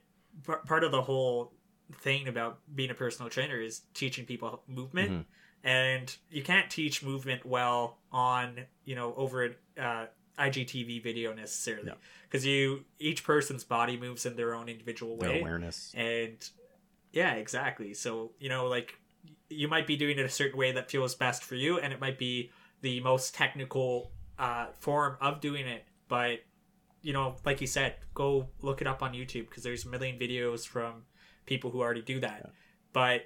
p- 0.47 0.53
part 0.65 0.83
of 0.83 0.91
the 0.91 1.01
whole 1.01 1.53
thing 1.99 2.27
about 2.27 2.59
being 2.73 2.89
a 2.89 2.93
personal 2.95 3.29
trainer 3.29 3.59
is 3.59 3.81
teaching 3.93 4.25
people 4.25 4.63
movement, 4.67 5.11
Mhm. 5.11 5.25
and 5.63 6.15
you 6.29 6.41
can't 6.41 6.69
teach 6.71 7.03
movement 7.03 7.45
well 7.45 7.99
on 8.11 8.65
you 8.85 8.95
know 8.95 9.13
over 9.15 9.43
an 9.43 9.55
uh, 9.77 10.05
IGTV 10.39 11.03
video 11.03 11.33
necessarily 11.33 11.87
No. 11.89 11.95
because 12.23 12.45
you 12.45 12.85
each 12.99 13.23
person's 13.23 13.63
body 13.63 13.97
moves 13.97 14.25
in 14.25 14.35
their 14.35 14.53
own 14.55 14.67
individual 14.69 15.17
their 15.17 15.29
way, 15.29 15.39
awareness. 15.41 15.93
and 15.95 16.49
yeah, 17.11 17.33
exactly. 17.35 17.93
So 17.93 18.31
you 18.39 18.49
know, 18.49 18.67
like 18.67 18.97
you 19.49 19.67
might 19.67 19.85
be 19.85 19.95
doing 19.95 20.17
it 20.17 20.25
a 20.25 20.29
certain 20.29 20.57
way 20.57 20.71
that 20.71 20.89
feels 20.89 21.13
best 21.15 21.43
for 21.43 21.55
you, 21.55 21.79
and 21.79 21.93
it 21.93 21.99
might 21.99 22.17
be 22.17 22.51
the 22.81 22.99
most 23.01 23.35
technical 23.35 24.11
uh, 24.39 24.67
form 24.79 25.15
of 25.21 25.39
doing 25.39 25.67
it. 25.67 25.85
But 26.07 26.39
you 27.03 27.13
know, 27.13 27.35
like 27.45 27.61
you 27.61 27.67
said, 27.67 27.95
go 28.15 28.47
look 28.61 28.81
it 28.81 28.87
up 28.87 29.03
on 29.03 29.13
YouTube 29.13 29.47
because 29.49 29.61
there's 29.61 29.85
a 29.85 29.89
million 29.89 30.17
videos 30.17 30.65
from 30.65 31.03
people 31.45 31.69
who 31.69 31.81
already 31.81 32.01
do 32.01 32.19
that. 32.21 32.51
But 32.93 33.25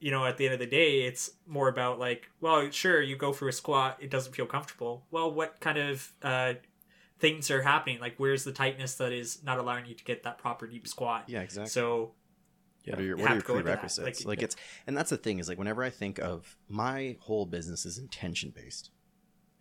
you 0.00 0.10
know, 0.10 0.24
at 0.24 0.36
the 0.36 0.46
end 0.46 0.54
of 0.54 0.60
the 0.60 0.66
day, 0.66 1.02
it's 1.02 1.30
more 1.46 1.68
about 1.68 1.98
like, 1.98 2.28
well, 2.40 2.70
sure, 2.70 3.02
you 3.02 3.16
go 3.16 3.32
for 3.32 3.48
a 3.48 3.52
squat, 3.52 3.98
it 4.00 4.10
doesn't 4.10 4.32
feel 4.32 4.46
comfortable. 4.46 5.06
Well, 5.10 5.32
what 5.32 5.60
kind 5.60 5.76
of 5.76 6.12
uh, 6.22 6.54
things 7.18 7.50
are 7.50 7.62
happening? 7.62 8.00
Like, 8.00 8.14
where's 8.16 8.44
the 8.44 8.52
tightness 8.52 8.94
that 8.94 9.12
is 9.12 9.42
not 9.42 9.58
allowing 9.58 9.86
you 9.86 9.94
to 9.94 10.04
get 10.04 10.22
that 10.22 10.38
proper 10.38 10.66
deep 10.66 10.86
squat? 10.86 11.24
Yeah, 11.26 11.40
exactly. 11.40 11.70
So 11.70 12.12
what 12.86 13.00
are 13.00 13.02
your, 13.02 13.16
what 13.16 13.30
are 13.30 13.34
your 13.34 13.40
to 13.40 13.46
go 13.46 13.52
into 13.54 13.64
that. 13.64 13.72
prerequisites? 13.72 14.20
Like, 14.20 14.28
Like, 14.28 14.38
yeah. 14.38 14.44
it's 14.44 14.56
and 14.86 14.96
that's 14.96 15.10
the 15.10 15.16
thing 15.16 15.38
is 15.38 15.48
like 15.48 15.58
whenever 15.58 15.82
I 15.82 15.90
think 15.90 16.18
of 16.18 16.56
my 16.68 17.16
whole 17.20 17.44
business 17.44 17.84
is 17.84 17.98
intention 17.98 18.52
based, 18.54 18.90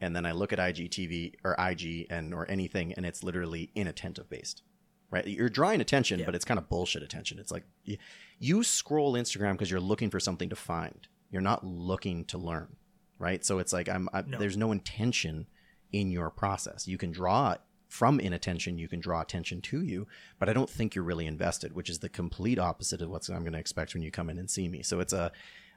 and 0.01 0.15
then 0.15 0.25
I 0.25 0.31
look 0.31 0.53
at 0.53 0.59
IGTV 0.59 1.35
or 1.43 1.55
IG 1.57 2.07
and 2.09 2.33
or 2.33 2.49
anything, 2.49 2.93
and 2.93 3.05
it's 3.05 3.23
literally 3.23 3.71
inattentive 3.75 4.29
based, 4.29 4.61
right? 5.09 5.25
You're 5.27 5.49
drawing 5.49 5.81
attention, 5.81 6.19
Yeah. 6.19 6.25
but 6.25 6.35
it's 6.35 6.45
kind 6.45 6.57
of 6.59 6.69
bullshit 6.69 7.03
attention. 7.03 7.39
It's 7.39 7.51
like 7.51 7.63
you, 7.83 7.97
you 8.39 8.63
scroll 8.63 9.13
Instagram 9.13 9.53
because 9.53 9.71
you're 9.71 9.79
looking 9.79 10.09
for 10.09 10.19
something 10.19 10.49
to 10.49 10.55
find. 10.55 11.07
You're 11.31 11.41
not 11.41 11.65
looking 11.65 12.25
to 12.25 12.37
learn, 12.37 12.75
right? 13.19 13.43
So 13.43 13.59
it's 13.59 13.73
like 13.73 13.89
I'm 13.89 14.07
I, 14.13 14.21
No. 14.21 14.37
there's 14.37 14.57
no 14.57 14.71
intention 14.71 15.47
in 15.91 16.11
your 16.11 16.29
process. 16.29 16.87
You 16.87 16.97
can 16.97 17.11
draw 17.11 17.55
from 17.89 18.19
inattention, 18.19 18.77
you 18.77 18.89
can 18.89 18.99
draw 18.99 19.21
attention 19.21 19.61
to 19.61 19.81
you, 19.81 20.07
but 20.39 20.49
I 20.49 20.53
don't 20.53 20.69
think 20.69 20.93
you're 20.93 21.05
really 21.05 21.25
invested, 21.25 21.71
which 21.73 21.89
is 21.89 21.99
the 21.99 22.09
complete 22.09 22.59
opposite 22.59 23.01
of 23.01 23.09
what 23.09 23.29
I'm 23.29 23.43
going 23.43 23.53
to 23.53 23.59
expect 23.59 23.93
when 23.93 24.03
you 24.03 24.11
come 24.11 24.29
in 24.29 24.37
and 24.37 24.49
see 24.49 24.67
me. 24.67 24.83
So 24.83 24.99
it's 24.99 25.13
a 25.13 25.31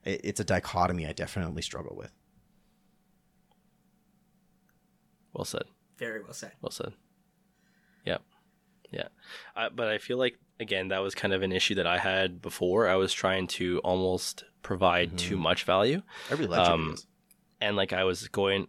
it's 0.05 0.41
a 0.41 0.45
dichotomy 0.45 1.07
I 1.07 1.13
definitely 1.13 1.63
struggle 1.63 1.95
with. 1.97 2.11
Well 5.33 5.45
said. 5.45 5.65
very 5.97 6.23
well 6.23 6.33
said. 6.33 6.53
Well 6.61 6.71
said. 6.71 6.93
Yeah. 8.05 8.19
Yeah. 8.91 9.09
I, 9.55 9.69
but 9.69 9.89
I 9.89 9.99
feel 9.99 10.19
like, 10.19 10.39
again, 10.59 10.89
that 10.89 10.99
was 11.01 11.15
kind 11.15 11.33
of 11.33 11.43
an 11.43 11.53
issue 11.53 11.75
that 11.77 11.87
I 11.87 11.99
had 11.99 12.41
before. 12.43 12.89
I 12.89 12.97
was 12.97 13.13
trying 13.13 13.47
to 13.49 13.79
almost 13.85 14.45
provide 14.63 15.17
too 15.19 15.37
much 15.37 15.65
value. 15.65 16.03
I 16.31 16.35
really 16.35 16.47
like 16.49 16.69
Um, 16.69 16.93
videos. 16.95 17.07
And 17.61 17.77
like 17.77 17.93
I 17.93 18.05
was 18.05 18.27
going, 18.29 18.67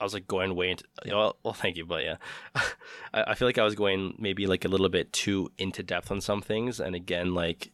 I 0.00 0.04
was 0.04 0.14
like 0.14 0.26
going 0.26 0.54
way 0.54 0.70
into, 0.70 0.84
well, 1.06 1.36
well, 1.42 1.52
thank 1.52 1.76
you. 1.76 1.84
But 1.84 2.04
yeah, 2.04 2.16
I, 3.12 3.22
I 3.32 3.34
feel 3.34 3.46
like 3.48 3.58
I 3.58 3.64
was 3.64 3.74
going 3.74 4.14
maybe 4.18 4.46
like 4.46 4.64
a 4.64 4.68
little 4.68 4.88
bit 4.88 5.12
too 5.12 5.50
into 5.58 5.82
depth 5.82 6.10
on 6.10 6.20
some 6.20 6.40
things. 6.40 6.80
And 6.80 6.94
again, 6.94 7.34
like, 7.34 7.72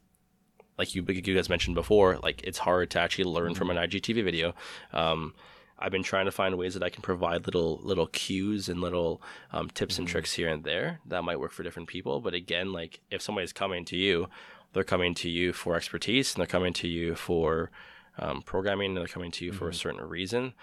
like 0.78 0.94
you, 0.94 1.04
you 1.06 1.34
guys 1.34 1.48
mentioned 1.48 1.74
before, 1.76 2.18
like 2.22 2.42
it's 2.42 2.58
hard 2.58 2.90
to 2.90 2.98
actually 3.00 3.24
learn 3.24 3.54
from 3.54 3.70
an 3.70 3.76
IGTV 3.76 4.24
video. 4.24 4.54
Um, 4.92 5.34
I've 5.78 5.92
been 5.92 6.02
trying 6.02 6.24
to 6.24 6.32
find 6.32 6.56
ways 6.56 6.74
that 6.74 6.82
I 6.82 6.88
can 6.90 7.02
provide 7.02 7.44
little 7.46 7.80
little 7.82 8.06
cues 8.06 8.68
and 8.68 8.80
little 8.80 9.20
um, 9.52 9.68
tips 9.70 9.98
and 9.98 10.08
tricks 10.08 10.32
here 10.32 10.48
and 10.48 10.64
there 10.64 11.00
that 11.06 11.22
might 11.22 11.38
work 11.40 11.52
for 11.52 11.62
different 11.62 11.88
people. 11.88 12.20
But 12.20 12.32
again, 12.34 12.72
like 12.72 13.00
if 13.10 13.20
somebody's 13.22 13.52
coming 13.52 13.84
to 13.86 13.96
you, 13.96 14.28
they're 14.72 14.84
coming 14.84 15.14
to 15.16 15.28
you 15.28 15.52
for 15.52 15.76
expertise 15.76 16.34
and 16.34 16.40
they're 16.40 16.46
coming 16.46 16.72
to 16.74 16.88
you 16.88 17.14
for 17.14 17.70
um, 18.18 18.40
programming 18.42 18.88
and 18.90 18.96
they're 18.96 19.06
coming 19.06 19.30
to 19.32 19.44
you 19.44 19.52
for 19.52 19.68
a 19.68 19.74
certain 19.74 20.00
reason. 20.06 20.54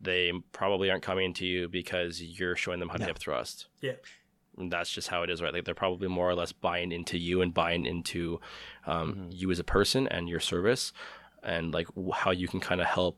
They 0.00 0.32
probably 0.52 0.90
aren't 0.90 1.02
coming 1.04 1.32
to 1.34 1.46
you 1.46 1.68
because 1.68 2.20
you're 2.22 2.56
showing 2.56 2.80
them 2.80 2.88
how 2.88 2.96
to 2.96 3.00
No. 3.02 3.06
hip 3.06 3.18
thrust. 3.18 3.66
Yeah. 3.80 3.92
And 4.58 4.70
that's 4.70 4.90
just 4.90 5.08
how 5.08 5.22
it 5.22 5.30
is, 5.30 5.40
right? 5.40 5.52
Like 5.52 5.64
they're 5.64 5.74
probably 5.74 6.08
more 6.08 6.28
or 6.28 6.34
less 6.34 6.52
buying 6.52 6.92
into 6.92 7.18
you 7.18 7.40
and 7.40 7.54
buying 7.54 7.86
into 7.86 8.40
um, 8.86 9.12
Mm-hmm. 9.14 9.28
you 9.30 9.50
as 9.50 9.58
a 9.58 9.64
person 9.64 10.06
and 10.08 10.28
your 10.28 10.40
service, 10.40 10.92
and 11.42 11.72
like 11.72 11.86
how 12.14 12.30
you 12.32 12.46
can 12.48 12.60
kind 12.60 12.80
of 12.80 12.86
help 12.86 13.16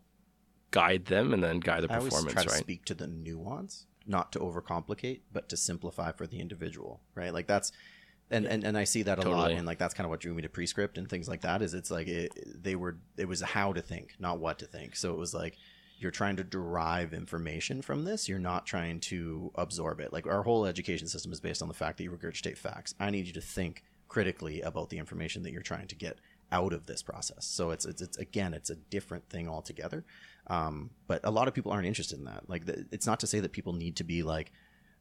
guide 0.75 1.05
them 1.05 1.33
and 1.33 1.43
then 1.43 1.61
guide 1.61 1.85
the 1.85 1.93
I 1.93 1.99
always 1.99 2.12
performance, 2.12 2.33
try 2.33 2.43
to 2.43 2.51
speak 2.51 2.85
to 2.87 2.95
the 2.95 3.07
nuance, 3.07 3.87
not 4.07 4.33
to 4.33 4.41
overcomplicate, 4.41 5.20
but 5.33 5.49
to 5.51 5.57
simplify 5.57 6.11
for 6.11 6.27
the 6.27 6.41
individual, 6.41 7.01
right? 7.14 7.33
Like 7.33 7.47
that's, 7.47 7.70
and 8.29 8.45
and, 8.45 8.64
and 8.64 8.77
I 8.77 8.83
see 8.83 9.03
that 9.03 9.22
a 9.25 9.29
lot, 9.29 9.53
and 9.53 9.66
like 9.66 9.79
that's 9.79 9.95
kind 9.95 10.05
of 10.05 10.11
what 10.11 10.18
drew 10.18 10.35
me 10.35 10.43
to 10.43 10.49
Prescript 10.49 10.99
and 10.99 11.09
things 11.09 11.29
like 11.29 11.43
that. 11.43 11.62
Is 11.62 11.75
it's 11.75 11.93
like 11.93 12.09
it, 12.09 12.33
they 12.61 12.75
were, 12.75 12.97
it 13.16 13.29
was 13.29 13.41
how 13.41 13.72
to 13.72 13.83
think, 13.83 14.14
not 14.18 14.41
what 14.41 14.59
to 14.59 14.66
think. 14.66 14.97
So 14.97 15.12
it 15.12 15.18
was 15.18 15.33
like 15.33 15.57
you're 16.01 16.11
trying 16.11 16.37
to 16.37 16.45
derive 16.45 17.14
information 17.14 17.81
from 17.81 18.05
this. 18.05 18.29
You're 18.29 18.41
not 18.41 18.66
trying 18.66 18.99
to 19.01 19.53
absorb 19.55 20.01
it. 20.01 20.12
Like 20.12 20.27
our 20.27 20.43
whole 20.43 20.66
education 20.66 21.07
system 21.07 21.33
is 21.33 21.41
based 21.41 21.62
on 21.62 21.68
the 21.68 21.75
fact 21.75 21.99
that 21.99 22.05
you 22.05 22.11
regurgitate 22.11 22.59
facts. 22.59 22.97
I 22.99 23.11
need 23.11 23.27
you 23.27 23.33
to 23.35 23.41
think 23.41 23.85
critically 24.09 24.61
about 24.61 24.91
the 24.91 24.99
information 24.99 25.45
that 25.45 25.53
you're 25.53 25.62
trying 25.62 25.87
to 25.87 25.95
get 25.95 26.18
out 26.51 26.72
of 26.72 26.87
this 26.87 27.03
process. 27.03 27.47
So 27.47 27.70
it's 27.70 27.85
it's, 27.85 28.03
it's 28.03 28.18
again, 28.18 28.55
it's 28.55 28.70
a 28.70 28.77
different 28.77 29.29
thing 29.29 29.49
altogether. 29.49 30.05
Um, 30.47 30.90
but 31.07 31.20
a 31.24 31.30
lot 31.30 31.49
of 31.49 31.55
people 31.55 31.72
aren't 31.72 31.86
interested 31.86 32.18
in 32.18 32.24
that. 32.26 32.49
Like, 32.49 32.66
the, 32.66 32.86
it's 32.92 33.07
not 33.07 33.20
to 33.20 33.26
say 33.26 33.40
that 33.40 33.53
people 33.53 33.72
need 33.72 33.97
to 33.97 34.05
be 34.05 34.22
like 34.22 34.53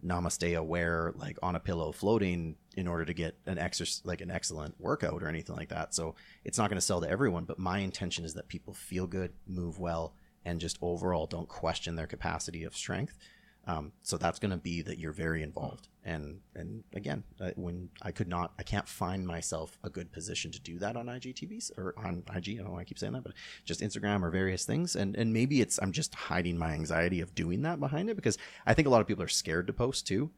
namaste 0.05 0.57
aware, 0.57 1.13
like 1.15 1.37
on 1.41 1.55
a 1.55 1.59
pillow 1.59 1.91
floating 1.91 2.55
in 2.75 2.87
order 2.87 3.05
to 3.05 3.13
get 3.13 3.37
an 3.45 3.57
exercise, 3.57 4.01
like 4.05 4.21
an 4.21 4.31
excellent 4.31 4.79
workout 4.79 5.23
or 5.23 5.27
anything 5.27 5.55
like 5.55 5.69
that. 5.69 5.93
So 5.93 6.15
it's 6.43 6.57
not 6.57 6.69
going 6.69 6.77
to 6.77 6.81
sell 6.81 7.01
to 7.01 7.09
everyone. 7.09 7.45
But 7.45 7.59
my 7.59 7.79
intention 7.79 8.25
is 8.25 8.33
that 8.33 8.47
people 8.47 8.73
feel 8.73 9.07
good, 9.07 9.33
move 9.47 9.79
well, 9.79 10.15
and 10.45 10.59
just 10.59 10.77
overall 10.81 11.25
don't 11.25 11.47
question 11.47 11.95
their 11.95 12.07
capacity 12.07 12.63
of 12.63 12.75
strength. 12.75 13.17
Um, 13.66 13.93
so 14.01 14.18
that's 14.18 14.39
going 14.39 14.51
to 14.51 14.57
be 14.57 14.82
that 14.82 14.99
you're 14.99 15.14
very 15.14 15.41
involved. 15.41 15.88
And 16.03 16.41
and 16.53 16.84
again, 16.93 17.24
uh, 17.39 17.51
when 17.55 17.89
I 18.01 18.11
could 18.11 18.28
not, 18.28 18.51
I 18.59 18.64
can't 18.64 18.88
find 18.89 19.26
myself 19.26 19.78
a 19.86 19.89
good 19.89 20.11
position 20.11 20.51
to 20.51 20.59
do 20.59 20.78
that 20.80 20.97
on 20.97 21.05
IGTVs 21.05 21.78
or 21.78 21.93
on 21.97 22.24
IG. 22.36 22.49
I 22.49 22.53
don't 22.55 22.66
know 22.66 22.72
why 22.72 22.82
I 22.82 22.84
keep 22.84 22.99
saying 22.99 23.14
that, 23.14 23.24
but 23.24 23.34
just 23.64 23.80
Instagram 23.80 24.22
or 24.22 24.30
various 24.32 24.66
things. 24.66 24.97
And 24.97 25.16
and 25.16 25.32
maybe 25.32 25.61
it's 25.61 25.80
I'm 25.82 25.93
just 25.93 26.14
hiding 26.14 26.57
my 26.57 26.72
anxiety 26.74 27.22
of 27.22 27.34
doing 27.36 27.61
that 27.61 27.80
behind 27.80 28.09
it 28.09 28.16
because 28.18 28.38
I 28.66 28.74
think 28.74 28.86
a 28.88 28.91
lot 28.91 28.99
of 28.99 29.07
people 29.07 29.24
are 29.24 29.30
scared 29.30 29.68
to 29.68 29.74
post 29.74 30.05
too. 30.05 30.32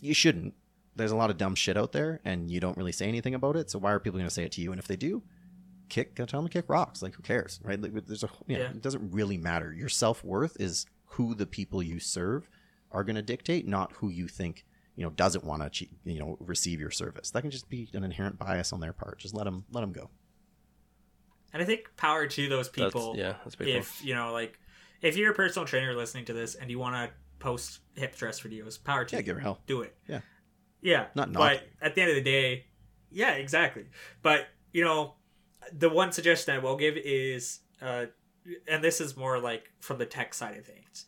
You 0.00 0.14
shouldn't, 0.14 0.54
there's 0.96 1.10
a 1.12 1.16
lot 1.16 1.28
of 1.28 1.36
dumb 1.36 1.54
shit 1.54 1.76
out 1.76 1.92
there, 1.92 2.22
and 2.24 2.50
you 2.50 2.58
don't 2.58 2.78
really 2.78 2.92
say 2.92 3.06
anything 3.06 3.34
about 3.34 3.56
it. 3.56 3.68
So 3.70 3.78
why 3.78 3.92
are 3.92 4.00
people 4.00 4.18
going 4.18 4.28
to 4.28 4.34
say 4.34 4.44
it 4.44 4.52
to 4.52 4.62
you? 4.62 4.72
And 4.72 4.78
if 4.78 4.88
they 4.88 4.96
do, 4.96 5.22
kick, 5.90 6.14
tell 6.14 6.26
them 6.26 6.48
to 6.48 6.48
kick 6.48 6.70
rocks. 6.70 7.02
Like 7.02 7.14
who 7.14 7.22
cares, 7.22 7.60
right? 7.62 7.78
Like, 7.78 7.92
there's 8.06 8.24
a 8.24 8.30
you 8.46 8.56
know, 8.56 8.62
Yeah. 8.64 8.70
it 8.70 8.80
doesn't 8.80 9.10
really 9.12 9.36
matter. 9.36 9.70
Your 9.74 9.90
self 9.90 10.24
worth 10.24 10.56
is 10.58 10.86
who 11.04 11.34
the 11.34 11.44
people 11.44 11.82
you 11.82 12.00
serve 12.00 12.48
are 12.92 13.04
going 13.04 13.16
to 13.16 13.22
dictate, 13.22 13.66
not 13.66 13.92
who 13.94 14.08
you 14.08 14.28
think 14.28 14.64
you 14.96 15.04
know 15.04 15.10
doesn't 15.10 15.44
want 15.44 15.72
to 15.72 15.86
you 16.04 16.18
know 16.18 16.36
receive 16.40 16.80
your 16.80 16.90
service. 16.90 17.30
That 17.30 17.42
can 17.42 17.50
just 17.50 17.68
be 17.70 17.88
an 17.94 18.04
inherent 18.04 18.38
bias 18.38 18.72
on 18.72 18.80
their 18.80 18.92
part. 18.92 19.18
Just 19.18 19.34
let 19.34 19.44
them 19.44 19.64
let 19.70 19.80
them 19.82 19.92
go. 19.92 20.10
And 21.52 21.62
I 21.62 21.66
think 21.66 21.90
power 21.96 22.26
to 22.26 22.48
those 22.48 22.70
That's, 22.70 22.92
people. 22.94 23.16
yeah, 23.16 23.34
that's 23.44 23.54
a 23.54 23.58
big 23.58 23.68
if 23.68 24.04
you 24.04 24.14
know, 24.14 24.32
like, 24.32 24.58
if 25.02 25.16
you're 25.16 25.32
a 25.32 25.34
personal 25.34 25.66
trainer 25.66 25.94
listening 25.94 26.24
to 26.26 26.32
this 26.32 26.54
and 26.54 26.70
you 26.70 26.78
want 26.78 26.94
to 26.94 27.14
post 27.38 27.80
hip 27.96 28.14
thrust 28.14 28.42
videos, 28.44 28.82
power 28.82 29.04
to 29.04 29.16
Yeah, 29.16 29.20
you. 29.20 29.24
give 29.24 29.36
her 29.36 29.42
hell. 29.42 29.60
do 29.66 29.82
it. 29.82 29.96
Yeah. 30.06 30.20
Yeah. 30.82 31.06
Not 31.14 31.32
But 31.32 31.62
at 31.82 31.94
the 31.94 32.02
end 32.02 32.10
of 32.10 32.16
the 32.16 32.22
day, 32.22 32.66
yeah, 33.10 33.32
exactly. 33.32 33.86
But 34.22 34.46
you 34.72 34.84
know, 34.84 35.14
the 35.72 35.88
one 35.88 36.12
suggestion 36.12 36.54
I 36.54 36.58
will 36.58 36.76
give 36.76 36.96
is, 36.96 37.60
uh, 37.82 38.06
and 38.68 38.82
this 38.84 39.00
is 39.00 39.16
more 39.16 39.38
like 39.40 39.64
from 39.80 39.98
the 39.98 40.06
tech 40.06 40.34
side 40.34 40.56
of 40.56 40.64
things. 40.64 41.06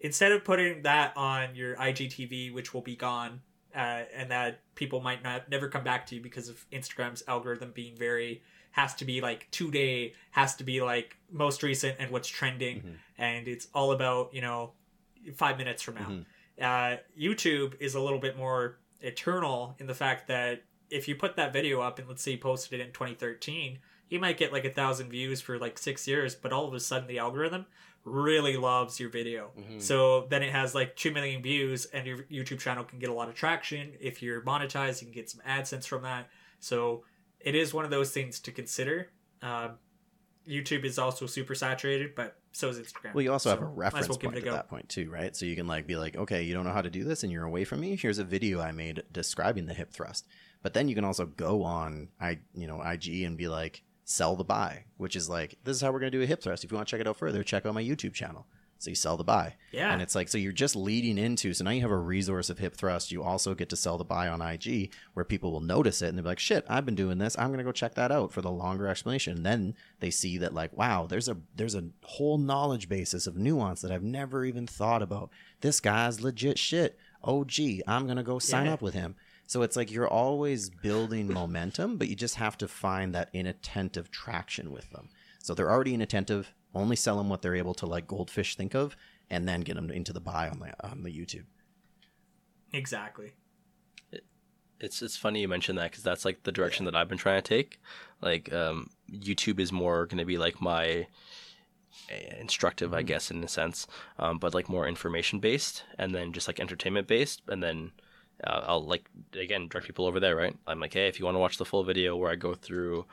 Instead 0.00 0.32
of 0.32 0.44
putting 0.44 0.82
that 0.82 1.14
on 1.16 1.54
your 1.54 1.76
IGTV, 1.76 2.52
which 2.52 2.72
will 2.72 2.80
be 2.80 2.96
gone, 2.96 3.42
uh, 3.74 4.02
and 4.14 4.30
that 4.30 4.60
people 4.74 5.00
might 5.00 5.22
not 5.22 5.48
never 5.48 5.68
come 5.68 5.84
back 5.84 6.06
to 6.06 6.14
you 6.16 6.20
because 6.22 6.48
of 6.48 6.64
Instagram's 6.72 7.22
algorithm 7.28 7.70
being 7.72 7.96
very 7.96 8.42
has 8.72 8.94
to 8.94 9.04
be 9.04 9.20
like 9.20 9.48
two 9.50 9.70
day, 9.70 10.14
has 10.30 10.54
to 10.56 10.64
be 10.64 10.80
like 10.80 11.16
most 11.30 11.62
recent 11.62 11.96
and 11.98 12.10
what's 12.10 12.28
trending, 12.28 12.80
Mhm. 12.82 12.96
and 13.18 13.48
it's 13.48 13.68
all 13.74 13.92
about 13.92 14.32
you 14.32 14.40
know 14.40 14.72
five 15.34 15.58
minutes 15.58 15.82
from 15.82 15.94
now 15.96 16.08
Mhm. 16.08 16.24
uh, 16.62 16.96
YouTube 17.18 17.74
is 17.80 17.94
a 17.94 18.00
little 18.00 18.18
bit 18.18 18.36
more 18.36 18.78
eternal 19.00 19.74
in 19.78 19.86
the 19.86 19.94
fact 19.94 20.28
that 20.28 20.62
if 20.88 21.08
you 21.08 21.14
put 21.14 21.36
that 21.36 21.52
video 21.52 21.80
up 21.80 21.98
and 21.98 22.08
let's 22.08 22.22
say 22.22 22.32
you 22.32 22.38
posted 22.38 22.80
it 22.80 22.86
in 22.86 22.92
2013, 22.92 23.78
you 24.08 24.18
might 24.18 24.36
get 24.36 24.52
like 24.52 24.64
a 24.64 24.70
thousand 24.70 25.10
views 25.10 25.40
for 25.40 25.58
like 25.58 25.78
six 25.78 26.06
years, 26.08 26.34
but 26.34 26.52
all 26.52 26.66
of 26.66 26.74
a 26.74 26.80
sudden 26.80 27.06
the 27.08 27.18
algorithm 27.18 27.66
really 28.10 28.56
loves 28.56 28.98
your 29.00 29.08
video. 29.10 29.52
Mhm. 29.58 29.80
So 29.80 30.26
then 30.28 30.42
it 30.42 30.52
has 30.52 30.74
like 30.74 30.96
2 30.96 31.12
million 31.12 31.42
views 31.42 31.86
and 31.86 32.06
your 32.06 32.18
YouTube 32.24 32.60
channel 32.60 32.84
can 32.84 32.98
get 32.98 33.08
a 33.08 33.12
lot 33.14 33.28
of 33.28 33.34
traction. 33.34 33.94
If 34.00 34.22
you're 34.22 34.42
monetized, 34.42 35.00
you 35.00 35.06
can 35.06 35.14
get 35.14 35.30
some 35.30 35.40
AdSense 35.46 35.86
from 35.86 36.02
that. 36.02 36.28
So 36.58 37.04
it 37.40 37.54
is 37.54 37.72
one 37.72 37.84
of 37.84 37.90
those 37.90 38.10
things 38.12 38.40
to 38.40 38.52
consider. 38.52 39.10
Um, 39.42 39.78
YouTube 40.48 40.84
is 40.84 40.98
also 40.98 41.26
super 41.26 41.54
saturated, 41.54 42.14
but 42.14 42.36
so 42.52 42.68
is 42.68 42.78
Instagram. 42.78 43.14
Well, 43.14 43.22
you 43.22 43.32
also 43.32 43.50
have 43.50 43.62
a 43.62 43.64
reference 43.66 44.08
well 44.08 44.18
point 44.18 44.36
at 44.36 44.44
go. 44.44 44.52
that 44.52 44.68
point 44.68 44.88
too, 44.88 45.10
right? 45.10 45.34
So 45.36 45.46
you 45.46 45.54
can 45.54 45.66
like 45.66 45.86
be 45.86 45.96
like, 45.96 46.16
okay, 46.16 46.42
you 46.42 46.54
don't 46.54 46.64
know 46.64 46.72
how 46.72 46.82
to 46.82 46.90
do 46.90 47.04
this, 47.04 47.22
and 47.22 47.30
you're 47.32 47.44
away 47.44 47.64
from 47.64 47.80
me. 47.80 47.96
Here's 47.96 48.18
a 48.18 48.24
video 48.24 48.60
I 48.60 48.72
made 48.72 49.02
describing 49.12 49.66
the 49.66 49.74
hip 49.74 49.92
thrust. 49.92 50.26
But 50.62 50.74
then 50.74 50.88
you 50.88 50.94
can 50.94 51.04
also 51.04 51.26
go 51.26 51.62
on 51.62 52.08
I 52.20 52.40
you 52.54 52.66
know 52.66 52.82
IG 52.82 53.22
and 53.22 53.36
be 53.36 53.48
like, 53.48 53.82
sell 54.10 54.34
the 54.36 54.44
buy, 54.44 54.84
which 54.96 55.14
is 55.14 55.28
like, 55.28 55.56
this 55.64 55.76
is 55.76 55.82
how 55.82 55.92
we're 55.92 56.00
gonna 56.00 56.10
do 56.10 56.22
a 56.22 56.26
hip 56.26 56.42
thrust. 56.42 56.64
If 56.64 56.70
you 56.72 56.76
want 56.76 56.88
to 56.88 56.90
check 56.90 57.00
it 57.00 57.06
out 57.06 57.16
further, 57.16 57.42
check 57.44 57.64
out 57.64 57.74
my 57.74 57.82
YouTube 57.82 58.12
channel. 58.14 58.46
So 58.78 58.88
you 58.88 58.96
sell 58.96 59.18
the 59.18 59.24
buy. 59.24 59.56
Yeah. 59.72 59.92
And 59.92 60.00
it's 60.00 60.14
like, 60.14 60.28
so 60.30 60.38
you're 60.38 60.52
just 60.52 60.74
leading 60.74 61.18
into, 61.18 61.52
so 61.52 61.64
now 61.64 61.70
you 61.70 61.82
have 61.82 61.90
a 61.90 61.98
resource 61.98 62.48
of 62.48 62.58
hip 62.58 62.74
thrust. 62.74 63.12
You 63.12 63.22
also 63.22 63.54
get 63.54 63.68
to 63.68 63.76
sell 63.76 63.98
the 63.98 64.04
buy 64.04 64.26
on 64.26 64.40
IG 64.40 64.94
where 65.12 65.22
people 65.26 65.52
will 65.52 65.60
notice 65.60 66.00
it 66.00 66.06
and 66.08 66.16
they'll 66.16 66.22
be 66.22 66.30
like, 66.30 66.38
shit, 66.38 66.64
I've 66.66 66.86
been 66.86 66.94
doing 66.94 67.18
this. 67.18 67.36
I'm 67.38 67.48
going 67.48 67.58
to 67.58 67.64
go 67.64 67.72
check 67.72 67.94
that 67.96 68.10
out 68.10 68.32
for 68.32 68.40
the 68.40 68.50
longer 68.50 68.86
explanation. 68.88 69.42
then 69.42 69.74
they 69.98 70.08
see 70.10 70.38
that 70.38 70.54
like, 70.54 70.74
wow, 70.74 71.06
there's 71.06 71.28
a, 71.28 71.36
there's 71.54 71.74
a 71.74 71.90
whole 72.04 72.38
knowledge 72.38 72.88
basis 72.88 73.26
of 73.26 73.36
nuance 73.36 73.82
that 73.82 73.92
I've 73.92 74.02
never 74.02 74.46
even 74.46 74.66
thought 74.66 75.02
about. 75.02 75.28
This 75.60 75.78
guy's 75.78 76.22
legit 76.22 76.58
shit. 76.58 76.98
Oh, 77.22 77.44
gee, 77.44 77.82
I'm 77.86 78.06
going 78.06 78.16
to 78.16 78.22
go 78.22 78.38
sign 78.38 78.64
Yeah. 78.64 78.72
up 78.72 78.80
with 78.80 78.94
him. 78.94 79.14
So 79.50 79.62
it's 79.62 79.74
like 79.74 79.90
you're 79.90 80.06
always 80.06 80.70
building 80.70 81.26
momentum, 81.26 81.96
but 81.96 82.06
you 82.06 82.14
just 82.14 82.36
have 82.36 82.56
to 82.58 82.68
find 82.68 83.12
that 83.16 83.30
inattentive 83.32 84.08
traction 84.08 84.70
with 84.70 84.88
them. 84.90 85.08
So 85.42 85.54
they're 85.54 85.72
already 85.72 85.92
inattentive. 85.92 86.54
Only 86.72 86.94
sell 86.94 87.16
them 87.16 87.28
what 87.28 87.42
they're 87.42 87.56
able 87.56 87.74
to 87.74 87.86
like 87.86 88.06
goldfish 88.06 88.54
think 88.54 88.76
of, 88.76 88.96
and 89.28 89.48
then 89.48 89.62
get 89.62 89.74
them 89.74 89.90
into 89.90 90.12
the 90.12 90.20
buy 90.20 90.48
on 90.48 90.60
the 90.60 90.88
on 90.88 91.02
the 91.02 91.10
YouTube. 91.10 91.46
exactly. 92.72 93.32
it's 94.78 95.02
it's 95.02 95.16
funny 95.16 95.40
you 95.40 95.48
mention 95.48 95.74
that 95.74 95.90
because 95.90 96.04
that's 96.04 96.24
like 96.24 96.44
the 96.44 96.52
direction 96.52 96.84
that 96.84 96.94
I've 96.94 97.08
been 97.08 97.18
trying 97.18 97.42
to 97.42 97.48
take. 97.48 97.80
Like 98.22 98.52
um, 98.52 98.90
YouTube 99.12 99.58
is 99.58 99.72
more 99.72 100.06
going 100.06 100.18
to 100.18 100.24
be 100.24 100.38
like 100.38 100.60
my 100.60 101.08
uh, 102.08 102.36
instructive, 102.38 102.94
I 102.94 103.02
guess, 103.02 103.32
in 103.32 103.42
a 103.42 103.48
sense, 103.48 103.88
um, 104.16 104.38
but 104.38 104.54
like 104.54 104.68
more 104.68 104.86
information 104.86 105.40
based, 105.40 105.82
and 105.98 106.14
then 106.14 106.32
just 106.32 106.46
like 106.46 106.60
entertainment 106.60 107.08
based, 107.08 107.42
and 107.48 107.60
then 107.60 107.90
uh, 108.44 108.64
I'll 108.66 108.84
like 108.84 109.08
again 109.34 109.68
direct 109.68 109.86
people 109.86 110.06
over 110.06 110.20
there, 110.20 110.36
right? 110.36 110.56
I'm 110.66 110.80
like, 110.80 110.94
hey, 110.94 111.08
if 111.08 111.18
you 111.18 111.24
want 111.24 111.34
to 111.34 111.40
watch 111.40 111.58
the 111.58 111.64
full 111.64 111.84
video 111.84 112.16
where 112.16 112.30
I 112.30 112.36
go 112.36 112.54
through 112.54 113.06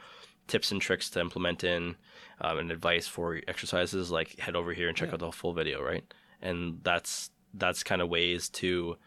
tips 0.47 0.71
and 0.71 0.81
tricks 0.81 1.09
to 1.11 1.19
implement 1.19 1.63
in 1.63 1.95
um, 2.41 2.59
and 2.59 2.71
advice 2.71 3.07
for 3.07 3.41
exercises, 3.47 4.11
like 4.11 4.39
head 4.39 4.55
over 4.55 4.73
here 4.73 4.87
and 4.87 4.95
check 4.97 5.09
Yeah. 5.09 5.15
out 5.15 5.19
the 5.19 5.31
full 5.31 5.53
video, 5.53 5.83
right? 5.83 6.03
And 6.41 6.79
that's 6.83 7.31
that's 7.53 7.83
kind 7.83 8.01
of 8.01 8.09
ways 8.09 8.49
to 8.49 8.97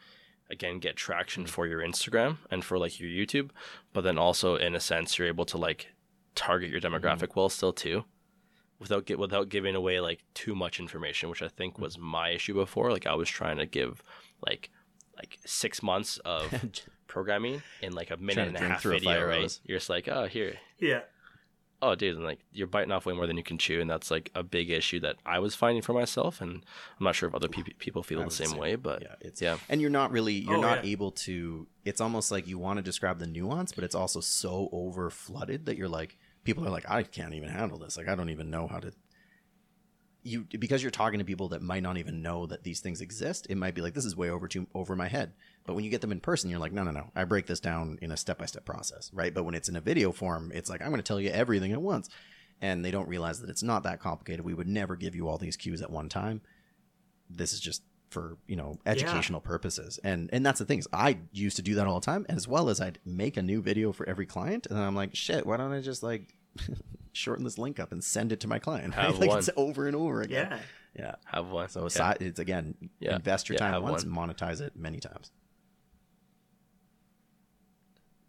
again 0.51 0.81
get 0.81 0.97
traction 0.97 1.47
for 1.47 1.67
your 1.67 1.81
Instagram 1.81 2.37
and 2.51 2.65
for 2.65 2.79
like 2.79 2.99
your 2.99 3.09
YouTube, 3.09 3.51
but 3.93 4.03
then 4.03 4.19
also 4.19 4.57
in 4.57 4.75
a 4.75 4.81
sense 4.81 5.17
you're 5.19 5.29
able 5.29 5.45
to 5.47 5.57
like 5.59 5.89
target 6.35 6.71
your 6.71 6.81
demographic 6.81 7.37
well 7.37 7.49
still 7.49 7.73
too, 7.73 8.05
without 8.79 9.07
get 9.07 9.19
without 9.19 9.49
giving 9.49 9.75
away 9.77 10.01
like 10.01 10.25
too 10.35 10.55
much 10.55 10.81
information, 10.81 11.29
which 11.31 11.43
I 11.43 11.49
think 11.49 11.79
was 11.79 11.99
my 11.99 12.31
issue 12.31 12.55
before. 12.55 12.91
Like 12.91 13.07
I 13.07 13.15
was 13.15 13.29
trying 13.29 13.59
to 13.59 13.67
give 13.67 14.03
like 14.47 14.71
like 15.21 15.39
six 15.45 15.83
months 15.83 16.19
of 16.25 16.53
programming 17.07 17.63
in 17.83 17.93
like 17.93 18.11
a 18.11 18.17
minute 18.17 18.49
and 18.49 18.57
a 18.57 18.61
half 18.61 18.83
through 18.83 18.97
a 18.97 18.99
video, 19.01 19.27
right? 19.27 19.41
hose. 19.43 19.61
You're 19.65 19.79
just 19.79 19.91
like, 19.91 20.09
oh 20.09 20.27
here, 20.27 20.55
Yeah. 20.79 21.01
oh 21.83 21.95
dude 21.95 22.17
and 22.17 22.25
like 22.25 22.41
you're 22.53 22.67
biting 22.67 22.93
off 22.93 23.07
way 23.07 23.15
more 23.15 23.27
than 23.27 23.37
you 23.37 23.43
can 23.43 23.59
chew 23.59 23.81
and 23.81 23.89
that's 23.89 24.11
like 24.11 24.31
a 24.35 24.43
big 24.43 24.69
issue 24.71 25.01
that 25.01 25.17
i 25.25 25.39
was 25.39 25.55
finding 25.55 25.81
for 25.81 25.95
myself 25.95 26.43
and 26.43 26.51
i'm 26.99 27.05
not 27.05 27.15
sure 27.15 27.27
if 27.27 27.35
other 27.35 27.49
pe- 27.49 27.63
people 27.79 28.03
feel 28.03 28.21
I 28.21 28.25
the 28.25 28.31
same 28.31 28.49
say- 28.49 28.59
way 28.59 28.75
but 28.77 29.01
yeah, 29.01 29.15
it's 29.23 29.41
yeah 29.41 29.57
and 29.71 29.81
you're 29.81 29.89
not 29.89 30.13
really 30.13 30.35
you're 30.35 30.59
Oh, 30.59 30.61
not 30.71 30.85
yeah. 30.85 30.91
able 30.93 31.11
to. 31.27 31.67
It's 31.87 32.01
almost 32.03 32.31
like 32.31 32.47
you 32.47 32.59
want 32.59 32.77
to 32.77 32.83
describe 32.83 33.19
the 33.19 33.27
nuance, 33.27 33.73
but 33.73 33.83
it's 33.85 33.95
also 33.95 34.21
so 34.21 34.69
over 34.73 35.09
flooded 35.09 35.65
that 35.67 35.77
you're 35.79 35.89
like 35.89 36.19
people 36.45 36.67
are 36.67 36.71
like 36.71 36.85
I 36.89 37.03
can't 37.03 37.33
even 37.35 37.49
handle 37.49 37.79
this. 37.79 37.97
Like 37.97 38.09
I 38.09 38.15
don't 38.15 38.29
even 38.31 38.51
know 38.51 38.67
how 38.69 38.79
to. 38.81 38.93
You 40.23 40.47
because 40.59 40.83
you're 40.83 40.91
talking 40.91 41.19
to 41.19 41.25
people 41.25 41.49
that 41.49 41.63
might 41.63 41.83
not 41.83 41.97
even 41.97 42.21
know 42.21 42.47
that 42.47 42.63
these 42.63 42.81
things 42.81 43.01
exist. 43.01 43.47
It 43.49 43.57
might 43.57 43.75
be 43.75 43.81
like 43.81 43.95
this 43.95 44.05
is 44.05 44.17
way 44.17 44.31
over 44.31 44.49
too 44.49 44.67
over 44.75 44.95
my 44.95 45.09
head. 45.09 45.33
But 45.65 45.75
when 45.75 45.85
you 45.85 45.91
get 45.91 46.01
them 46.01 46.13
in 46.13 46.21
person, 46.21 46.51
you're 46.51 46.59
like, 46.59 46.73
no, 46.73 46.83
no, 46.83 46.91
no. 46.91 47.11
I 47.15 47.25
break 47.25 47.47
this 47.47 47.61
down 47.61 47.99
in 48.03 48.11
a 48.13 48.17
step 48.17 48.39
by 48.39 48.47
step 48.47 48.65
process, 48.65 49.11
right? 49.15 49.33
But 49.33 49.45
when 49.45 49.55
it's 49.55 49.69
in 49.69 49.77
a 49.77 49.81
video 49.81 50.13
form, 50.13 50.53
it's 50.55 50.69
like 50.69 50.83
I'm 50.83 50.89
going 50.89 50.99
to 50.99 51.03
tell 51.03 51.21
you 51.21 51.31
everything 51.31 51.73
at 51.73 51.81
once, 51.81 52.11
and 52.61 52.85
they 52.85 52.91
don't 52.91 53.09
realize 53.09 53.41
that 53.41 53.51
it's 53.51 53.63
not 53.63 53.83
that 53.85 54.01
complicated. 54.01 54.45
We 54.45 54.55
would 54.55 54.69
never 54.69 54.97
give 54.97 55.15
you 55.15 55.29
all 55.29 55.39
these 55.39 55.57
cues 55.57 55.81
at 55.81 55.91
one 55.91 56.09
time. 56.09 56.43
This 57.31 57.53
is 57.53 57.61
just 57.61 57.83
for 58.11 58.37
you 58.47 58.57
know 58.57 58.79
educational 58.85 59.41
purposes, 59.41 59.99
and 60.05 60.29
and 60.33 60.45
that's 60.45 60.59
the 60.59 60.65
thing 60.67 60.81
is 60.81 60.89
I 60.93 61.19
used 61.33 61.57
to 61.57 61.63
do 61.63 61.77
that 61.77 61.87
all 61.87 62.01
the 62.01 62.07
time, 62.07 62.27
as 62.29 62.47
well 62.47 62.69
as 62.69 62.81
I'd 62.81 62.99
make 63.07 63.37
a 63.37 63.43
new 63.43 63.63
video 63.63 63.93
for 63.93 64.09
every 64.09 64.27
client, 64.27 64.67
and 64.67 64.77
then 64.77 64.85
I'm 64.85 64.97
like, 64.97 65.15
shit, 65.15 65.47
why 65.47 65.57
don't 65.57 65.73
I 65.73 65.81
just 65.81 66.03
like 66.03 66.35
shorten 67.13 67.45
this 67.45 67.59
link 67.59 67.79
up 67.81 67.93
and 67.93 68.03
send 68.03 68.33
it 68.33 68.41
to 68.41 68.49
my 68.49 68.59
client? 68.59 68.95
Have 68.95 69.19
like 69.19 69.29
one. 69.31 69.39
it's 69.39 69.51
over 69.57 69.87
and 69.87 69.97
over 69.97 70.21
again. 70.23 70.49
Yeah. 70.51 70.59
Yeah. 70.97 71.15
have 71.27 71.49
one 71.49 71.69
So 71.69 71.87
yeah. 71.95 72.15
it's 72.21 72.41
again, 72.41 72.75
Yeah. 72.99 73.17
invest 73.17 73.49
your 73.49 73.55
Yeah, 73.57 73.71
time 73.71 73.83
once, 73.83 74.05
one. 74.05 74.29
monetize 74.31 74.61
it 74.61 74.75
many 74.77 74.99
times. 74.99 75.31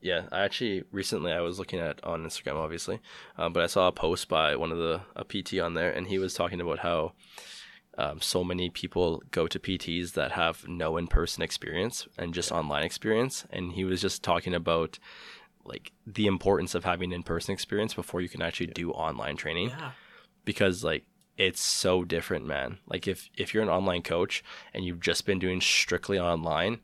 yeah 0.04 0.24
i 0.32 0.40
actually 0.42 0.84
recently 0.92 1.32
i 1.32 1.42
was 1.42 1.60
looking 1.60 1.80
at 1.80 2.04
on 2.04 2.24
instagram 2.26 2.56
obviously 2.56 3.00
um, 3.38 3.54
but 3.54 3.62
i 3.64 3.68
saw 3.68 3.88
a 3.88 3.92
post 3.92 4.28
by 4.28 4.56
one 4.56 4.72
of 4.72 4.78
the 4.80 5.02
a 5.16 5.24
pt 5.24 5.60
on 5.60 5.76
there 5.76 5.92
and 5.92 6.08
he 6.08 6.18
was 6.18 6.34
talking 6.34 6.60
about 6.60 6.80
how 6.80 7.14
um, 8.00 8.20
so 8.20 8.44
many 8.44 8.70
people 8.70 9.22
go 9.32 9.48
to 9.48 9.60
pts 9.60 10.14
that 10.14 10.32
have 10.32 10.68
no 10.68 10.98
in-person 10.98 11.44
experience 11.44 12.08
and 12.18 12.34
just 12.34 12.52
online 12.52 12.84
experience 12.84 13.46
and 13.52 13.74
he 13.74 13.84
was 13.86 14.02
just 14.02 14.24
talking 14.24 14.56
about 14.56 14.98
like 15.66 15.92
the 16.06 16.28
importance 16.28 16.76
of 16.76 16.84
having 16.84 17.12
in-person 17.12 17.54
experience 17.54 17.94
before 17.94 18.22
you 18.22 18.30
can 18.30 18.42
actually 18.42 18.68
do 18.68 18.92
online 18.92 19.38
training. 19.38 19.70
Yeah. 19.70 19.92
because 20.46 20.84
like 20.84 21.06
it's 21.38 21.62
so 21.62 22.04
different 22.04 22.46
man. 22.46 22.78
Like 22.88 23.08
if 23.08 23.30
if 23.38 23.54
you're 23.54 23.64
an 23.64 23.70
online 23.70 24.02
coach 24.02 24.44
and 24.74 24.84
you've 24.86 25.00
just 25.00 25.26
been 25.26 25.40
doing 25.40 25.62
strictly 25.62 26.20
online 26.20 26.80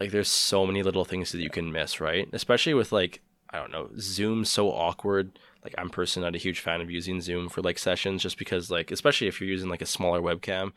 like 0.00 0.10
there's 0.10 0.28
so 0.28 0.66
many 0.66 0.82
little 0.82 1.04
things 1.04 1.32
that 1.32 1.40
you 1.42 1.50
can 1.50 1.70
miss 1.70 2.00
right? 2.00 2.28
Especially 2.32 2.74
with 2.74 2.92
like 2.92 3.20
i 3.50 3.58
don't 3.58 3.70
know 3.72 3.90
zoom's 3.98 4.50
so 4.50 4.70
awkward. 4.70 5.38
Like 5.64 5.74
i'm 5.78 5.90
personally 5.90 6.26
not 6.26 6.34
a 6.34 6.38
huge 6.38 6.60
fan 6.60 6.80
of 6.80 6.90
using 6.90 7.20
zoom 7.20 7.48
for 7.48 7.60
like 7.62 7.78
sessions 7.78 8.22
just 8.22 8.38
because 8.38 8.70
like 8.70 8.90
especially 8.90 9.28
if 9.28 9.40
you're 9.40 9.50
using 9.50 9.68
like 9.68 9.82
a 9.82 9.86
smaller 9.86 10.20
webcam 10.20 10.72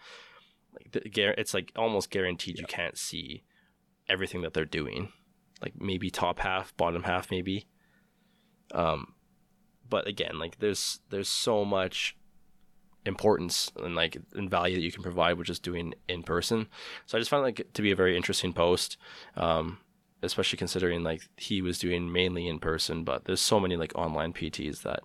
like 0.74 0.92
the, 0.92 1.40
it's 1.40 1.54
like 1.54 1.72
almost 1.76 2.10
guaranteed 2.12 2.60
you 2.60 2.66
can't 2.66 2.98
see 2.98 3.44
everything 4.10 4.42
that 4.42 4.54
they're 4.54 4.66
doing 4.66 5.10
like 5.62 5.74
maybe 5.80 6.10
top 6.10 6.40
half 6.40 6.76
bottom 6.78 7.04
half 7.04 7.32
maybe 7.32 7.68
um 8.74 9.14
but 9.90 10.08
again 10.08 10.38
like 10.40 10.60
there's 10.60 11.00
there's 11.10 11.30
so 11.30 11.64
much 11.64 12.16
importance 13.06 13.72
and 13.84 13.96
like 13.96 14.18
and 14.34 14.50
value 14.50 14.76
that 14.76 14.82
you 14.82 14.92
can 14.92 15.04
provide 15.04 15.38
with 15.38 15.46
just 15.46 15.62
doing 15.62 15.94
in 16.08 16.24
person 16.24 16.68
so 17.06 17.18
i 17.18 17.22
just 17.22 17.30
found 17.30 17.44
like 17.44 17.66
to 17.74 17.82
be 17.82 17.92
a 17.92 17.96
very 17.96 18.18
interesting 18.18 18.52
post 18.52 18.98
um 19.36 19.78
especially 20.26 20.58
considering 20.58 21.04
like 21.04 21.28
he 21.38 21.62
was 21.62 21.80
doing 21.80 22.12
mainly 22.12 22.48
in 22.48 22.60
person, 22.60 23.04
but 23.04 23.26
there's 23.26 23.42
so 23.42 23.60
many 23.60 23.78
like 23.78 23.94
online 23.96 24.34
PTs 24.34 24.82
that 24.82 25.02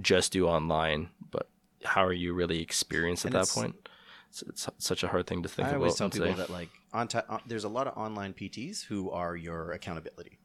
just 0.00 0.32
do 0.32 0.46
online. 0.46 1.08
But 1.30 1.48
how 1.84 2.04
are 2.04 2.12
you 2.12 2.32
really 2.32 2.60
experienced 2.60 3.24
at 3.24 3.34
And 3.34 3.42
that 3.42 3.48
point? 3.48 3.88
It's, 4.30 4.42
it's 4.42 4.68
such 4.78 5.02
a 5.02 5.08
hard 5.08 5.26
thing 5.26 5.42
to 5.42 5.48
think 5.48 5.66
I 5.66 5.70
about. 5.72 5.80
always 5.80 5.96
tell 5.96 6.08
people 6.10 6.28
say. 6.28 6.34
that 6.34 6.50
like 6.50 6.70
on 6.92 7.08
ti 7.08 7.18
on 7.28 7.40
there's 7.46 7.64
a 7.64 7.68
lot 7.68 7.86
of 7.88 7.96
online 7.98 8.32
PTs 8.32 8.84
who 8.84 9.10
are 9.10 9.36
your 9.36 9.72
accountability. 9.72 10.38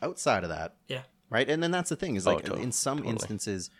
Outside 0.00 0.44
of 0.44 0.50
that, 0.50 0.76
Yeah. 0.86 1.02
right, 1.28 1.48
and 1.50 1.60
then 1.62 1.72
that's 1.72 1.90
the 1.90 1.96
thing 1.96 2.14
is 2.14 2.26
Oh, 2.26 2.34
like 2.36 2.48
in 2.48 2.70
some 2.70 2.98
totally. 2.98 3.12
instances, 3.14 3.70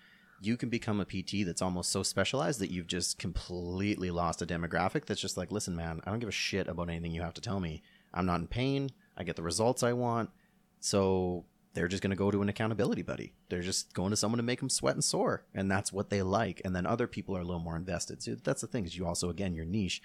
you 0.40 0.56
can 0.56 0.68
become 0.68 0.98
a 1.00 1.04
PT 1.04 1.44
that's 1.46 1.62
almost 1.62 1.90
so 1.92 2.02
specialized 2.02 2.58
that 2.60 2.70
you've 2.72 2.88
just 2.88 3.18
completely 3.18 4.10
lost 4.10 4.42
a 4.42 4.46
demographic 4.46 5.04
that's 5.06 5.20
just 5.20 5.36
like, 5.36 5.52
listen, 5.52 5.76
man, 5.76 6.00
I 6.04 6.10
don't 6.10 6.18
give 6.18 6.28
a 6.28 6.32
shit 6.32 6.66
about 6.68 6.88
anything 6.88 7.12
you 7.12 7.22
have 7.22 7.34
to 7.34 7.40
tell 7.40 7.60
me. 7.60 7.82
I'm 8.12 8.26
not 8.26 8.40
in 8.40 8.48
pain. 8.48 8.90
I 9.16 9.22
get 9.24 9.36
the 9.36 9.42
results 9.42 9.82
I 9.84 9.92
want. 9.92 10.30
So 10.80 11.44
they're 11.78 11.86
just 11.86 12.02
going 12.02 12.10
to 12.10 12.16
go 12.16 12.32
to 12.32 12.42
an 12.42 12.48
accountability 12.48 13.02
buddy. 13.02 13.34
They're 13.50 13.62
just 13.62 13.94
going 13.94 14.10
to 14.10 14.16
someone 14.16 14.38
to 14.38 14.42
make 14.42 14.58
them 14.58 14.68
sweat 14.68 14.94
and 14.94 15.04
sore, 15.04 15.44
and 15.54 15.70
that's 15.70 15.92
what 15.92 16.10
they 16.10 16.22
like. 16.22 16.60
And 16.64 16.74
then 16.74 16.86
other 16.86 17.06
people 17.06 17.36
are 17.36 17.40
a 17.40 17.44
little 17.44 17.62
more 17.62 17.76
invested. 17.76 18.20
So 18.20 18.34
that's 18.34 18.62
the 18.62 18.66
thing 18.66 18.84
is 18.84 18.98
you 18.98 19.06
also 19.06 19.30
again 19.30 19.54
your 19.54 19.64
niche. 19.64 20.02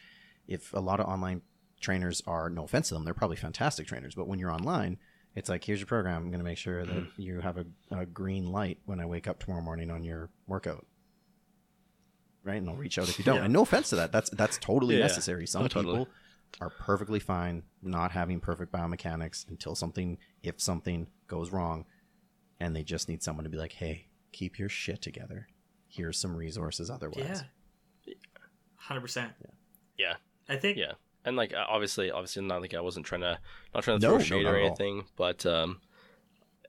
If 0.48 0.72
a 0.74 0.80
lot 0.80 1.00
of 1.00 1.08
online 1.08 1.42
trainers 1.82 2.22
are 2.28 2.48
no 2.48 2.66
offense 2.66 2.90
to 2.90 2.94
them, 2.94 3.06
they're 3.06 3.16
probably 3.16 3.38
fantastic 3.38 3.88
trainers, 3.88 4.14
but 4.14 4.28
when 4.28 4.38
you're 4.38 4.52
online, 4.52 5.00
it's 5.36 5.50
like 5.50 5.64
here's 5.64 5.80
your 5.80 5.88
program. 5.88 6.18
I'm 6.18 6.30
going 6.30 6.42
to 6.42 6.46
make 6.46 6.60
sure 6.60 6.86
that 6.86 6.96
mm-hmm. 6.96 7.20
you 7.22 7.40
have 7.40 7.58
a, 7.58 7.66
a 7.90 8.06
green 8.06 8.52
light 8.52 8.78
when 8.86 9.00
I 9.00 9.08
wake 9.08 9.28
up 9.28 9.40
tomorrow 9.40 9.64
morning 9.64 9.90
on 9.90 10.04
your 10.04 10.30
workout. 10.46 10.86
Right, 12.44 12.58
and 12.58 12.70
I'll 12.70 12.76
reach 12.76 13.00
out 13.00 13.10
if 13.10 13.18
you 13.18 13.26
don't. 13.26 13.38
Yeah. 13.38 13.46
And 13.46 13.54
no 13.54 13.62
offense 13.62 13.90
to 13.90 13.96
that. 13.96 14.12
That's 14.12 14.30
that's 14.30 14.60
totally 14.60 14.98
Yeah. 14.98 15.02
necessary. 15.04 15.48
Some 15.48 15.64
Oh, 15.64 15.68
totally. 15.68 16.00
people 16.00 16.14
are 16.62 16.70
perfectly 16.70 17.20
fine 17.20 17.64
not 17.82 18.12
having 18.12 18.40
perfect 18.40 18.72
biomechanics 18.72 19.48
until 19.50 19.76
something, 19.76 20.18
if 20.42 20.62
something 20.62 21.08
goes 21.34 21.52
wrong, 21.52 21.86
and 22.60 22.76
they 22.76 22.84
just 22.84 23.10
need 23.10 23.24
someone 23.24 23.44
to 23.44 23.50
be 23.50 23.58
like, 23.58 23.74
"Hey, 23.74 24.08
keep 24.32 24.60
your 24.60 24.70
shit 24.70 25.02
together. 25.02 25.48
Here's 25.88 26.20
some 26.20 26.36
resources." 26.36 26.90
Otherwise, 26.90 27.44
Yeah. 28.06 28.14
Hundred 28.76 29.02
percent. 29.02 29.32
Yeah. 29.98 30.16
I 30.50 30.58
think. 30.58 30.78
Yeah, 30.78 30.94
and 31.24 31.38
like 31.38 31.54
obviously, 31.56 32.12
obviously, 32.12 32.44
not 32.44 32.62
like 32.62 32.74
I 32.74 32.82
wasn't 32.82 33.06
trying 33.06 33.22
to 33.22 33.40
not 33.74 33.84
trying 33.84 34.00
to 34.00 34.06
throw 34.06 34.18
no, 34.18 34.24
shade 34.24 34.44
not 34.44 34.54
or 34.54 34.58
anything, 34.58 35.06
but 35.16 35.46
um, 35.46 35.80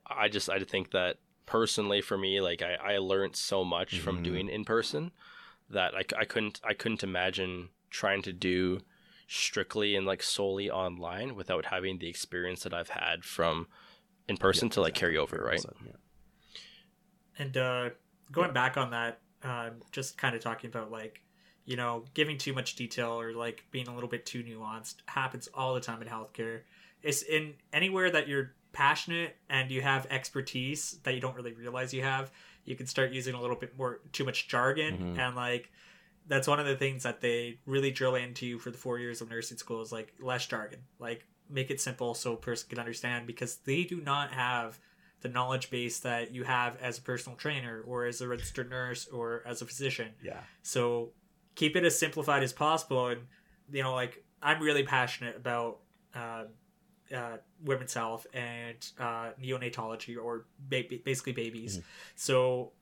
I 0.07 0.29
just 0.29 0.49
I 0.49 0.61
think 0.61 0.93
that 0.93 1.17
personally 1.47 2.01
for 2.01 2.17
me, 2.17 2.41
like 2.41 2.63
I 2.63 2.75
I 2.95 2.99
learned 2.99 3.35
so 3.37 3.65
much 3.65 3.99
from 3.99 4.19
Mhm. 4.21 4.25
doing 4.25 4.49
in 4.49 4.65
person 4.65 5.11
that 5.71 5.93
I 5.97 6.25
couldn't 6.25 6.61
I 6.63 6.73
couldn't 6.75 7.03
imagine 7.03 7.71
trying 7.91 8.23
to 8.23 8.33
do 8.33 8.81
strictly 9.27 9.97
and 9.97 10.07
like 10.07 10.23
solely 10.23 10.71
online 10.71 11.35
without 11.35 11.65
having 11.67 11.99
the 11.99 12.09
experience 12.09 12.63
that 12.63 12.75
I've 12.75 12.91
had 12.91 13.25
from 13.25 13.67
in 14.29 14.37
person 14.37 14.69
to 14.71 14.81
like 14.81 14.95
carry 14.95 15.17
over, 15.17 15.37
right? 15.37 15.61
So, 15.61 15.73
yeah. 15.85 15.93
And 17.39 17.57
uh, 17.57 17.91
going 18.31 18.53
back 18.53 18.77
on 18.77 18.91
that, 18.91 19.21
um, 19.43 19.83
just 19.93 20.17
kind 20.17 20.35
of 20.35 20.43
talking 20.43 20.69
about 20.69 20.91
like, 20.91 21.21
you 21.65 21.77
know, 21.77 22.05
giving 22.15 22.39
too 22.39 22.53
much 22.53 22.77
detail 22.77 23.19
or 23.21 23.33
like 23.33 23.65
being 23.71 23.89
a 23.89 23.95
little 23.95 24.09
bit 24.09 24.25
too 24.27 24.43
nuanced 24.43 24.97
happens 25.07 25.49
all 25.55 25.75
the 25.75 25.81
time 25.81 26.01
in 26.03 26.09
healthcare. 26.09 26.61
It's 27.03 27.23
in 27.23 27.55
anywhere 27.73 28.11
that 28.11 28.29
you're 28.29 28.53
passionate 28.73 29.37
and 29.49 29.71
you 29.71 29.83
have 29.83 30.07
expertise 30.11 30.99
that 31.05 31.15
you 31.15 31.21
don't 31.21 31.37
really 31.37 31.53
realize 31.53 31.93
you 31.95 32.03
have, 32.03 32.31
you 32.65 32.77
can 32.77 32.87
start 32.87 33.13
using 33.13 33.35
a 33.35 33.41
little 33.41 33.57
bit 33.57 33.77
more 33.77 34.01
too 34.13 34.25
much 34.25 34.49
jargon 34.49 34.99
Mhm. 34.99 35.19
and 35.19 35.37
like 35.37 35.71
that's 36.27 36.49
one 36.49 36.59
of 36.59 36.67
the 36.67 36.75
things 36.77 37.03
that 37.03 37.21
they 37.21 37.59
really 37.67 37.91
drill 37.91 38.15
into 38.15 38.47
you 38.47 38.59
for 38.59 38.71
the 38.71 38.79
four 38.79 38.99
years 38.99 39.21
of 39.21 39.29
nursing 39.29 39.59
school 39.59 39.83
is 39.83 39.93
like 39.93 40.15
less 40.19 40.47
jargon 40.47 40.81
like 40.99 41.27
make 41.55 41.71
it 41.71 41.81
simple 41.81 42.15
so 42.15 42.33
a 42.35 42.37
person 42.37 42.69
can 42.69 42.79
understand 42.79 43.27
because 43.27 43.57
they 43.59 43.85
do 43.85 44.01
not 44.01 44.33
have 44.33 44.79
the 45.21 45.29
knowledge 45.29 45.71
base 45.71 46.01
that 46.01 46.33
you 46.35 46.45
have 46.45 46.77
as 46.83 46.99
a 46.99 47.03
personal 47.03 47.37
trainer 47.37 47.83
or 47.87 48.05
as 48.05 48.21
a 48.21 48.29
registered 48.29 48.69
nurse 48.69 49.07
or 49.09 49.43
as 49.47 49.63
a 49.63 49.65
physician 49.65 50.11
yeah. 50.23 50.41
so 50.63 51.11
keep 51.55 51.77
it 51.77 51.85
as 51.85 51.99
simplified 51.99 52.43
as 52.43 52.53
possible 52.53 53.07
and 53.09 53.21
you 53.73 53.83
know 53.83 53.95
like 53.95 54.23
i'm 54.43 54.61
really 54.61 54.83
passionate 54.83 55.37
about 55.37 55.79
uh, 56.15 56.45
uh, 57.15 57.37
women's 57.65 57.95
health 57.95 58.27
and 58.35 58.77
uh, 58.99 59.31
neonatology 59.43 60.17
or 60.23 60.47
ba- 60.59 60.83
basically 61.05 61.33
babies 61.33 61.79
Mhm. 61.79 61.83
so 62.17 62.73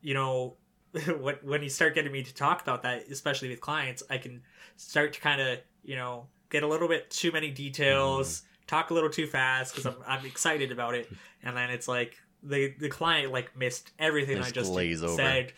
you 0.00 0.14
know 0.14 0.56
when, 1.20 1.36
when 1.42 1.62
you 1.62 1.68
start 1.68 1.94
getting 1.94 2.12
me 2.12 2.22
to 2.22 2.34
talk 2.34 2.62
about 2.62 2.82
that 2.82 3.08
especially 3.10 3.48
with 3.48 3.60
clients 3.60 4.02
i 4.08 4.16
can 4.18 4.42
start 4.76 5.12
to 5.12 5.20
kind 5.20 5.40
of 5.40 5.58
you 5.82 5.96
know 5.96 6.26
get 6.50 6.62
a 6.62 6.66
little 6.66 6.88
bit 6.88 7.10
too 7.10 7.32
many 7.32 7.50
details 7.50 8.40
mm-hmm. 8.40 8.66
talk 8.66 8.90
a 8.90 8.94
little 8.94 9.10
too 9.10 9.26
fast 9.26 9.74
because 9.74 9.86
I'm, 9.86 9.96
I'm 10.06 10.26
excited 10.26 10.70
about 10.72 10.94
it 10.94 11.10
and 11.42 11.56
then 11.56 11.70
it's 11.70 11.88
like 11.88 12.16
the 12.42 12.74
the 12.78 12.88
client 12.88 13.32
like 13.32 13.56
missed 13.56 13.90
everything 13.98 14.34
They 14.36 14.40
i 14.40 14.44
just 14.44 14.54
just 14.54 14.72
glaze 14.72 15.02
over. 15.02 15.14
said 15.16 15.52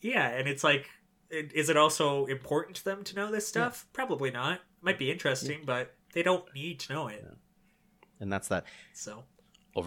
yeah 0.00 0.28
and 0.28 0.48
it's 0.48 0.62
like 0.64 0.88
i- 1.32 1.48
is 1.54 1.68
it 1.68 1.76
also 1.76 2.26
important 2.26 2.76
to 2.76 2.84
them 2.84 3.04
to 3.04 3.14
know 3.16 3.30
this 3.30 3.46
stuff 3.46 3.86
probably 3.92 4.30
not 4.30 4.60
might 4.80 4.98
be 4.98 5.10
interesting 5.10 5.60
but 5.64 5.94
they 6.14 6.22
don't 6.22 6.44
need 6.54 6.80
to 6.80 6.92
know 6.92 7.08
it 7.08 7.22
Yeah. 7.24 7.34
And 8.20 8.32
that's 8.32 8.48
that. 8.48 8.64
so 8.94 9.22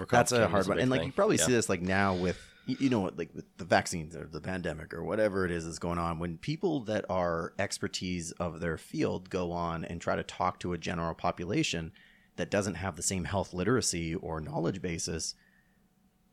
That's 0.10 0.32
a 0.32 0.48
hard 0.48 0.68
one. 0.68 0.78
big 0.78 0.84
And 0.84 0.90
like 0.92 1.02
thing. 1.02 1.08
you 1.08 1.14
probably 1.14 1.36
Yeah. 1.38 1.46
see 1.48 1.52
this 1.52 1.68
like 1.68 1.82
now 1.82 2.14
with 2.14 2.38
y- 2.38 2.51
you 2.68 2.90
know 2.90 3.00
what 3.00 3.18
like 3.18 3.30
with 3.34 3.46
the 3.58 3.66
vaccines 3.66 4.16
or 4.16 4.28
the 4.32 4.40
pandemic 4.42 4.94
or 4.94 5.04
whatever 5.04 5.46
it 5.46 5.52
is 5.52 5.66
that's 5.66 5.80
going 5.80 5.98
on 5.98 6.20
when 6.20 6.38
people 6.38 6.80
that 6.82 7.04
are 7.10 7.54
expertise 7.58 8.32
of 8.34 8.60
their 8.60 8.78
field 8.78 9.30
go 9.30 9.52
on 9.52 9.84
and 9.84 10.00
try 10.00 10.16
to 10.16 10.24
talk 10.24 10.60
to 10.60 10.74
a 10.74 10.78
general 10.78 11.14
population 11.16 11.92
that 12.36 12.52
doesn't 12.52 12.76
have 12.76 12.96
the 12.96 13.02
same 13.02 13.24
health 13.26 13.54
literacy 13.54 14.14
or 14.16 14.40
knowledge 14.40 14.82
basis 14.82 15.34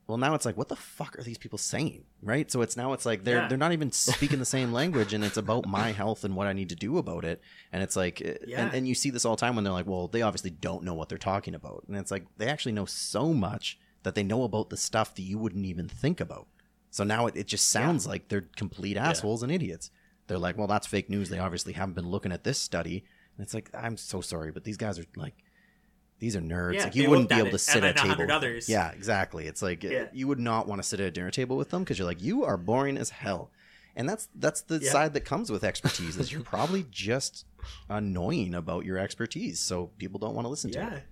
well 0.07 0.17
now 0.19 0.35
it's 0.35 0.47
like 0.47 0.57
what 0.57 0.69
the 0.69 0.77
fuck 0.77 1.19
are 1.19 1.23
these 1.23 1.39
people 1.39 1.59
saying 1.59 2.05
right 2.23 2.51
so 2.51 2.63
it's 2.63 2.77
now 2.77 2.93
it's 2.93 3.05
like 3.07 3.25
they're 3.25 3.39
Yeah. 3.43 3.49
they're 3.49 3.59
not 3.59 3.73
even 3.73 3.91
speaking 3.93 4.39
the 4.39 4.45
same 4.45 4.73
language 4.73 5.13
and 5.13 5.25
it's 5.25 5.37
about 5.37 5.67
my 5.67 5.93
health 5.93 6.25
and 6.25 6.35
what 6.37 6.47
i 6.47 6.53
need 6.53 6.69
to 6.71 6.77
do 6.77 6.99
about 6.99 7.25
it 7.25 7.41
and 7.73 7.83
it's 7.83 7.97
like 7.97 8.23
uh, 8.25 8.33
Yeah. 8.47 8.67
and, 8.67 8.75
and 8.75 8.89
you 8.89 8.95
see 8.95 9.11
this 9.11 9.25
all 9.25 9.37
the 9.37 9.41
time 9.41 9.55
when 9.55 9.65
they're 9.65 9.73
like 9.73 9.87
well 9.87 10.09
they 10.09 10.23
obviously 10.23 10.51
don't 10.51 10.85
know 10.85 10.95
what 10.95 11.09
they're 11.09 11.19
talking 11.19 11.55
about 11.55 11.85
and 11.89 11.97
it's 11.97 12.11
like 12.11 12.27
they 12.37 12.49
actually 12.49 12.73
know 12.73 12.85
so 12.87 13.33
much 13.35 13.79
that 14.03 14.15
they 14.15 14.23
know 14.23 14.45
about 14.45 14.71
the 14.71 14.77
stuff 14.77 15.15
that 15.15 15.23
you 15.23 15.39
wouldn't 15.39 15.67
even 15.67 15.89
think 15.89 16.21
about. 16.21 16.47
So 16.91 17.05
now 17.05 17.27
it, 17.27 17.37
it 17.37 17.47
just 17.47 17.69
sounds 17.69 18.07
like 18.07 18.29
they're 18.29 18.49
complete 18.57 18.97
assholes 18.97 19.43
and 19.43 19.53
idiots. 19.53 19.91
They're 20.27 20.39
like 20.39 20.57
well 20.57 20.67
that's 20.67 20.87
fake 20.87 21.11
news. 21.11 21.29
They 21.31 21.39
obviously 21.39 21.73
haven't 21.75 21.95
been 21.95 22.09
looking 22.09 22.33
at 22.33 22.45
this 22.45 22.59
study. 22.59 23.05
And 23.37 23.45
it's 23.45 23.55
like 23.55 23.71
i'm 23.73 23.97
so 23.97 24.21
sorry 24.21 24.51
but 24.51 24.65
these 24.65 24.77
guys 24.77 24.99
are 24.99 25.05
like 25.17 25.35
these 26.19 26.35
are 26.35 26.41
nerds. 26.41 26.75
Yeah, 26.75 26.85
like 26.85 26.97
you 26.97 27.09
wouldn't 27.09 27.29
be 27.29 27.37
able 27.37 27.49
it, 27.49 27.53
to 27.53 27.59
sit 27.59 27.85
at 27.85 27.91
a 27.97 28.03
table 28.03 28.09
with 28.17 28.19
them. 28.27 28.31
others. 28.37 28.69
yeah 28.69 28.91
exactly. 28.91 29.47
It's 29.47 29.63
like 29.63 29.85
Yeah. 29.85 30.07
you 30.13 30.27
would 30.27 30.41
not 30.41 30.67
want 30.67 30.83
to 30.83 30.89
sit 30.89 30.99
at 31.01 31.07
a 31.07 31.11
dinner 31.11 31.31
table 31.31 31.57
with 31.57 31.71
them 31.71 31.83
because 31.85 31.99
you're 31.99 32.09
like 32.09 32.21
you 32.23 32.45
are 32.45 32.57
boring 32.57 32.97
as 32.99 33.11
hell. 33.11 33.51
And 33.95 34.09
that's 34.09 34.29
that's 34.35 34.63
the 34.63 34.79
Yeah. 34.83 34.91
side 34.91 35.15
that 35.15 35.25
comes 35.25 35.51
with 35.53 35.63
expertise 35.63 36.17
is 36.17 36.33
you're 36.33 36.43
probably 36.57 36.85
just 36.91 37.45
annoying 37.89 38.55
about 38.55 38.85
your 38.85 38.99
expertise 38.99 39.61
so 39.61 39.91
people 39.99 40.19
don't 40.19 40.35
want 40.35 40.45
to 40.47 40.49
listen 40.51 40.71
to 40.73 40.79
yeah. 40.79 40.95
it 40.95 41.03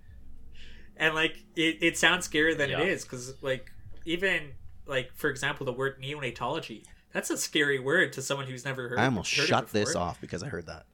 and 0.99 1.15
like 1.15 1.37
it, 1.55 1.77
it 1.81 1.97
sounds 1.97 2.27
scarier 2.27 2.57
than 2.57 2.69
Yeah. 2.69 2.81
it 2.81 2.89
is 2.89 3.03
because 3.03 3.33
like 3.41 3.71
even 4.05 4.51
like 4.85 5.11
for 5.15 5.29
example 5.29 5.65
the 5.65 5.73
word 5.73 6.01
neonatology 6.01 6.83
that's 7.13 7.29
a 7.29 7.37
scary 7.37 7.79
word 7.79 8.13
to 8.13 8.21
someone 8.21 8.47
who's 8.47 8.65
never 8.65 8.89
heard 8.89 8.99
i 8.99 9.05
almost 9.05 9.35
heard 9.35 9.43
it 9.43 9.47
shut 9.47 9.67
this 9.69 9.95
off 9.95 10.19
because 10.21 10.43
i 10.43 10.47
heard 10.47 10.65
that. 10.67 10.85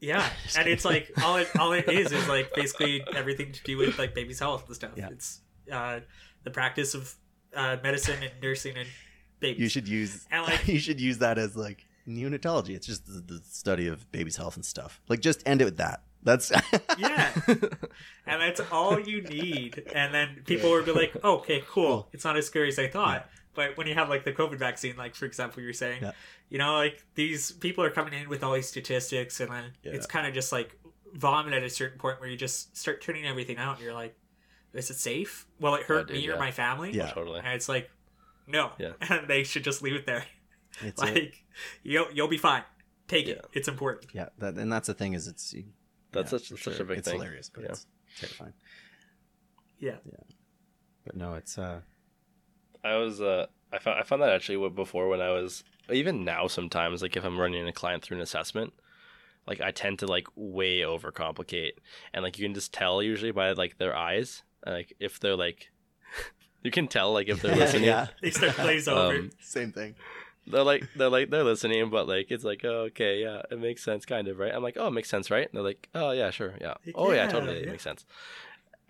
Yeah 0.00 0.28
and 0.58 0.66
it's 0.68 0.84
like 0.84 1.10
all 1.22 1.36
it 1.36 1.48
all 1.58 1.72
it 1.72 1.88
is 1.88 2.10
is 2.12 2.28
like 2.28 2.52
basically 2.54 3.02
everything 3.14 3.52
to 3.52 3.62
do 3.62 3.76
with 3.76 3.98
like 3.98 4.14
baby's 4.14 4.38
health 4.40 4.66
and 4.66 4.74
stuff. 4.74 4.90
Yeah. 4.96 5.08
it's 5.10 5.40
uh 5.70 6.00
the 6.44 6.50
practice 6.50 6.94
of 6.94 7.14
uh 7.54 7.76
medicine 7.82 8.20
and 8.22 8.32
nursing 8.42 8.76
and 8.76 8.88
babies. 9.40 9.60
You 9.60 9.68
should 9.68 9.88
use 9.88 10.26
And, 10.30 10.42
like- 10.46 10.66
you 10.74 10.78
should 10.80 11.00
use 11.00 11.18
that 11.18 11.38
as 11.38 11.56
like 11.56 11.86
neonatology. 12.08 12.70
It's 12.74 12.86
just 12.86 13.06
the, 13.06 13.20
the 13.20 13.40
study 13.44 13.86
of 13.86 14.10
baby's 14.10 14.36
health 14.36 14.56
and 14.56 14.64
stuff. 14.64 15.00
Like 15.08 15.20
just 15.20 15.40
end 15.46 15.62
it 15.62 15.66
with 15.66 15.76
that 15.76 16.02
that's 16.22 16.52
yeah. 16.98 17.32
And 18.26 18.40
that's 18.40 18.60
all 18.70 19.00
you 19.00 19.22
need. 19.22 19.82
And 19.94 20.14
then 20.14 20.42
people 20.46 20.70
will 20.70 20.84
be 20.84 20.92
like 20.92 21.16
oh, 21.24 21.36
okay 21.38 21.60
cool. 21.68 21.84
Cool. 21.84 22.08
it's 22.12 22.24
not 22.24 22.36
as 22.36 22.46
scary 22.46 22.68
as 22.68 22.78
i 22.78 22.88
thought. 22.88 23.28
But 23.54 23.76
when 23.76 23.86
you 23.86 23.94
have 23.94 24.08
like 24.08 24.24
the 24.24 24.32
covid 24.32 24.58
vaccine 24.58 24.96
like 24.96 25.14
for 25.14 25.26
example 25.26 25.62
you're 25.62 25.72
saying 25.72 25.98
Yeah. 26.02 26.12
you 26.48 26.58
know 26.58 26.74
like 26.74 27.04
these 27.14 27.52
people 27.52 27.84
are 27.84 27.90
coming 27.90 28.14
in 28.14 28.28
with 28.28 28.42
all 28.44 28.54
these 28.54 28.68
statistics 28.68 29.40
and 29.40 29.50
then 29.50 29.64
Yeah. 29.82 29.92
it's 29.92 30.06
kind 30.06 30.26
of 30.26 30.32
just 30.34 30.52
like 30.52 30.78
vomit 31.14 31.52
at 31.52 31.62
a 31.62 31.68
certain 31.70 31.98
point 31.98 32.18
where 32.20 32.28
you 32.30 32.36
just 32.36 32.74
start 32.76 33.02
turning 33.02 33.26
everything 33.26 33.58
out 33.58 33.76
and 33.76 33.84
you're 33.84 33.92
like 33.94 34.16
is 34.72 34.88
it 34.90 34.96
safe? 34.96 35.46
Will 35.60 35.74
it 35.74 35.82
hurt 35.82 36.08
dude, 36.08 36.16
me 36.16 36.28
or 36.30 36.38
my 36.38 36.50
family? 36.50 36.92
Yeah. 36.92 37.10
totally. 37.10 37.40
and 37.40 37.48
it's 37.48 37.68
like 37.68 37.90
no. 38.46 38.70
Yeah. 38.78 38.92
and 39.10 39.28
they 39.28 39.44
should 39.44 39.64
just 39.64 39.82
leave 39.82 39.94
it 39.94 40.06
there. 40.06 40.24
It's 40.80 41.02
a- 41.02 41.06
like 41.06 41.44
you'll, 41.82 42.06
you'll 42.12 42.28
be 42.28 42.38
fine. 42.38 42.62
Take 43.08 43.28
it. 43.28 43.44
It's 43.52 43.68
important. 43.68 44.06
Yeah 44.14 44.28
that, 44.38 44.54
and 44.54 44.72
that's 44.72 44.86
the 44.86 44.94
thing 44.94 45.12
is 45.12 45.26
it's 45.28 45.54
That's 46.12 46.32
yeah, 46.32 46.38
such- 46.38 46.48
for 46.48 46.56
such 46.70 46.80
a 46.80 46.84
big 46.84 46.98
it's 46.98 47.08
thing. 47.08 47.16
It's 47.16 47.22
hilarious 47.24 47.50
but 47.54 47.62
Yeah. 47.64 47.70
it's 47.70 47.86
terrifying 48.18 48.52
yeah 49.78 49.96
Yeah. 50.04 50.34
but 51.06 51.16
no 51.16 51.34
it's 51.34 51.58
uh 51.58 51.80
I 52.84 52.96
was 52.96 53.20
uh 53.20 53.46
I 53.72 53.78
found 53.78 53.98
I 54.00 54.02
found 54.02 54.22
that 54.22 54.30
actually 54.32 54.56
what 54.58 54.74
before 54.74 55.08
when 55.08 55.20
I 55.20 55.30
was 55.30 55.64
even 55.90 56.24
now 56.24 56.46
sometimes 56.46 57.02
like 57.02 57.16
if 57.16 57.24
I'm 57.24 57.38
running 57.38 57.66
a 57.66 57.72
client 57.72 58.02
through 58.02 58.18
an 58.18 58.22
assessment, 58.22 58.72
like 59.46 59.60
I 59.60 59.70
tend 59.70 59.98
to 60.00 60.06
like 60.06 60.26
way 60.36 60.80
overcomplicate, 60.80 61.72
and 62.12 62.22
like 62.22 62.38
you 62.38 62.44
can 62.44 62.54
just 62.54 62.72
tell 62.72 63.02
usually 63.02 63.30
by 63.32 63.52
like 63.52 63.78
their 63.78 63.96
eyes, 63.96 64.42
like 64.66 64.92
if 65.00 65.18
they're 65.20 65.36
like, 65.36 65.70
you 66.62 66.70
can 66.70 66.86
tell 66.86 67.12
like 67.12 67.28
if 67.28 67.40
they're 67.42 67.56
listening. 67.64 67.84
yeah, 67.84 68.08
They 68.20 68.30
start 68.30 68.52
plays 68.54 68.86
over. 68.88 69.16
Um, 69.16 69.30
same 69.40 69.72
thing. 69.72 69.94
They're 70.46 70.64
like 70.64 70.88
they're 70.96 71.08
like 71.08 71.30
they're 71.30 71.44
listening, 71.44 71.88
but 71.90 72.08
like 72.08 72.30
it's 72.30 72.42
like 72.44 72.62
oh, 72.64 72.86
okay, 72.90 73.22
yeah, 73.22 73.42
it 73.50 73.58
makes 73.60 73.82
sense, 73.84 74.04
kind 74.04 74.26
of, 74.28 74.38
right? 74.38 74.52
I'm 74.54 74.62
like, 74.62 74.76
oh, 74.78 74.88
it 74.88 74.92
makes 74.92 75.08
sense, 75.08 75.30
right? 75.30 75.44
And 75.48 75.52
they're 75.54 75.62
like, 75.62 75.88
oh 75.94 76.10
yeah, 76.10 76.30
sure, 76.30 76.54
yeah, 76.60 76.74
oh 76.94 77.10
yeah, 77.10 77.24
Yeah, 77.24 77.28
totally, 77.30 77.58
it 77.62 77.68
makes 77.68 77.84
sense. 77.84 78.04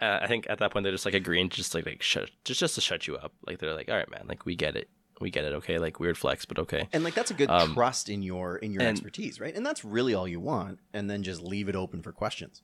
Uh, 0.00 0.18
I 0.22 0.26
think 0.26 0.46
at 0.48 0.58
that 0.58 0.72
point 0.72 0.82
they're 0.84 0.92
just 0.92 1.04
like 1.04 1.14
agreeing, 1.14 1.48
just 1.50 1.74
like 1.74 1.84
like 1.86 2.02
shut, 2.02 2.30
just 2.44 2.58
just 2.60 2.74
to 2.76 2.80
shut 2.80 3.06
you 3.06 3.16
up. 3.16 3.32
Like 3.46 3.58
they're 3.58 3.74
like, 3.74 3.88
all 3.90 3.96
right, 3.96 4.10
man, 4.10 4.24
like 4.28 4.46
we 4.46 4.56
get 4.56 4.76
it, 4.76 4.88
we 5.20 5.30
get 5.30 5.44
it, 5.44 5.52
okay, 5.52 5.78
like 5.78 6.00
weird 6.00 6.16
flex, 6.16 6.44
but 6.46 6.58
okay. 6.58 6.88
And 6.92 7.04
like 7.04 7.14
that's 7.14 7.30
a 7.30 7.34
good 7.34 7.50
Um, 7.50 7.74
trust 7.74 8.08
in 8.08 8.22
your 8.22 8.56
in 8.56 8.72
your 8.72 8.80
and- 8.82 8.90
expertise, 8.90 9.38
right? 9.38 9.54
And 9.54 9.64
that's 9.64 9.84
really 9.84 10.14
all 10.14 10.26
you 10.26 10.40
want. 10.40 10.78
And 10.94 11.08
then 11.10 11.22
just 11.22 11.42
leave 11.42 11.68
it 11.68 11.76
open 11.76 12.02
for 12.02 12.12
questions. 12.12 12.62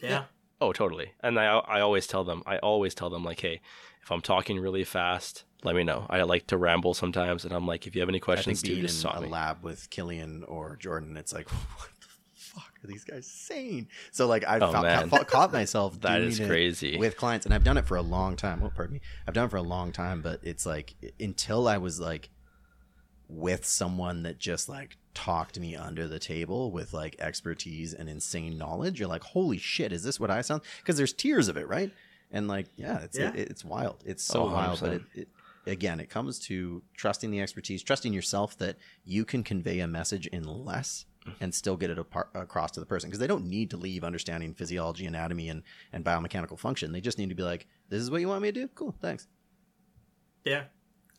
yeah. 0.00 0.24
Oh, 0.60 0.72
totally. 0.72 1.12
And 1.22 1.38
I 1.38 1.44
I 1.58 1.80
always 1.80 2.06
tell 2.06 2.24
them, 2.24 2.42
I 2.46 2.58
always 2.58 2.94
tell 2.94 3.10
them 3.10 3.24
like, 3.24 3.40
hey, 3.40 3.60
if 4.02 4.10
I'm 4.10 4.20
talking 4.22 4.58
really 4.58 4.84
fast, 4.84 5.44
let 5.64 5.74
me 5.74 5.82
know. 5.82 6.06
I 6.08 6.22
like 6.22 6.46
to 6.48 6.56
ramble 6.56 6.94
sometimes, 6.94 7.44
and 7.44 7.52
I'm 7.52 7.66
like, 7.66 7.86
if 7.86 7.94
you 7.94 8.00
have 8.02 8.08
any 8.08 8.20
questions, 8.20 8.46
I 8.46 8.50
think 8.50 8.58
questions, 8.58 8.62
being 8.62 8.80
dude, 8.82 8.88
just 8.90 9.04
in 9.04 9.10
a 9.10 9.20
me. 9.22 9.28
lab 9.28 9.62
with 9.64 9.90
Killian 9.90 10.44
or 10.44 10.76
Jordan, 10.76 11.16
it's 11.16 11.32
like, 11.32 11.48
what 11.78 11.88
the 12.00 12.06
fuck 12.34 12.72
are 12.82 12.86
these 12.86 13.04
guys 13.04 13.26
saying? 13.26 13.88
So 14.12 14.26
like 14.26 14.44
I 14.44 14.58
Oh, 14.58 14.70
felt, 14.70 14.82
man. 14.84 15.08
caught, 15.10 15.26
caught 15.28 15.52
myself 15.52 15.98
That 16.02 16.18
doing 16.18 16.28
is 16.30 16.40
it 16.40 16.46
crazy. 16.48 16.98
with 16.98 17.16
clients, 17.16 17.46
and 17.46 17.54
I've 17.54 17.64
done 17.64 17.78
it 17.78 17.86
for 17.86 17.96
a 17.96 18.02
long 18.02 18.36
time. 18.36 18.62
Oh, 18.62 18.70
pardon 18.74 18.94
me. 18.94 19.00
I've 19.26 19.34
done 19.34 19.46
it 19.46 19.50
for 19.50 19.56
a 19.56 19.62
long 19.62 19.90
time, 19.92 20.20
but 20.22 20.40
it's 20.42 20.66
like 20.66 20.94
until 21.18 21.66
I 21.66 21.78
was 21.78 21.98
like 21.98 22.28
with 23.28 23.64
someone 23.64 24.22
that 24.24 24.38
just 24.38 24.68
like 24.68 24.96
talked 25.14 25.58
me 25.58 25.74
under 25.74 26.06
the 26.06 26.18
table 26.18 26.70
with 26.70 26.92
like 26.92 27.16
expertise 27.18 27.94
and 27.94 28.08
insane 28.08 28.58
knowledge, 28.58 29.00
you're 29.00 29.08
like, 29.08 29.22
holy 29.22 29.58
shit, 29.58 29.92
is 29.92 30.02
this 30.02 30.20
what 30.20 30.30
I 30.30 30.42
sound? 30.42 30.62
Because 30.78 30.96
there's 30.96 31.12
tiers 31.12 31.48
of 31.48 31.56
it, 31.56 31.66
right? 31.68 31.90
And 32.30 32.48
like, 32.48 32.66
yeah, 32.76 32.98
it's 33.00 33.16
Yeah. 33.18 33.32
It, 33.32 33.48
it's 33.50 33.64
wild. 33.64 34.02
It's 34.04 34.22
so 34.22 34.42
Oh, 34.42 34.52
wild, 34.52 34.80
but 34.80 34.90
100%. 34.90 34.94
it, 34.94 35.02
it 35.14 35.28
again, 35.66 36.00
it 36.00 36.10
comes 36.10 36.38
to 36.40 36.82
trusting 36.94 37.30
the 37.30 37.40
expertise, 37.40 37.82
trusting 37.82 38.12
yourself 38.12 38.56
that 38.58 38.76
you 39.04 39.24
can 39.24 39.42
convey 39.42 39.80
a 39.80 39.86
message 39.86 40.26
in 40.28 40.44
less 40.44 41.06
and 41.40 41.54
still 41.54 41.76
get 41.76 41.88
it 41.88 41.98
apart, 41.98 42.28
across 42.34 42.70
to 42.72 42.80
the 42.80 42.86
person 42.86 43.08
because 43.08 43.18
they 43.18 43.26
don't 43.26 43.46
need 43.46 43.70
to 43.70 43.78
leave 43.78 44.04
understanding 44.04 44.52
physiology, 44.52 45.06
anatomy, 45.06 45.48
and 45.48 45.62
and 45.92 46.04
biomechanical 46.04 46.58
function. 46.58 46.92
They 46.92 47.00
just 47.00 47.16
need 47.16 47.30
to 47.30 47.34
be 47.34 47.42
like, 47.42 47.66
"This 47.88 48.02
is 48.02 48.10
what 48.10 48.20
you 48.20 48.28
want 48.28 48.42
me 48.42 48.52
to 48.52 48.60
do. 48.60 48.68
Cool, 48.74 48.94
thanks." 49.00 49.26
Yeah. 50.44 50.64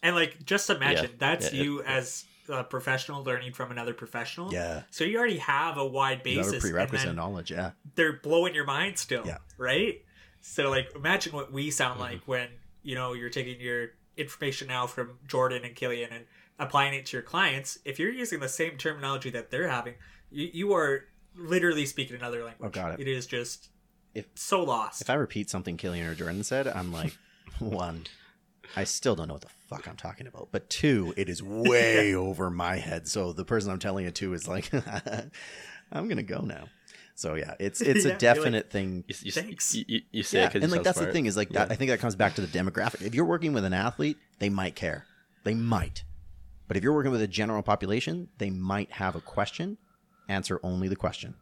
And 0.03 0.15
like 0.15 0.45
just 0.45 0.69
imagine 0.69 1.05
Yeah, 1.11 1.17
that's 1.17 1.51
yeah, 1.53 1.63
you 1.63 1.81
as 1.83 2.25
a 2.47 2.63
professional 2.63 3.23
learning 3.23 3.53
from 3.53 3.71
another 3.71 3.93
professional. 3.95 4.53
Yeah, 4.53 4.83
So 4.91 5.03
you 5.03 5.17
already 5.17 5.39
have 5.39 5.77
a 5.77 5.85
wide 5.85 6.21
you 6.23 6.35
basis 6.35 6.53
a 6.53 6.59
prerequisite 6.59 7.15
knowledge. 7.15 7.49
Yeah, 7.49 7.71
they're 7.95 8.13
blowing 8.13 8.53
your 8.53 8.65
mind 8.65 8.99
still. 8.99 9.23
Yeah. 9.25 9.37
Right? 9.57 10.03
So 10.41 10.69
like 10.69 10.95
imagine 10.95 11.33
what 11.33 11.51
we 11.51 11.71
sound 11.71 11.99
Mm-hmm. 11.99 12.01
like 12.13 12.21
when, 12.27 12.49
you 12.83 12.93
know, 12.93 13.13
you're 13.13 13.31
taking 13.31 13.59
your 13.59 13.87
information 14.17 14.67
now 14.67 14.87
from 14.87 15.19
Jordan 15.27 15.63
and 15.65 15.75
Killian 15.75 16.11
and 16.11 16.25
applying 16.59 16.93
it 16.93 17.05
to 17.07 17.17
your 17.17 17.21
clients. 17.23 17.79
If 17.85 17.99
you're 17.99 18.11
using 18.11 18.39
the 18.39 18.49
same 18.49 18.77
terminology 18.77 19.29
that 19.31 19.51
they're 19.51 19.67
having, 19.67 19.95
you, 20.31 20.49
you 20.53 20.73
are 20.73 21.05
literally 21.35 21.85
speaking 21.85 22.15
another 22.15 22.43
language. 22.43 22.67
Oh, 22.67 22.69
got 22.69 22.93
it. 22.99 23.07
It 23.07 23.07
is 23.11 23.25
just 23.27 23.69
If- 24.13 24.27
so 24.35 24.63
lost. 24.63 25.01
if 25.01 25.09
I 25.09 25.15
repeat 25.15 25.49
something 25.49 25.75
Killian 25.77 26.07
or 26.07 26.15
Jordan 26.15 26.43
said, 26.43 26.67
I'm 26.67 26.91
like, 26.93 27.17
one, 27.59 28.05
I 28.75 28.83
still 28.85 29.15
don't 29.15 29.27
know 29.27 29.33
what 29.35 29.41
the 29.43 29.49
fuck 29.69 29.87
I'm 29.87 29.97
talking 29.97 30.27
about. 30.27 30.49
But 30.51 30.69
two, 30.69 31.13
it 31.17 31.27
is 31.29 31.43
way 31.43 32.15
over 32.15 32.49
my 32.49 32.77
head. 32.77 33.07
So 33.07 33.33
the 33.33 33.45
person 33.45 33.71
I'm 33.71 33.79
telling 33.79 34.05
it 34.05 34.15
to 34.15 34.33
is 34.33 34.47
like, 34.47 34.71
I'm 35.91 36.07
gonna 36.07 36.23
go 36.23 36.39
now. 36.39 36.65
So 37.15 37.35
yeah, 37.35 37.55
it's 37.59 37.81
it's 37.81 38.03
Yeah, 38.03 38.09
a 38.09 38.09
you're 38.11 38.17
definite 38.17 38.69
thing. 38.69 39.03
You, 39.07 39.15
you, 39.23 39.31
Thanks. 39.31 39.73
you, 39.73 39.85
you, 39.87 40.01
you 40.11 40.23
say 40.23 40.39
Yeah, 40.39 40.45
it 40.47 40.53
'cause 40.53 40.63
and 40.63 40.71
like 40.71 40.77
sound 40.79 40.85
that's 40.85 40.99
the 40.99 41.11
thing 41.11 41.25
is 41.25 41.35
like 41.37 41.49
that. 41.49 41.67
Yeah. 41.69 41.73
I 41.73 41.75
think 41.77 41.89
that 41.91 41.99
comes 41.99 42.15
back 42.15 42.35
to 42.35 42.41
the 42.41 42.47
demographic. 42.47 43.01
If 43.01 43.15
you're 43.15 43.25
working 43.25 43.53
with 43.53 43.65
an 43.65 43.73
athlete, 43.73 44.17
they 44.39 44.49
might 44.49 44.75
care, 44.75 45.05
they 45.43 45.53
might. 45.53 46.03
But 46.67 46.77
if 46.77 46.83
you're 46.83 46.93
working 46.93 47.11
with 47.11 47.21
a 47.21 47.27
general 47.27 47.61
population, 47.63 48.27
they 48.37 48.49
might 48.49 48.91
have 48.93 49.15
a 49.15 49.21
question. 49.21 49.77
Answer 50.27 50.59
only 50.63 50.87
the 50.87 50.95
question. 50.95 51.35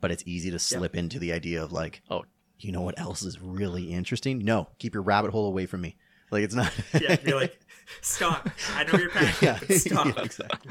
But 0.00 0.10
it's 0.12 0.22
easy 0.26 0.50
to 0.52 0.58
slip 0.58 0.96
into 0.96 1.18
the 1.18 1.32
idea 1.32 1.62
of 1.62 1.72
like, 1.72 2.02
Oh. 2.10 2.24
you 2.58 2.70
know 2.72 2.80
what 2.82 2.98
else 2.98 3.22
is 3.22 3.40
really 3.40 3.92
interesting? 3.92 4.38
No, 4.38 4.68
keep 4.78 4.94
your 4.94 5.02
rabbit 5.02 5.32
hole 5.32 5.46
away 5.46 5.66
from 5.66 5.80
me. 5.80 5.96
Like 6.30 6.44
it's 6.44 6.54
not. 6.54 6.72
yeah, 7.00 7.16
you're 7.24 7.40
like, 7.40 7.58
stop. 8.00 8.48
I 8.76 8.84
know 8.84 8.98
you're 8.98 9.10
passionate, 9.20 9.42
yeah, 9.42 9.58
but 9.66 9.76
stop. 9.76 10.06
yeah, 10.16 10.22
exactly. 10.22 10.70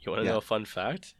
You 0.00 0.12
want 0.12 0.20
to 0.20 0.24
Yeah. 0.26 0.32
know 0.32 0.38
a 0.38 0.42
fun 0.42 0.64
fact? 0.64 1.14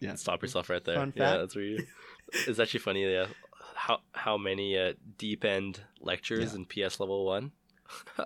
Yeah. 0.00 0.14
Stop 0.24 0.42
yourself 0.42 0.68
right 0.70 0.84
there. 0.84 0.96
Fun 0.96 1.12
Yeah, 1.16 1.30
fact? 1.30 1.40
that's 1.40 1.54
where 1.56 1.64
you. 1.64 1.86
It's 2.46 2.58
actually 2.58 2.80
funny. 2.80 3.04
Yeah, 3.10 3.26
how 3.74 4.00
how 4.12 4.36
many 4.38 4.78
uh, 4.78 4.94
deep 5.18 5.44
end 5.44 5.80
lectures 6.00 6.52
Yeah. 6.54 6.60
in 6.60 6.64
PS 6.88 6.98
level 7.00 7.24
one? 7.26 7.52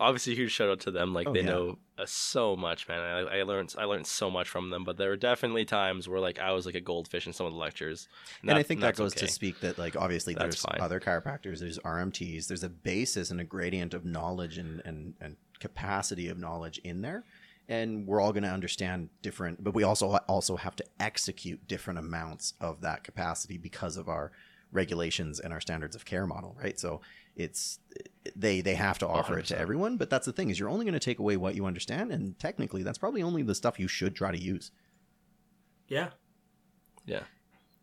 Obviously, 0.00 0.34
huge 0.34 0.52
shout 0.52 0.68
out 0.68 0.80
to 0.80 0.90
them. 0.90 1.12
Like 1.12 1.26
Oh, 1.28 1.32
they 1.32 1.40
yeah. 1.40 1.46
know 1.46 1.78
uh, 1.98 2.04
so 2.06 2.56
much, 2.56 2.88
man. 2.88 3.00
I, 3.00 3.40
I 3.40 3.42
learned 3.42 3.74
I 3.78 3.84
learned 3.84 4.06
so 4.06 4.30
much 4.30 4.48
from 4.48 4.70
them. 4.70 4.84
But 4.84 4.96
there 4.96 5.10
were 5.10 5.16
definitely 5.16 5.64
times 5.64 6.08
where 6.08 6.20
like 6.20 6.38
I 6.38 6.52
was 6.52 6.64
like 6.66 6.74
a 6.74 6.80
goldfish 6.80 7.26
in 7.26 7.32
some 7.32 7.46
of 7.46 7.52
the 7.52 7.58
lectures. 7.58 8.08
and 8.42 8.50
I 8.50 8.54
that- 8.58 8.66
think 8.66 8.80
that 8.80 8.96
goes 8.96 9.14
okay. 9.16 9.26
to 9.26 9.32
speak 9.32 9.60
that 9.60 9.78
like 9.78 9.96
obviously 9.96 10.34
That's 10.34 10.44
there's 10.44 10.60
fine. 10.62 10.80
other 10.80 11.00
chiropractors, 11.00 11.58
there's 11.60 11.78
RMTs, 11.80 12.46
there's 12.48 12.64
a 12.64 12.68
basis 12.68 13.30
and 13.30 13.40
a 13.40 13.44
gradient 13.44 13.94
of 13.94 14.04
knowledge 14.04 14.58
and 14.58 14.80
and, 14.84 15.14
and 15.20 15.36
capacity 15.60 16.28
of 16.28 16.38
knowledge 16.38 16.78
in 16.84 17.02
there. 17.02 17.24
And 17.68 18.06
we're 18.06 18.20
all 18.20 18.32
going 18.32 18.42
to 18.42 18.50
understand 18.50 19.08
different, 19.22 19.64
but 19.64 19.74
we 19.74 19.84
also 19.84 20.16
also 20.28 20.56
have 20.56 20.76
to 20.76 20.84
execute 21.00 21.66
different 21.66 21.98
amounts 21.98 22.52
of 22.60 22.82
that 22.82 23.04
capacity 23.04 23.56
because 23.56 23.96
of 23.96 24.08
our 24.08 24.32
regulations 24.70 25.40
and 25.40 25.52
our 25.52 25.60
standards 25.60 25.96
of 25.96 26.04
care 26.04 26.26
model, 26.26 26.56
right? 26.60 26.78
So 26.78 27.00
it's 27.36 27.78
they 28.36 28.60
they 28.60 28.74
have 28.74 28.98
to 28.98 29.08
offer 29.08 29.38
it 29.38 29.46
to 29.46 29.58
everyone, 29.58 29.96
but 29.96 30.10
that's 30.10 30.26
the 30.26 30.32
thing 30.32 30.50
is 30.50 30.58
you're 30.58 30.68
only 30.68 30.84
going 30.84 30.94
to 30.94 31.00
take 31.00 31.18
away 31.18 31.36
what 31.38 31.54
you 31.54 31.64
understand, 31.64 32.12
and 32.12 32.38
technically 32.38 32.82
that's 32.82 32.98
probably 32.98 33.22
only 33.22 33.42
the 33.42 33.54
stuff 33.54 33.80
you 33.80 33.88
should 33.88 34.14
try 34.14 34.30
to 34.30 34.38
use. 34.38 34.70
Yeah. 35.88 36.10
Yeah, 37.06 37.22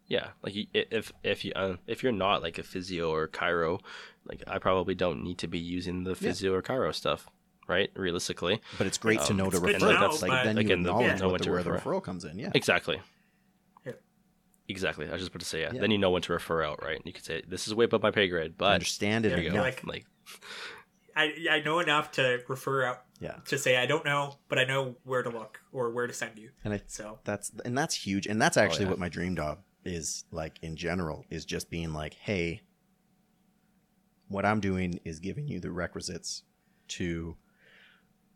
yeah. 0.08 0.30
Like 0.42 0.56
if 0.74 1.12
if 1.24 1.46
you 1.46 1.54
uh, 1.56 1.76
if 1.88 2.04
you're 2.04 2.12
not 2.12 2.42
like 2.42 2.58
a 2.58 2.64
physio 2.64 3.12
or 3.12 3.28
chiro, 3.28 3.80
like 4.26 4.44
I 4.48 4.58
probably 4.60 4.96
don't 4.96 5.24
need 5.24 5.38
to 5.40 5.48
be 5.48 5.60
using 5.60 6.04
the 6.04 6.16
physio 6.16 6.54
or 6.54 6.62
chiro 6.62 6.94
stuff, 6.94 7.28
right? 7.68 7.90
Realistically, 7.96 8.62
But 8.78 8.88
it's 8.88 8.98
great 8.98 9.20
to 9.22 9.32
Um, 9.32 9.38
know 9.38 9.44
to 9.50 9.58
it's 9.58 9.60
good 9.60 9.74
refer. 9.76 9.94
to 9.94 10.00
know, 10.00 10.08
like 10.10 10.20
but- 10.32 10.44
then 10.44 10.56
you 10.58 10.62
Again, 10.62 10.84
the- 10.84 10.90
acknowledge 10.90 11.20
know 11.20 11.28
what 11.28 11.32
when 11.34 11.40
the, 11.40 11.46
to 11.46 11.52
where 11.52 11.64
the 11.64 11.72
refer. 11.72 11.92
referral 11.92 12.04
comes 12.04 12.26
in. 12.26 12.38
Yeah. 12.40 12.52
exactly. 12.56 13.02
Yeah. 13.86 13.94
Exactly. 14.68 15.08
I 15.08 15.12
was 15.12 15.22
just 15.22 15.32
about 15.32 15.40
to 15.42 15.46
say 15.46 15.62
yeah. 15.62 15.72
Yeah. 15.74 15.82
Then 15.82 15.92
you 15.92 15.98
know 15.98 16.10
when 16.12 16.22
to 16.24 16.34
refer 16.34 16.64
out, 16.64 16.84
right? 16.84 17.02
You 17.06 17.14
could 17.14 17.24
say 17.26 17.42
this 17.48 17.68
is 17.68 17.74
way 17.76 17.86
above 17.86 18.02
my 18.04 18.12
pay 18.12 18.28
grade, 18.28 18.52
I 18.52 18.56
but 18.58 18.74
understand 18.74 19.26
it 19.26 19.30
Yeah, 19.30 19.36
there 19.36 19.44
you 19.46 19.52
go. 19.52 19.60
like- 19.62 19.84
like 19.86 20.06
I 21.16 21.34
I 21.52 21.60
know 21.62 21.80
enough 21.80 22.12
to 22.14 22.42
refer 22.48 22.86
out 22.86 23.04
yeah. 23.20 23.36
to 23.46 23.58
say 23.58 23.76
I 23.78 23.86
don't 23.86 24.06
know, 24.06 24.38
but 24.48 24.58
I 24.60 24.64
know 24.64 24.96
where 25.04 25.24
to 25.24 25.30
look 25.30 25.60
or 25.74 25.92
where 25.92 26.08
to 26.08 26.14
send 26.14 26.38
you. 26.40 26.52
And 26.64 26.74
I 26.74 26.82
So 26.88 27.20
that's 27.26 27.52
and 27.66 27.78
that's 27.78 27.96
huge. 27.96 28.28
And 28.28 28.42
that's 28.42 28.56
actually 28.58 28.86
Oh, 28.86 28.88
yeah. 28.88 28.90
what 28.92 29.00
my 29.00 29.10
dream 29.10 29.36
job 29.36 29.60
is 29.84 30.24
like 30.32 30.58
in 30.62 30.76
general 30.78 31.26
is 31.30 31.44
just 31.44 31.70
being 31.70 31.92
like, 31.92 32.14
hey, 32.14 32.62
what 34.30 34.46
I'm 34.46 34.60
doing 34.62 35.00
is 35.04 35.20
giving 35.20 35.48
you 35.48 35.60
the 35.60 35.72
requisites 35.72 36.44
to 36.90 37.36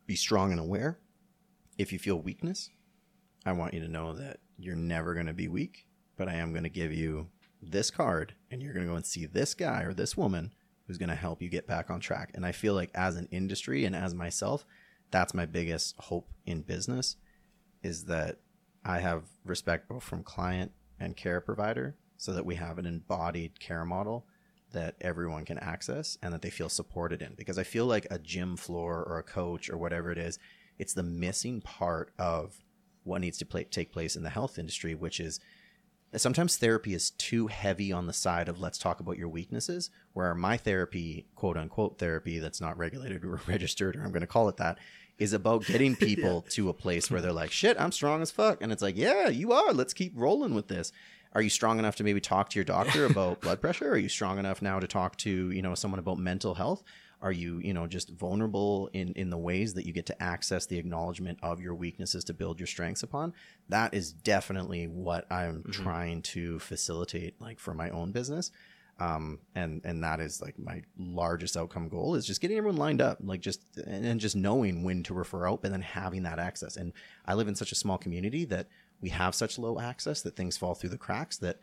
be 0.06 0.15
strong 0.15 0.52
and 0.52 0.60
aware. 0.60 0.99
If 1.77 1.91
you 1.91 1.99
feel 1.99 2.19
weakness, 2.19 2.69
I 3.45 3.52
want 3.52 3.73
you 3.73 3.82
to 3.82 3.88
know 3.88 4.14
that 4.14 4.40
you're 4.57 4.76
never 4.76 5.14
going 5.14 5.26
to 5.26 5.34
be 5.34 5.48
weak, 5.48 5.86
but 6.18 6.27
I 6.27 6.36
am 6.36 6.52
going 6.52 6.64
to 6.64 6.69
give 6.69 6.94
you 6.94 7.27
this 7.61 7.91
card 7.91 8.36
and 8.49 8.61
you're 8.61 8.73
going 8.73 8.86
to 8.86 8.91
go 8.91 8.95
and 8.95 9.06
see 9.06 9.26
this 9.26 9.53
guy 9.53 9.82
or 9.82 9.94
this 9.94 10.15
woman 10.15 10.53
who's 10.88 10.98
going 10.98 11.10
to 11.10 11.15
help 11.15 11.41
you 11.41 11.49
get 11.49 11.68
back 11.68 11.90
on 11.90 11.99
track. 11.99 12.32
And 12.34 12.45
I 12.45 12.52
feel 12.52 12.73
like 12.73 12.91
as 12.94 13.15
an 13.15 13.27
industry 13.32 13.86
and 13.86 13.95
as 13.95 14.14
myself, 14.14 14.65
that's 15.11 15.34
my 15.34 15.45
biggest 15.45 15.95
hope 15.98 16.30
in 16.45 16.61
business 16.61 17.18
is 17.84 18.06
that 18.06 18.38
I 18.84 18.99
have 18.99 19.23
respect 19.44 19.90
both 19.90 20.03
from 20.03 20.23
client 20.23 20.72
and 20.99 21.18
care 21.18 21.41
provider 21.41 21.95
so 22.18 22.34
that 22.34 22.45
we 22.45 22.56
have 22.56 22.77
an 22.77 22.86
embodied 22.86 23.60
care 23.60 23.86
model 23.86 24.26
that 24.76 24.95
everyone 25.02 25.45
can 25.45 25.57
access 25.57 26.18
and 26.22 26.34
that 26.34 26.41
they 26.41 26.49
feel 26.49 26.69
supported 26.69 27.22
in 27.22 27.34
because 27.35 27.57
I 27.57 27.64
feel 27.64 27.85
like 27.85 28.06
a 28.11 28.19
gym 28.19 28.57
floor 28.57 29.03
or 29.03 29.18
a 29.18 29.23
coach 29.23 29.69
or 29.69 29.77
whatever 29.77 30.11
it 30.11 30.18
is 30.18 30.38
it's 30.77 30.93
the 30.93 31.03
missing 31.03 31.61
part 31.61 32.11
of 32.19 32.57
what 33.03 33.22
needs 33.22 33.38
to 33.38 33.45
play, 33.45 33.64
take 33.64 33.93
place 33.93 34.15
in 34.15 34.23
the 34.23 34.30
health 34.30 34.60
industry 34.60 34.93
which 34.93 35.19
is 35.19 35.39
sometimes 36.18 36.57
therapy 36.57 36.93
is 36.93 37.11
too 37.11 37.47
heavy 37.47 37.91
on 37.91 38.07
the 38.07 38.14
side 38.14 38.47
of 38.47 38.60
let's 38.60 38.77
talk 38.77 38.99
about 38.99 39.18
your 39.18 39.30
weaknesses 39.30 39.89
where 40.14 40.35
my 40.35 40.57
therapy 40.57 41.26
quote 41.35 41.57
unquote 41.57 41.97
therapy 41.97 42.39
that's 42.39 42.61
not 42.61 42.77
regulated 42.77 43.23
or 43.23 43.39
registered 43.47 43.95
or 43.95 44.03
i'm 44.03 44.11
going 44.11 44.22
to 44.22 44.27
call 44.27 44.49
it 44.49 44.57
that 44.57 44.77
is 45.18 45.31
about 45.31 45.65
getting 45.65 45.95
people 45.95 46.41
to 46.49 46.69
a 46.69 46.73
place 46.73 47.10
where 47.10 47.22
they're 47.22 47.31
like 47.31 47.52
shit 47.52 47.80
i'm 47.80 47.91
strong 47.91 48.22
as 48.22 48.31
fuck. 48.31 48.61
And 48.61 48.72
it's 48.72 48.81
like 48.81 48.97
yeah 48.97 49.30
you 49.30 49.53
are. 49.53 49.72
Let's 49.73 49.93
keep 49.93 50.11
rolling 50.15 50.53
with 50.53 50.68
this 50.68 50.91
are 51.36 51.41
you 51.41 51.49
strong 51.49 51.78
enough 51.78 51.95
to 51.98 52.03
maybe 52.03 52.20
talk 52.22 52.49
to 52.49 52.57
your 52.57 52.64
doctor 52.66 53.06
about 53.06 53.41
blood 53.41 53.62
pressure 53.62 53.90
are 53.91 53.98
you 53.98 54.10
strong 54.10 54.40
enough 54.40 54.62
now 54.62 54.80
to 54.80 54.88
talk 54.88 55.16
to 55.18 55.52
you 55.52 55.62
know 55.62 55.76
someone 55.76 55.99
about 55.99 56.18
mental 56.18 56.56
health 56.56 56.84
Are 57.22 57.32
you, 57.32 57.60
you 57.60 57.74
know, 57.74 57.88
just 57.88 58.10
vulnerable 58.12 58.90
in 58.94 59.14
in 59.14 59.30
the 59.32 59.38
ways 59.38 59.74
that 59.76 59.86
you 59.88 59.94
get 59.94 60.06
to 60.07 60.16
access 60.22 60.66
the 60.68 60.78
acknowledgement 60.78 61.40
of 61.41 61.60
your 61.60 61.74
weaknesses 61.74 62.24
to 62.26 62.34
build 62.34 62.60
your 62.60 62.68
strengths 62.68 63.03
upon? 63.03 63.34
That 63.70 63.94
is 63.94 64.12
definitely 64.14 64.88
what 64.88 65.26
I'm 65.32 65.64
Mhm. 65.64 65.72
trying 65.72 66.22
to 66.36 66.60
facilitate, 66.60 67.34
like 67.41 67.57
for 67.60 67.74
my 67.74 67.90
own 67.90 68.12
business. 68.12 68.52
Um, 68.99 69.40
and 69.56 69.82
and 69.84 70.03
that 70.03 70.20
is 70.20 70.41
like 70.41 70.60
my 70.60 70.84
largest 70.98 71.57
outcome 71.57 71.90
goal 71.90 72.16
is 72.16 72.26
just 72.28 72.41
getting 72.41 72.57
everyone 72.57 72.78
lined 72.78 73.02
up, 73.02 73.18
like 73.22 73.41
just 73.41 73.62
and, 73.78 74.06
and 74.06 74.20
just 74.20 74.36
knowing 74.36 74.84
when 74.84 75.02
to 75.03 75.14
refer 75.14 75.48
out, 75.49 75.62
and 75.64 75.74
then 75.74 75.82
having 75.82 76.24
that 76.24 76.38
access. 76.40 76.78
And 76.78 76.94
I 77.26 77.34
live 77.34 77.48
in 77.48 77.56
such 77.56 77.72
a 77.72 77.76
small 77.84 77.98
community 77.98 78.45
that 78.45 78.68
we 79.01 79.09
have 79.09 79.35
such 79.35 79.59
low 79.59 79.80
access 79.80 80.22
that 80.22 80.35
things 80.35 80.57
fall 80.57 80.76
through 80.76 80.89
the 80.89 80.97
cracks 80.97 81.38
that 81.38 81.59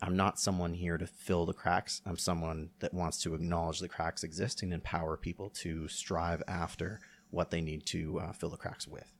I'm 0.00 0.16
not 0.16 0.38
someone 0.38 0.74
here 0.74 0.96
to 0.96 1.06
fill 1.06 1.44
the 1.44 1.52
cracks. 1.52 2.02
I'm 2.06 2.16
someone 2.16 2.70
that 2.78 2.94
wants 2.94 3.20
to 3.22 3.34
acknowledge 3.34 3.80
the 3.80 3.88
cracks 3.88 4.22
existing 4.22 4.68
and 4.68 4.74
empower 4.74 5.16
people 5.16 5.50
to 5.56 5.88
strive 5.88 6.42
after 6.46 7.00
what 7.30 7.50
they 7.50 7.60
need 7.60 7.84
to 7.86 8.20
uh, 8.20 8.32
fill 8.32 8.50
the 8.50 8.56
cracks 8.56 8.86
with. 8.86 9.12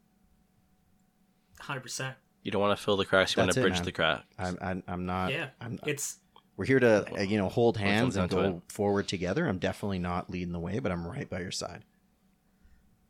100%. 1.62 2.14
You 2.44 2.52
don't 2.52 2.62
want 2.62 2.78
to 2.78 2.82
fill 2.82 2.96
the 2.96 3.04
cracks. 3.04 3.36
You 3.36 3.42
want 3.42 3.52
to 3.52 3.60
it, 3.60 3.62
bridge 3.62 3.74
man. 3.74 3.84
the 3.84 3.92
crack. 3.92 4.24
I'm, 4.38 4.56
I'm, 4.60 4.82
I'm 4.86 5.06
not. 5.06 5.32
yeah. 5.32 5.48
I'm, 5.60 5.80
It's 5.84 6.18
we're 6.56 6.64
here 6.64 6.80
to 6.80 7.06
uh, 7.18 7.22
you 7.22 7.38
know 7.38 7.48
hold 7.48 7.76
hands 7.76 8.16
and 8.16 8.28
go 8.28 8.42
to 8.42 8.62
forward 8.68 9.06
together. 9.08 9.46
I'm 9.46 9.58
definitely 9.58 10.00
not 10.00 10.28
leading 10.28 10.52
the 10.52 10.58
way, 10.58 10.78
but 10.80 10.90
I'm 10.90 11.06
right 11.06 11.28
by 11.28 11.40
your 11.40 11.52
side. 11.52 11.84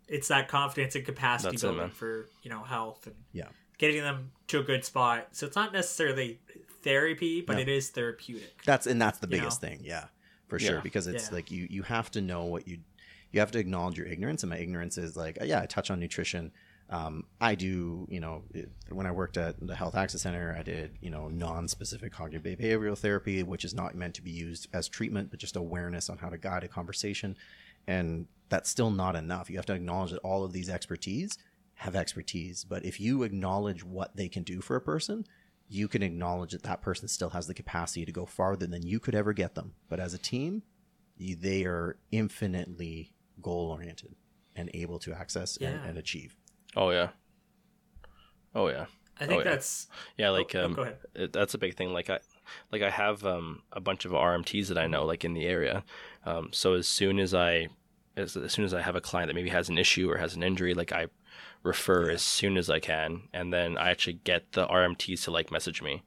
it's 0.06 0.28
that 0.28 0.48
confidence 0.48 0.94
and 0.94 1.04
capacity 1.04 1.52
That's 1.52 1.62
building 1.62 1.80
man. 1.80 1.90
for, 1.90 2.28
you 2.42 2.50
know, 2.50 2.62
health 2.62 3.06
and 3.06 3.16
Yeah. 3.32 3.48
Getting 3.78 4.02
them 4.02 4.32
to 4.48 4.60
a 4.60 4.62
good 4.62 4.84
spot. 4.84 5.28
So 5.32 5.46
it's 5.46 5.56
not 5.56 5.72
necessarily 5.72 6.40
therapy, 6.82 7.40
but 7.40 7.54
No. 7.54 7.60
it 7.62 7.68
is 7.68 7.90
therapeutic. 7.90 8.62
That's 8.64 8.86
and 8.86 9.00
that's 9.00 9.18
the 9.18 9.26
biggest 9.26 9.62
know? 9.62 9.68
thing, 9.68 9.80
yeah, 9.82 10.06
for 10.48 10.58
sure. 10.58 10.76
Yeah. 10.76 10.80
Because 10.80 11.06
it's 11.06 11.28
Yeah. 11.28 11.34
like 11.34 11.50
you 11.50 11.66
you 11.70 11.82
have 11.84 12.10
to 12.12 12.20
know 12.20 12.44
what 12.44 12.68
you 12.68 12.80
you 13.30 13.40
have 13.40 13.50
to 13.52 13.58
acknowledge 13.58 13.98
your 13.98 14.06
ignorance, 14.06 14.42
and 14.42 14.50
my 14.50 14.58
ignorance 14.58 14.98
is 14.98 15.16
like 15.16 15.38
yeah, 15.42 15.60
I 15.62 15.66
touch 15.66 15.90
on 15.90 16.00
nutrition. 16.00 16.52
Um, 16.90 17.26
I 17.38 17.54
do, 17.54 18.06
you 18.10 18.18
know, 18.18 18.44
it, 18.54 18.70
when 18.88 19.04
I 19.06 19.10
worked 19.12 19.36
at 19.36 19.56
the 19.60 19.76
Health 19.76 19.94
Access 19.94 20.22
Center, 20.22 20.56
I 20.58 20.62
did, 20.62 20.96
you 21.02 21.10
know, 21.10 21.28
non-specific 21.28 22.12
cognitive 22.14 22.58
behavioral 22.58 22.96
therapy, 22.96 23.42
which 23.42 23.62
is 23.62 23.74
not 23.74 23.94
meant 23.94 24.14
to 24.14 24.22
be 24.22 24.30
used 24.30 24.68
as 24.72 24.88
treatment, 24.88 25.28
but 25.30 25.38
just 25.38 25.54
awareness 25.54 26.08
on 26.08 26.16
how 26.16 26.30
to 26.30 26.38
guide 26.38 26.64
a 26.64 26.68
conversation. 26.68 27.36
And 27.86 28.26
that's 28.48 28.70
still 28.70 28.90
not 28.90 29.16
enough. 29.16 29.50
You 29.50 29.56
have 29.56 29.66
to 29.66 29.74
acknowledge 29.74 30.12
that 30.12 30.20
all 30.20 30.44
of 30.44 30.54
these 30.54 30.70
expertise 30.70 31.36
have 31.78 31.94
expertise, 31.96 32.64
but 32.64 32.84
if 32.84 32.98
you 33.00 33.22
acknowledge 33.22 33.84
what 33.84 34.16
they 34.16 34.28
can 34.28 34.42
do 34.42 34.60
for 34.60 34.76
a 34.76 34.80
person, 34.80 35.24
you 35.68 35.86
can 35.88 36.02
acknowledge 36.02 36.52
that 36.52 36.62
that 36.64 36.82
person 36.82 37.06
still 37.08 37.30
has 37.30 37.46
the 37.46 37.54
capacity 37.54 38.04
to 38.04 38.12
go 38.12 38.26
farther 38.26 38.66
than 38.66 38.82
you 38.86 38.98
could 38.98 39.14
ever 39.14 39.32
get 39.32 39.54
them. 39.54 39.74
But 39.88 40.00
as 40.00 40.12
a 40.14 40.18
team, 40.18 40.62
you, 41.16 41.36
they 41.36 41.64
are 41.64 41.96
infinitely 42.10 43.12
goal 43.40 43.70
oriented 43.70 44.14
and 44.56 44.70
able 44.74 44.98
to 45.00 45.12
access 45.14 45.56
and, 45.58 45.74
Yeah. 45.76 45.84
and 45.88 45.98
achieve. 45.98 46.34
Oh 46.76 46.90
yeah. 46.90 47.10
Oh 48.54 48.68
yeah. 48.68 48.86
I 49.20 49.26
think 49.26 49.40
Oh, 49.40 49.44
yeah. 49.44 49.50
that's 49.50 49.88
Yeah, 50.16 50.30
like 50.30 50.54
oh, 50.54 50.64
um, 50.64 50.74
go 50.74 50.82
ahead. 50.82 50.98
it, 51.14 51.32
that's 51.32 51.54
a 51.54 51.58
big 51.58 51.74
thing. 51.76 51.92
Like 51.92 52.08
I, 52.10 52.18
like 52.72 52.82
I 52.82 52.90
have 52.90 53.24
um 53.24 53.62
a 53.72 53.80
bunch 53.80 54.04
of 54.04 54.12
RMTs 54.12 54.68
that 54.68 54.78
I 54.78 54.86
know 54.86 55.04
like 55.04 55.24
in 55.24 55.34
the 55.34 55.46
area. 55.46 55.84
Um, 56.24 56.48
so 56.52 56.74
as 56.74 56.86
soon 56.88 57.18
as 57.18 57.34
I, 57.34 57.68
as, 58.16 58.36
as 58.36 58.52
soon 58.52 58.64
as 58.64 58.74
I 58.74 58.80
have 58.82 58.96
a 58.96 59.00
client 59.00 59.28
that 59.28 59.34
maybe 59.34 59.50
has 59.50 59.68
an 59.68 59.78
issue 59.78 60.10
or 60.10 60.16
has 60.18 60.34
an 60.34 60.42
injury, 60.42 60.74
like 60.74 60.92
I 60.92 61.06
refer 61.62 62.10
as 62.10 62.22
soon 62.22 62.56
as 62.56 62.70
I 62.70 62.78
can, 62.80 63.22
and 63.32 63.52
then 63.52 63.76
I 63.76 63.90
actually 63.90 64.20
get 64.24 64.52
the 64.52 64.66
RMTs 64.66 65.24
to 65.24 65.30
like 65.30 65.50
message 65.50 65.82
me, 65.82 66.02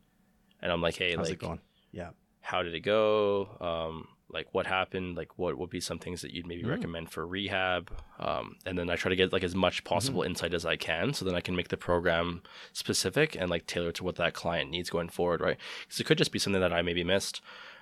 and 0.61 0.71
I'm 0.71 0.81
like, 0.81 0.95
hey, 0.95 1.15
How's 1.15 1.25
like 1.27 1.33
it 1.33 1.39
going? 1.39 1.59
Yeah. 1.91 2.09
how 2.41 2.63
did 2.63 2.73
it 2.73 2.79
go? 2.81 3.57
Um, 3.59 4.07
like 4.33 4.47
what 4.53 4.65
happened? 4.65 5.17
Like 5.17 5.37
what 5.37 5.57
would 5.57 5.69
be 5.69 5.81
some 5.81 5.99
things 5.99 6.21
that 6.21 6.31
you'd 6.33 6.47
maybe 6.47 6.63
Mm. 6.63 6.69
recommend 6.69 7.11
for 7.11 7.27
rehab? 7.27 7.91
Um, 8.17 8.55
and 8.65 8.77
then 8.77 8.89
I 8.89 8.95
try 8.95 9.09
to 9.09 9.15
get 9.17 9.33
like 9.33 9.43
as 9.43 9.53
much 9.55 9.83
possible 9.83 10.23
insight 10.23 10.53
as 10.53 10.65
I 10.65 10.77
can, 10.77 11.13
so 11.13 11.25
then 11.25 11.35
I 11.35 11.41
can 11.41 11.55
make 11.55 11.67
the 11.67 11.75
program 11.77 12.41
specific 12.71 13.35
and 13.35 13.49
like 13.49 13.67
tailor 13.67 13.91
to 13.91 14.03
what 14.05 14.15
that 14.15 14.33
client 14.33 14.69
needs 14.71 14.89
going 14.89 15.09
forward, 15.09 15.41
right? 15.41 15.57
Because 15.81 15.99
it 15.99 16.05
could 16.05 16.17
just 16.17 16.31
be 16.31 16.39
something 16.39 16.61
that 16.61 16.71
I 16.73 16.81
maybe 16.81 17.03
missed. 17.03 17.41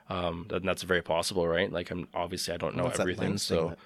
Um, 0.09 0.47
and 0.49 0.67
that's 0.67 0.81
very 0.81 1.03
possible, 1.03 1.47
right? 1.47 1.71
Like 1.71 1.91
I'm 1.91 2.07
obviously 2.15 2.51
I 2.53 2.57
don't 2.57 2.75
know 2.75 2.85
Well, 2.85 2.99
everything, 2.99 3.37
so 3.37 3.69
that 3.69 3.77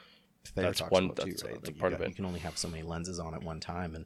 that's 0.56 0.82
one- 0.82 1.10
too, 1.10 1.14
that's- 1.16 1.44
right? 1.44 1.54
that's 1.56 1.70
a 1.70 1.72
Like, 1.72 1.80
part 1.80 1.94
of 1.94 2.02
it. 2.02 2.10
You 2.10 2.16
can 2.16 2.26
only 2.26 2.40
have 2.42 2.58
so 2.58 2.68
many 2.68 2.84
lenses 2.84 3.20
on 3.20 3.34
at 3.34 3.44
one 3.44 3.60
time, 3.60 3.96
and 3.96 4.06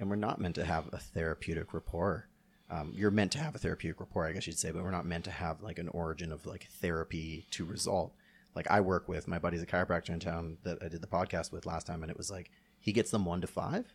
and 0.00 0.08
we're 0.08 0.16
not 0.16 0.40
meant 0.40 0.54
to 0.54 0.64
have 0.64 0.88
a 0.92 0.98
therapeutic 0.98 1.74
rapport. 1.74 2.28
Um, 2.70 2.92
you're 2.94 3.10
meant 3.10 3.32
to 3.32 3.38
have 3.38 3.54
a 3.56 3.58
therapeutic 3.58 3.98
rapport, 3.98 4.26
I 4.26 4.32
guess 4.32 4.46
you'd 4.46 4.58
say, 4.58 4.70
but 4.70 4.84
we're 4.84 4.90
not 4.92 5.06
meant 5.06 5.24
to 5.24 5.30
have 5.32 5.60
like 5.62 5.78
an 5.78 5.88
origin 5.88 6.30
of 6.30 6.46
like 6.46 6.68
therapy 6.80 7.46
to 7.52 7.64
result. 7.64 8.14
Like 8.54 8.70
I 8.70 8.80
work 8.80 9.08
with 9.08 9.26
my 9.26 9.38
buddy's 9.40 9.62
a 9.62 9.66
chiropractor 9.66 10.10
in 10.10 10.20
town 10.20 10.58
that 10.62 10.78
I 10.82 10.88
did 10.88 11.00
the 11.00 11.06
podcast 11.08 11.50
with 11.50 11.66
last 11.66 11.86
time, 11.86 12.02
and 12.02 12.10
it 12.10 12.16
was 12.16 12.30
like 12.30 12.50
he 12.78 12.92
gets 12.92 13.10
them 13.10 13.24
one 13.24 13.40
to 13.40 13.46
five, 13.48 13.92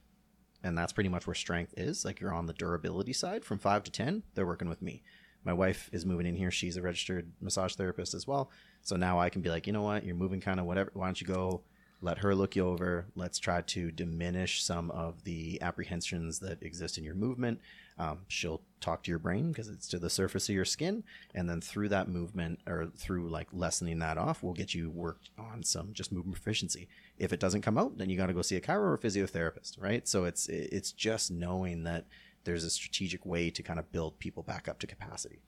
and 0.63 0.77
that's 0.77 0.91
pretty 0.93 1.09
much 1.09 1.25
where 1.27 1.33
strength 1.35 1.73
is. 1.77 2.03
Like 2.03 2.19
you're 2.19 2.33
on 2.33 2.47
the 2.47 2.53
durability 2.53 3.13
side 3.13 3.45
from 3.45 3.59
five 3.59 3.83
to 3.83 3.91
ten. 3.91 4.23
They're 4.33 4.45
working 4.47 4.67
with 4.69 4.81
me. 4.81 5.03
My 5.45 5.53
wife 5.53 5.89
is 5.93 6.05
moving 6.05 6.25
in 6.25 6.35
here. 6.35 6.51
She's 6.51 6.75
a 6.77 6.81
registered 6.81 7.31
massage 7.41 7.75
therapist 7.75 8.13
as 8.13 8.25
well. 8.27 8.49
So 8.81 8.95
now 8.95 9.19
I 9.19 9.29
can 9.29 9.41
be 9.41 9.49
like, 9.49 9.67
you 9.67 9.73
know 9.73 9.81
what, 9.83 10.05
you're 10.05 10.15
moving 10.15 10.39
kind 10.41 10.59
of 10.59 10.65
whatever. 10.65 10.89
Why 10.93 11.05
don't 11.07 11.19
you 11.21 11.27
go? 11.27 11.63
Let 12.03 12.17
her 12.19 12.35
look 12.35 12.55
you 12.55 12.67
over. 12.67 13.05
Let's 13.15 13.39
try 13.39 13.61
to 13.61 13.89
diminish 13.89 14.61
some 14.61 14.91
of 14.91 15.23
the 15.23 15.61
apprehensions 15.61 16.39
that 16.39 16.61
exist 16.61 16.97
in 16.97 17.05
your 17.05 17.15
movement. 17.15 17.61
Um, 17.97 18.25
she'll 18.27 18.61
talk 18.81 19.03
to 19.03 19.11
your 19.11 19.19
brain 19.19 19.51
because 19.53 19.69
it's 19.69 19.87
to 19.87 19.99
the 19.99 20.09
surface 20.09 20.49
of 20.49 20.55
your 20.55 20.65
skin, 20.65 21.05
and 21.33 21.49
then 21.49 21.61
through 21.61 21.89
that 21.89 22.09
movement 22.09 22.59
or 22.67 22.87
through 22.97 23.29
like 23.29 23.47
lessening 23.53 23.99
that 23.99 24.17
off, 24.17 24.43
we'll 24.43 24.53
get 24.53 24.73
you 24.73 24.89
worked 24.89 25.29
on 25.37 25.63
some 25.63 25.93
just 25.93 26.11
movement 26.11 26.35
proficiency. 26.35 26.89
If 27.17 27.31
it 27.31 27.39
doesn't 27.39 27.61
come 27.61 27.77
out, 27.77 27.97
then 27.97 28.09
you 28.09 28.17
got 28.17 28.27
to 28.27 28.33
go 28.33 28.41
see 28.41 28.57
a 28.57 28.61
chiro 28.61 28.79
or 28.79 28.93
a 28.95 28.99
physiotherapist, 28.99 29.81
right? 29.81 30.05
So 30.05 30.25
it's 30.25 30.49
it's 30.49 30.91
just 30.91 31.31
knowing 31.31 31.83
that 31.83 32.05
there's 32.43 32.65
a 32.65 32.69
strategic 32.69 33.25
way 33.25 33.49
to 33.49 33.63
kind 33.63 33.79
of 33.79 33.91
build 33.93 34.19
people 34.19 34.43
back 34.43 34.67
up 34.67 34.79
to 34.79 34.87
capacity. 34.87 35.39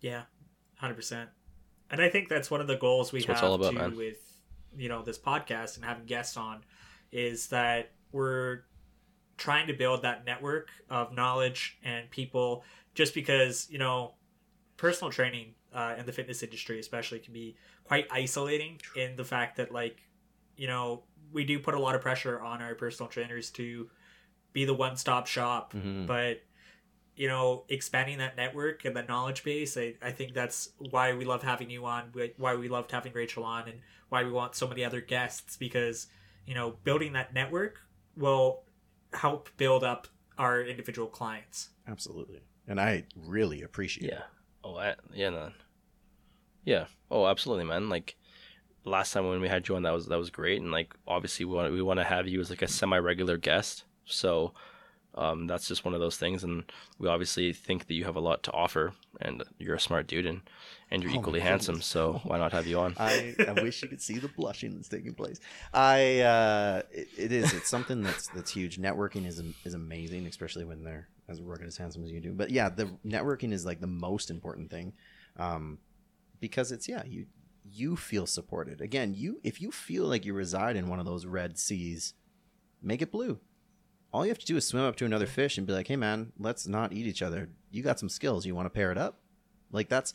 Yeah, 0.00 0.22
hundred 0.78 0.94
percent. 0.94 1.30
And 1.90 2.00
I 2.00 2.08
think 2.08 2.28
that's 2.28 2.50
one 2.50 2.60
of 2.60 2.66
the 2.66 2.76
goals 2.76 3.12
we 3.12 3.20
That's 3.20 3.26
have 3.26 3.36
it's 3.36 3.42
all 3.42 3.54
about, 3.54 3.74
to 3.74 3.78
man. 3.78 3.96
with 3.96 4.31
you 4.76 4.88
know 4.88 5.02
this 5.02 5.18
podcast 5.18 5.76
and 5.76 5.84
having 5.84 6.04
guests 6.06 6.36
on 6.36 6.62
is 7.10 7.48
that 7.48 7.90
we're 8.12 8.60
trying 9.36 9.66
to 9.66 9.72
build 9.72 10.02
that 10.02 10.24
network 10.24 10.68
of 10.88 11.12
knowledge 11.12 11.78
and 11.84 12.10
people. 12.10 12.64
Just 12.94 13.14
because 13.14 13.68
you 13.70 13.78
know, 13.78 14.12
personal 14.76 15.10
training 15.10 15.54
uh, 15.74 15.94
in 15.98 16.04
the 16.06 16.12
fitness 16.12 16.42
industry, 16.42 16.78
especially, 16.78 17.18
can 17.18 17.32
be 17.32 17.56
quite 17.84 18.06
isolating 18.10 18.80
in 18.96 19.16
the 19.16 19.24
fact 19.24 19.56
that 19.56 19.72
like 19.72 19.96
you 20.56 20.66
know 20.66 21.02
we 21.32 21.44
do 21.44 21.58
put 21.58 21.74
a 21.74 21.78
lot 21.78 21.94
of 21.94 22.02
pressure 22.02 22.40
on 22.40 22.60
our 22.60 22.74
personal 22.74 23.08
trainers 23.08 23.50
to 23.50 23.88
be 24.52 24.66
the 24.66 24.74
one-stop 24.74 25.26
shop 25.26 25.72
Mhm. 25.72 26.06
but 26.06 26.42
you 27.22 27.28
know 27.28 27.64
expanding 27.68 28.18
that 28.18 28.36
network 28.36 28.84
and 28.84 28.96
that 28.96 29.06
knowledge 29.08 29.44
base 29.44 29.76
I, 29.76 29.94
I 30.02 30.10
think 30.10 30.34
that's 30.34 30.70
why 30.78 31.14
we 31.14 31.24
love 31.24 31.42
having 31.42 31.70
you 31.70 31.84
on 31.84 32.12
why 32.36 32.54
we 32.56 32.68
loved 32.68 32.90
having 32.90 33.12
rachel 33.12 33.44
on 33.44 33.68
and 33.68 33.78
why 34.08 34.24
we 34.24 34.32
want 34.32 34.54
so 34.54 34.66
many 34.66 34.84
other 34.84 35.00
guests 35.00 35.56
because 35.56 36.08
you 36.46 36.54
know 36.54 36.74
building 36.82 37.12
that 37.12 37.32
network 37.32 37.78
will 38.16 38.62
help 39.12 39.50
build 39.56 39.84
up 39.84 40.08
our 40.38 40.62
individual 40.62 41.06
clients 41.06 41.68
Absolutely, 41.88 42.40
and 42.68 42.80
I 42.80 43.04
really 43.16 43.62
appreciate. 43.62 44.10
yeah. 44.10 44.22
Oh, 44.64 44.76
I, 44.76 44.94
yeah, 45.12 45.30
man. 45.30 45.52
Yeah. 46.64 46.84
Oh, 47.10 47.26
absolutely, 47.26 47.64
man. 47.64 47.88
Like 47.88 48.16
last 48.84 49.12
time 49.12 49.28
when 49.28 49.40
we 49.40 49.48
had 49.48 49.66
you 49.66 49.76
on, 49.76 49.82
that 49.82 49.92
was 49.92 50.06
that 50.06 50.18
was 50.18 50.30
great, 50.30 50.60
and 50.60 50.70
like 50.70 50.94
obviously 51.06 51.44
we 51.44 51.54
want 51.54 51.72
we 51.72 51.82
want 51.82 51.98
to 51.98 52.04
have 52.04 52.28
you 52.28 52.40
as 52.40 52.50
like 52.50 52.62
a 52.62 52.68
semi 52.68 52.98
regular 52.98 53.36
guest. 53.36 53.84
So 54.04 54.54
um, 55.14 55.46
that's 55.46 55.68
just 55.68 55.84
one 55.84 55.94
of 55.94 56.00
those 56.00 56.16
things, 56.16 56.42
and 56.44 56.64
we 56.98 57.08
obviously 57.08 57.52
think 57.52 57.86
that 57.86 57.94
you 57.94 58.04
have 58.04 58.16
a 58.16 58.20
lot 58.20 58.42
to 58.44 58.52
offer, 58.52 58.94
and 59.20 59.42
you're 59.58 59.74
a 59.74 59.80
smart 59.80 60.06
dude, 60.06 60.26
and 60.26 60.40
and 60.90 61.02
you're 61.02 61.12
Oh 61.12 61.16
equally 61.16 61.40
handsome. 61.40 61.74
goodness. 61.74 61.86
So 61.86 62.20
why 62.24 62.38
not 62.38 62.52
have 62.52 62.66
you 62.66 62.78
on? 62.80 62.94
I, 62.98 63.34
I 63.46 63.52
wish 63.52 63.82
you 63.82 63.88
could 63.88 64.00
see 64.02 64.18
the 64.18 64.28
blushing 64.28 64.74
that's 64.74 64.88
taking 64.88 65.14
place. 65.14 65.40
I 65.72 66.20
uh, 66.20 66.82
it, 66.90 67.08
it 67.18 67.32
is 67.32 67.52
it's 67.52 67.68
something 67.68 68.02
that's 68.02 68.28
that's 68.28 68.50
huge. 68.50 68.78
Networking 68.78 69.26
is 69.26 69.42
is 69.64 69.74
amazing, 69.74 70.26
especially 70.26 70.64
when 70.64 70.84
they're 70.84 71.08
as 71.28 71.40
rugged 71.40 71.66
as 71.66 71.76
handsome 71.76 72.04
as 72.04 72.10
you 72.10 72.20
do. 72.20 72.32
But 72.32 72.50
yeah, 72.50 72.68
the 72.68 72.86
networking 73.06 73.52
is 73.52 73.64
like 73.64 73.80
the 73.80 73.86
most 73.86 74.30
important 74.30 74.70
thing, 74.70 74.92
um, 75.38 75.78
because 76.40 76.72
it's 76.72 76.88
yeah 76.88 77.02
you 77.04 77.26
you 77.64 77.96
feel 77.96 78.26
supported. 78.26 78.80
Again, 78.80 79.14
you 79.14 79.40
if 79.42 79.60
you 79.60 79.70
feel 79.70 80.04
like 80.04 80.24
you 80.24 80.34
reside 80.34 80.76
in 80.76 80.88
one 80.88 80.98
of 81.00 81.06
those 81.06 81.26
red 81.26 81.58
seas, 81.58 82.14
make 82.82 83.02
it 83.02 83.12
blue. 83.12 83.38
All 84.12 84.24
you 84.24 84.30
have 84.30 84.38
to 84.38 84.46
do 84.46 84.56
is 84.56 84.66
swim 84.66 84.82
up 84.84 84.96
to 84.96 85.04
another 85.06 85.26
fish 85.26 85.56
and 85.56 85.66
be 85.66 85.72
like, 85.72 85.88
"Hey, 85.88 85.96
man, 85.96 86.32
let's 86.38 86.66
not 86.66 86.92
eat 86.92 87.06
each 87.06 87.22
other. 87.22 87.48
You 87.70 87.82
got 87.82 87.98
some 87.98 88.08
skills. 88.08 88.44
You 88.44 88.54
want 88.54 88.66
to 88.66 88.70
pair 88.70 88.92
it 88.92 88.98
up?" 88.98 89.20
Like 89.70 89.88
that's 89.88 90.12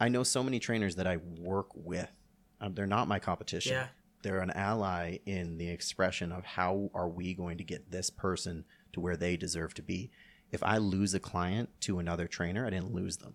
I 0.00 0.08
know 0.08 0.22
so 0.22 0.42
many 0.42 0.58
trainers 0.58 0.96
that 0.96 1.06
I 1.06 1.16
work 1.16 1.68
with. 1.74 2.10
Um, 2.60 2.74
they're 2.74 2.86
not 2.86 3.08
my 3.08 3.18
competition. 3.18 3.72
Yeah. 3.72 3.86
They're 4.22 4.40
an 4.40 4.50
ally 4.50 5.18
in 5.26 5.58
the 5.58 5.68
expression 5.68 6.32
of 6.32 6.44
how 6.44 6.90
are 6.94 7.08
we 7.08 7.34
going 7.34 7.58
to 7.58 7.64
get 7.64 7.90
this 7.90 8.10
person 8.10 8.64
to 8.92 9.00
where 9.00 9.16
they 9.16 9.36
deserve 9.36 9.74
to 9.74 9.82
be. 9.82 10.10
If 10.50 10.62
I 10.64 10.78
lose 10.78 11.14
a 11.14 11.20
client 11.20 11.68
to 11.82 12.00
another 12.00 12.26
trainer, 12.26 12.66
I 12.66 12.70
didn't 12.70 12.92
lose 12.92 13.18
them. 13.18 13.34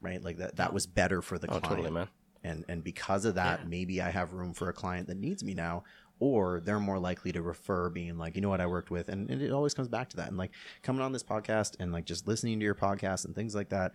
Right? 0.00 0.22
Like 0.22 0.36
that 0.38 0.56
that 0.56 0.72
was 0.72 0.86
better 0.86 1.22
for 1.22 1.38
the 1.38 1.48
oh, 1.48 1.58
client. 1.58 1.64
totally, 1.68 1.90
man. 1.90 2.08
and 2.44 2.64
and 2.68 2.84
because 2.84 3.24
of 3.24 3.34
that 3.36 3.60
Yeah. 3.60 3.66
maybe 3.66 4.00
i 4.02 4.10
have 4.10 4.34
room 4.34 4.52
for 4.52 4.68
a 4.68 4.72
client 4.72 5.08
that 5.08 5.16
needs 5.16 5.42
me 5.42 5.54
now 5.54 5.82
or 6.20 6.60
they're 6.60 6.80
more 6.80 6.98
likely 6.98 7.32
to 7.32 7.42
refer 7.42 7.90
being 7.90 8.16
like 8.16 8.36
you 8.36 8.40
know 8.40 8.48
what 8.48 8.60
i 8.60 8.66
worked 8.66 8.90
with? 8.90 9.08
And, 9.08 9.28
and 9.30 9.42
it 9.42 9.52
always 9.52 9.74
comes 9.74 9.88
back 9.88 10.08
to 10.10 10.16
that. 10.18 10.28
And 10.28 10.38
like 10.38 10.52
coming 10.82 11.02
on 11.02 11.12
this 11.12 11.22
podcast 11.22 11.76
and 11.80 11.92
like 11.92 12.04
just 12.04 12.26
listening 12.26 12.58
to 12.60 12.64
your 12.64 12.74
podcast 12.74 13.24
and 13.24 13.34
things 13.34 13.54
like 13.54 13.70
that 13.70 13.92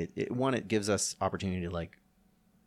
it, 0.00 0.12
it 0.16 0.32
one 0.32 0.54
it 0.54 0.68
gives 0.68 0.88
us 0.88 1.14
opportunity 1.20 1.62
to 1.62 1.70
like 1.70 1.98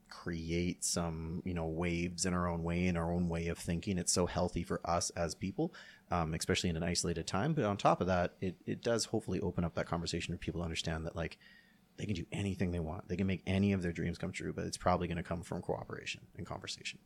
create 0.10 0.84
some 0.84 1.42
you 1.44 1.56
know 1.56 1.66
waves 1.66 2.26
in 2.26 2.36
our 2.36 2.48
own 2.48 2.62
way 2.62 2.86
in 2.86 2.96
our 2.96 3.12
own 3.12 3.28
way 3.28 3.48
of 3.48 3.58
thinking. 3.58 3.98
It's 3.98 4.12
so 4.14 4.26
healthy 4.26 4.64
for 4.64 4.80
us 4.86 5.10
as 5.12 5.34
people 5.36 5.74
um, 6.12 6.34
especially 6.36 6.70
in 6.70 6.78
an 6.78 6.84
isolated 6.84 7.26
time. 7.26 7.54
But 7.54 7.66
on 7.66 7.78
top 7.78 8.00
of 8.00 8.08
that 8.08 8.36
it, 8.40 8.56
it 8.66 8.84
does 8.84 9.06
hopefully 9.06 9.40
open 9.42 9.64
up 9.64 9.74
that 9.76 9.88
conversation 9.88 10.34
for 10.34 10.38
people 10.38 10.62
to 10.62 10.66
understand 10.66 11.06
that 11.06 11.16
like 11.16 11.38
they 11.98 12.06
can 12.06 12.16
do 12.16 12.26
anything 12.32 12.72
they 12.72 12.80
want. 12.80 13.08
They 13.08 13.16
can 13.16 13.28
make 13.28 13.44
any 13.46 13.74
of 13.74 13.82
their 13.82 13.92
dreams 13.92 14.18
come 14.18 14.32
true 14.32 14.54
but 14.54 14.66
it's 14.66 14.78
probably 14.78 15.08
going 15.08 15.18
to 15.18 15.24
come 15.24 15.42
from 15.42 15.62
cooperation 15.62 16.22
and 16.38 16.46
conversation. 16.46 17.00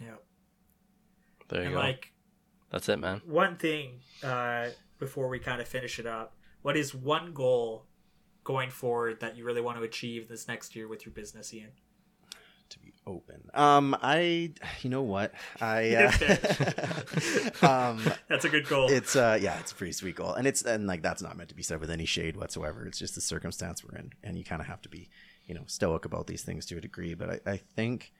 Yeah. 0.00 0.16
There 1.48 1.60
you 1.60 1.66
And 1.66 1.74
go. 1.74 1.80
like 1.80 2.12
That's 2.70 2.88
it, 2.88 2.98
man. 2.98 3.20
one 3.26 3.56
thing 3.56 4.00
uh, 4.22 4.68
before 4.98 5.28
we 5.28 5.38
kind 5.38 5.60
of 5.60 5.68
finish 5.68 5.98
it 5.98 6.06
up, 6.06 6.34
what 6.62 6.76
is 6.76 6.94
one 6.94 7.32
goal 7.32 7.86
going 8.44 8.70
forward 8.70 9.20
that 9.20 9.36
you 9.36 9.44
really 9.44 9.60
want 9.60 9.78
to 9.78 9.84
achieve 9.84 10.28
this 10.28 10.48
next 10.48 10.74
year 10.74 10.88
with 10.88 11.04
your 11.06 11.12
business, 11.12 11.52
Ian? 11.54 11.70
to 12.68 12.78
be 12.78 12.94
open 13.06 13.50
um 13.52 13.94
i 14.00 14.50
you 14.80 14.88
know 14.88 15.02
what 15.02 15.34
i 15.60 15.94
uh, 17.62 17.62
um 17.66 18.02
That's 18.30 18.46
a 18.46 18.48
good 18.48 18.66
goal. 18.66 18.88
it's 18.90 19.14
uh 19.14 19.38
yeah 19.38 19.58
it's 19.60 19.72
a 19.72 19.74
pretty 19.74 19.92
sweet 19.92 20.16
goal 20.16 20.32
and 20.32 20.46
it's 20.46 20.62
and 20.62 20.86
like 20.86 21.02
that's 21.02 21.20
not 21.20 21.36
meant 21.36 21.50
to 21.50 21.54
be 21.54 21.62
said 21.62 21.80
with 21.80 21.90
any 21.90 22.06
shade 22.06 22.34
whatsoever 22.34 22.86
it's 22.86 22.98
just 22.98 23.14
the 23.14 23.20
circumstance 23.20 23.84
we're 23.84 23.98
in 23.98 24.12
and 24.24 24.38
you 24.38 24.44
kind 24.44 24.62
of 24.62 24.68
have 24.68 24.80
to 24.80 24.88
be 24.88 25.10
you 25.46 25.54
know 25.54 25.64
stoic 25.66 26.06
about 26.06 26.26
these 26.26 26.42
things 26.44 26.64
to 26.64 26.78
a 26.78 26.80
degree 26.80 27.12
but 27.12 27.42
I, 27.46 27.50
I 27.52 27.56
think 27.58 28.10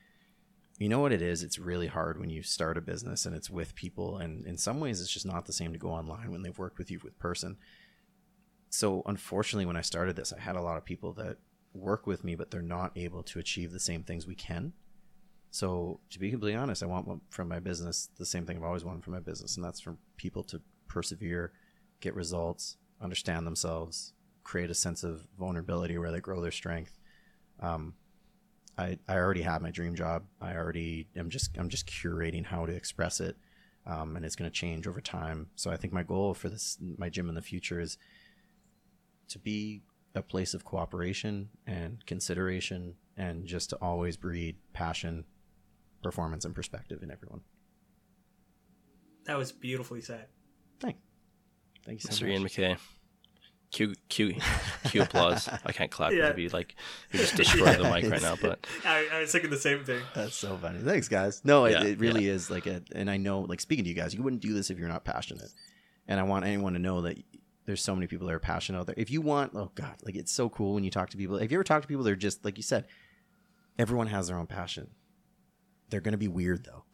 you 0.79 0.89
know 0.89 1.01
what 1.01 1.13
it 1.13 1.23
is? 1.23 1.43
It's 1.43 1.59
really 1.59 1.87
hard 1.87 2.19
when 2.19 2.31
you 2.31 2.43
start 2.43 2.79
a 2.79 2.81
business 2.81 3.27
and 3.27 3.35
it's 3.35 3.51
with 3.51 3.75
people 3.75 4.19
and 4.19 4.47
in 4.47 4.57
some 4.57 4.81
ways 4.81 5.01
it's 5.01 5.13
just 5.13 5.27
not 5.27 5.47
the 5.47 5.53
same 5.53 5.73
to 5.73 5.79
go 5.79 5.91
online 5.91 6.31
when 6.31 6.43
they've 6.43 6.59
worked 6.59 6.79
with 6.79 6.91
you 6.91 7.01
with 7.03 7.19
person. 7.19 7.57
So 8.71 9.03
unfortunately 9.07 9.67
when 9.67 9.77
i 9.77 9.83
started 9.83 10.17
this 10.17 10.33
i 10.33 10.41
had 10.41 10.57
a 10.57 10.63
lot 10.63 10.79
of 10.79 10.85
people 10.85 11.13
that 11.15 11.37
work 11.75 12.07
with 12.07 12.25
me 12.25 12.35
but 12.35 12.51
they're 12.51 12.63
not 12.63 12.93
able 12.97 13.23
to 13.23 13.39
achieve 13.39 13.71
the 13.71 13.81
same 13.81 14.03
things 14.03 14.27
we 14.27 14.35
can. 14.35 14.73
So 15.51 16.01
to 16.11 16.19
be 16.19 16.31
completely 16.31 16.59
honest 16.59 16.83
i 16.83 16.87
want 16.87 17.23
from 17.29 17.49
my 17.49 17.61
business 17.61 18.09
the 18.19 18.27
same 18.27 18.47
thing 18.47 18.57
i've 18.57 18.65
always 18.65 18.85
wanted 18.85 19.05
from 19.05 19.13
my 19.13 19.21
business 19.21 19.57
and 19.57 19.65
that's 19.65 19.81
for 19.81 19.97
people 20.17 20.43
to 20.45 20.61
persevere 20.89 21.53
get 22.01 22.15
results 22.15 22.77
understand 23.01 23.47
themselves 23.47 24.15
create 24.45 24.71
a 24.71 24.75
sense 24.75 25.05
of 25.05 25.27
vulnerability 25.39 25.99
where 25.99 26.11
they 26.11 26.21
grow 26.21 26.41
their 26.41 26.51
strength. 26.51 26.99
Um, 27.61 27.95
I, 28.79 28.99
I 29.07 29.17
already 29.17 29.43
have 29.43 29.63
my 29.63 29.71
dream 29.71 29.95
job 29.95 30.25
i 30.41 30.55
already 30.55 31.09
am 31.17 31.31
just 31.31 31.57
i'm 31.59 31.69
just 31.69 31.87
curating 31.87 32.45
how 32.45 32.67
to 32.67 32.73
express 32.73 33.21
it 33.21 33.37
um, 33.87 34.17
and 34.17 34.25
it's 34.25 34.37
going 34.37 34.51
to 34.51 34.55
change 34.55 34.87
over 34.87 35.01
time 35.01 35.49
so 35.57 35.71
i 35.71 35.77
think 35.77 35.93
my 35.93 36.03
goal 36.03 36.35
for 36.35 36.49
this 36.49 36.79
my 36.97 37.09
gym 37.09 37.29
in 37.29 37.35
the 37.35 37.43
future 37.43 37.81
is 37.81 37.99
to 39.29 39.39
be 39.39 39.83
a 40.15 40.23
place 40.23 40.55
of 40.55 40.65
cooperation 40.65 41.49
and 41.67 42.05
consideration 42.07 42.95
and 43.17 43.47
just 43.47 43.71
to 43.71 43.77
always 43.77 44.17
breed 44.17 44.57
passion 44.73 45.25
performance 46.03 46.45
and 46.45 46.55
perspective 46.55 47.03
in 47.03 47.11
everyone 47.11 47.41
that 49.25 49.37
was 49.37 49.53
beautifully 49.53 50.01
said. 50.01 50.27
thank 50.81 50.97
thank 51.85 52.03
you 52.03 52.11
so 52.11 52.25
Mr. 52.25 52.29
Ian 52.29 52.43
much 52.43 52.57
McKay. 52.57 52.77
Cue, 53.73 53.95
Q 54.11 54.37
Q 54.85 55.03
applause. 55.03 55.49
I 55.65 55.73
can't 55.73 55.91
clap. 55.91 56.13
Yeah. 56.13 56.25
It'd 56.25 56.37
be 56.37 56.49
like 56.51 56.77
you 57.11 57.19
just 57.19 57.37
destroyed 57.37 57.79
the 57.79 57.85
mic 57.85 58.09
right 58.11 58.21
now. 58.23 58.37
But 58.41 58.67
I, 58.85 59.09
I 59.13 59.21
was 59.21 59.33
thinking 59.33 59.51
the 59.51 59.57
same 59.57 59.83
thing. 59.85 60.03
That's 60.15 60.37
so 60.37 60.57
funny. 60.59 60.79
Thanks, 60.81 61.09
guys. 61.09 61.41
No, 61.45 61.65
Yeah, 61.67 61.81
it, 61.83 61.87
it 61.93 61.99
really 61.99 62.29
is 62.29 62.51
like 62.51 62.67
a, 62.67 62.83
and 62.95 63.11
I 63.11 63.17
know, 63.17 63.41
like 63.41 63.61
speaking 63.61 63.85
to 63.85 63.89
you 63.89 63.97
guys, 63.97 64.15
you 64.15 64.23
wouldn't 64.23 64.43
do 64.43 64.53
this 64.53 64.71
if 64.71 64.79
you're 64.79 64.89
not 64.89 65.05
passionate. 65.05 65.51
And 66.07 66.21
I 66.21 66.23
want 66.25 66.45
anyone 66.45 66.75
to 66.75 66.79
know 66.79 67.01
that 67.03 67.17
there's 67.65 67.83
so 67.83 67.95
many 67.95 68.07
people 68.07 68.27
that 68.27 68.35
are 68.35 68.39
passionate 68.41 68.79
out 68.79 68.87
there. 68.87 68.95
If 68.99 69.11
you 69.11 69.23
want, 69.23 69.53
oh 69.55 69.71
god, 69.75 69.97
like 70.05 70.17
it's 70.17 70.33
so 70.33 70.49
cool 70.51 70.75
when 70.75 70.85
you 70.85 70.91
talk 70.91 71.09
to 71.11 71.17
people. 71.17 71.37
If 71.37 71.51
you 71.51 71.57
ever 71.57 71.65
talk 71.65 71.81
to 71.83 71.89
people, 71.89 72.05
they're 72.05 72.15
just 72.15 72.45
like 72.45 72.59
you 72.59 72.63
said, 72.63 72.87
everyone 73.79 74.09
has 74.09 74.29
their 74.29 74.37
own 74.37 74.47
passion. 74.47 74.91
They're 75.89 76.01
gonna 76.01 76.19
be 76.19 76.29
weird 76.29 76.67
though. 76.67 76.85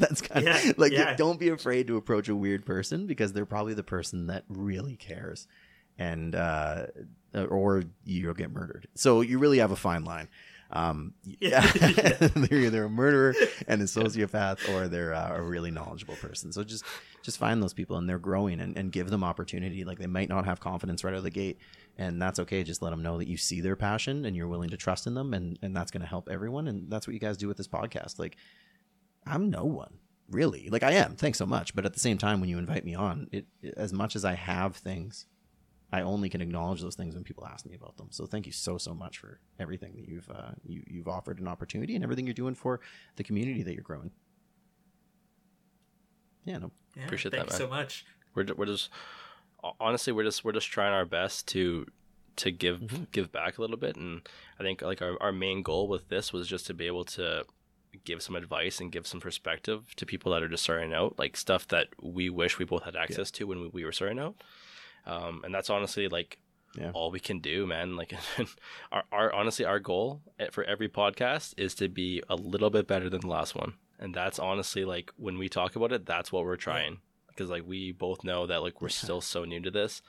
That's 0.00 0.20
kind 0.20 0.48
of 0.48 0.78
like 0.78 0.92
yeah. 0.92 1.14
don't 1.14 1.38
be 1.38 1.48
afraid 1.50 1.86
to 1.86 1.96
approach 1.96 2.28
a 2.28 2.34
weird 2.34 2.64
person 2.66 3.06
because 3.06 3.32
they're 3.32 3.46
probably 3.46 3.74
the 3.74 3.82
person 3.84 4.26
that 4.26 4.44
really 4.48 4.96
cares, 4.96 5.46
and 5.98 6.34
uh, 6.34 6.86
or 7.34 7.84
you'll 8.04 8.34
get 8.34 8.50
murdered. 8.50 8.88
So 8.94 9.20
you 9.20 9.38
really 9.38 9.58
have 9.58 9.70
a 9.70 9.76
fine 9.76 10.04
line. 10.04 10.28
Um, 10.72 11.14
yeah, 11.24 11.68
Yeah. 11.80 12.28
they're 12.34 12.60
either 12.60 12.84
a 12.84 12.88
murderer 12.88 13.34
and 13.66 13.82
a 13.82 13.86
sociopath, 13.86 14.68
or 14.72 14.88
they're 14.88 15.12
uh, 15.14 15.36
a 15.36 15.42
really 15.42 15.70
knowledgeable 15.70 16.16
person. 16.16 16.52
So 16.52 16.64
just 16.64 16.84
just 17.22 17.38
find 17.38 17.62
those 17.62 17.74
people, 17.74 17.96
and 17.96 18.08
they're 18.08 18.18
growing, 18.18 18.60
and, 18.60 18.76
and 18.78 18.92
give 18.92 19.10
them 19.10 19.22
opportunity. 19.24 19.84
Like 19.84 19.98
they 19.98 20.06
might 20.06 20.28
not 20.28 20.44
have 20.46 20.60
confidence 20.60 21.04
right 21.04 21.12
out 21.12 21.18
of 21.18 21.24
the 21.24 21.30
gate, 21.30 21.58
and 21.98 22.22
that's 22.22 22.38
okay. 22.38 22.62
Just 22.62 22.82
let 22.82 22.90
them 22.90 23.02
know 23.02 23.18
that 23.18 23.26
you 23.28 23.36
see 23.36 23.60
their 23.60 23.76
passion 23.76 24.24
and 24.24 24.36
you're 24.36 24.48
willing 24.48 24.70
to 24.70 24.76
trust 24.76 25.06
in 25.06 25.14
them, 25.14 25.34
and 25.34 25.58
and 25.60 25.76
that's 25.76 25.90
going 25.90 26.02
to 26.02 26.06
help 26.08 26.28
everyone. 26.30 26.68
And 26.68 26.88
that's 26.90 27.06
what 27.06 27.14
you 27.14 27.20
guys 27.20 27.36
do 27.36 27.48
with 27.48 27.56
this 27.56 27.68
podcast. 27.68 28.18
Like 28.20 28.36
I'm 29.26 29.50
no 29.50 29.64
one 29.64 29.98
really. 30.30 30.68
Like 30.70 30.82
I 30.82 30.92
am. 30.92 31.16
Thanks 31.16 31.38
so 31.38 31.46
much. 31.46 31.74
But 31.74 31.84
at 31.86 31.92
the 31.94 32.00
same 32.00 32.18
time, 32.18 32.40
when 32.40 32.48
you 32.48 32.58
invite 32.58 32.84
me 32.84 32.94
on, 32.94 33.28
it 33.32 33.46
as 33.76 33.92
much 33.92 34.14
as 34.16 34.24
I 34.24 34.34
have 34.34 34.76
things, 34.76 35.26
I 35.92 36.02
only 36.02 36.28
can 36.28 36.40
acknowledge 36.40 36.80
those 36.80 36.94
things 36.94 37.14
when 37.16 37.24
people 37.24 37.44
ask 37.46 37.66
me 37.66 37.74
about 37.74 37.96
them. 37.96 38.08
So 38.10 38.26
thank 38.26 38.46
you 38.46 38.52
so 38.52 38.78
so 38.78 38.94
much 38.94 39.18
for 39.18 39.40
everything 39.58 39.94
that 39.96 40.08
you've 40.08 40.30
uh, 40.30 40.52
you, 40.64 40.82
you've 40.86 41.08
offered 41.08 41.40
an 41.40 41.48
opportunity 41.48 41.94
and 41.96 42.04
everything 42.04 42.26
you're 42.26 42.34
doing 42.34 42.54
for 42.54 42.80
the 43.16 43.24
community 43.24 43.62
that 43.64 43.74
you're 43.74 43.82
growing. 43.82 44.12
Yeah, 46.44 46.58
no, 46.58 46.70
Yeah, 46.96 47.04
Appreciate 47.04 47.32
thank 47.32 47.46
that, 47.48 47.52
you 47.52 47.58
so 47.58 47.68
much. 47.68 48.04
we're 48.34 48.46
we're 48.56 48.66
just 48.66 48.90
honestly 49.78 50.12
we're 50.12 50.24
just 50.24 50.44
we're 50.44 50.52
just 50.52 50.70
trying 50.70 50.92
our 50.92 51.04
best 51.04 51.46
to 51.48 51.86
to 52.36 52.50
give 52.50 52.80
Mhm. 52.80 53.10
give 53.12 53.30
back 53.30 53.58
a 53.58 53.60
little 53.60 53.76
bit 53.76 53.96
and 53.96 54.22
i 54.58 54.62
think 54.62 54.80
like 54.80 55.02
our, 55.02 55.20
our 55.20 55.32
main 55.32 55.62
goal 55.62 55.86
with 55.88 56.08
this 56.08 56.32
was 56.32 56.48
just 56.48 56.66
to 56.68 56.72
be 56.72 56.86
able 56.86 57.04
to 57.04 57.44
give 58.04 58.22
some 58.22 58.36
advice 58.36 58.80
and 58.80 58.92
give 58.92 59.06
some 59.06 59.20
perspective 59.20 59.94
to 59.96 60.06
people 60.06 60.32
that 60.32 60.42
are 60.42 60.48
just 60.48 60.62
starting 60.62 60.92
out 60.94 61.18
like 61.18 61.36
stuff 61.36 61.66
that 61.68 61.88
we 62.00 62.30
wish 62.30 62.58
we 62.58 62.64
both 62.64 62.84
had 62.84 62.96
access 62.96 63.30
to 63.32 63.44
when 63.46 63.60
we, 63.60 63.68
we 63.68 63.84
were 63.84 63.92
starting 63.92 64.18
out. 64.18 64.36
Um, 65.06 65.42
and 65.44 65.54
that's 65.54 65.70
honestly 65.70 66.08
like 66.08 66.38
Yeah. 66.76 66.90
all 66.94 67.10
we 67.10 67.20
can 67.20 67.40
do 67.40 67.66
man. 67.66 67.96
Like 68.00 68.12
our, 68.92 69.04
our 69.12 69.32
honestly 69.32 69.64
our 69.64 69.78
goal 69.80 70.22
for 70.52 70.64
every 70.64 70.88
podcast 70.88 71.54
is 71.56 71.74
to 71.76 71.88
be 71.88 72.22
a 72.28 72.36
little 72.36 72.70
bit 72.70 72.86
better 72.86 73.10
than 73.10 73.20
the 73.22 73.26
last 73.28 73.54
one. 73.54 73.74
And 73.98 74.14
that's 74.14 74.38
honestly 74.38 74.84
like 74.84 75.10
when 75.16 75.36
we 75.38 75.48
talk 75.48 75.76
about 75.76 75.92
it 75.92 76.06
that's 76.06 76.30
what 76.32 76.44
we're 76.44 76.56
trying. 76.56 76.98
Because 77.28 77.50
like 77.50 77.66
we 77.66 77.92
both 77.92 78.24
know 78.24 78.46
that 78.46 78.62
like 78.62 78.80
we're 78.80 78.88
Yeah. 78.88 78.94
still 79.04 79.20
so 79.20 79.44
new 79.44 79.60
to 79.60 79.70
this 79.70 80.02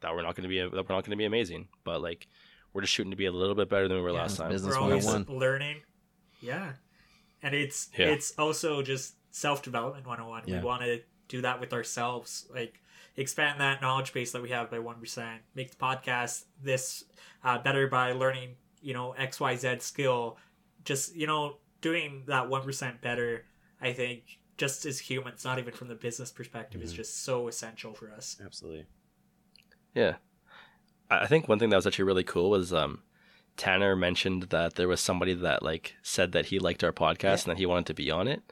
that 0.00 0.12
we're 0.14 0.22
not 0.22 0.34
going 0.34 0.42
to 0.42 0.48
be 0.48 0.58
that 0.58 0.72
we're 0.72 0.94
not 0.94 1.04
going 1.04 1.10
to 1.12 1.16
be 1.16 1.24
amazing. 1.24 1.68
But 1.84 2.02
like 2.02 2.26
we're 2.72 2.80
just 2.82 2.92
shooting 2.94 3.10
to 3.12 3.16
be 3.16 3.26
a 3.26 3.32
little 3.32 3.54
bit 3.54 3.68
better 3.68 3.86
than 3.88 3.96
we 3.98 4.02
were 4.02 4.10
Yeah, 4.12 4.22
last 4.22 4.36
time. 4.38 4.50
business 4.50 4.74
We're 4.74 4.80
always 4.82 5.06
learning. 5.28 5.76
Yeah. 6.40 6.72
And 7.42 7.54
it's 7.54 7.88
Yeah. 7.98 8.08
it's 8.08 8.32
also 8.38 8.82
just 8.82 9.14
self 9.30 9.62
development 9.62 10.06
101. 10.06 10.44
Yeah. 10.46 10.58
We 10.60 10.64
want 10.64 10.82
to 10.82 11.02
do 11.28 11.40
that 11.42 11.60
with 11.60 11.72
ourselves. 11.72 12.46
Like 12.52 12.80
expand 13.16 13.60
that 13.60 13.80
knowledge 13.82 14.12
base 14.12 14.32
that 14.32 14.42
we 14.42 14.50
have 14.50 14.70
by 14.70 14.78
1%. 14.78 15.40
Make 15.54 15.70
the 15.70 15.76
podcast 15.76 16.44
this 16.62 17.04
uh, 17.44 17.58
better 17.58 17.86
by 17.88 18.12
learning, 18.12 18.56
you 18.80 18.94
know, 18.94 19.14
XYZ 19.18 19.82
skill. 19.82 20.38
Just, 20.84 21.14
you 21.14 21.26
know, 21.26 21.58
doing 21.80 22.24
that 22.26 22.48
1% 22.48 23.00
better, 23.00 23.44
I 23.80 23.92
think, 23.92 24.38
just 24.56 24.86
as 24.86 24.98
humans, 24.98 25.44
not 25.44 25.58
even 25.58 25.72
from 25.74 25.88
the 25.88 25.94
business 25.94 26.30
perspective, 26.30 26.82
is 26.82 26.92
Mhm. 26.92 26.96
just 26.96 27.22
so 27.24 27.48
essential 27.48 27.94
for 27.94 28.10
us. 28.12 28.40
absolutely. 28.44 28.86
Yeah. 29.94 30.16
I 31.10 31.20
I 31.24 31.26
think 31.26 31.48
one 31.48 31.58
thing 31.58 31.70
that 31.70 31.76
was 31.76 31.86
actually 31.86 32.04
really 32.04 32.24
cool 32.24 32.50
was 32.50 32.72
um 32.72 33.02
Tanner 33.56 33.94
mentioned 33.96 34.44
that 34.44 34.74
there 34.74 34.88
was 34.88 35.00
somebody 35.00 35.34
that 35.34 35.62
like 35.62 35.94
said 36.02 36.32
that 36.32 36.46
he 36.46 36.58
liked 36.58 36.82
our 36.82 36.92
podcast 36.92 37.44
and 37.44 37.52
that 37.52 37.58
he 37.58 37.66
wanted 37.66 37.86
to 37.86 37.94
be 37.94 38.10
on 38.10 38.26
it. 38.28 38.42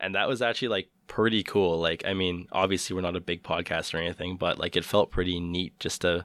And 0.00 0.14
that 0.14 0.28
was 0.28 0.42
actually 0.42 0.68
like 0.68 0.88
pretty 1.06 1.42
cool. 1.42 1.78
Like 1.78 2.04
I 2.06 2.14
mean, 2.14 2.46
obviously 2.52 2.94
we're 2.94 3.02
not 3.02 3.16
a 3.16 3.20
big 3.20 3.42
podcast 3.42 3.94
or 3.94 3.98
anything, 3.98 4.36
but 4.36 4.58
like 4.58 4.76
it 4.76 4.84
felt 4.84 5.10
pretty 5.10 5.40
neat 5.40 5.78
just 5.80 6.00
to 6.02 6.24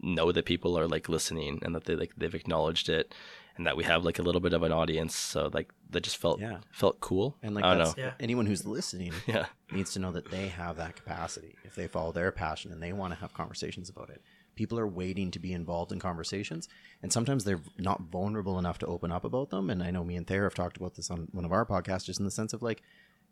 know 0.00 0.30
that 0.32 0.44
people 0.44 0.78
are 0.78 0.86
like 0.86 1.08
listening 1.08 1.58
and 1.62 1.74
that 1.74 1.84
they 1.84 1.96
like 1.96 2.12
they've 2.16 2.34
acknowledged 2.34 2.88
it 2.88 3.14
and 3.56 3.66
that 3.66 3.76
we 3.78 3.84
have 3.84 4.04
like 4.04 4.18
a 4.18 4.22
little 4.22 4.40
bit 4.42 4.52
of 4.52 4.62
an 4.62 4.70
audience. 4.72 5.16
So 5.16 5.50
like 5.52 5.70
that 5.90 6.02
just 6.02 6.18
felt 6.18 6.40
Yeah. 6.40 6.58
felt 6.70 7.00
cool. 7.00 7.36
And 7.42 7.54
like 7.54 7.64
I 7.64 7.74
don't 7.74 7.84
know. 7.96 8.02
Yeah. 8.02 8.12
anyone 8.20 8.46
who's 8.46 8.66
listening 8.66 9.12
Yeah. 9.26 9.46
needs 9.72 9.92
to 9.94 9.98
know 9.98 10.12
that 10.12 10.30
they 10.30 10.48
have 10.48 10.76
that 10.76 10.94
capacity. 10.96 11.56
If 11.64 11.74
they 11.74 11.86
follow 11.88 12.12
their 12.12 12.30
passion 12.32 12.70
and 12.70 12.82
they 12.82 12.92
want 12.92 13.14
to 13.14 13.20
have 13.20 13.32
conversations 13.34 13.88
about 13.88 14.10
it, 14.10 14.22
people 14.56 14.78
are 14.78 14.86
waiting 14.88 15.30
to 15.30 15.38
be 15.38 15.52
involved 15.52 15.92
in 15.92 16.00
conversations, 16.00 16.68
and 17.02 17.12
sometimes 17.12 17.44
they're 17.44 17.60
not 17.78 18.02
vulnerable 18.10 18.58
enough 18.58 18.78
to 18.78 18.86
open 18.86 19.12
up 19.12 19.24
about 19.24 19.50
them. 19.50 19.70
And 19.70 19.82
I 19.82 19.90
know 19.90 20.02
me 20.04 20.16
and 20.16 20.26
Thayer 20.26 20.44
have 20.44 20.54
talked 20.54 20.76
about 20.76 20.94
this 20.96 21.10
on 21.10 21.28
one 21.32 21.44
of 21.44 21.52
our 21.52 21.64
podcasts, 21.64 22.06
just 22.06 22.18
in 22.18 22.24
the 22.24 22.30
sense 22.30 22.52
of 22.52 22.62
like, 22.62 22.82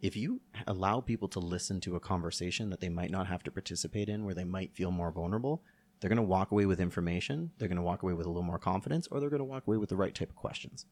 if 0.01 0.17
you 0.17 0.41
allow 0.67 1.01
people 1.01 1.29
to 1.29 1.39
listen 1.39 1.81
to 1.81 1.97
a 1.97 2.01
conversation 2.01 2.69
that 2.71 2.81
they 2.81 2.89
might 2.89 3.11
not 3.11 3.27
have 3.27 3.43
to 3.45 3.51
participate 3.51 4.09
in, 4.09 4.25
where 4.25 4.35
they 4.35 4.45
might 4.45 4.75
feel 4.75 4.91
more 4.91 5.11
vulnerable, 5.11 5.63
they're 6.01 6.11
going 6.11 6.17
to 6.17 6.23
walk 6.23 6.51
away 6.51 6.67
with 6.67 6.81
information, 6.81 7.51
they're 7.59 7.69
going 7.69 7.77
to 7.77 7.83
walk 7.83 8.03
away 8.03 8.13
with 8.13 8.27
a 8.27 8.29
little 8.29 8.43
more 8.43 8.59
confidence, 8.59 9.09
or 9.11 9.19
they're 9.19 9.31
going 9.31 9.39
to 9.39 9.45
walk 9.45 9.67
away 9.67 9.79
with 9.79 9.89
the 9.89 9.97
right 9.97 10.15
type 10.15 10.31
of 10.31 10.37
questions. 10.37 10.85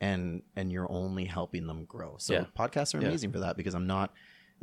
And 0.00 0.42
and 0.56 0.72
you're 0.72 0.90
only 0.90 1.24
helping 1.24 1.66
them 1.66 1.84
grow. 1.84 2.16
So 2.18 2.32
Yeah. 2.34 2.44
podcasts 2.56 2.94
are 2.94 3.00
Yeah. 3.00 3.08
amazing 3.08 3.32
for 3.32 3.40
that 3.40 3.56
because 3.56 3.74
I'm 3.74 3.86
not. 3.86 4.12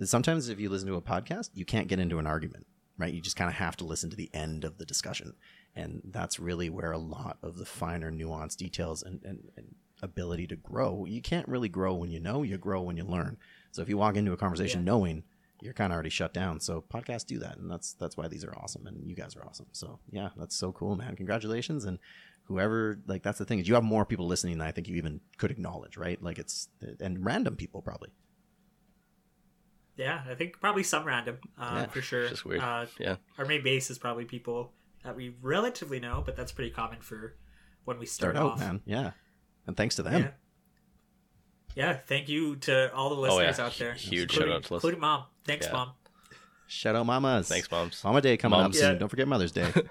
Sometimes 0.03 0.49
if 0.49 0.59
you 0.59 0.69
listen 0.69 0.87
to 0.89 0.95
a 0.95 1.01
podcast, 1.01 1.51
you 1.53 1.63
can't 1.63 1.87
get 1.87 1.99
into 1.99 2.19
an 2.19 2.27
argument, 2.27 2.67
right? 2.97 3.13
You 3.13 3.21
just 3.21 3.35
kind 3.35 3.49
of 3.49 3.55
have 3.55 3.75
to 3.77 3.85
listen 3.85 4.09
to 4.09 4.15
the 4.15 4.29
end 4.33 4.63
of 4.63 4.77
the 4.77 4.85
discussion, 4.85 5.33
and 5.75 6.01
that's 6.05 6.39
really 6.39 6.69
where 6.69 6.91
a 6.91 6.97
lot 6.97 7.37
of 7.43 7.57
the 7.57 7.65
finer 7.65 8.11
nuanced 8.11 8.57
details 8.57 9.03
and, 9.03 9.21
and, 9.23 9.51
and 9.57 9.75
ability 10.01 10.47
to 10.47 10.55
grow. 10.55 11.05
You 11.05 11.21
can't 11.21 11.47
really 11.47 11.69
grow 11.69 11.93
when 11.95 12.11
you 12.11 12.19
know. 12.19 12.43
You 12.43 12.57
grow 12.57 12.81
when 12.81 12.97
you 12.97 13.03
learn. 13.03 13.37
So 13.71 13.81
if 13.81 13.89
you 13.89 13.97
walk 13.97 14.15
into 14.15 14.31
a 14.33 14.37
conversation 14.37 14.81
Yeah. 14.81 14.85
knowing, 14.91 15.23
you're 15.61 15.73
kind 15.73 15.91
of 15.91 15.95
already 15.95 16.09
shut 16.09 16.33
down. 16.33 16.59
So 16.59 16.83
podcasts 16.93 17.25
do 17.25 17.39
that, 17.39 17.57
and 17.57 17.71
that's 17.71 17.93
that's 17.93 18.17
why 18.17 18.27
these 18.27 18.43
are 18.45 18.55
awesome, 18.57 18.87
and 18.87 19.07
you 19.09 19.15
guys 19.15 19.35
are 19.35 19.45
awesome. 19.45 19.67
So 19.71 19.99
yeah, 20.11 20.29
that's 20.37 20.55
so 20.55 20.71
cool, 20.71 20.95
man. 20.95 21.15
Congratulations, 21.15 21.85
and 21.85 21.97
whoever 22.43 22.99
like 23.07 23.23
that's 23.23 23.39
the 23.39 23.45
thing 23.45 23.59
is 23.59 23.67
you 23.67 23.73
have 23.73 23.83
more 23.83 24.05
people 24.05 24.27
listening 24.27 24.57
than 24.59 24.67
I 24.67 24.71
think 24.71 24.87
you 24.87 24.95
even 24.95 25.21
could 25.37 25.49
acknowledge, 25.51 25.97
right? 25.97 26.21
Like 26.21 26.39
it's 26.39 26.69
and 26.99 27.25
random 27.25 27.55
people 27.55 27.81
probably. 27.81 28.09
Yeah, 29.97 30.23
I 30.29 30.35
think 30.35 30.59
probably 30.59 30.83
some 30.83 31.05
random 31.05 31.37
uh, 31.57 31.71
Yeah, 31.73 31.85
for 31.87 32.01
sure. 32.01 32.27
just 32.27 32.43
weird. 32.45 32.61
Uh, 32.61 32.85
Yeah. 32.99 33.15
Our 33.37 33.45
main 33.45 33.63
base 33.63 33.89
is 33.89 33.97
probably 33.97 34.25
people 34.25 34.73
that 35.03 35.15
we 35.15 35.35
relatively 35.41 35.99
know, 35.99 36.21
but 36.25 36.35
that's 36.35 36.51
pretty 36.51 36.71
common 36.71 36.99
for 37.01 37.35
when 37.85 37.99
we 37.99 38.05
start, 38.05 38.35
Start 38.35 38.45
out, 38.45 38.51
off. 38.53 38.59
man. 38.59 38.81
Yeah, 38.85 39.11
and 39.67 39.77
thanks 39.77 39.95
to 39.95 40.03
them. 40.03 40.21
Yeah. 40.23 40.31
Yeah, 41.75 41.93
thank 41.93 42.29
you 42.29 42.55
to 42.57 42.93
all 42.93 43.09
the 43.09 43.15
Oh, 43.15 43.25
yeah. 43.39 43.47
listeners 43.47 43.59
out 43.59 43.77
there. 43.77 43.93
Huge 43.93 44.31
shout 44.31 44.43
out 44.43 44.47
to 44.47 44.53
listen- 44.55 44.75
including 44.75 44.99
mom. 45.01 45.25
Thanks, 45.43 45.65
Yeah. 45.67 45.73
mom. 45.73 45.91
Shout 46.67 46.95
out, 46.95 47.05
mamas. 47.05 47.47
Thanks, 47.47 47.69
moms. 47.69 48.03
Mama 48.03 48.21
Day 48.21 48.37
coming 48.37 48.59
Moms. 48.59 48.75
up 48.75 48.79
soon. 48.79 48.93
Yeah. 48.93 48.99
Don't 48.99 49.09
forget 49.09 49.27
Mother's 49.27 49.51
Day. 49.51 49.71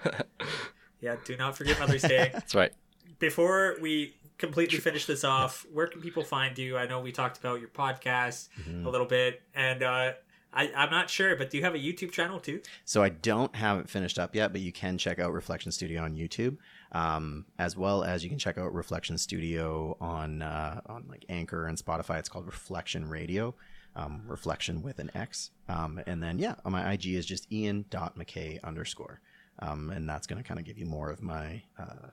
Yeah, 1.01 1.17
do 1.23 1.37
not 1.37 1.55
forget 1.55 1.77
Mother's 1.77 2.01
Day. 2.01 2.29
That's 2.33 2.55
right. 2.55 2.71
Before 3.19 3.75
we 3.79 4.15
completely 4.37 4.79
finish 4.79 5.05
this 5.05 5.23
off, 5.23 5.65
where 5.71 5.87
can 5.87 6.01
people 6.01 6.23
find 6.23 6.57
you? 6.57 6.77
I 6.77 6.85
know 6.87 6.99
we 6.99 7.11
talked 7.11 7.37
about 7.37 7.59
your 7.59 7.69
podcast 7.69 8.49
Mhm. 8.61 8.85
a 8.85 8.89
little 8.89 9.07
bit, 9.07 9.41
and 9.53 9.81
uh, 9.83 10.13
I, 10.53 10.71
I'm 10.75 10.89
not 10.91 11.09
sure, 11.09 11.35
but 11.35 11.49
do 11.49 11.57
you 11.57 11.63
have 11.63 11.75
a 11.75 11.79
YouTube 11.79 12.11
channel 12.11 12.39
too? 12.39 12.61
So 12.85 13.03
I 13.03 13.09
don't 13.09 13.53
have 13.55 13.77
it 13.79 13.89
finished 13.89 14.17
up 14.19 14.35
yet, 14.35 14.51
but 14.53 14.61
you 14.61 14.71
can 14.71 14.97
check 14.97 15.19
out 15.19 15.33
Reflection 15.33 15.71
Studio 15.71 16.01
on 16.01 16.15
YouTube, 16.15 16.57
um, 16.93 17.45
as 17.59 17.75
well 17.75 18.03
as 18.03 18.23
you 18.23 18.29
can 18.29 18.39
check 18.39 18.57
out 18.57 18.73
Reflection 18.73 19.17
Studio 19.17 19.97
on 19.99 20.41
uh, 20.41 20.79
on 20.85 21.05
like 21.09 21.25
Anchor 21.29 21.65
and 21.67 21.77
Spotify. 21.77 22.19
It's 22.19 22.29
called 22.29 22.45
Reflection 22.45 23.09
Radio, 23.09 23.53
um, 23.97 24.23
Reflection 24.27 24.81
with 24.81 24.99
an 24.99 25.11
X. 25.13 25.51
Um, 25.67 26.01
and 26.07 26.23
then 26.23 26.39
yeah, 26.39 26.55
my 26.65 26.93
IG 26.93 27.07
is 27.07 27.25
just 27.25 27.51
Ian.McKay 27.51 28.63
underscore, 28.63 29.19
um, 29.59 29.89
and 29.89 30.07
that's 30.07 30.25
going 30.27 30.41
to 30.41 30.47
kind 30.47 30.59
of 30.59 30.65
give 30.65 30.77
you 30.77 30.85
more 30.85 31.09
of 31.09 31.21
my 31.21 31.63
uh, 31.77 32.09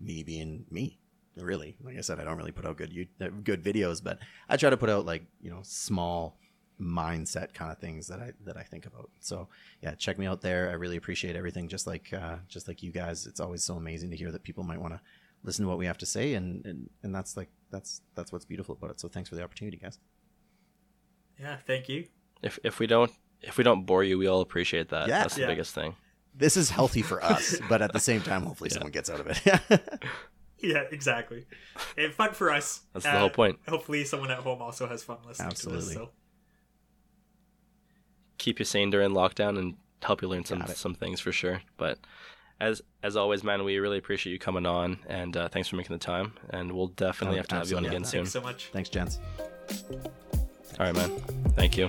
me 0.00 0.22
being 0.22 0.66
me. 0.70 0.98
Really, 1.40 1.76
like 1.82 1.96
I 1.96 2.00
said, 2.02 2.18
I 2.20 2.24
don't 2.24 2.36
really 2.36 2.52
put 2.52 2.64
out 2.66 2.76
good 2.76 2.92
you- 2.92 3.06
uh, 3.20 3.28
good 3.44 3.62
videos, 3.62 4.02
but 4.02 4.18
I 4.48 4.56
try 4.56 4.70
to 4.70 4.76
put 4.76 4.90
out 4.90 5.06
like 5.06 5.24
you 5.40 5.50
know 5.50 5.60
small 5.62 6.38
mindset 6.80 7.52
kind 7.54 7.72
of 7.72 7.78
things 7.78 8.06
that 8.06 8.20
I 8.20 8.32
that 8.44 8.56
I 8.56 8.62
think 8.62 8.86
about. 8.86 9.10
So 9.20 9.48
yeah, 9.82 9.94
check 9.94 10.18
me 10.18 10.26
out 10.26 10.40
there. 10.42 10.70
I 10.70 10.74
really 10.74 10.96
appreciate 10.96 11.36
everything. 11.36 11.68
Just 11.68 11.86
like 11.86 12.12
uh, 12.12 12.36
just 12.48 12.68
like 12.68 12.82
you 12.82 12.92
guys, 12.92 13.26
it's 13.26 13.40
always 13.40 13.64
so 13.64 13.74
amazing 13.74 14.10
to 14.10 14.16
hear 14.16 14.30
that 14.32 14.42
people 14.42 14.64
might 14.64 14.80
want 14.80 14.94
to 14.94 15.00
listen 15.44 15.64
to 15.64 15.68
what 15.68 15.78
we 15.78 15.86
have 15.86 15.98
to 15.98 16.06
say, 16.06 16.34
and, 16.34 16.64
and 16.66 16.90
and 17.02 17.14
that's 17.14 17.36
like 17.36 17.48
that's 17.70 18.00
that's 18.14 18.32
what's 18.32 18.44
beautiful 18.44 18.74
about 18.76 18.90
it. 18.90 19.00
So 19.00 19.08
thanks 19.08 19.28
for 19.28 19.34
the 19.36 19.42
opportunity, 19.42 19.76
guys. 19.76 19.98
Yeah, 21.40 21.56
thank 21.66 21.88
you. 21.88 22.06
If 22.42 22.58
if 22.64 22.78
we 22.78 22.86
don't 22.86 23.10
if 23.42 23.56
we 23.58 23.64
don't 23.64 23.84
bore 23.86 24.02
you, 24.04 24.18
we 24.18 24.26
all 24.26 24.40
appreciate 24.40 24.88
that. 24.90 25.08
Yeah. 25.08 25.20
That's 25.22 25.34
the 25.34 25.42
Yeah. 25.42 25.46
biggest 25.48 25.74
thing. 25.74 25.94
This 26.34 26.56
is 26.56 26.70
healthy 26.70 27.02
for 27.02 27.22
us, 27.24 27.56
but 27.68 27.82
at 27.82 27.92
the 27.92 27.98
same 27.98 28.20
time, 28.20 28.42
hopefully 28.42 28.70
someone 28.74 28.92
gets 28.92 29.10
out 29.10 29.18
of 29.20 29.26
it. 29.28 29.40
Yeah, 30.60 30.82
exactly. 30.90 31.46
And 31.96 32.12
fun 32.12 32.32
for 32.32 32.50
us. 32.50 32.80
That's 32.92 33.04
the 33.04 33.12
whole 33.12 33.30
point. 33.30 33.58
Hopefully, 33.68 34.04
someone 34.04 34.30
at 34.30 34.38
home 34.38 34.60
also 34.60 34.86
has 34.88 35.02
fun 35.04 35.18
listening 35.26 35.50
to 35.50 35.52
Absolutely. 35.52 35.84
this. 35.86 35.94
So. 35.94 36.10
Keep 38.38 38.58
you 38.58 38.64
sane 38.64 38.90
during 38.90 39.10
lockdown 39.10 39.58
and 39.58 39.74
help 40.02 40.22
you 40.22 40.28
learn 40.28 40.44
some 40.44 40.64
some 40.68 40.94
things 40.94 41.20
for 41.20 41.32
sure. 41.32 41.62
But 41.76 41.98
as 42.60 42.82
as 43.02 43.16
always, 43.16 43.42
man, 43.44 43.64
we 43.64 43.78
really 43.78 43.98
appreciate 43.98 44.32
you 44.32 44.38
coming 44.38 44.66
on 44.66 44.98
and 45.08 45.36
uh, 45.36 45.48
thanks 45.48 45.68
for 45.68 45.76
making 45.76 45.94
the 45.94 46.04
time. 46.04 46.32
And 46.50 46.72
we'll 46.72 46.88
definitely 46.88 47.36
Oh, 47.36 47.40
have 47.40 47.48
to 47.48 47.54
have 47.56 47.70
you 47.70 47.76
on 47.76 47.84
absolutely. 47.86 47.96
again 47.96 48.04
soon. 48.04 48.20
Thanks 48.24 48.32
so 48.32 48.40
much. 48.40 48.70
Thanks, 48.72 48.88
gents. 48.88 49.18
All 50.78 50.86
right, 50.86 50.94
man. 50.94 51.10
Thank 51.56 51.76
you. 51.76 51.88